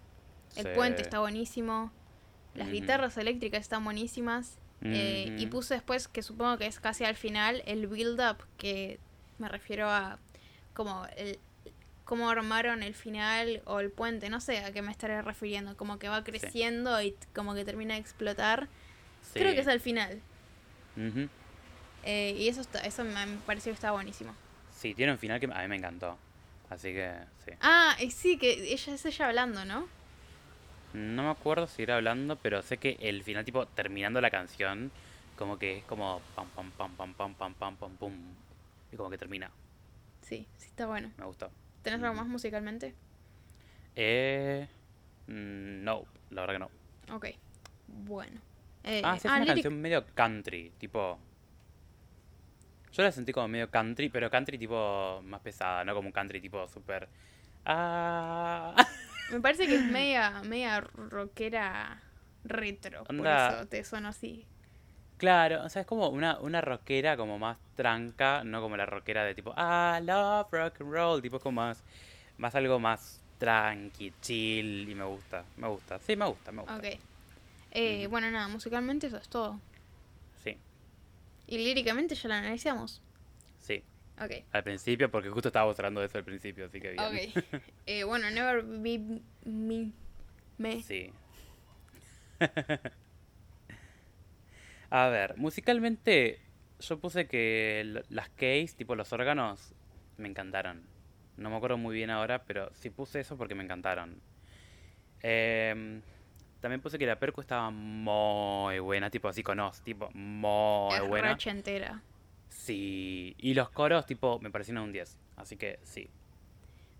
El 0.56 0.70
puente 0.72 1.02
está 1.02 1.18
buenísimo. 1.18 1.90
Las 2.54 2.70
guitarras 2.70 3.18
eléctricas 3.18 3.60
están 3.62 3.82
buenísimas. 3.84 4.58
Eh, 4.82 5.34
y 5.38 5.46
puse 5.46 5.74
después, 5.74 6.06
que 6.08 6.22
supongo 6.22 6.58
que 6.58 6.66
es 6.66 6.78
casi 6.78 7.04
al 7.04 7.16
final, 7.16 7.62
el 7.66 7.86
build-up, 7.88 8.44
que 8.58 9.00
me 9.38 9.48
refiero 9.48 9.88
a 9.90 10.18
como 10.74 11.06
el 11.16 11.38
cómo 12.04 12.28
armaron 12.28 12.82
el 12.82 12.94
final 12.94 13.62
o 13.64 13.80
el 13.80 13.90
puente, 13.90 14.28
no 14.28 14.40
sé 14.40 14.58
a 14.58 14.72
qué 14.72 14.82
me 14.82 14.90
estaré 14.90 15.22
refiriendo, 15.22 15.76
como 15.76 15.98
que 15.98 16.08
va 16.08 16.22
creciendo 16.22 17.00
y 17.00 17.16
como 17.34 17.54
que 17.54 17.64
termina 17.64 17.94
de 17.94 18.00
explotar. 18.00 18.68
Creo 19.32 19.54
que 19.54 19.60
es 19.60 19.68
al 19.68 19.80
final. 19.80 20.20
Eh, 22.04 22.36
y 22.38 22.48
eso 22.48 22.60
está, 22.60 22.80
eso 22.80 23.04
me 23.04 23.26
me 23.26 23.38
pareció 23.38 23.72
que 23.72 23.76
estaba 23.76 23.94
buenísimo. 23.94 24.34
Sí, 24.70 24.94
tiene 24.94 25.12
un 25.12 25.18
final 25.18 25.40
que 25.40 25.46
a 25.46 25.62
mí 25.62 25.68
me 25.68 25.76
encantó. 25.76 26.18
Así 26.68 26.92
que 26.92 27.14
sí. 27.44 27.52
Ah, 27.60 27.96
y 28.00 28.10
sí, 28.10 28.36
que 28.36 28.72
ella 28.72 28.94
es 28.94 29.04
ella 29.06 29.28
hablando, 29.28 29.64
¿no? 29.64 29.86
No 30.92 31.22
me 31.24 31.30
acuerdo 31.30 31.66
si 31.66 31.82
era 31.82 31.96
hablando, 31.96 32.36
pero 32.36 32.62
sé 32.62 32.76
que 32.76 32.96
el 33.00 33.22
final, 33.22 33.44
tipo, 33.44 33.66
terminando 33.66 34.20
la 34.20 34.30
canción, 34.30 34.92
como 35.36 35.58
que 35.58 35.78
es 35.78 35.84
como 35.84 36.20
pam, 36.36 36.48
pam, 36.50 36.70
pam, 36.72 36.94
pam, 36.94 37.14
pam, 37.14 37.34
pam, 37.34 37.54
pam, 37.54 37.76
pam, 37.76 37.96
pum. 37.96 38.12
Y 38.92 38.96
como 38.96 39.10
que 39.10 39.18
termina. 39.18 39.50
Sí, 40.36 40.46
sí 40.58 40.66
está 40.68 40.86
bueno. 40.86 41.10
Me 41.18 41.24
gustó. 41.24 41.50
¿Tenés 41.82 42.00
algo 42.00 42.12
Ujú. 42.14 42.20
más 42.22 42.28
musicalmente? 42.28 42.94
Eh. 43.96 44.66
mm, 45.28 45.84
No, 45.84 46.04
la 46.30 46.40
verdad 46.42 46.54
que 46.54 46.58
no. 47.12 47.14
Ok. 47.16 47.26
Bueno. 47.88 48.40
Eh, 48.82 49.00
Ah, 49.04 49.12
sí, 49.18 49.26
es 49.28 49.32
una 49.32 49.40
lyric- 49.44 49.46
canción 49.48 49.80
medio 49.80 50.04
country, 50.14 50.72
tipo. 50.78 51.18
Yo 52.92 53.02
la 53.02 53.10
sentí 53.12 53.32
como 53.32 53.48
medio 53.48 53.70
country, 53.70 54.08
pero 54.08 54.30
country 54.30 54.58
tipo 54.58 55.20
más 55.24 55.40
pesada, 55.40 55.84
no 55.84 55.94
como 55.94 56.08
un 56.08 56.12
country 56.12 56.40
tipo 56.40 56.66
súper. 56.68 57.08
Ah. 57.64 58.74
Me 59.30 59.40
parece 59.40 59.66
que 59.66 59.76
es 59.76 59.84
media, 59.86 60.42
media 60.44 60.80
rockera 60.80 62.02
retro. 62.44 63.04
Por 63.04 63.26
eso 63.26 63.66
te 63.68 63.82
sonó 63.84 64.08
así. 64.08 64.46
Claro, 65.16 65.62
o 65.64 65.68
sea, 65.68 65.82
es 65.82 65.86
como 65.86 66.08
una, 66.08 66.38
una 66.40 66.60
rockera 66.60 67.16
como 67.16 67.38
más 67.38 67.56
tranca, 67.76 68.42
no 68.44 68.60
como 68.60 68.76
la 68.76 68.86
rockera 68.86 69.24
de 69.24 69.34
tipo, 69.34 69.52
ah, 69.56 70.00
love 70.02 70.48
rock 70.52 70.80
and 70.80 70.92
roll, 70.92 71.22
tipo 71.22 71.38
como 71.40 71.62
más, 71.62 71.82
más 72.38 72.54
algo 72.54 72.78
más 72.80 73.20
tranqui, 73.38 74.12
chill, 74.20 74.88
y 74.88 74.94
me 74.94 75.04
gusta, 75.04 75.44
me 75.56 75.68
gusta, 75.68 75.98
sí, 76.00 76.16
me 76.16 76.26
gusta, 76.26 76.52
me 76.52 76.62
gusta. 76.62 76.76
Ok. 76.76 76.84
Eh. 77.72 78.06
Bueno, 78.08 78.30
nada, 78.30 78.48
musicalmente 78.48 79.06
eso 79.06 79.16
es 79.18 79.28
todo. 79.28 79.60
Sí, 80.42 80.56
Y 81.46 81.58
líricamente 81.58 82.14
ya 82.14 82.28
la 82.28 82.38
analizamos. 82.38 83.00
sí, 83.58 83.82
Ok. 84.20 84.44
al 84.52 84.62
principio, 84.62 85.10
porque 85.10 85.30
justo 85.30 85.48
estábamos 85.48 85.78
hablando 85.78 86.00
de 86.00 86.06
eso 86.06 86.18
al 86.18 86.24
principio, 86.24 86.66
así 86.66 86.80
que 86.80 86.92
bien. 86.92 87.04
Ok. 87.04 87.34
Eh, 87.86 88.02
bueno, 88.04 88.30
Never 88.30 88.62
Be 88.64 88.98
Me. 89.44 89.92
me. 90.58 90.82
Sí. 90.82 91.12
A 94.90 95.08
ver, 95.08 95.36
musicalmente 95.36 96.40
yo 96.80 96.98
puse 96.98 97.26
que 97.26 98.02
las 98.08 98.28
keys, 98.30 98.76
tipo 98.76 98.94
los 98.94 99.12
órganos, 99.12 99.74
me 100.16 100.28
encantaron. 100.28 100.82
No 101.36 101.50
me 101.50 101.56
acuerdo 101.56 101.78
muy 101.78 101.94
bien 101.94 102.10
ahora, 102.10 102.44
pero 102.44 102.70
sí 102.74 102.90
puse 102.90 103.20
eso 103.20 103.36
porque 103.36 103.54
me 103.54 103.64
encantaron. 103.64 104.20
Em, 105.20 106.02
también 106.60 106.80
puse 106.80 106.98
que 106.98 107.06
la 107.06 107.18
percu 107.18 107.40
estaba 107.40 107.70
muy 107.70 108.78
buena, 108.78 109.10
tipo 109.10 109.28
así 109.28 109.42
con 109.42 109.58
os, 109.60 109.80
tipo 109.82 110.10
muy 110.12 110.94
es 110.94 111.08
buena. 111.08 111.32
ochentera. 111.32 112.02
Sí, 112.50 113.34
y 113.38 113.54
los 113.54 113.70
coros, 113.70 114.06
tipo, 114.06 114.38
me 114.38 114.50
parecieron 114.50 114.84
un 114.84 114.92
10, 114.92 115.18
así 115.36 115.56
que 115.56 115.80
sí. 115.82 116.08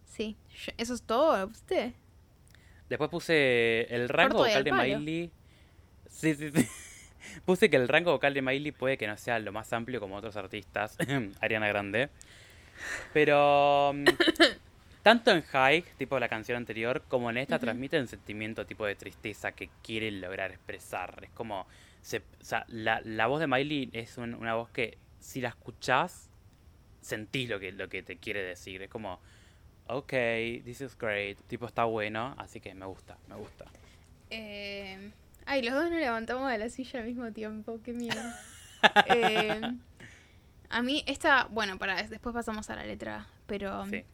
Sí. 0.05 0.37
¿Eso 0.77 0.95
es 0.95 1.03
todo? 1.03 1.37
¿Lo 1.39 1.49
pusiste? 1.49 1.95
Después 2.89 3.11
puse 3.11 3.83
el 3.95 4.09
rango 4.09 4.39
vocal 4.39 4.57
al 4.57 4.65
de. 4.65 4.73
Miley. 4.73 5.31
Sí, 6.09 6.35
sí, 6.35 6.51
sí. 6.51 6.69
Puse 7.45 7.71
que 7.71 7.77
el 7.77 7.89
rango 7.89 8.13
vocal 8.13 8.35
de 8.35 8.43
Miley 8.43 8.73
puede 8.73 8.97
que 8.99 9.07
no 9.07 9.17
sea 9.17 9.39
lo 9.39 9.53
más 9.53 9.73
amplio 9.73 10.01
como 10.01 10.17
otros 10.17 10.37
artistas, 10.37 10.97
Ariana 11.41 11.69
Grande. 11.69 12.11
Pero 13.13 13.93
mm, 13.95 14.05
tanto 15.03 15.31
en 15.31 15.43
High, 15.43 15.85
tipo 15.99 16.19
la 16.19 16.29
canción 16.29 16.57
anterior, 16.57 17.05
como 17.09 17.31
en 17.31 17.39
esta 17.39 17.57
Ujú. 17.57 17.65
transmite 17.67 18.01
un 18.01 18.09
sentimiento 18.09 18.67
tipo 18.67 18.87
de 18.87 18.95
tristeza 18.97 19.53
que 19.53 19.71
quiere 19.83 20.11
lograr 20.11 20.51
expresar. 20.51 21.21
Es 21.23 21.31
como, 21.31 21.67
se, 22.03 22.19
o 22.19 22.45
sea, 22.45 22.65
la, 22.69 23.01
la 23.05 23.27
voz 23.27 23.41
de 23.41 23.47
Miley 23.47 23.91
es 23.93 24.19
un- 24.19 24.35
una 24.35 24.55
voz 24.55 24.71
que 24.71 24.99
si 25.21 25.41
la 25.41 25.49
escuchás, 25.51 26.29
sentís 27.01 27.49
lo 27.49 27.61
que, 27.61 27.73
lo 27.73 27.89
que 27.89 28.03
te 28.03 28.17
quiere 28.17 28.43
decir. 28.43 28.83
Es 28.83 28.89
como, 28.91 29.21
ok, 29.87 30.11
this 30.65 30.81
is 30.81 30.97
great, 30.99 31.39
tipo 31.47 31.67
está 31.67 31.85
bueno, 31.85 32.35
así 32.39 32.61
que 32.61 32.75
me 32.75 32.87
gusta, 32.87 33.17
me 33.29 33.37
gusta. 33.37 33.67
Eh... 34.31 35.11
Ay, 35.47 35.63
los 35.63 35.75
dos 35.75 35.91
nos 35.91 36.01
levantamos 36.01 36.51
de 36.51 36.59
la 36.59 36.69
silla 36.69 37.01
al 37.01 37.07
mismo 37.07 37.33
tiempo. 37.33 37.81
Qué 37.83 37.93
miedo. 37.93 38.21
Eh, 39.07 39.63
a 40.69 40.83
mí 40.83 41.03
esta... 41.07 41.47
Bueno, 41.51 41.79
para 41.79 42.03
después 42.03 42.35
pasamos 42.35 42.69
a 42.69 42.77
la 42.77 42.85
letra. 42.85 43.27
Pero 43.47 43.87
Sí. 43.87 44.05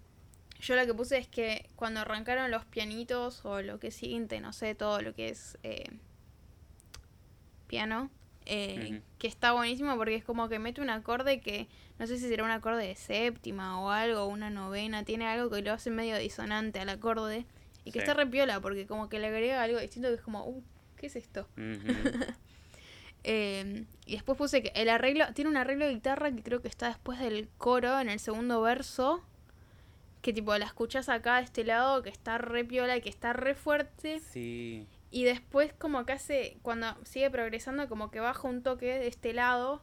yo 0.61 0.77
lo 0.77 0.87
que 0.87 0.95
puse 0.95 1.19
es 1.19 1.27
que 1.27 1.69
cuando 1.75 1.99
arrancaron 2.01 2.53
los 2.53 2.65
pianitos 2.67 3.45
o 3.45 3.63
lo 3.63 3.81
que 3.81 3.89
es 3.89 3.97
siguiente, 3.97 4.41
no 4.41 4.53
sé, 4.53 4.77
todo 4.77 5.01
lo 5.03 5.13
que 5.13 5.31
es 5.31 5.59
eh, 5.65 5.91
piano, 7.67 8.11
eh, 8.47 9.03
que 9.19 9.27
está 9.27 9.53
buenísimo 9.53 9.97
porque 9.97 10.15
es 10.15 10.25
como 10.25 10.49
que 10.49 10.59
mete 10.61 10.81
un 10.81 10.91
acorde 10.91 11.41
que 11.41 11.67
no 11.99 12.07
sé 12.07 12.17
si 12.19 12.29
será 12.29 12.45
un 12.45 12.51
acorde 12.51 12.87
de 12.87 12.95
séptima 12.95 13.81
o 13.81 13.91
algo, 13.91 14.27
una 14.27 14.51
novena, 14.51 15.05
tiene 15.05 15.27
algo 15.27 15.51
que 15.51 15.63
lo 15.63 15.73
hace 15.73 15.91
medio 15.91 16.17
disonante 16.17 16.79
al 16.81 16.89
acorde 16.89 17.45
y 17.85 17.93
que 17.93 17.99
Sí. 17.99 18.05
está 18.05 18.15
re 18.15 18.27
piola 18.27 18.61
porque 18.61 18.87
como 18.87 19.09
que 19.09 19.19
le 19.19 19.27
agrega 19.29 19.63
algo 19.63 19.79
distinto 19.81 20.09
que 20.09 20.15
es 20.15 20.21
como, 20.23 20.45
uh, 20.47 20.63
¿qué 21.01 21.07
es 21.07 21.17
esto? 21.17 21.49
Eh, 23.23 23.85
y 24.07 24.13
después 24.13 24.39
puse 24.39 24.63
que 24.63 24.73
el 24.75 24.89
arreglo, 24.89 25.27
tiene 25.35 25.51
un 25.51 25.59
arreglo 25.59 25.85
de 25.85 25.93
guitarra 25.93 26.33
que 26.33 26.43
creo 26.43 26.63
que 26.63 26.69
está 26.69 26.89
después 26.89 27.19
del 27.19 27.51
coro, 27.59 28.01
en 28.01 28.09
el 28.09 28.19
segundo 28.19 28.63
verso, 28.63 29.23
que 30.23 30.33
tipo 30.33 30.57
la 30.57 30.65
escuchas 30.65 31.11
acá 31.11 31.37
de 31.37 31.43
este 31.43 31.63
lado, 31.65 32.03
que 32.03 32.09
está 32.09 32.39
re 32.39 32.65
piola 32.65 32.97
y 32.97 33.03
que 33.03 33.11
está 33.11 33.35
re 33.35 33.55
fuerte. 33.55 34.21
Sí. 34.21 34.87
Y 35.11 35.25
después 35.25 35.75
como 35.75 36.07
que 36.07 36.15
hace, 36.15 36.57
cuando 36.63 36.97
sigue 37.05 37.29
progresando, 37.29 37.91
como 37.91 38.11
que 38.11 38.21
baja 38.21 38.49
un 38.49 38.63
toque 38.63 38.87
de 38.87 39.09
este 39.09 39.35
lado 39.35 39.83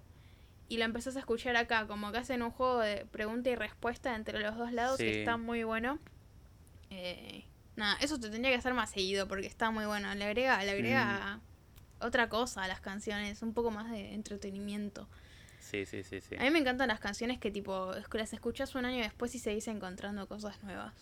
y 0.67 0.77
la 0.77 0.85
empezás 0.85 1.15
a 1.15 1.19
escuchar 1.19 1.55
acá, 1.57 1.85
como 1.85 2.11
que 2.11 2.17
hacen 2.17 2.41
un 2.41 2.49
juego 2.49 2.79
de 2.79 3.05
pregunta 3.05 3.51
y 3.51 3.55
respuesta 3.55 4.15
entre 4.15 4.39
los 4.39 4.57
dos 4.57 4.71
lados 4.71 4.97
que 4.97 5.19
está 5.19 5.37
muy 5.37 5.63
bueno. 5.63 5.99
Eh, 6.89 7.45
nada, 7.77 7.97
eso 8.01 8.19
te 8.19 8.29
tendría 8.29 8.51
que 8.51 8.57
hacer 8.57 8.73
más 8.73 8.91
seguido 8.91 9.27
porque 9.27 9.47
está 9.47 9.71
muy 9.71 9.85
bueno. 9.85 10.13
Le 10.15 10.25
agrega, 10.25 10.61
le 10.63 10.71
agrega 10.71 11.39
otra 11.99 12.27
cosa 12.29 12.63
a 12.63 12.67
las 12.67 12.81
canciones, 12.81 13.41
un 13.41 13.53
poco 13.53 13.71
más 13.71 13.89
de 13.89 14.13
entretenimiento. 14.13 15.07
Sí, 15.59 15.85
sí, 15.85 16.03
sí, 16.03 16.21
sí. 16.21 16.35
A 16.37 16.41
mí 16.43 16.49
me 16.51 16.59
encantan 16.59 16.89
las 16.89 16.99
canciones 16.99 17.39
que 17.39 17.51
tipo, 17.51 17.91
las 18.13 18.33
escuchas 18.33 18.75
un 18.75 18.85
año 18.85 19.01
después 19.03 19.33
y 19.35 19.39
seguís 19.39 19.67
encontrando 19.67 20.27
cosas 20.27 20.61
nuevas. 20.63 20.93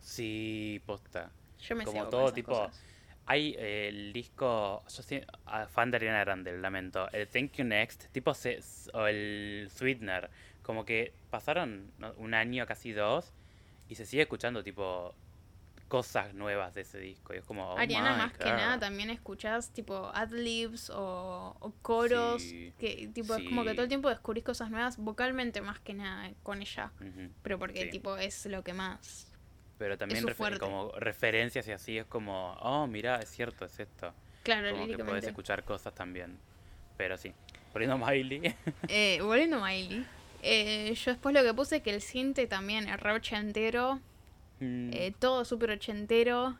Sí, 0.00 0.82
posta. 0.86 1.30
Yo 1.60 1.74
me 1.76 1.84
Como 1.84 2.08
todo 2.08 2.32
tipo- 2.32 2.52
cosas. 2.52 2.82
Hay 3.28 3.56
eh, 3.58 3.88
el 3.88 4.12
disco, 4.12 4.84
yo 4.84 5.02
soy 5.02 5.24
ah, 5.46 5.66
fan 5.66 5.90
de 5.90 5.96
Ariana 5.96 6.20
Grande, 6.20 6.56
lamento. 6.58 7.10
El 7.10 7.26
Thank 7.26 7.54
You 7.54 7.64
Next, 7.64 8.06
tipo 8.12 8.32
se- 8.34 8.60
o 8.92 9.06
el 9.08 9.68
Sweetener, 9.74 10.30
como 10.62 10.84
que 10.84 11.12
pasaron 11.30 11.90
un 12.18 12.34
año, 12.34 12.64
casi 12.66 12.92
dos, 12.92 13.32
y 13.88 13.96
se 13.96 14.06
sigue 14.06 14.22
escuchando 14.22 14.62
tipo 14.62 15.12
cosas 15.88 16.34
nuevas 16.34 16.74
de 16.74 16.80
ese 16.82 16.98
disco. 16.98 17.32
Y 17.34 17.38
es 17.38 17.44
como, 17.44 17.68
oh 17.72 17.78
Ariana, 17.78 18.12
my 18.12 18.18
más 18.18 18.32
que 18.36 18.44
nada, 18.44 18.78
también 18.78 19.10
escuchás 19.10 19.70
tipo 19.70 20.10
adlibs 20.14 20.90
o, 20.90 21.56
o 21.60 21.72
coros. 21.82 22.42
Sí, 22.42 22.72
que 22.78 23.08
tipo 23.14 23.34
es 23.34 23.44
como 23.44 23.64
que 23.64 23.72
todo 23.72 23.82
el 23.82 23.88
tiempo 23.88 24.08
descubrís 24.08 24.44
cosas 24.44 24.70
nuevas 24.70 24.96
vocalmente 24.96 25.60
más 25.60 25.78
que 25.80 25.94
nada 25.94 26.30
con 26.42 26.60
ella. 26.60 26.90
Pero 27.42 27.58
porque 27.58 27.84
Sí. 27.84 27.90
tipo 27.90 28.16
es 28.16 28.46
lo 28.46 28.62
que 28.64 28.72
más. 28.72 29.32
Pero 29.78 29.98
también 29.98 30.24
como 30.58 30.90
referencias 30.92 31.68
y 31.68 31.72
así 31.72 31.98
es 31.98 32.06
como, 32.06 32.54
oh, 32.54 32.86
mira, 32.86 33.16
es 33.20 33.28
cierto, 33.30 33.66
es 33.66 33.78
esto. 33.78 34.12
Claro, 34.42 34.70
Como 34.70 34.86
que 34.86 34.98
podés 35.04 35.24
escuchar 35.24 35.64
cosas 35.64 35.94
también. 35.94 36.38
Pero 36.96 37.16
sí, 37.18 37.32
poniendo 37.72 37.98
Miley. 37.98 38.54
Eh, 38.88 39.20
volviendo 39.20 39.56
a 39.62 39.66
Miley. 39.68 40.06
eh, 40.42 40.94
yo 40.94 41.10
después 41.10 41.34
lo 41.34 41.42
que 41.42 41.52
puse 41.52 41.82
que 41.82 41.90
el 41.90 42.00
cinte 42.00 42.46
también 42.46 42.88
es 42.88 42.98
re 42.98 43.12
ochentero. 43.12 44.00
Mm, 44.60 44.90
eh, 44.92 45.14
todo 45.18 45.44
súper 45.44 45.70
ochentero. 45.70 46.56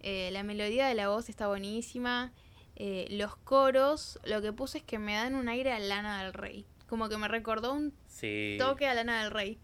eh, 0.00 0.30
la 0.32 0.42
melodía 0.42 0.86
de 0.86 0.94
la 0.94 1.08
voz 1.08 1.28
está 1.28 1.48
buenísima. 1.48 2.32
eh, 2.78 3.06
los 3.10 3.36
coros, 3.36 4.20
lo 4.24 4.42
que 4.42 4.52
puse 4.52 4.78
es 4.78 4.84
que 4.84 4.98
me 4.98 5.14
dan 5.14 5.34
un 5.34 5.48
aire 5.48 5.72
a 5.72 5.78
Lana 5.78 6.22
del 6.22 6.34
Rey. 6.34 6.66
Como 6.88 7.08
que 7.08 7.16
me 7.16 7.26
recordó 7.26 7.72
un 7.72 7.94
sí. 8.06 8.56
toque 8.58 8.86
a 8.86 8.94
Lana 8.94 9.22
del 9.22 9.30
Rey. 9.32 9.58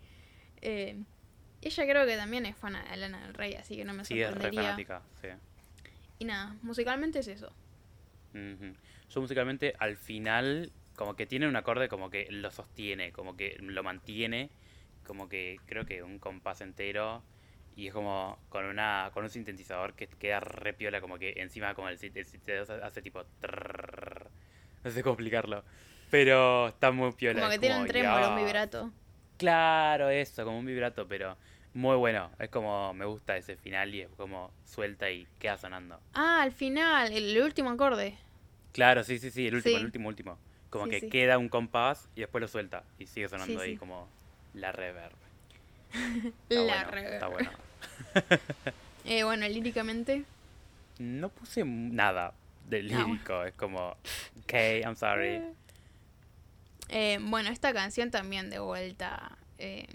Ella 0.62 1.84
creo 1.84 2.06
que 2.06 2.16
también 2.16 2.46
es 2.46 2.56
fan 2.56 2.72
de 2.90 2.96
Lana 2.96 3.20
del 3.26 3.34
Rey, 3.34 3.54
así 3.54 3.76
que 3.76 3.84
no 3.84 3.92
me 3.92 4.04
Sí, 4.04 4.14
es 4.20 4.26
re 4.28 4.32
sorprendería. 4.32 4.62
fanática, 4.62 5.02
sí. 5.20 5.28
y 6.18 6.24
nada, 6.24 6.56
musicalmente 6.62 7.18
es 7.20 7.28
eso. 7.28 7.52
Yo 8.34 9.20
musicalmente 9.20 9.74
al 9.78 9.96
final 9.96 10.72
como 10.96 11.14
que 11.14 11.26
tiene 11.26 11.46
un 11.46 11.54
acorde 11.56 11.88
como 11.88 12.08
que 12.10 12.26
lo 12.30 12.50
sostiene, 12.50 13.12
como 13.12 13.36
que 13.36 13.56
lo 13.60 13.82
mantiene, 13.82 14.48
como 15.06 15.28
que 15.28 15.60
creo 15.66 15.84
que 15.84 16.02
un 16.02 16.18
compás 16.18 16.62
entero 16.62 17.22
y 17.76 17.88
es 17.88 17.92
como 17.94 18.38
con 18.48 18.64
una 18.64 19.10
con 19.14 19.24
un 19.24 19.30
sintetizador 19.30 19.94
que 19.94 20.08
queda 20.08 20.40
re 20.40 20.72
piola 20.74 21.00
como 21.00 21.18
que 21.18 21.34
encima 21.36 21.74
como 21.74 21.88
el, 21.88 21.98
sin- 21.98 22.16
el 22.16 22.26
sintetizador 22.26 22.82
hace 22.84 23.02
tipo 23.02 23.24
trrrr. 23.40 24.30
no 24.84 24.90
sé 24.90 25.02
cómo 25.02 25.14
explicarlo, 25.14 25.64
pero 26.10 26.68
está 26.68 26.90
muy 26.90 27.12
piola. 27.12 27.40
Como 27.40 27.50
que 27.52 27.58
tiene 27.58 27.80
un 27.80 27.86
trémolo, 27.86 28.28
un 28.28 28.34
ya. 28.36 28.44
vibrato. 28.44 28.92
Claro, 29.38 30.10
eso, 30.10 30.44
como 30.44 30.58
un 30.58 30.66
vibrato, 30.66 31.06
pero 31.08 31.36
muy 31.74 31.96
bueno. 31.96 32.30
Es 32.38 32.48
como 32.50 32.92
me 32.94 33.04
gusta 33.04 33.36
ese 33.36 33.56
final 33.56 33.94
y 33.94 34.02
es 34.02 34.08
como 34.16 34.52
suelta 34.64 35.10
y 35.10 35.26
queda 35.38 35.56
sonando. 35.56 35.98
Ah, 36.14 36.42
al 36.42 36.52
final, 36.52 37.12
el 37.12 37.40
último 37.42 37.70
acorde. 37.70 38.18
Claro, 38.72 39.04
sí, 39.04 39.18
sí, 39.18 39.30
sí, 39.30 39.46
el 39.46 39.54
último, 39.54 39.76
Sí. 39.76 39.80
el 39.80 39.84
último, 39.86 40.08
último. 40.08 40.38
Como 40.70 40.84
Sí, 40.84 40.90
que 40.90 41.00
sí. 41.00 41.10
queda 41.10 41.38
un 41.38 41.48
compás 41.48 42.08
y 42.14 42.20
después 42.20 42.40
lo 42.40 42.48
suelta 42.48 42.84
y 42.98 43.06
sigue 43.06 43.28
sonando 43.28 43.60
ahí 43.60 43.76
como 43.76 44.08
la 44.54 44.72
reverb. 44.72 45.16
La 46.48 46.84
bueno. 46.88 46.98
Está 47.08 47.28
bueno. 47.28 47.50
Eh, 49.04 49.24
bueno, 49.24 49.48
líricamente. 49.48 50.24
No 51.00 51.28
puse 51.28 51.64
nada 51.64 52.32
de 52.68 52.84
No. 52.84 53.04
lírico, 53.08 53.42
es 53.42 53.52
como, 53.54 53.96
ok, 54.44 54.52
I'm 54.84 54.94
sorry. 54.94 55.42
Eh, 56.88 57.18
bueno, 57.20 57.50
esta 57.50 57.72
canción 57.72 58.12
también 58.12 58.48
de 58.48 58.60
vuelta 58.60 59.36
eh, 59.58 59.86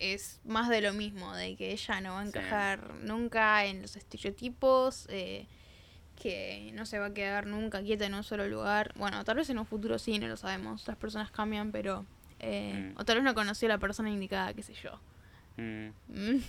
es 0.00 0.40
más 0.44 0.68
de 0.68 0.80
lo 0.80 0.92
mismo, 0.94 1.32
de 1.34 1.54
que 1.54 1.70
ella 1.70 2.00
no 2.00 2.14
va 2.14 2.20
a 2.20 2.22
Sí. 2.24 2.28
encajar 2.30 2.92
nunca 3.02 3.64
en 3.66 3.82
los 3.82 3.94
estereotipos, 3.94 5.06
eh, 5.08 5.46
que 6.20 6.70
no 6.74 6.86
se 6.86 6.98
va 6.98 7.06
a 7.06 7.14
quedar 7.14 7.46
nunca 7.46 7.82
quieta 7.82 8.06
en 8.06 8.14
un 8.14 8.24
solo 8.24 8.48
lugar. 8.48 8.92
Bueno, 8.96 9.24
tal 9.24 9.36
vez 9.36 9.48
en 9.50 9.58
un 9.60 9.66
futuro 9.66 9.98
sí, 10.00 10.18
no 10.18 10.26
lo 10.26 10.36
sabemos, 10.36 10.86
las 10.88 10.96
personas 10.96 11.30
cambian, 11.30 11.70
pero... 11.70 12.04
eh, 12.42 12.92
Mm. 12.94 13.00
O 13.00 13.04
tal 13.04 13.16
vez 13.16 13.24
no 13.24 13.34
conoció 13.34 13.66
a 13.68 13.70
la 13.70 13.78
persona 13.78 14.10
indicada, 14.10 14.52
qué 14.54 14.62
sé 14.62 14.74
yo. 14.74 15.00
Mm, 15.56 15.88
Mm. 16.08 16.40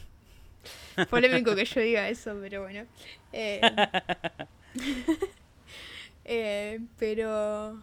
Polémico 1.10 1.56
que 1.56 1.66
yo 1.66 1.82
diga 1.82 2.08
eso, 2.10 2.38
pero 2.42 2.62
bueno. 2.64 2.86
Eh, 3.32 3.62
eh, 6.26 6.80
pero... 6.98 7.82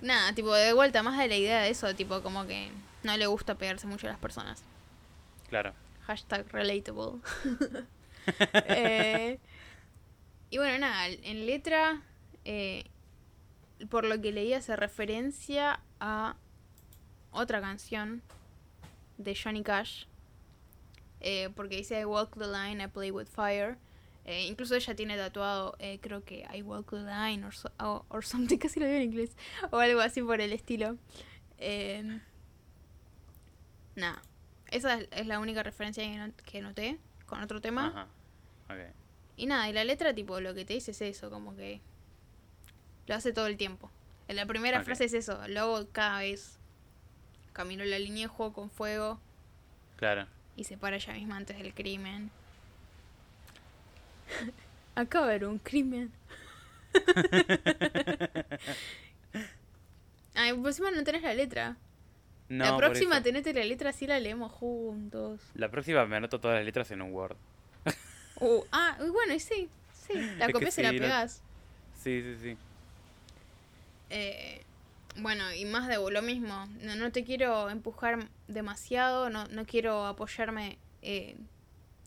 Nada, 0.00 0.32
tipo, 0.34 0.52
de 0.52 0.72
vuelta, 0.72 1.02
más 1.04 1.16
de 1.18 1.28
la 1.28 1.36
idea 1.36 1.60
de 1.62 1.70
eso, 1.70 1.94
tipo, 1.94 2.22
como 2.22 2.44
que 2.46 2.70
no 3.04 3.16
le 3.16 3.26
gusta 3.26 3.54
pegarse 3.54 3.86
mucho 3.86 4.06
a 4.08 4.10
las 4.10 4.18
personas. 4.18 4.62
claro. 5.48 5.72
Hashtag 6.06 6.46
relatable. 6.52 7.20
Eh, 8.68 9.38
y 10.50 10.56
bueno, 10.58 10.78
nada, 10.78 11.08
en 11.08 11.44
letra, 11.46 12.00
por 13.90 14.04
lo 14.04 14.20
que 14.20 14.30
leí, 14.30 14.52
hace 14.54 14.76
referencia 14.76 15.80
a 15.98 16.36
otra 17.32 17.60
canción 17.60 18.22
de 19.18 19.34
Johnny 19.34 19.62
Cash. 19.62 20.04
eh, 21.24 21.50
porque 21.54 21.76
dice 21.76 22.00
I 22.00 22.04
walk 22.04 22.36
the 22.36 22.46
line, 22.48 22.82
I 22.82 22.88
play 22.88 23.10
with 23.12 23.26
fire. 23.26 23.76
Eh, 24.24 24.46
incluso 24.46 24.74
ella 24.76 24.94
tiene 24.94 25.16
tatuado, 25.16 25.74
eh, 25.80 25.98
creo 26.00 26.24
que 26.24 26.46
I 26.52 26.62
Walk 26.62 26.90
the 26.90 26.98
Line 27.02 27.44
or, 27.44 27.52
so- 27.54 27.70
o- 27.80 28.04
or 28.08 28.24
something, 28.24 28.56
casi 28.58 28.78
lo 28.80 28.86
digo 28.86 28.98
en 28.98 29.02
inglés, 29.04 29.36
o 29.72 29.78
algo 29.78 30.00
así 30.00 30.22
por 30.22 30.40
el 30.40 30.52
estilo. 30.52 30.96
Eh, 31.58 32.20
nada, 33.96 34.22
esa 34.70 35.00
es, 35.00 35.26
la 35.26 35.38
única 35.40 35.62
referencia 35.62 36.04
que, 36.04 36.16
no- 36.16 36.32
que 36.44 36.60
noté 36.62 36.98
con 37.26 37.42
otro 37.42 37.60
tema. 37.60 37.88
Ajá. 37.88 38.06
Y 39.36 39.46
nada, 39.46 39.68
y 39.68 39.72
la 39.72 39.84
letra, 39.84 40.14
tipo, 40.14 40.40
lo 40.40 40.54
que 40.54 40.64
te 40.64 40.74
dice 40.74 40.92
es 40.92 41.00
eso, 41.02 41.30
como 41.30 41.54
que 41.56 41.80
lo 43.06 43.14
hace 43.14 43.32
todo 43.32 43.46
el 43.46 43.56
tiempo. 43.56 43.90
En 44.28 44.36
la 44.36 44.46
primera 44.46 44.78
frase 44.84 45.04
es 45.06 45.14
eso, 45.14 45.40
luego 45.48 45.88
cada 45.90 46.20
vez 46.20 46.58
camino 47.52 47.84
la 47.84 47.98
línea, 47.98 48.28
juego 48.28 48.52
con 48.52 48.70
fuego 48.70 49.20
Claro. 49.96 50.26
y 50.56 50.64
se 50.64 50.76
para 50.76 50.96
ella 50.96 51.12
misma 51.14 51.36
antes 51.36 51.58
del 51.58 51.72
crimen. 51.74 52.30
Acaba 54.94 55.26
de 55.26 55.34
haber 55.34 55.46
un 55.48 55.58
crimen. 55.58 56.12
Ay, 60.34 60.52
por 60.54 60.68
encima 60.68 60.90
no 60.90 61.04
tenés 61.04 61.22
la 61.22 61.34
letra. 61.34 61.76
No, 62.48 62.64
la 62.64 62.76
próxima 62.76 63.22
tenete 63.22 63.54
la 63.54 63.64
letra, 63.64 63.90
así 63.90 64.06
la 64.06 64.18
leemos 64.20 64.52
juntos. 64.52 65.40
La 65.54 65.70
próxima 65.70 66.04
me 66.06 66.16
anoto 66.16 66.38
todas 66.40 66.56
las 66.58 66.64
letras 66.66 66.90
en 66.90 67.02
un 67.02 67.12
Word. 67.12 67.36
Uh, 68.40 68.64
ah, 68.72 68.96
bueno, 68.98 69.34
y 69.34 69.38
sí, 69.38 69.68
sí, 69.92 70.14
la 70.36 70.50
copias 70.50 70.76
y 70.76 70.82
la 70.82 70.90
sí, 70.90 70.98
pegás. 70.98 71.42
Sí, 72.02 72.22
sí, 72.22 72.36
sí. 72.42 72.56
Eh, 74.10 74.64
bueno, 75.16 75.52
y 75.52 75.64
más 75.64 75.88
de 75.88 75.96
lo 75.96 76.22
mismo. 76.22 76.66
No, 76.80 76.96
no 76.96 77.12
te 77.12 77.24
quiero 77.24 77.70
empujar 77.70 78.28
demasiado, 78.48 79.30
no, 79.30 79.46
no 79.48 79.66
quiero 79.66 80.06
apoyarme 80.06 80.78
eh, 81.02 81.36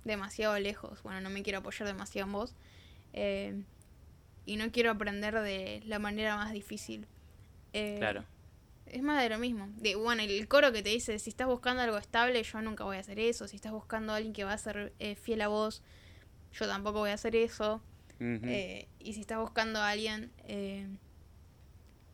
demasiado 0.03 0.57
lejos. 0.59 1.01
Bueno, 1.03 1.21
no 1.21 1.29
me 1.29 1.43
quiero 1.43 1.59
apoyar 1.59 1.87
demasiado 1.87 2.27
en 2.27 2.33
vos. 2.33 2.55
Eh, 3.13 3.61
y 4.45 4.57
no 4.57 4.71
quiero 4.71 4.91
aprender 4.91 5.39
de 5.39 5.81
la 5.85 5.99
manera 5.99 6.35
más 6.35 6.51
difícil. 6.51 7.07
Eh, 7.73 7.95
Claro. 7.99 8.23
Es 8.85 9.01
más 9.01 9.21
de 9.21 9.29
lo 9.29 9.39
mismo. 9.39 9.67
De, 9.77 9.95
bueno, 9.95 10.21
el 10.21 10.47
coro 10.47 10.71
que 10.71 10.83
te 10.83 10.89
dice, 10.89 11.17
si 11.17 11.29
estás 11.31 11.47
buscando 11.47 11.81
algo 11.81 11.97
estable, 11.97 12.41
yo 12.43 12.61
nunca 12.61 12.83
voy 12.83 12.97
a 12.97 12.99
hacer 12.99 13.19
eso. 13.19 13.47
Si 13.47 13.55
estás 13.55 13.71
buscando 13.71 14.13
a 14.13 14.17
alguien 14.17 14.31
que 14.31 14.43
va 14.43 14.53
a 14.53 14.57
ser 14.57 14.93
eh, 14.99 15.15
fiel 15.15 15.41
a 15.41 15.47
vos, 15.47 15.81
yo 16.53 16.67
tampoco 16.67 16.99
voy 16.99 17.09
a 17.09 17.15
hacer 17.15 17.35
eso. 17.35 17.81
Eh, 18.19 18.87
y 18.99 19.13
si 19.13 19.21
estás 19.21 19.39
buscando 19.39 19.79
a 19.79 19.89
alguien 19.89 20.31
eh, 20.45 20.87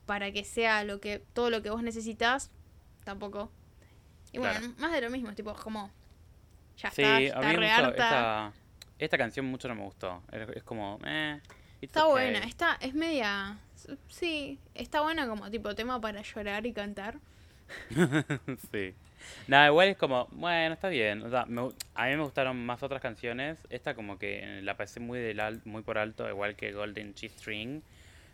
para 0.06 0.32
que 0.32 0.44
sea 0.44 0.84
lo 0.84 0.99
que 1.02 1.19
todo 1.34 1.49
lo 1.49 1.61
que 1.61 1.69
vos 1.69 1.84
necesitas, 1.84 2.52
tampoco. 3.03 3.52
Y 4.34 4.40
bueno, 4.40 4.60
Claro. 4.60 4.73
más 4.78 4.91
de 4.94 5.02
lo 5.02 5.10
mismo, 5.10 5.34
tipo, 5.34 5.53
como 5.56 5.91
ya 6.78 6.90
sí, 6.90 7.02
está, 7.02 7.18
a 7.18 7.19
está 7.19 7.41
mí 7.44 7.57
mucho 7.57 7.86
esta, 7.86 8.53
esta 8.99 9.18
canción 9.18 9.45
mucho 9.45 9.68
no 9.68 9.76
me 9.76 9.84
gustó. 9.84 10.23
Es, 10.32 10.64
como, 10.64 10.99
eh. 11.06 11.40
Está 11.82 12.06
okay. 12.06 12.32
buena, 12.32 12.40
está, 12.40 12.78
es 12.82 12.94
media, 12.94 13.60
sí, 14.07 14.60
está 14.76 15.02
buena 15.02 15.28
como 15.28 15.49
tipo 15.49 15.73
tema 15.76 15.99
para 15.99 16.22
llorar 16.22 16.65
y 16.65 16.73
cantar. 16.73 17.19
sí. 18.72 18.94
Nada, 19.48 19.68
igual 19.68 19.90
es 19.90 19.98
como, 19.98 20.28
bueno, 20.32 20.73
está 20.73 20.90
bien. 20.90 21.22
O 21.23 21.30
sea, 21.30 21.45
me 21.45 21.61
a 21.95 22.06
mí 22.07 22.15
me 22.15 22.23
gustaron 22.23 22.65
más 22.65 22.82
otras 22.84 23.02
canciones. 23.02 23.60
Esta 23.69 23.94
como 23.95 24.18
que 24.18 24.61
la 24.64 24.78
pasé 24.78 24.99
muy, 24.99 25.19
del 25.19 25.40
al- 25.40 25.61
muy 25.65 25.84
por 25.84 25.98
alto, 25.98 26.28
igual 26.30 26.56
que 26.56 26.73
Golden 26.73 27.14
Cheese 27.14 27.36
String. 27.38 27.82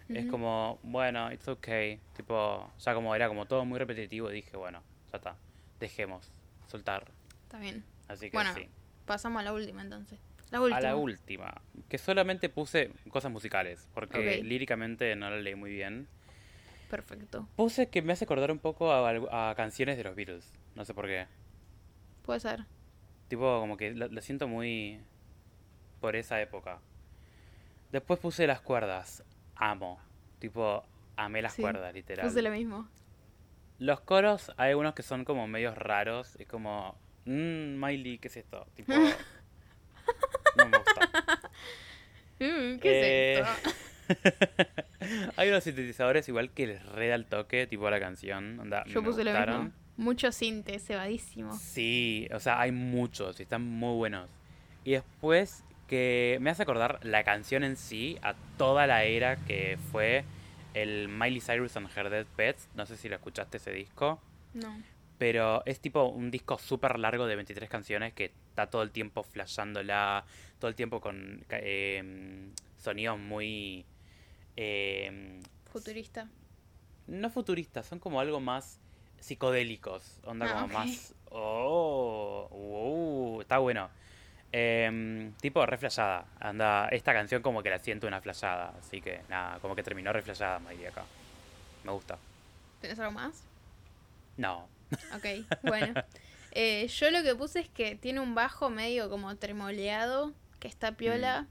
Es 0.10 0.26
como, 0.28 0.80
bueno, 0.84 1.32
it's 1.32 1.48
okay. 1.48 2.00
Tipo, 2.16 2.72
ya 2.80 2.94
como 2.94 3.14
era 3.14 3.28
como 3.28 3.46
todo 3.46 3.66
muy 3.66 3.78
repetitivo, 3.78 4.30
dije, 4.30 4.56
bueno, 4.56 4.82
ya 5.12 5.18
está. 5.18 5.36
Dejemos, 5.80 6.32
soltar. 6.68 7.12
Está 7.44 7.60
bien. 7.60 7.84
Así 8.08 8.30
que 8.30 8.38
Bueno, 8.38 8.54
sí. 8.54 8.68
Pasamos 9.06 9.42
a 9.42 9.44
la 9.44 9.54
última 9.54 9.82
entonces. 9.82 10.20
La 10.52 10.62
última. 10.62 10.78
A 10.78 10.82
la 10.82 10.96
última, 10.96 11.62
que 11.90 11.98
solamente 11.98 12.48
puse 12.50 12.92
cosas 13.10 13.32
musicales, 13.32 13.90
porque 13.94 14.40
Ok. 14.40 14.46
líricamente 14.46 15.14
no 15.16 15.30
la 15.30 15.38
leí 15.38 15.56
muy 15.56 15.72
bien. 15.72 16.08
Perfecto. 16.90 17.48
Puse 17.58 17.90
que 17.90 18.02
me 18.02 18.14
hace 18.14 18.24
acordar 18.24 18.50
un 18.52 18.60
poco 18.60 18.94
a, 18.94 19.54
canciones 19.56 19.98
de 19.98 20.06
los 20.06 20.16
Beatles, 20.16 20.54
no 20.76 20.86
sé 20.86 20.94
por 20.94 21.06
qué. 21.06 21.28
Puede 22.24 22.40
ser. 22.40 22.66
Tipo, 23.28 23.60
como 23.60 23.76
que 23.76 23.94
la, 23.94 24.08
la 24.08 24.22
siento 24.22 24.48
muy 24.48 25.02
por 26.00 26.16
esa 26.16 26.42
época. 26.42 26.80
Después 27.92 28.20
puse 28.20 28.48
las 28.48 28.62
cuerdas, 28.62 29.24
amo. 29.58 30.00
Tipo, 30.40 30.84
amé 31.16 31.42
las 31.42 31.54
Sí, 31.54 31.62
cuerdas, 31.62 31.94
literal. 31.94 32.28
Puse 32.28 32.42
lo 32.42 32.52
mismo. 32.52 32.88
Los 33.80 34.00
coros, 34.02 34.52
hay 34.58 34.72
algunos 34.72 34.94
que 34.96 35.04
son 35.04 35.24
como 35.26 35.48
medios 35.48 35.78
raros, 35.78 36.36
es 36.40 36.48
como, 36.48 36.98
mmm, 37.26 37.76
Miley, 37.84 38.18
¿qué 38.18 38.28
es 38.28 38.38
esto? 38.38 38.66
Tipo, 38.76 38.94
no 40.56 40.66
me 40.70 40.78
gusta. 40.78 41.10
Mm, 42.40 42.78
¿Qué 42.78 42.82
Eh, 42.84 43.42
es 43.42 43.48
esto? 43.48 44.84
Hay 45.38 45.50
unos 45.50 45.64
sintetizadores 45.64 46.30
igual 46.30 46.52
que 46.52 46.68
les 46.68 46.86
reda 46.86 47.16
el 47.16 47.26
toque, 47.26 47.66
tipo 47.66 47.90
la 47.90 48.00
canción. 48.00 48.60
Onda, 48.60 48.84
Yo 48.86 49.02
me 49.02 49.08
puse 49.08 49.24
lo 49.24 49.32
gustaron. 49.32 49.64
mismo. 49.66 49.80
Mucho 49.98 50.32
cinte, 50.32 50.78
cebadísimo. 50.78 51.52
Sí, 51.54 52.28
o 52.32 52.40
sea, 52.40 52.60
hay 52.62 52.72
muchos 52.72 53.40
y 53.40 53.44
están 53.44 53.64
muy 53.64 53.96
buenos. 53.96 54.30
Y 54.84 54.92
después 54.92 55.64
que 55.88 56.38
me 56.42 56.50
hace 56.50 56.64
acordar 56.64 57.00
la 57.04 57.24
canción 57.24 57.64
en 57.64 57.78
sí 57.78 58.18
a 58.22 58.36
toda 58.58 58.88
la 58.88 59.04
era 59.06 59.38
que 59.46 59.78
fue 59.92 60.24
el 60.74 61.08
Miley 61.08 61.42
Cyrus 61.42 61.76
and 61.78 61.90
Her 61.96 62.10
Dead 62.10 62.26
Pets. 62.36 62.70
No 62.76 62.86
sé 62.86 62.98
si 62.98 63.10
lo 63.10 63.16
escuchaste 63.16 63.58
ese 63.58 63.72
disco. 63.72 64.20
No. 64.54 64.82
Pero 65.18 65.64
es 65.66 65.80
tipo 65.80 66.04
un 66.04 66.30
disco 66.30 66.58
súper 66.60 67.00
largo 67.00 67.26
de 67.26 67.36
23 67.36 67.70
canciones 67.70 68.14
que 68.14 68.26
está 68.26 68.68
todo 68.70 68.84
el 68.84 68.92
tiempo 68.92 69.24
flashándola, 69.24 70.24
todo 70.60 70.70
el 70.70 70.76
tiempo 70.76 71.02
con 71.02 71.44
em, 71.50 72.52
sonidos 72.78 73.18
muy... 73.18 73.86
em, 74.56 75.42
Futurista. 75.72 76.28
no 77.08 77.30
futuristas, 77.30 77.86
son 77.88 78.00
como 78.00 78.20
algo 78.20 78.40
más 78.40 78.80
psicodélicos. 79.20 80.20
Onda 80.24 80.46
Ah, 80.50 80.54
como 80.62 80.68
más. 80.74 81.16
Oh, 81.32 82.48
wow, 82.52 83.42
está 83.42 83.58
bueno. 83.58 83.90
Em, 84.52 85.34
tipo 85.42 85.66
reflejada. 85.66 86.26
Anda, 86.40 86.88
esta 86.90 87.14
canción 87.14 87.42
como 87.42 87.64
que 87.64 87.70
la 87.70 87.80
siento 87.80 88.08
una 88.08 88.22
flashada. 88.22 88.74
Así 88.80 89.02
que 89.02 89.22
nada, 89.30 89.60
como 89.60 89.76
que 89.76 89.84
terminó 89.84 90.14
reflejada 90.14 90.60
Miley 90.60 90.86
acá. 90.86 91.04
Me 91.84 91.92
gusta. 91.92 92.18
¿Tenés 92.82 93.00
algo 93.00 93.14
más? 93.14 93.44
No. 94.38 94.68
Ok, 95.16 95.26
bueno. 95.64 95.94
Eh, 96.52 96.88
yo 96.88 97.12
lo 97.12 97.22
que 97.22 97.36
puse 97.36 97.60
es 97.60 97.70
que 97.70 97.96
tiene 97.96 98.20
un 98.20 98.34
bajo 98.34 98.70
medio 98.70 99.10
como 99.10 99.36
tremoleado, 99.36 100.34
que 100.60 100.68
está 100.68 100.94
piola, 100.94 101.46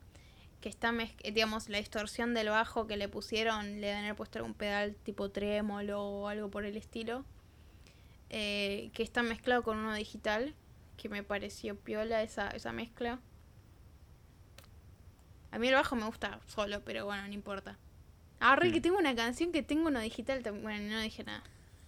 que 0.61 0.69
está, 0.69 0.93
eh, 1.23 1.33
digamos, 1.33 1.69
la 1.69 1.79
distorsión 1.79 2.35
del 2.35 2.49
bajo 2.49 2.87
que 2.87 2.97
le 2.97 3.09
pusieron, 3.09 3.81
le 3.81 3.89
deben 3.89 4.05
haber 4.05 4.17
puesto 4.17 4.39
algún 4.39 4.55
pedal 4.55 4.97
tipo 4.97 5.31
trémolo 5.31 6.03
o 6.03 6.29
algo 6.29 6.51
por 6.51 6.65
el 6.65 6.77
estilo, 6.77 7.25
eh, 8.31 8.91
que 8.95 9.03
está 9.05 9.23
mezclado 9.23 9.63
con 9.63 9.79
uno 9.79 9.95
digital, 9.95 10.55
que 10.97 11.09
me 11.09 11.23
pareció 11.23 11.77
piola 11.77 12.23
esa, 12.23 12.49
esa 12.51 12.73
mezcla. 12.73 13.19
A 15.53 15.59
mí 15.59 15.69
el 15.69 15.75
bajo 15.75 15.97
me 15.97 16.05
gusta 16.05 16.41
solo, 16.47 16.83
pero 16.85 17.05
bueno, 17.07 17.27
no 17.27 17.33
importa. 17.33 17.77
Ah, 18.41 18.57
re, 18.57 18.71
que 18.73 18.81
Mm. 18.81 18.83
tengo 18.83 18.99
una 18.99 19.15
canción 19.15 19.53
que 19.53 19.63
tengo 19.63 19.89
uno 19.89 20.01
digital 20.01 20.43
también. 20.43 20.63
Bueno, 20.65 20.95
no 20.97 21.01
dije 21.01 21.25
nada. 21.25 21.43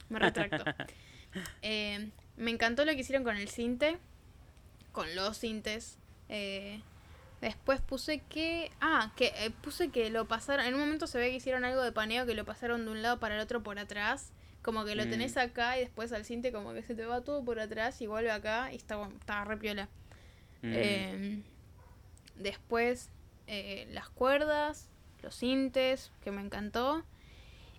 Me 0.09 0.19
retracto. 0.19 0.65
Eh, 1.61 2.09
me 2.39 2.51
encantó 2.51 2.87
lo 2.87 2.93
que 2.93 3.01
hicieron 3.01 3.23
con 3.23 3.37
el 3.37 3.49
cinte. 3.49 3.99
Con 4.93 5.15
los 5.15 5.37
cintes. 5.37 5.99
Eh, 6.31 6.81
después 7.43 7.83
puse 7.83 8.21
que. 8.31 8.73
Ah, 8.81 9.13
que 9.15 9.27
eh, 9.37 9.51
puse 9.63 9.91
que 9.91 10.09
lo 10.09 10.27
pasaron. 10.27 10.65
En 10.65 10.73
un 10.75 10.81
momento 10.81 11.07
se 11.07 11.19
ve 11.19 11.29
que 11.31 11.37
hicieron 11.37 11.67
algo 11.67 11.83
de 11.83 11.93
paneo 11.93 12.25
que 12.25 12.35
lo 12.35 12.47
pasaron 12.47 12.87
de 12.87 12.93
un 12.93 13.03
lado 13.03 13.21
para 13.21 13.35
el 13.35 13.43
otro 13.43 13.63
por 13.63 13.79
atrás. 13.79 14.33
Como 14.63 14.85
que 14.85 14.95
lo 14.95 15.07
Mm. 15.07 15.11
tenés 15.11 15.37
acá 15.37 15.77
y 15.79 15.81
después 15.81 16.13
al 16.13 16.25
cinte 16.25 16.53
como 16.53 16.73
que 16.75 16.83
se 16.83 16.95
te 16.95 17.05
va 17.05 17.21
todo 17.23 17.45
por 17.45 17.59
atrás 17.61 18.01
y 18.01 18.07
vuelve 18.07 18.31
acá 18.31 18.73
y 18.73 18.77
está, 18.77 19.09
está 19.19 19.45
re 19.45 19.57
piola. 19.57 19.89
Mm, 20.63 20.73
Eh, 20.75 21.43
después 22.37 23.11
eh, 23.47 23.87
las 23.93 24.09
cuerdas, 24.11 24.91
los 25.23 25.35
sintes, 25.35 26.13
que 26.23 26.31
me 26.31 26.43
encantó. 26.43 27.05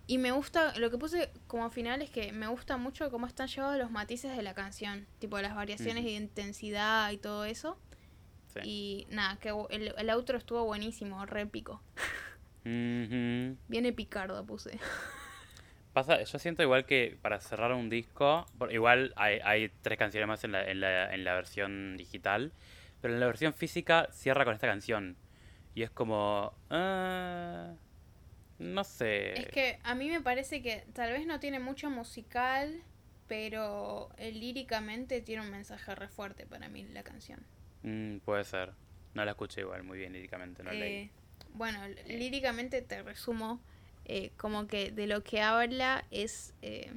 Y 0.06 0.18
me 0.18 0.32
gusta, 0.32 0.76
lo 0.78 0.90
que 0.90 0.98
puse 0.98 1.30
como 1.46 1.70
final 1.70 2.02
es 2.02 2.10
que 2.10 2.32
me 2.32 2.48
gusta 2.48 2.76
mucho 2.76 3.08
cómo 3.12 3.28
están 3.28 3.46
llevados 3.46 3.78
los 3.78 3.92
matices 3.92 4.36
de 4.36 4.42
la 4.42 4.54
canción, 4.54 5.06
tipo 5.20 5.38
las 5.40 5.54
variaciones 5.54 6.02
Ujú. 6.02 6.10
de 6.10 6.16
intensidad 6.16 7.12
y 7.12 7.18
todo 7.18 7.44
eso. 7.44 7.78
sí. 8.52 8.60
Y 8.64 9.06
nada, 9.10 9.36
que 9.36 9.50
el, 9.70 9.94
el 9.96 10.10
outro 10.10 10.36
estuvo 10.38 10.64
buenísimo, 10.64 11.24
re 11.26 11.42
épico. 11.42 11.80
Viene 12.64 13.92
picardo 13.92 14.44
puse. 14.44 14.80
Pasa, 15.92 16.22
yo 16.22 16.38
siento 16.38 16.62
igual 16.62 16.84
que 16.84 17.18
para 17.20 17.40
cerrar 17.40 17.72
un 17.72 17.90
disco, 17.90 18.46
igual 18.70 19.12
hay, 19.16 19.40
hay 19.42 19.70
tres 19.82 19.98
canciones 19.98 20.28
más 20.28 20.44
en 20.44 20.52
la, 20.52 20.70
en, 20.70 20.80
la, 20.80 21.12
en 21.12 21.24
la 21.24 21.34
versión 21.34 21.96
digital, 21.96 22.52
pero 23.00 23.14
en 23.14 23.20
la 23.20 23.26
versión 23.26 23.52
física 23.52 24.08
cierra 24.12 24.44
con 24.44 24.54
esta 24.54 24.68
canción. 24.68 25.16
Y 25.74 25.82
es 25.82 25.90
como... 25.90 26.52
ah, 26.70 27.74
no 28.60 28.84
sé. 28.84 29.40
Es 29.40 29.48
que 29.48 29.78
a 29.82 29.94
mí 29.94 30.08
me 30.10 30.20
parece 30.20 30.62
que 30.62 30.84
tal 30.92 31.12
vez 31.12 31.26
no 31.26 31.40
tiene 31.40 31.58
mucho 31.58 31.90
musical, 31.90 32.82
pero 33.26 34.10
eh, 34.18 34.32
líricamente 34.32 35.22
tiene 35.22 35.42
un 35.42 35.50
mensaje 35.50 35.94
re 35.94 36.08
fuerte 36.08 36.46
para 36.46 36.68
mí 36.68 36.84
la 36.84 37.02
canción. 37.02 37.40
Mm, 37.82 38.18
puede 38.18 38.44
ser. 38.44 38.72
No 39.14 39.24
la 39.24 39.32
escuché 39.32 39.62
igual 39.62 39.82
muy 39.82 39.98
bien 39.98 40.12
líricamente, 40.12 40.62
no 40.62 40.72
leí. 40.72 40.92
Eh, 40.92 41.10
bueno, 41.54 41.80
líricamente 42.06 42.82
te 42.82 43.02
resumo 43.02 43.60
eh, 44.12 44.32
como 44.36 44.66
que 44.66 44.90
de 44.90 45.06
lo 45.06 45.22
que 45.22 45.40
habla 45.40 46.04
es 46.10 46.52
eh, 46.62 46.92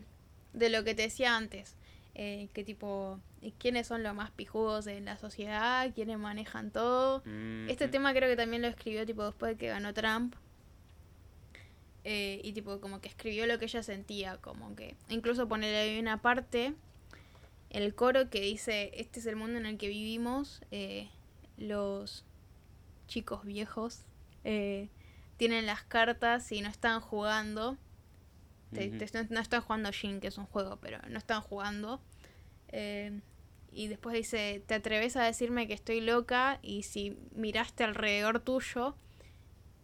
de 0.53 0.69
lo 0.69 0.83
que 0.83 0.95
te 0.95 1.03
decía 1.03 1.37
antes. 1.37 1.75
Eh, 2.15 2.47
que 2.53 2.63
tipo, 2.63 3.19
quiénes 3.59 3.87
son 3.87 4.01
los 4.03 4.15
más 4.15 4.31
pijudos 4.31 4.87
en 4.87 5.05
la 5.05 5.17
sociedad, 5.17 5.91
quiénes 5.93 6.17
manejan 6.17 6.71
todo. 6.71 7.23
Este 7.67 7.87
Mm, 7.87 7.91
tema 7.91 8.13
creo 8.13 8.29
que 8.29 8.35
también 8.35 8.61
lo 8.63 8.67
escribió 8.67 9.05
tipo 9.05 9.23
después 9.25 9.53
de 9.53 9.57
que 9.57 9.67
ganó 9.67 9.93
Trump. 9.93 10.35
Eh, 12.03 12.41
y 12.43 12.51
tipo 12.53 12.81
como 12.81 12.99
que 12.99 13.09
escribió 13.09 13.45
lo 13.45 13.59
que 13.59 13.65
ella 13.65 13.83
sentía, 13.83 14.37
como 14.37 14.75
que 14.75 14.95
incluso 15.09 15.47
ponerle 15.47 15.77
ahí 15.77 15.99
una 15.99 16.21
parte, 16.21 16.73
el 17.69 17.95
coro 17.95 18.29
que 18.29 18.41
dice, 18.41 18.91
este 18.95 19.19
es 19.19 19.25
el 19.27 19.35
mundo 19.35 19.57
en 19.57 19.65
el 19.65 19.77
que 19.77 19.87
vivimos, 19.87 20.61
eh, 20.71 21.09
los 21.57 22.25
chicos 23.07 23.45
viejos 23.45 24.01
eh, 24.43 24.89
tienen 25.43 25.65
las 25.65 25.83
cartas 25.83 26.49
y 26.53 26.61
no 26.61 26.69
están 26.69 27.01
jugando. 27.01 27.77
Te- 28.71 29.25
no 29.29 29.39
están 29.41 29.61
jugando 29.61 29.91
Jin, 29.91 30.19
que 30.21 30.27
es 30.27 30.37
un 30.37 30.45
juego, 30.45 30.77
pero 30.77 30.99
no 31.09 31.17
están 31.17 31.41
jugando. 31.41 32.01
Eh, 32.69 33.19
y 33.73 33.87
después 33.87 34.15
dice, 34.15 34.63
te 34.65 34.75
atreves 34.75 35.15
a 35.17 35.23
decirme 35.23 35.67
que 35.67 35.73
estoy 35.73 35.99
loca 35.99 36.59
y 36.61 36.83
si 36.83 37.17
miraste 37.35 37.83
alrededor 37.83 38.39
tuyo 38.39 38.95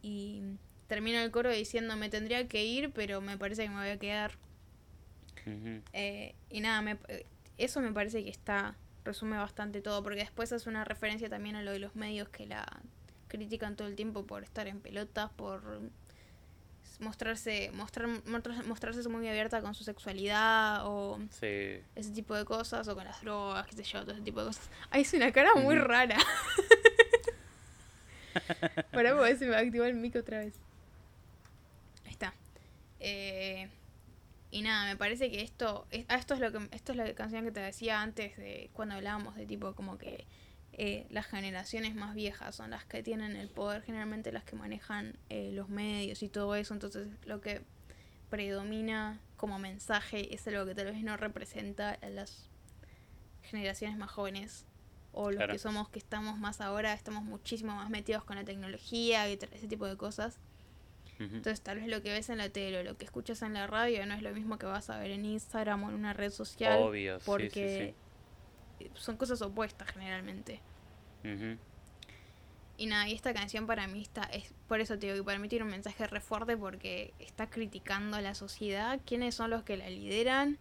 y 0.02 0.42
termina 0.88 1.22
el 1.24 1.30
coro 1.32 1.52
diciendo, 1.52 1.98
me 1.98 2.10
tendría 2.10 2.48
que 2.48 2.64
ir, 2.64 2.92
pero 2.92 3.20
me 3.20 3.38
parece 3.38 3.64
que 3.64 3.70
me 3.70 3.76
voy 3.82 3.90
a 3.90 3.98
quedar. 4.00 4.32
Eh, 5.94 6.36
y 6.50 6.62
nada, 6.62 6.82
me- 6.82 6.98
eh, 7.10 7.26
eso 7.58 7.82
me 7.82 7.92
parece 7.92 8.24
que 8.24 8.30
está, 8.30 8.76
resume 9.04 9.36
bastante 9.38 9.82
todo, 9.82 10.02
porque 10.04 10.20
después 10.20 10.54
hace 10.54 10.70
una 10.70 10.86
referencia 10.86 11.30
también 11.30 11.58
a 11.58 11.64
lo 11.64 11.72
de 11.74 11.80
los 11.80 11.96
medios 11.96 12.30
que 12.30 12.46
la 12.46 12.66
critican 13.30 13.78
todo 13.78 13.88
el 13.88 13.96
tiempo 13.96 14.26
por 14.26 14.44
estar 14.44 14.68
en 14.68 14.82
pelotas, 14.82 15.30
por 15.32 15.80
mostrarse, 17.00 17.72
mostrar, 17.74 18.08
mostrar- 18.26 18.66
mostrarse 18.66 19.08
muy 19.08 19.26
abierta 19.30 19.62
con 19.62 19.74
su 19.74 19.86
sexualidad 19.86 20.86
o 20.86 21.18
Sí. 21.40 21.80
ese 21.96 22.12
tipo 22.14 22.36
de 22.36 22.44
cosas, 22.44 22.86
o 22.90 22.96
con 22.96 23.06
las 23.06 23.22
drogas, 23.22 23.66
qué 23.68 23.76
sé 23.78 23.84
yo, 23.84 24.02
todo 24.02 24.12
ese 24.12 24.22
tipo 24.24 24.42
de 24.42 24.48
cosas. 24.48 24.70
Ay, 24.90 25.04
es 25.04 25.14
una 25.14 25.32
cara 25.32 25.56
muy 25.56 25.76
rara. 25.78 26.18
Para 28.92 29.14
ver 29.14 29.38
si 29.38 29.46
me 29.46 29.56
activó 29.56 29.86
el 29.86 29.96
mic 29.96 30.16
otra 30.16 30.40
vez. 30.40 30.56
Ahí 32.06 32.12
está. 32.12 32.34
Eh, 33.00 33.70
y 34.52 34.62
nada, 34.62 34.86
me 34.86 34.98
parece 34.98 35.32
que 35.32 35.42
esto, 35.42 35.86
es- 35.92 36.06
ah, 36.10 36.16
esto 36.16 36.34
es 36.34 36.40
lo 36.40 36.52
que, 36.52 36.68
esto 36.76 36.92
es 36.92 36.98
la 36.98 37.14
canción 37.16 37.44
que 37.46 37.52
te 37.52 37.60
decía 37.60 38.02
antes 38.02 38.36
de 38.38 38.70
cuando 38.74 38.96
hablábamos 38.96 39.36
de 39.36 39.46
tipo 39.46 39.74
como 39.74 39.98
que 39.98 40.26
eh, 40.82 41.06
las 41.10 41.26
generaciones 41.28 41.94
más 41.94 42.16
viejas 42.16 42.56
son 42.56 42.70
las 42.72 42.86
que 42.86 43.04
tienen 43.04 43.36
el 43.36 43.50
poder, 43.50 43.82
generalmente 43.84 44.32
las 44.32 44.46
que 44.46 44.56
manejan 44.56 45.18
eh, 45.28 45.52
los 45.52 45.68
medios 45.68 46.24
y 46.24 46.30
todo 46.30 46.56
eso, 46.56 46.74
entonces 46.74 47.10
lo 47.26 47.42
que 47.42 47.62
predomina 48.30 49.20
como 49.36 49.60
mensaje 49.60 50.34
es 50.34 50.48
algo 50.48 50.66
que 50.66 50.76
tal 50.76 50.86
vez 50.86 51.04
no 51.04 51.18
representa 51.18 51.92
a 52.02 52.10
las 52.10 52.50
generaciones 53.44 53.98
más 53.98 54.10
jóvenes 54.10 54.66
o 55.12 55.32
los 55.32 55.38
Claro. 55.38 55.52
que 55.54 55.60
somos 55.60 55.90
que 55.90 56.00
estamos 56.00 56.38
más 56.38 56.62
ahora, 56.62 56.94
estamos 56.94 57.24
muchísimo 57.24 57.76
más 57.76 57.90
metidos 57.90 58.24
con 58.24 58.38
la 58.38 58.46
tecnología 58.46 59.30
y 59.30 59.34
ese 59.34 59.68
tipo 59.68 59.86
de 59.86 59.98
cosas. 59.98 60.40
Entonces 61.20 61.60
tal 61.60 61.80
vez 61.80 61.88
lo 61.90 62.02
que 62.02 62.12
ves 62.14 62.30
en 62.30 62.38
la 62.38 62.48
tele 62.48 62.80
o 62.80 62.84
lo 62.84 62.96
que 62.98 63.04
escuchas 63.04 63.42
en 63.42 63.54
la 63.54 63.68
radio 63.68 64.06
no 64.06 64.14
es 64.14 64.22
lo 64.22 64.32
mismo 64.32 64.58
que 64.58 64.66
vas 64.66 64.90
a 64.90 64.98
ver 65.00 65.12
en 65.12 65.26
Instagram 65.26 65.84
o 65.84 65.90
en 65.90 65.96
una 65.96 66.14
red 66.14 66.32
social. 66.32 66.80
Obvio, 66.82 67.20
sí, 67.20 67.26
sí, 67.26 67.26
porque 67.30 67.96
son 68.94 69.18
cosas 69.18 69.42
opuestas 69.42 69.90
generalmente. 69.92 70.62
Y 72.78 72.86
nada, 72.86 73.10
y 73.10 73.14
esta 73.14 73.34
canción 73.34 73.68
para 73.68 73.88
mí 73.88 74.02
está, 74.02 74.24
es 74.24 74.54
por 74.70 74.80
eso 74.80 74.98
te 74.98 75.08
digo 75.08 75.18
que 75.18 75.24
para 75.24 75.38
mí 75.40 75.50
tiene 75.50 75.66
un 75.66 75.72
mensaje 75.72 76.08
re 76.08 76.22
fuerte 76.22 76.56
porque 76.56 77.14
está 77.20 77.50
criticando 77.50 78.16
a 78.16 78.22
la 78.22 78.36
sociedad, 78.36 79.00
quiénes 79.06 79.36
son 79.36 79.50
los 79.50 79.64
que 79.64 79.76
la 79.78 79.90
lideran. 79.90 80.58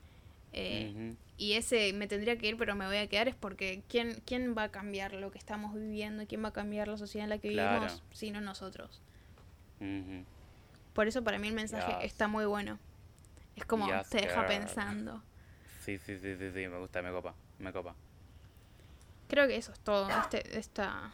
eh. 0.53 1.15
Y 1.41 1.53
ese 1.53 1.93
me 1.93 2.09
tendría 2.09 2.37
que 2.37 2.49
ir, 2.49 2.57
pero 2.57 2.75
me 2.75 2.87
voy 2.89 2.97
a 2.97 3.07
quedar 3.07 3.29
es 3.29 3.37
porque 3.37 3.83
¿quién, 3.89 4.21
quién 4.27 4.57
va 4.59 4.65
a 4.65 4.69
cambiar 4.71 5.13
lo 5.13 5.31
que 5.31 5.39
estamos 5.39 5.73
viviendo? 5.73 6.27
¿Quién 6.27 6.43
va 6.43 6.49
a 6.49 6.53
cambiar 6.53 6.89
la 6.89 6.97
sociedad 6.99 7.27
en 7.27 7.31
la 7.31 7.39
que 7.39 7.51
Claro. 7.51 7.75
vivimos? 7.79 8.03
Sino 8.13 8.41
nosotros. 8.41 9.01
Por 10.95 11.07
eso 11.07 11.23
para 11.23 11.39
mí 11.39 11.47
el 11.47 11.55
mensaje 11.55 11.93
Yes. 11.93 12.03
está 12.03 12.27
muy 12.27 12.45
bueno. 12.47 12.81
Es 13.55 13.65
como 13.65 13.87
Yes, 13.87 14.11
te 14.11 14.23
deja 14.23 14.43
girl. 14.43 14.47
pensando. 14.49 15.23
Sí, 15.79 15.97
sí, 15.99 16.19
sí, 16.19 16.35
sí, 16.37 16.51
sí, 16.53 16.67
me 16.67 16.79
gusta, 16.81 17.01
me 17.03 17.13
copa, 17.13 17.35
me 17.61 17.73
copa. 17.73 17.95
Creo 19.29 19.47
que 19.47 19.57
eso 19.57 19.73
es 19.73 19.81
todo. 19.81 20.09
Este, 20.11 20.59
esta... 20.59 21.13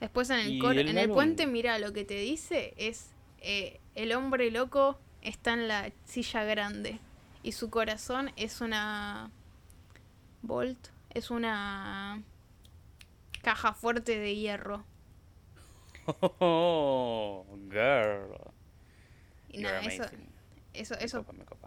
Después 0.00 0.30
en 0.30 0.40
el, 0.40 0.64
el 0.64 0.88
en 0.88 0.98
el 0.98 1.10
puente, 1.10 1.46
mira, 1.46 1.78
lo 1.78 1.92
que 1.92 2.04
te 2.04 2.14
dice 2.14 2.74
es 2.76 3.10
eh, 3.38 3.80
el 3.94 4.12
hombre 4.12 4.50
loco 4.50 4.98
está 5.20 5.52
en 5.52 5.68
la 5.68 5.92
silla 6.04 6.42
grande 6.44 6.98
y 7.42 7.52
su 7.52 7.70
corazón 7.70 8.32
es 8.36 8.60
una 8.60 9.30
Bolt, 10.42 10.88
es 11.10 11.30
una 11.30 12.22
caja 13.42 13.74
fuerte 13.74 14.18
de 14.18 14.36
hierro. 14.36 14.84
Oh, 16.40 17.46
girl. 17.70 18.36
Y 19.48 19.60
You're 19.60 19.62
nada, 19.62 19.80
eso, 19.82 20.02
amazing. 20.02 20.28
eso, 20.72 20.94
Me 20.98 21.04
eso, 21.04 21.24
copa, 21.24 21.32
me 21.32 21.44
copa. 21.44 21.61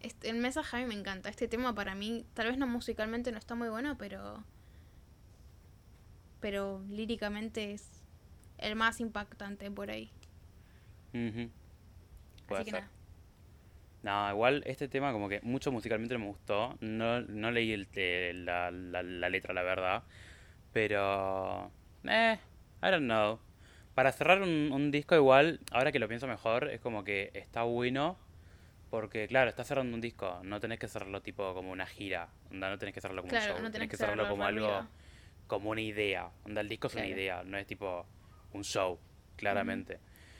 Este, 0.00 0.30
el 0.30 0.36
mensaje 0.36 0.76
a 0.76 0.80
mí 0.80 0.86
me 0.86 0.94
encanta. 0.94 1.28
Este 1.28 1.48
tema 1.48 1.74
para 1.74 1.94
mí, 1.94 2.24
tal 2.34 2.48
vez 2.48 2.58
no 2.58 2.66
musicalmente 2.66 3.32
no 3.32 3.38
está 3.38 3.54
muy 3.54 3.68
bueno, 3.68 3.96
pero 3.98 4.44
pero 6.40 6.82
líricamente 6.88 7.72
es 7.72 8.02
el 8.58 8.74
más 8.76 9.00
impactante 9.00 9.70
por 9.70 9.90
ahí. 9.90 10.10
Puede 12.46 12.62
Así 12.62 12.70
que 12.70 12.72
nada. 12.72 12.90
No, 14.02 14.30
igual 14.30 14.62
este 14.64 14.88
tema 14.88 15.12
como 15.12 15.28
que 15.28 15.40
mucho 15.42 15.70
musicalmente 15.70 16.14
no 16.14 16.20
me 16.20 16.26
gustó. 16.26 16.76
No, 16.80 17.20
no 17.20 17.50
leí 17.50 17.72
el, 17.72 17.88
eh, 17.94 18.32
la, 18.34 18.70
la, 18.70 19.02
la 19.02 19.28
letra, 19.28 19.52
la 19.52 19.62
verdad. 19.62 20.02
Pero... 20.72 21.70
Eh, 22.04 22.38
I 22.82 22.90
don't 22.90 23.04
know. 23.04 23.38
Para 23.94 24.12
cerrar 24.12 24.40
un, 24.40 24.70
un 24.72 24.90
disco 24.90 25.14
igual, 25.14 25.60
ahora 25.70 25.92
que 25.92 25.98
lo 25.98 26.08
pienso 26.08 26.26
mejor, 26.26 26.70
es 26.70 26.80
como 26.80 27.04
que 27.04 27.30
está 27.34 27.64
bueno. 27.64 28.16
Porque 28.90 29.28
claro, 29.28 29.48
estás 29.50 29.68
cerrando 29.68 29.94
un 29.94 30.00
disco. 30.00 30.40
No 30.42 30.60
tenés 30.60 30.78
que 30.78 30.88
cerrarlo 30.88 31.22
tipo 31.22 31.54
como 31.54 31.70
una 31.70 31.86
gira. 31.86 32.28
Onda, 32.50 32.68
no 32.68 32.78
tenés 32.78 32.94
que 32.94 33.00
cerrarlo 33.00 33.22
como 33.22 33.30
Claro, 33.30 33.52
un 33.52 33.56
show. 33.58 33.62
no 33.62 33.70
tenés 33.70 33.72
tenés 33.72 33.90
que 33.90 33.96
cerrarlo 33.96 34.24
cerrarlo 34.24 34.36
como 34.36 34.44
algo... 34.44 34.88
Como 35.46 35.70
una 35.70 35.80
idea. 35.80 36.30
Onda, 36.44 36.60
el 36.60 36.68
disco 36.68 36.86
es 36.88 36.94
una 36.94 37.06
idea. 37.06 37.42
No 37.44 37.56
es 37.56 37.66
tipo 37.66 38.06
un 38.52 38.62
show, 38.64 38.98
claramente. 39.36 39.98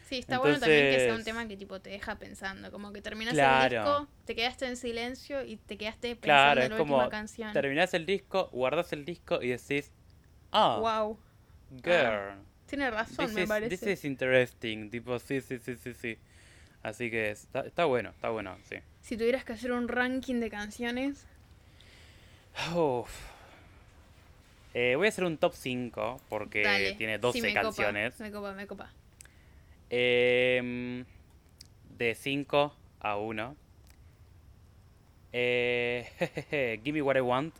Sí, 0.09 0.19
está 0.19 0.39
bueno 0.39 0.59
también 0.59 0.91
que 0.91 0.99
sea 0.99 1.15
un 1.15 1.23
tema 1.25 1.47
que 1.47 1.57
tipo 1.57 1.81
te 1.81 1.91
deja 1.91 2.19
pensando, 2.19 2.73
como 2.73 2.93
que 2.93 3.01
terminas 3.01 3.35
Claro. 3.35 3.65
el 3.65 3.71
disco, 3.85 4.09
te 4.25 4.35
quedaste 4.35 4.67
en 4.67 4.77
silencio 4.77 5.45
y 5.45 5.57
te 5.57 5.77
quedaste 5.79 6.17
pensando 6.17 6.63
en 6.63 6.71
la 6.71 6.77
como 6.77 6.95
última 6.97 7.11
canción. 7.11 7.53
terminás 7.53 7.95
el 7.95 8.07
disco, 8.07 8.49
guardas 8.53 8.93
el 8.93 9.05
disco 9.05 9.41
y 9.41 9.49
decís, 9.51 9.93
ah, 10.51 10.79
Wow, 10.81 11.17
girl, 11.85 12.45
tiene 12.67 12.91
razón, 12.91 13.27
this, 13.27 13.35
me 13.35 13.43
is, 13.43 13.49
parece. 13.49 13.77
this 13.77 13.99
is 14.01 14.05
interesting, 14.05 14.91
tipo, 14.91 15.17
sí, 15.21 15.41
sí, 15.41 15.59
sí, 15.59 15.77
sí, 15.77 15.95
sí. 15.95 16.19
Así 16.83 17.11
que 17.11 17.31
está, 17.31 17.61
está 17.61 17.85
bueno, 17.85 18.11
está 18.11 18.31
bueno, 18.31 18.57
sí. 18.69 18.77
Si 19.03 19.17
tuvieras 19.17 19.45
que 19.45 19.53
hacer 19.53 19.73
un 19.73 19.89
ranking 19.89 20.41
de 20.41 20.51
canciones, 20.51 21.27
Uf. 22.75 23.11
Eh, 24.75 24.95
voy 24.97 25.07
a 25.07 25.09
hacer 25.09 25.25
un 25.25 25.37
top 25.39 25.53
5 25.55 26.21
porque 26.29 26.63
dale. 26.63 26.95
tiene 26.95 27.15
Sí, 27.17 27.21
12 27.21 27.43
me 27.43 27.49
copa, 27.49 27.63
canciones. 27.63 28.21
me 28.21 28.31
copa, 28.31 28.53
me 28.53 28.67
copa. 28.67 28.91
Em, 29.89 31.05
de 31.99 32.15
5 32.15 32.75
a 33.01 33.17
1. 33.17 33.57
Eh, 35.33 36.79
Give 36.85 36.93
Me 36.93 37.03
What 37.03 37.17
I 37.17 37.21
Want. 37.21 37.55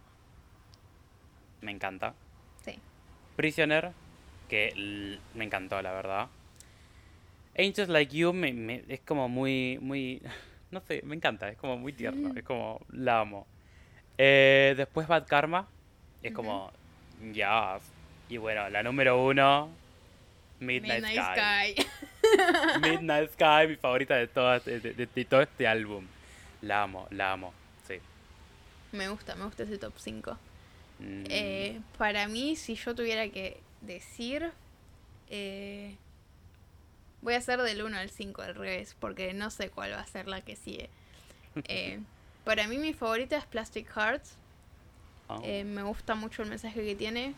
Me 1.63 1.73
encanta. 1.73 2.15
Sí. 2.65 2.79
Prisoner, 3.37 3.93
que 4.49 5.19
me 5.35 5.45
encantó, 5.45 5.81
la 5.83 5.93
verdad. 5.93 6.29
Angels 7.57 7.89
Like 7.89 8.17
You 8.17 8.33
me, 8.33 8.53
me- 8.53 8.85
es 8.89 9.01
como 9.01 9.29
muy, 9.29 9.79
muy, 9.81 10.23
no 10.71 10.81
sé, 10.81 11.03
me 11.05 11.15
encanta, 11.17 11.49
es 11.49 11.57
como 11.59 11.77
muy 11.77 11.93
tierno, 11.93 12.33
es 12.37 12.45
como, 12.45 12.81
la 12.93 13.21
amo. 13.21 13.47
Eh, 14.19 14.75
después 14.77 15.07
Bad 15.09 15.27
Karma, 15.27 15.69
es 16.23 16.33
como, 16.33 16.71
ya. 17.33 17.79
Y 18.29 18.37
bueno, 18.37 18.69
la 18.69 18.83
número 18.83 19.23
uno, 19.25 19.71
Midnight, 20.61 21.03
Midnight 21.05 21.75
Sky. 21.75 21.83
Sky. 21.83 22.81
Midnight 22.81 23.31
Sky, 23.33 23.69
mi 23.69 23.77
favorita 23.77 24.15
de, 24.17 24.29
todas, 24.29 24.65
de, 24.65 24.79
de- 24.81 25.07
de 25.07 25.25
todo 25.25 25.41
este 25.43 25.67
álbum. 25.67 26.05
La 26.63 26.83
amo, 26.83 27.07
la 27.11 27.33
amo, 27.33 27.55
sí. 27.89 27.95
me 28.93 29.09
gusta, 29.09 29.35
me 29.35 29.45
gusta 29.47 29.63
ese 29.63 29.79
top 29.79 29.95
5. 29.97 30.39
Mm, 30.99 31.25
Eh, 31.31 31.81
para 31.97 32.29
mí, 32.29 32.55
si 32.57 32.75
yo 32.75 32.95
tuviera 32.95 33.27
que 33.31 33.59
decir, 33.81 34.53
eh, 35.31 35.97
voy 37.23 37.35
a 37.35 37.39
hacer 37.39 37.61
del 37.63 37.83
1 37.83 37.97
al 37.97 38.11
5 38.11 38.43
al 38.43 38.55
revés, 38.55 38.97
porque 38.99 39.33
no 39.33 39.51
sé 39.51 39.71
cuál 39.71 39.93
va 39.93 40.01
a 40.01 40.07
ser 40.07 40.27
la 40.29 40.41
que 40.41 40.57
sigue. 40.57 40.89
Eh, 41.65 41.99
para 42.45 42.69
mí 42.69 42.79
mi 42.79 42.93
favorita 42.93 43.37
es 43.37 43.45
Plastic 43.45 43.89
Hearts. 43.95 44.35
oh, 45.29 45.41
Eh, 45.45 45.65
me 45.65 45.83
gusta 45.83 46.15
mucho 46.15 46.43
el 46.43 46.49
mensaje 46.49 46.85
que 46.85 46.95
tiene. 46.95 47.35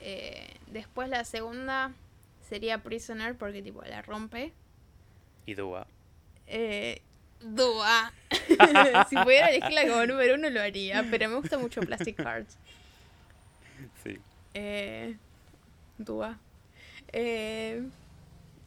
Eh, 0.00 0.48
después 0.68 1.08
la 1.08 1.24
segunda 1.24 1.92
sería 2.48 2.78
Prisoner 2.78 3.34
porque 3.34 3.62
tipo 3.62 3.82
la 3.82 4.02
rompe. 4.02 4.52
Y 5.44 5.54
Dua. 5.54 5.86
Eh, 6.46 7.02
Dua. 7.40 8.12
si 9.08 9.16
pudiera 9.16 9.48
elegirla 9.48 9.88
como 9.88 10.06
número 10.06 10.34
uno 10.34 10.48
lo 10.50 10.60
haría, 10.60 11.04
pero 11.10 11.28
me 11.28 11.36
gusta 11.36 11.58
mucho 11.58 11.80
Plastic 11.80 12.18
Hearts. 12.18 12.56
Sí. 14.04 14.18
Eh, 14.54 15.16
Dua. 15.98 16.38
Eh, 17.12 17.82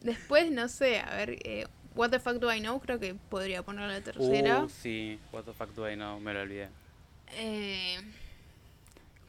después, 0.02 0.52
no 0.52 0.68
sé, 0.68 1.00
a 1.00 1.16
ver, 1.16 1.38
eh, 1.44 1.68
What 1.96 2.12
the 2.12 2.20
fuck 2.20 2.36
do 2.36 2.54
I 2.54 2.60
know? 2.62 2.80
Creo 2.80 3.00
que 3.00 3.16
podría 3.16 3.64
poner 3.64 3.90
la 3.90 4.00
tercera. 4.00 4.64
Uh, 4.64 4.70
sí. 4.70 5.20
What 5.34 5.44
the 5.44 5.54
fuck 5.54 5.74
do 5.74 5.90
I 5.90 5.96
know? 5.96 6.20
Me 6.20 6.34
lo 6.34 6.42
olvidé. 6.42 6.70
Eh, 7.34 7.98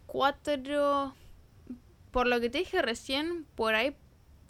cuatro. 0.06 1.14
Por 2.12 2.26
lo 2.26 2.40
que 2.40 2.50
te 2.50 2.58
dije 2.58 2.82
recién, 2.82 3.44
por 3.56 3.74
ahí. 3.74 3.96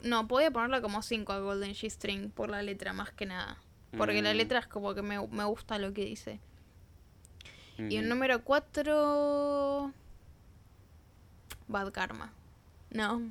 No, 0.03 0.27
podía 0.27 0.51
ponerla 0.51 0.81
como 0.81 1.01
cinco 1.01 1.31
a 1.33 1.39
Golden 1.39 1.71
G-String 1.73 2.31
por 2.31 2.49
la 2.49 2.61
letra, 2.61 2.91
más 2.93 3.11
que 3.11 3.25
nada. 3.25 3.57
Porque 3.97 4.21
la 4.21 4.33
Mm. 4.33 4.37
letra 4.37 4.59
es 4.59 4.67
como 4.67 4.93
que 4.93 5.01
me, 5.01 5.25
me 5.27 5.43
gusta 5.45 5.79
lo 5.79 5.93
que 5.93 6.05
dice. 6.05 6.39
Y 7.77 7.95
el 7.97 8.07
número 8.09 8.43
cuatro. 8.43 9.91
Bad 11.67 11.91
Karma. 11.91 12.31
No. 12.91 13.21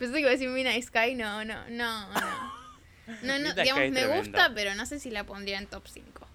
Pensé 0.00 0.14
que 0.14 0.20
iba 0.20 0.30
a 0.30 0.32
decir 0.32 0.48
Midnight 0.48 0.82
Sky. 0.82 1.14
No, 1.14 1.44
no, 1.44 1.68
no, 1.68 2.08
no. 2.08 2.60
No, 3.22 3.38
no, 3.38 3.52
digamos, 3.52 3.90
me 3.90 4.06
gusta, 4.06 4.50
pero 4.54 4.74
no 4.74 4.86
sé 4.86 4.98
si 4.98 5.10
la 5.10 5.24
pondría 5.24 5.58
en 5.58 5.66
top 5.66 5.86
5. 5.86 6.26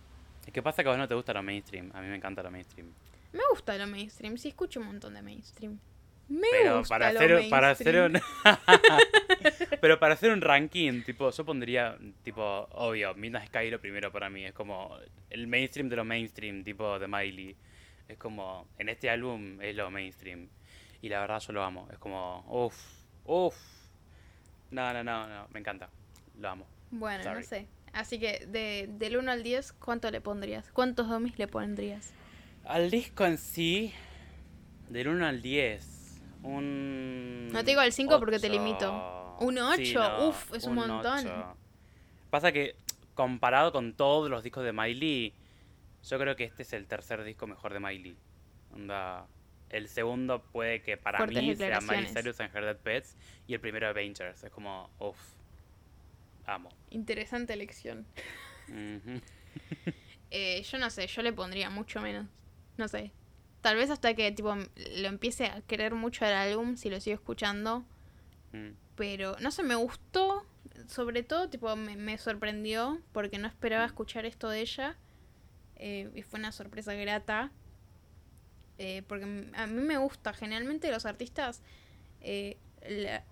Es 0.46 0.54
que 0.54 0.62
pasa 0.62 0.84
que 0.84 0.90
a 0.90 0.92
vos 0.92 1.00
no 1.00 1.08
te 1.08 1.16
gusta 1.16 1.34
lo 1.34 1.42
mainstream. 1.42 1.90
A 1.96 2.02
mí 2.02 2.08
me 2.08 2.16
encanta 2.16 2.44
lo 2.44 2.52
mainstream. 2.52 2.88
Me 3.34 3.42
gusta 3.50 3.76
lo 3.78 3.88
mainstream, 3.88 4.38
sí 4.38 4.50
escucho 4.50 4.80
un 4.82 4.86
montón 4.86 5.16
de 5.16 5.24
mainstream. 5.24 5.80
Me 6.28 6.48
Pero 6.52 6.80
gusta 6.80 6.94
para 6.94 7.12
lo 7.12 7.20
hacer, 7.20 7.50
para 7.50 7.72
hacer 7.72 8.12
mainstream. 8.12 8.24
un. 8.44 9.78
Pero 9.82 10.00
para 10.00 10.14
hacer 10.14 10.32
un 10.32 10.42
ranking, 10.42 11.02
tipo, 11.02 11.32
yo 11.32 11.44
pondría, 11.44 11.98
tipo, 12.24 12.68
obvio, 12.74 13.16
Midnight 13.16 13.48
Sky 13.48 13.72
lo 13.72 13.82
primero 13.82 14.12
para 14.12 14.30
mí. 14.30 14.46
Es 14.46 14.54
como 14.54 14.96
el 15.32 15.48
mainstream 15.48 15.90
de 15.90 15.96
lo 15.96 16.06
mainstream, 16.06 16.64
tipo 16.64 17.00
de 17.00 17.08
Miley. 17.08 17.56
Es 18.08 18.18
como, 18.20 18.68
en 18.78 18.90
este 18.90 19.10
álbum 19.10 19.60
es 19.60 19.76
lo 19.76 19.90
mainstream. 19.90 20.50
Y 21.02 21.10
la 21.10 21.22
verdad 21.22 21.40
yo 21.40 21.52
lo 21.52 21.64
amo. 21.64 21.88
Es 21.92 21.98
como, 21.98 22.46
uff, 22.48 22.76
uff. 23.26 23.56
No, 24.72 24.93
no, 24.93 25.03
no, 25.03 25.27
no, 25.27 25.47
me 25.53 25.60
encanta. 25.60 25.89
Lo 26.39 26.49
amo. 26.49 26.65
Bueno, 26.91 27.34
no 27.34 27.41
sé. 27.43 27.68
Así 27.93 28.19
que 28.19 28.45
de, 28.47 28.89
del 28.89 29.18
1 29.18 29.31
al 29.31 29.43
10, 29.43 29.73
¿cuánto 29.73 30.11
le 30.11 30.19
pondrías? 30.22 30.69
¿Cuántos 30.72 31.07
domis 31.07 31.38
le 31.39 31.47
pondrías? 31.47 32.14
Al 32.65 32.91
disco 32.91 33.26
en 33.26 33.38
sí, 33.38 33.93
del 34.89 35.07
1 35.07 35.26
al 35.26 35.41
10, 35.41 36.22
un... 36.43 37.49
No 37.52 37.60
te 37.60 37.72
digo 37.72 37.81
al 37.81 37.93
cinco 37.93 38.19
porque 38.19 38.39
te 38.39 38.49
limito. 38.49 39.38
Un 39.39 39.56
Sí, 39.76 39.95
ocho, 39.95 39.99
no, 39.99 40.27
uf, 40.30 40.53
es 40.53 40.64
un 40.65 40.76
montón. 40.76 41.19
ocho. 41.19 41.57
Pasa 42.30 42.52
que, 42.52 42.76
comparado 43.14 43.72
con 43.72 43.93
todos 43.93 44.30
los 44.30 44.43
discos 44.43 44.64
de 44.64 44.73
Miley, 44.73 45.34
yo 46.03 46.19
creo 46.19 46.35
que 46.35 46.43
este 46.45 46.64
es 46.64 46.73
el 46.73 46.88
tercer 46.88 47.23
disco 47.23 47.47
mejor 47.47 47.73
de 47.73 47.80
Miley. 47.80 48.18
Onda, 48.73 49.26
el 49.77 49.88
segundo 49.89 50.41
puede 50.41 50.81
que 50.81 50.97
para 50.97 51.18
Fuertes 51.19 51.43
mí 51.43 51.56
sea 51.56 51.80
Miley. 51.81 52.07
Cyrus 52.14 52.39
and 52.39 52.56
Her 52.56 52.64
Dead 52.64 52.77
Pets 52.77 53.15
y 53.47 53.53
el 53.53 53.60
primero 53.60 53.88
Avengers. 53.88 54.43
Es 54.43 54.52
como, 54.52 54.89
uff, 54.99 55.18
amo. 56.45 56.69
Interesante 56.91 57.53
elección. 57.53 58.06
Eh, 60.31 60.64
yo 60.64 60.77
no 60.80 60.89
sé, 60.89 61.07
yo 61.07 61.22
le 61.22 61.31
pondría 61.31 61.69
mucho 61.69 62.02
menos. 62.02 62.26
No 62.77 62.88
sé. 62.88 63.11
Tal 63.61 63.77
vez 63.77 63.89
hasta 63.89 64.14
que 64.15 64.31
tipo 64.31 64.53
lo 64.56 65.07
empiece 65.07 65.45
a 65.45 65.61
querer 65.61 65.93
mucho 65.93 66.26
el 66.26 66.34
álbum 66.34 66.76
si 66.76 66.89
lo 66.89 66.99
sigo 66.99 67.15
escuchando. 67.15 67.85
Mm. 68.52 68.72
Pero 68.97 69.38
no 69.39 69.52
sé, 69.52 69.64
me 69.64 69.76
gustó. 69.76 70.45
Sobre 70.88 71.23
todo, 71.23 71.49
tipo, 71.49 71.73
me, 71.77 71.95
me 71.95 72.18
sorprendió 72.18 72.99
porque 73.14 73.38
no 73.38 73.47
esperaba 73.47 73.84
Mm. 73.85 73.88
escuchar 73.88 74.26
esto 74.26 74.49
de 74.49 74.61
ella. 74.61 74.97
eh, 75.77 76.10
y 76.15 76.22
fue 76.22 76.39
una 76.39 76.52
sorpresa 76.52 76.93
grata. 76.95 77.52
Eh, 78.77 79.03
porque 79.07 79.26
a 79.53 79.68
mí 79.68 79.81
me 79.81 79.97
gusta. 79.97 80.34
Generalmente 80.34 80.89
los 80.91 81.06
artistas. 81.06 81.61
eh, 82.22 82.57
la- 82.88 83.23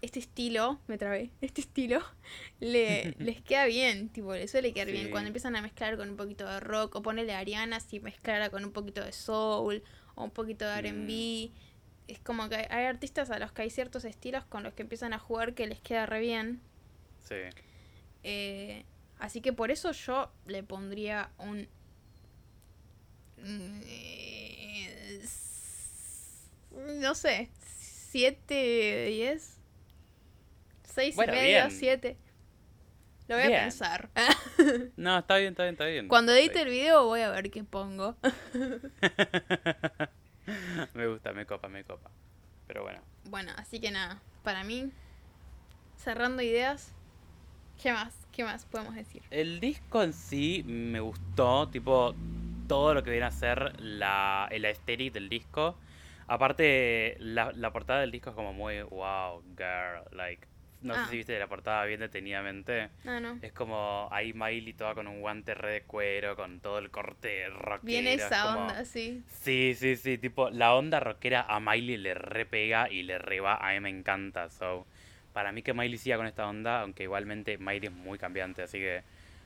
este 0.00 0.20
estilo, 0.20 0.78
me 0.86 0.96
trabé, 0.96 1.30
este 1.40 1.60
estilo 1.60 2.00
le, 2.60 3.14
les 3.18 3.40
queda 3.42 3.64
bien, 3.66 4.08
tipo, 4.10 4.32
le 4.32 4.46
suele 4.46 4.72
quedar 4.72 4.86
bien. 4.92 5.10
Cuando 5.10 5.26
empiezan 5.26 5.56
a 5.56 5.60
mezclar 5.62 5.96
con 5.96 6.08
un 6.10 6.16
poquito 6.16 6.46
de 6.46 6.60
rock, 6.60 6.94
o 6.94 7.02
ponerle 7.02 7.34
a 7.34 7.38
Ariana 7.40 7.80
si 7.80 7.98
mezclara 7.98 8.48
con 8.50 8.64
un 8.64 8.70
poquito 8.72 9.04
de 9.04 9.10
soul, 9.12 9.82
o 10.14 10.22
un 10.24 10.30
poquito 10.30 10.64
de 10.66 10.78
RB. 10.82 11.50
Es 12.06 12.20
como 12.20 12.48
que 12.48 12.54
hay 12.70 12.84
artistas 12.86 13.30
a 13.30 13.38
los 13.40 13.50
que 13.52 13.62
hay 13.62 13.70
ciertos 13.70 14.04
estilos 14.04 14.44
con 14.44 14.62
los 14.62 14.72
que 14.72 14.82
empiezan 14.82 15.12
a 15.12 15.18
jugar 15.18 15.54
que 15.54 15.66
les 15.66 15.80
queda 15.80 16.06
re 16.06 16.20
bien. 16.20 16.60
Sí. 17.28 17.34
Eh, 18.22 18.84
así 19.18 19.40
que 19.40 19.52
por 19.52 19.70
eso 19.72 19.90
yo 19.92 20.30
le 20.46 20.62
pondría 20.62 21.30
un. 21.38 21.66
No 27.00 27.14
sé, 27.14 27.48
7, 28.10 29.06
10, 29.06 29.56
6 30.84 31.16
Bueno, 31.16 31.32
y 31.32 31.36
medio, 31.36 31.66
bien. 31.66 31.70
7. 31.70 32.16
Lo 33.28 33.36
voy 33.36 33.52
a 33.52 33.60
pensar. 33.60 34.08
No, 34.96 35.18
está 35.18 35.36
bien, 35.36 35.52
está 35.52 35.62
bien, 35.62 35.74
está 35.74 35.84
bien. 35.84 36.08
Cuando 36.08 36.32
edite 36.32 36.62
el 36.62 36.68
video 36.68 37.04
voy 37.04 37.20
a 37.20 37.30
ver 37.30 37.50
qué 37.50 37.62
pongo. 37.62 38.16
me 40.94 41.06
gusta, 41.06 41.32
me 41.32 41.46
copa, 41.46 41.68
me 41.68 41.84
copa. 41.84 42.10
Pero 42.66 42.82
bueno. 42.82 43.00
Bueno, 43.24 43.52
así 43.56 43.80
que 43.80 43.90
nada, 43.90 44.20
para 44.42 44.64
mí, 44.64 44.90
cerrando 45.96 46.42
ideas, 46.42 46.92
¿qué 47.80 47.92
más? 47.92 48.14
¿Qué 48.32 48.44
más 48.44 48.64
podemos 48.64 48.94
decir? 48.94 49.22
El 49.30 49.60
disco 49.60 50.02
en 50.02 50.12
sí 50.12 50.64
me 50.66 51.00
gustó, 51.00 51.68
tipo, 51.68 52.14
todo 52.68 52.94
lo 52.94 53.02
que 53.02 53.10
viene 53.10 53.26
a 53.26 53.30
ser 53.30 53.80
la, 53.80 54.46
el 54.50 54.64
aesthetic 54.64 55.12
del 55.12 55.28
disco. 55.28 55.76
Aparte, 56.28 57.16
la, 57.20 57.52
la 57.54 57.72
portada 57.72 58.00
del 58.00 58.10
disco 58.10 58.30
es 58.30 58.36
como 58.36 58.52
muy, 58.52 58.82
wow, 58.82 59.42
girl, 59.56 60.02
like, 60.12 60.46
no 60.82 60.94
Ah. 60.94 61.04
sé 61.04 61.10
si 61.10 61.16
viste 61.16 61.36
la 61.38 61.46
portada 61.48 61.84
bien 61.86 61.98
detenidamente. 62.00 62.90
Ah, 63.06 63.18
no. 63.18 63.38
Es 63.42 63.52
como 63.52 64.08
ahí 64.12 64.32
Miley 64.32 64.74
toda 64.74 64.94
con 64.94 65.08
un 65.08 65.20
guante 65.20 65.54
re 65.54 65.72
de 65.72 65.82
cuero, 65.82 66.36
con 66.36 66.60
todo 66.60 66.78
el 66.78 66.90
corte 66.90 67.48
rockero. 67.48 67.80
Viene 67.82 68.14
es 68.14 68.22
esa 68.22 68.42
como- 68.44 68.60
onda, 68.66 68.84
sí. 68.84 69.22
Sí, 69.28 69.74
sí, 69.76 69.96
sí, 69.96 70.18
tipo, 70.18 70.50
la 70.50 70.74
onda 70.74 71.00
rockera 71.00 71.46
a 71.48 71.58
Miley 71.58 71.96
le 71.96 72.14
repega 72.14 72.88
y 72.90 73.02
le 73.02 73.18
reba, 73.18 73.56
a 73.56 73.72
mí 73.72 73.80
me 73.80 73.88
encanta, 73.90 74.50
so, 74.50 74.86
para 75.32 75.50
mí 75.50 75.62
que 75.62 75.72
Miley 75.72 75.98
siga 75.98 76.16
con 76.16 76.26
esta 76.26 76.46
onda, 76.46 76.82
aunque 76.82 77.04
igualmente 77.04 77.58
Miley 77.58 77.86
es 77.86 77.92
muy 77.92 78.18
cambiante, 78.18 78.62
así 78.62 78.78
que 78.78 79.02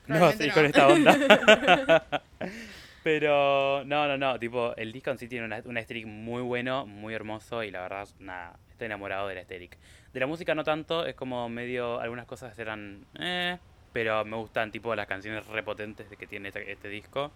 no 0.08 0.20
va 0.20 0.32
seguir 0.32 0.48
no. 0.48 0.54
con 0.54 0.64
esta 0.66 0.88
onda. 0.88 1.16
Pero, 3.02 3.82
no, 3.84 4.06
no, 4.06 4.16
no, 4.16 4.38
tipo, 4.38 4.74
el 4.76 4.92
disco 4.92 5.10
en 5.10 5.18
sí 5.18 5.26
tiene 5.28 5.44
una, 5.46 5.60
un 5.64 5.76
aesthetic 5.76 6.06
muy 6.06 6.40
bueno, 6.42 6.86
muy 6.86 7.14
hermoso 7.14 7.62
y 7.64 7.70
la 7.70 7.80
verdad, 7.82 8.08
nada, 8.20 8.56
estoy 8.70 8.86
enamorado 8.86 9.26
del 9.28 9.38
aesthetic. 9.38 9.76
De 10.12 10.20
la 10.20 10.26
música 10.26 10.54
no 10.54 10.62
tanto, 10.62 11.04
es 11.04 11.14
como 11.16 11.48
medio, 11.48 11.98
algunas 12.00 12.26
cosas 12.26 12.56
eran, 12.58 13.04
eh, 13.18 13.58
pero 13.92 14.24
me 14.24 14.36
gustan 14.36 14.70
tipo 14.70 14.94
las 14.94 15.06
canciones 15.06 15.46
repotentes 15.48 16.06
que 16.16 16.26
tiene 16.28 16.48
este, 16.48 16.70
este 16.70 16.88
disco. 16.88 17.32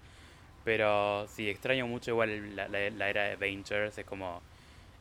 Pero 0.65 1.27
sí, 1.29 1.49
extraño 1.49 1.87
mucho 1.87 2.11
igual 2.13 2.55
la, 2.57 2.69
la- 2.69 3.09
era 3.09 3.25
de 3.25 3.33
Avengers, 3.33 3.99
es 3.99 4.05
como, 4.05 4.43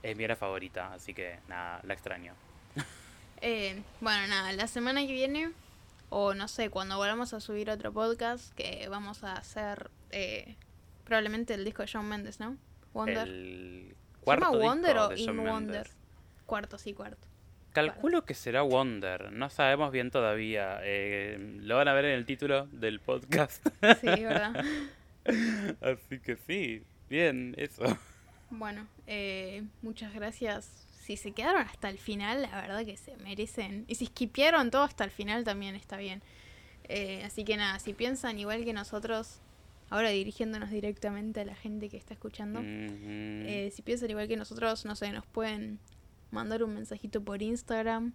es 0.03 0.15
mi 0.15 0.23
era 0.23 0.35
favorita, 0.35 0.93
así 0.93 1.13
que 1.13 1.37
nada, 1.47 1.79
la 1.83 1.93
extraño. 1.93 2.33
Eh, 3.41 3.81
bueno, 3.99 4.27
nada, 4.27 4.51
la 4.53 4.67
semana 4.67 5.01
que 5.01 5.11
viene, 5.11 5.51
o 6.09 6.33
no 6.33 6.47
sé, 6.47 6.69
cuando 6.69 6.97
volvamos 6.97 7.33
a 7.33 7.39
subir 7.39 7.69
otro 7.69 7.91
podcast, 7.91 8.53
que 8.55 8.87
vamos 8.89 9.23
a 9.23 9.33
hacer 9.33 9.89
eh, 10.11 10.55
probablemente 11.03 11.53
el 11.53 11.65
disco 11.65 11.81
de 11.83 11.87
Shawn 11.87 12.07
Mendes, 12.07 12.39
¿no? 12.39 12.57
Wonder. 12.93 13.27
El 13.27 13.95
¿Se 14.19 14.23
cuarto 14.25 14.51
disco 14.51 14.63
Wonder 14.63 14.97
o 14.97 15.07
de 15.09 15.19
In 15.19 15.25
Shawn 15.25 15.37
Wonder? 15.37 15.73
Mendes. 15.83 15.95
Cuarto, 16.45 16.77
sí, 16.77 16.93
cuarto. 16.93 17.27
Calculo 17.73 18.23
que 18.23 18.33
será 18.33 18.61
Wonder, 18.61 19.33
no 19.33 19.49
sabemos 19.49 19.91
bien 19.91 20.09
todavía. 20.09 20.79
eh, 20.83 21.57
lo 21.61 21.75
van 21.75 21.89
a 21.89 21.93
ver 21.93 22.05
en 22.05 22.11
el 22.11 22.25
título 22.25 22.67
del 22.71 23.01
podcast. 23.01 23.65
Sí, 23.99 24.07
¿verdad? 24.23 24.63
Así 25.81 26.19
que 26.19 26.37
sí, 26.37 26.83
bien, 27.09 27.53
eso. 27.57 27.83
bueno, 28.49 28.87
eh, 29.07 29.63
muchas 29.81 30.13
gracias. 30.13 30.84
Si 31.05 31.17
se 31.17 31.33
quedaron 31.33 31.61
hasta 31.61 31.87
el 31.87 31.99
final, 31.99 32.41
la 32.41 32.61
verdad 32.61 32.83
que 32.83 32.97
se 32.97 33.15
merecen. 33.17 33.85
Y 33.87 33.93
si 33.93 34.07
skipearon 34.07 34.71
todo 34.71 34.81
hasta 34.81 35.03
el 35.03 35.11
final, 35.11 35.43
también 35.43 35.75
está 35.75 35.97
bien. 35.97 36.23
Eh, 36.85 37.21
así 37.23 37.43
que 37.43 37.57
nada, 37.57 37.77
si 37.77 37.93
piensan 37.93 38.39
igual 38.39 38.65
que 38.65 38.73
nosotros, 38.73 39.39
ahora 39.91 40.09
dirigiéndonos 40.09 40.71
directamente 40.71 41.41
a 41.41 41.45
la 41.45 41.53
gente 41.53 41.89
que 41.89 41.97
está 41.97 42.15
escuchando. 42.15 42.59
Eh, 42.63 43.71
si 43.71 43.83
piensan 43.83 44.09
igual 44.09 44.27
que 44.27 44.35
nosotros, 44.35 44.83
no 44.85 44.95
sé, 44.95 45.11
nos 45.11 45.27
pueden 45.27 45.77
mandar 46.31 46.63
un 46.63 46.73
mensajito 46.73 47.23
por 47.23 47.43
Instagram 47.43 48.13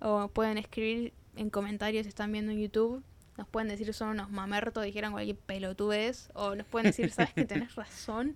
o 0.00 0.28
pueden 0.28 0.56
escribir 0.56 1.12
en 1.36 1.50
comentarios 1.50 2.04
si 2.04 2.08
están 2.08 2.32
viendo 2.32 2.52
en 2.52 2.60
YouTube. 2.60 3.04
Nos 3.36 3.48
pueden 3.48 3.68
decir 3.68 3.92
son 3.92 4.08
unos 4.08 4.30
mamertos, 4.30 4.82
dijeron 4.82 5.12
cualquier 5.12 5.36
pelotudez. 5.36 6.30
O 6.32 6.54
nos 6.54 6.66
pueden 6.66 6.86
decir, 6.86 7.10
sabes 7.10 7.34
que 7.34 7.44
tenés 7.44 7.74
razón. 7.74 8.34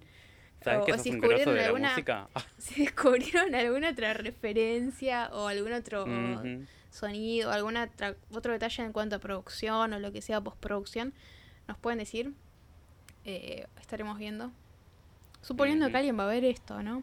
¿Sabes 0.64 0.80
O- 0.80 0.84
que 0.86 0.92
o 0.92 0.94
sos 0.96 1.02
si 1.04 1.10
descubrieron 1.10 1.54
de 1.54 1.64
alguna- 1.64 1.90
música? 1.90 2.28
Si 2.58 2.82
descubrieron 2.84 3.54
alguna 3.54 3.90
otra 3.90 4.14
referencia 4.14 5.28
o 5.32 5.46
algún 5.48 5.72
otro 5.72 6.06
sonido, 6.90 7.50
alguna 7.52 7.84
otra- 7.84 8.16
otro 8.30 8.52
detalle 8.52 8.82
en 8.82 8.92
cuanto 8.92 9.16
a 9.16 9.18
producción 9.18 9.92
o 9.92 9.98
lo 9.98 10.10
que 10.12 10.22
sea 10.22 10.40
postproducción, 10.40 11.12
nos 11.68 11.76
pueden 11.78 11.98
decir. 11.98 12.32
Eh, 13.24 13.66
estaremos 13.80 14.18
viendo. 14.18 14.50
Suponiendo 15.42 15.90
que 15.90 15.96
alguien 15.96 16.18
va 16.18 16.24
a 16.24 16.28
ver 16.32 16.44
esto, 16.44 16.82
¿no? 16.82 17.02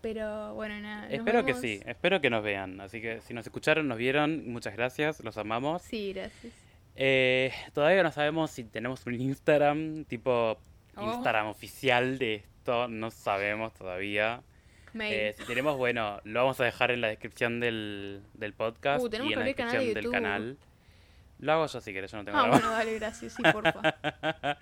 Pero 0.00 0.54
bueno, 0.54 0.78
nada. 0.80 1.08
Espero 1.10 1.44
que 1.44 1.54
sí, 1.54 1.80
espero 1.86 2.20
que 2.20 2.28
nos 2.30 2.42
vean. 2.42 2.80
Así 2.80 3.00
que 3.00 3.20
si 3.20 3.34
nos 3.34 3.46
escucharon, 3.46 3.86
nos 3.88 3.98
vieron, 3.98 4.50
muchas 4.50 4.74
gracias, 4.74 5.20
los 5.20 5.36
amamos. 5.38 5.82
Sí, 5.82 6.12
gracias. 6.12 6.52
Eh, 6.96 7.52
todavía 7.72 8.02
no 8.02 8.10
sabemos 8.12 8.50
si 8.50 8.64
tenemos 8.64 9.06
un 9.06 9.14
Instagram, 9.20 10.04
tipo 10.04 10.58
Oh. 10.94 11.10
Instagram 11.14 11.46
oficial 11.46 12.18
de 12.18 12.42
esto, 12.62 12.86
no 12.86 13.10
sabemos 13.10 13.74
todavía. 13.74 14.40
Eh, 14.94 15.34
si 15.36 15.44
tenemos, 15.44 15.76
bueno, 15.76 16.20
lo 16.22 16.40
vamos 16.40 16.60
a 16.60 16.64
dejar 16.64 16.92
en 16.92 17.00
la 17.00 17.08
descripción 17.08 17.58
del, 17.58 18.22
del 18.34 18.52
podcast 18.52 19.02
Uh, 19.02 19.08
y 19.10 19.16
en 19.16 19.30
la 19.30 19.36
abrir 19.40 19.56
canal 19.56 19.72
de 19.72 19.78
descripción 19.78 19.94
del 19.94 20.12
canal. 20.12 20.58
Lo 21.40 21.52
hago 21.52 21.66
yo 21.66 21.80
si 21.80 21.92
querés, 21.92 22.12
yo 22.12 22.18
no 22.18 22.24
tengo 22.24 22.38
ah, 22.38 22.48
bueno, 22.48 22.70
dale, 22.70 22.98
gracias. 22.98 23.34
Sí, 23.34 23.42
porfa. 23.42 23.80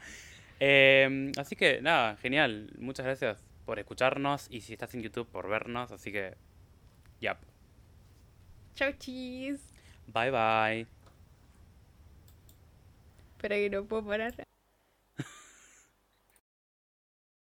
Eh, 0.62 1.32
así 1.38 1.56
que 1.56 1.80
nada, 1.80 2.16
genial. 2.18 2.70
Muchas 2.78 3.06
gracias 3.06 3.42
por 3.64 3.78
escucharnos 3.78 4.46
y 4.50 4.60
si 4.60 4.74
estás 4.74 4.94
en 4.94 5.00
YouTube 5.00 5.26
por 5.26 5.48
vernos. 5.48 5.90
Así 5.90 6.12
que, 6.12 6.34
yep. 7.20 7.38
Chau, 8.74 8.92
chis. 8.98 9.72
Bye 10.06 10.30
bye. 10.30 10.86
Espera 13.36 13.56
que 13.56 13.70
no 13.70 13.86
puedo 13.86 14.04
parar. 14.04 14.34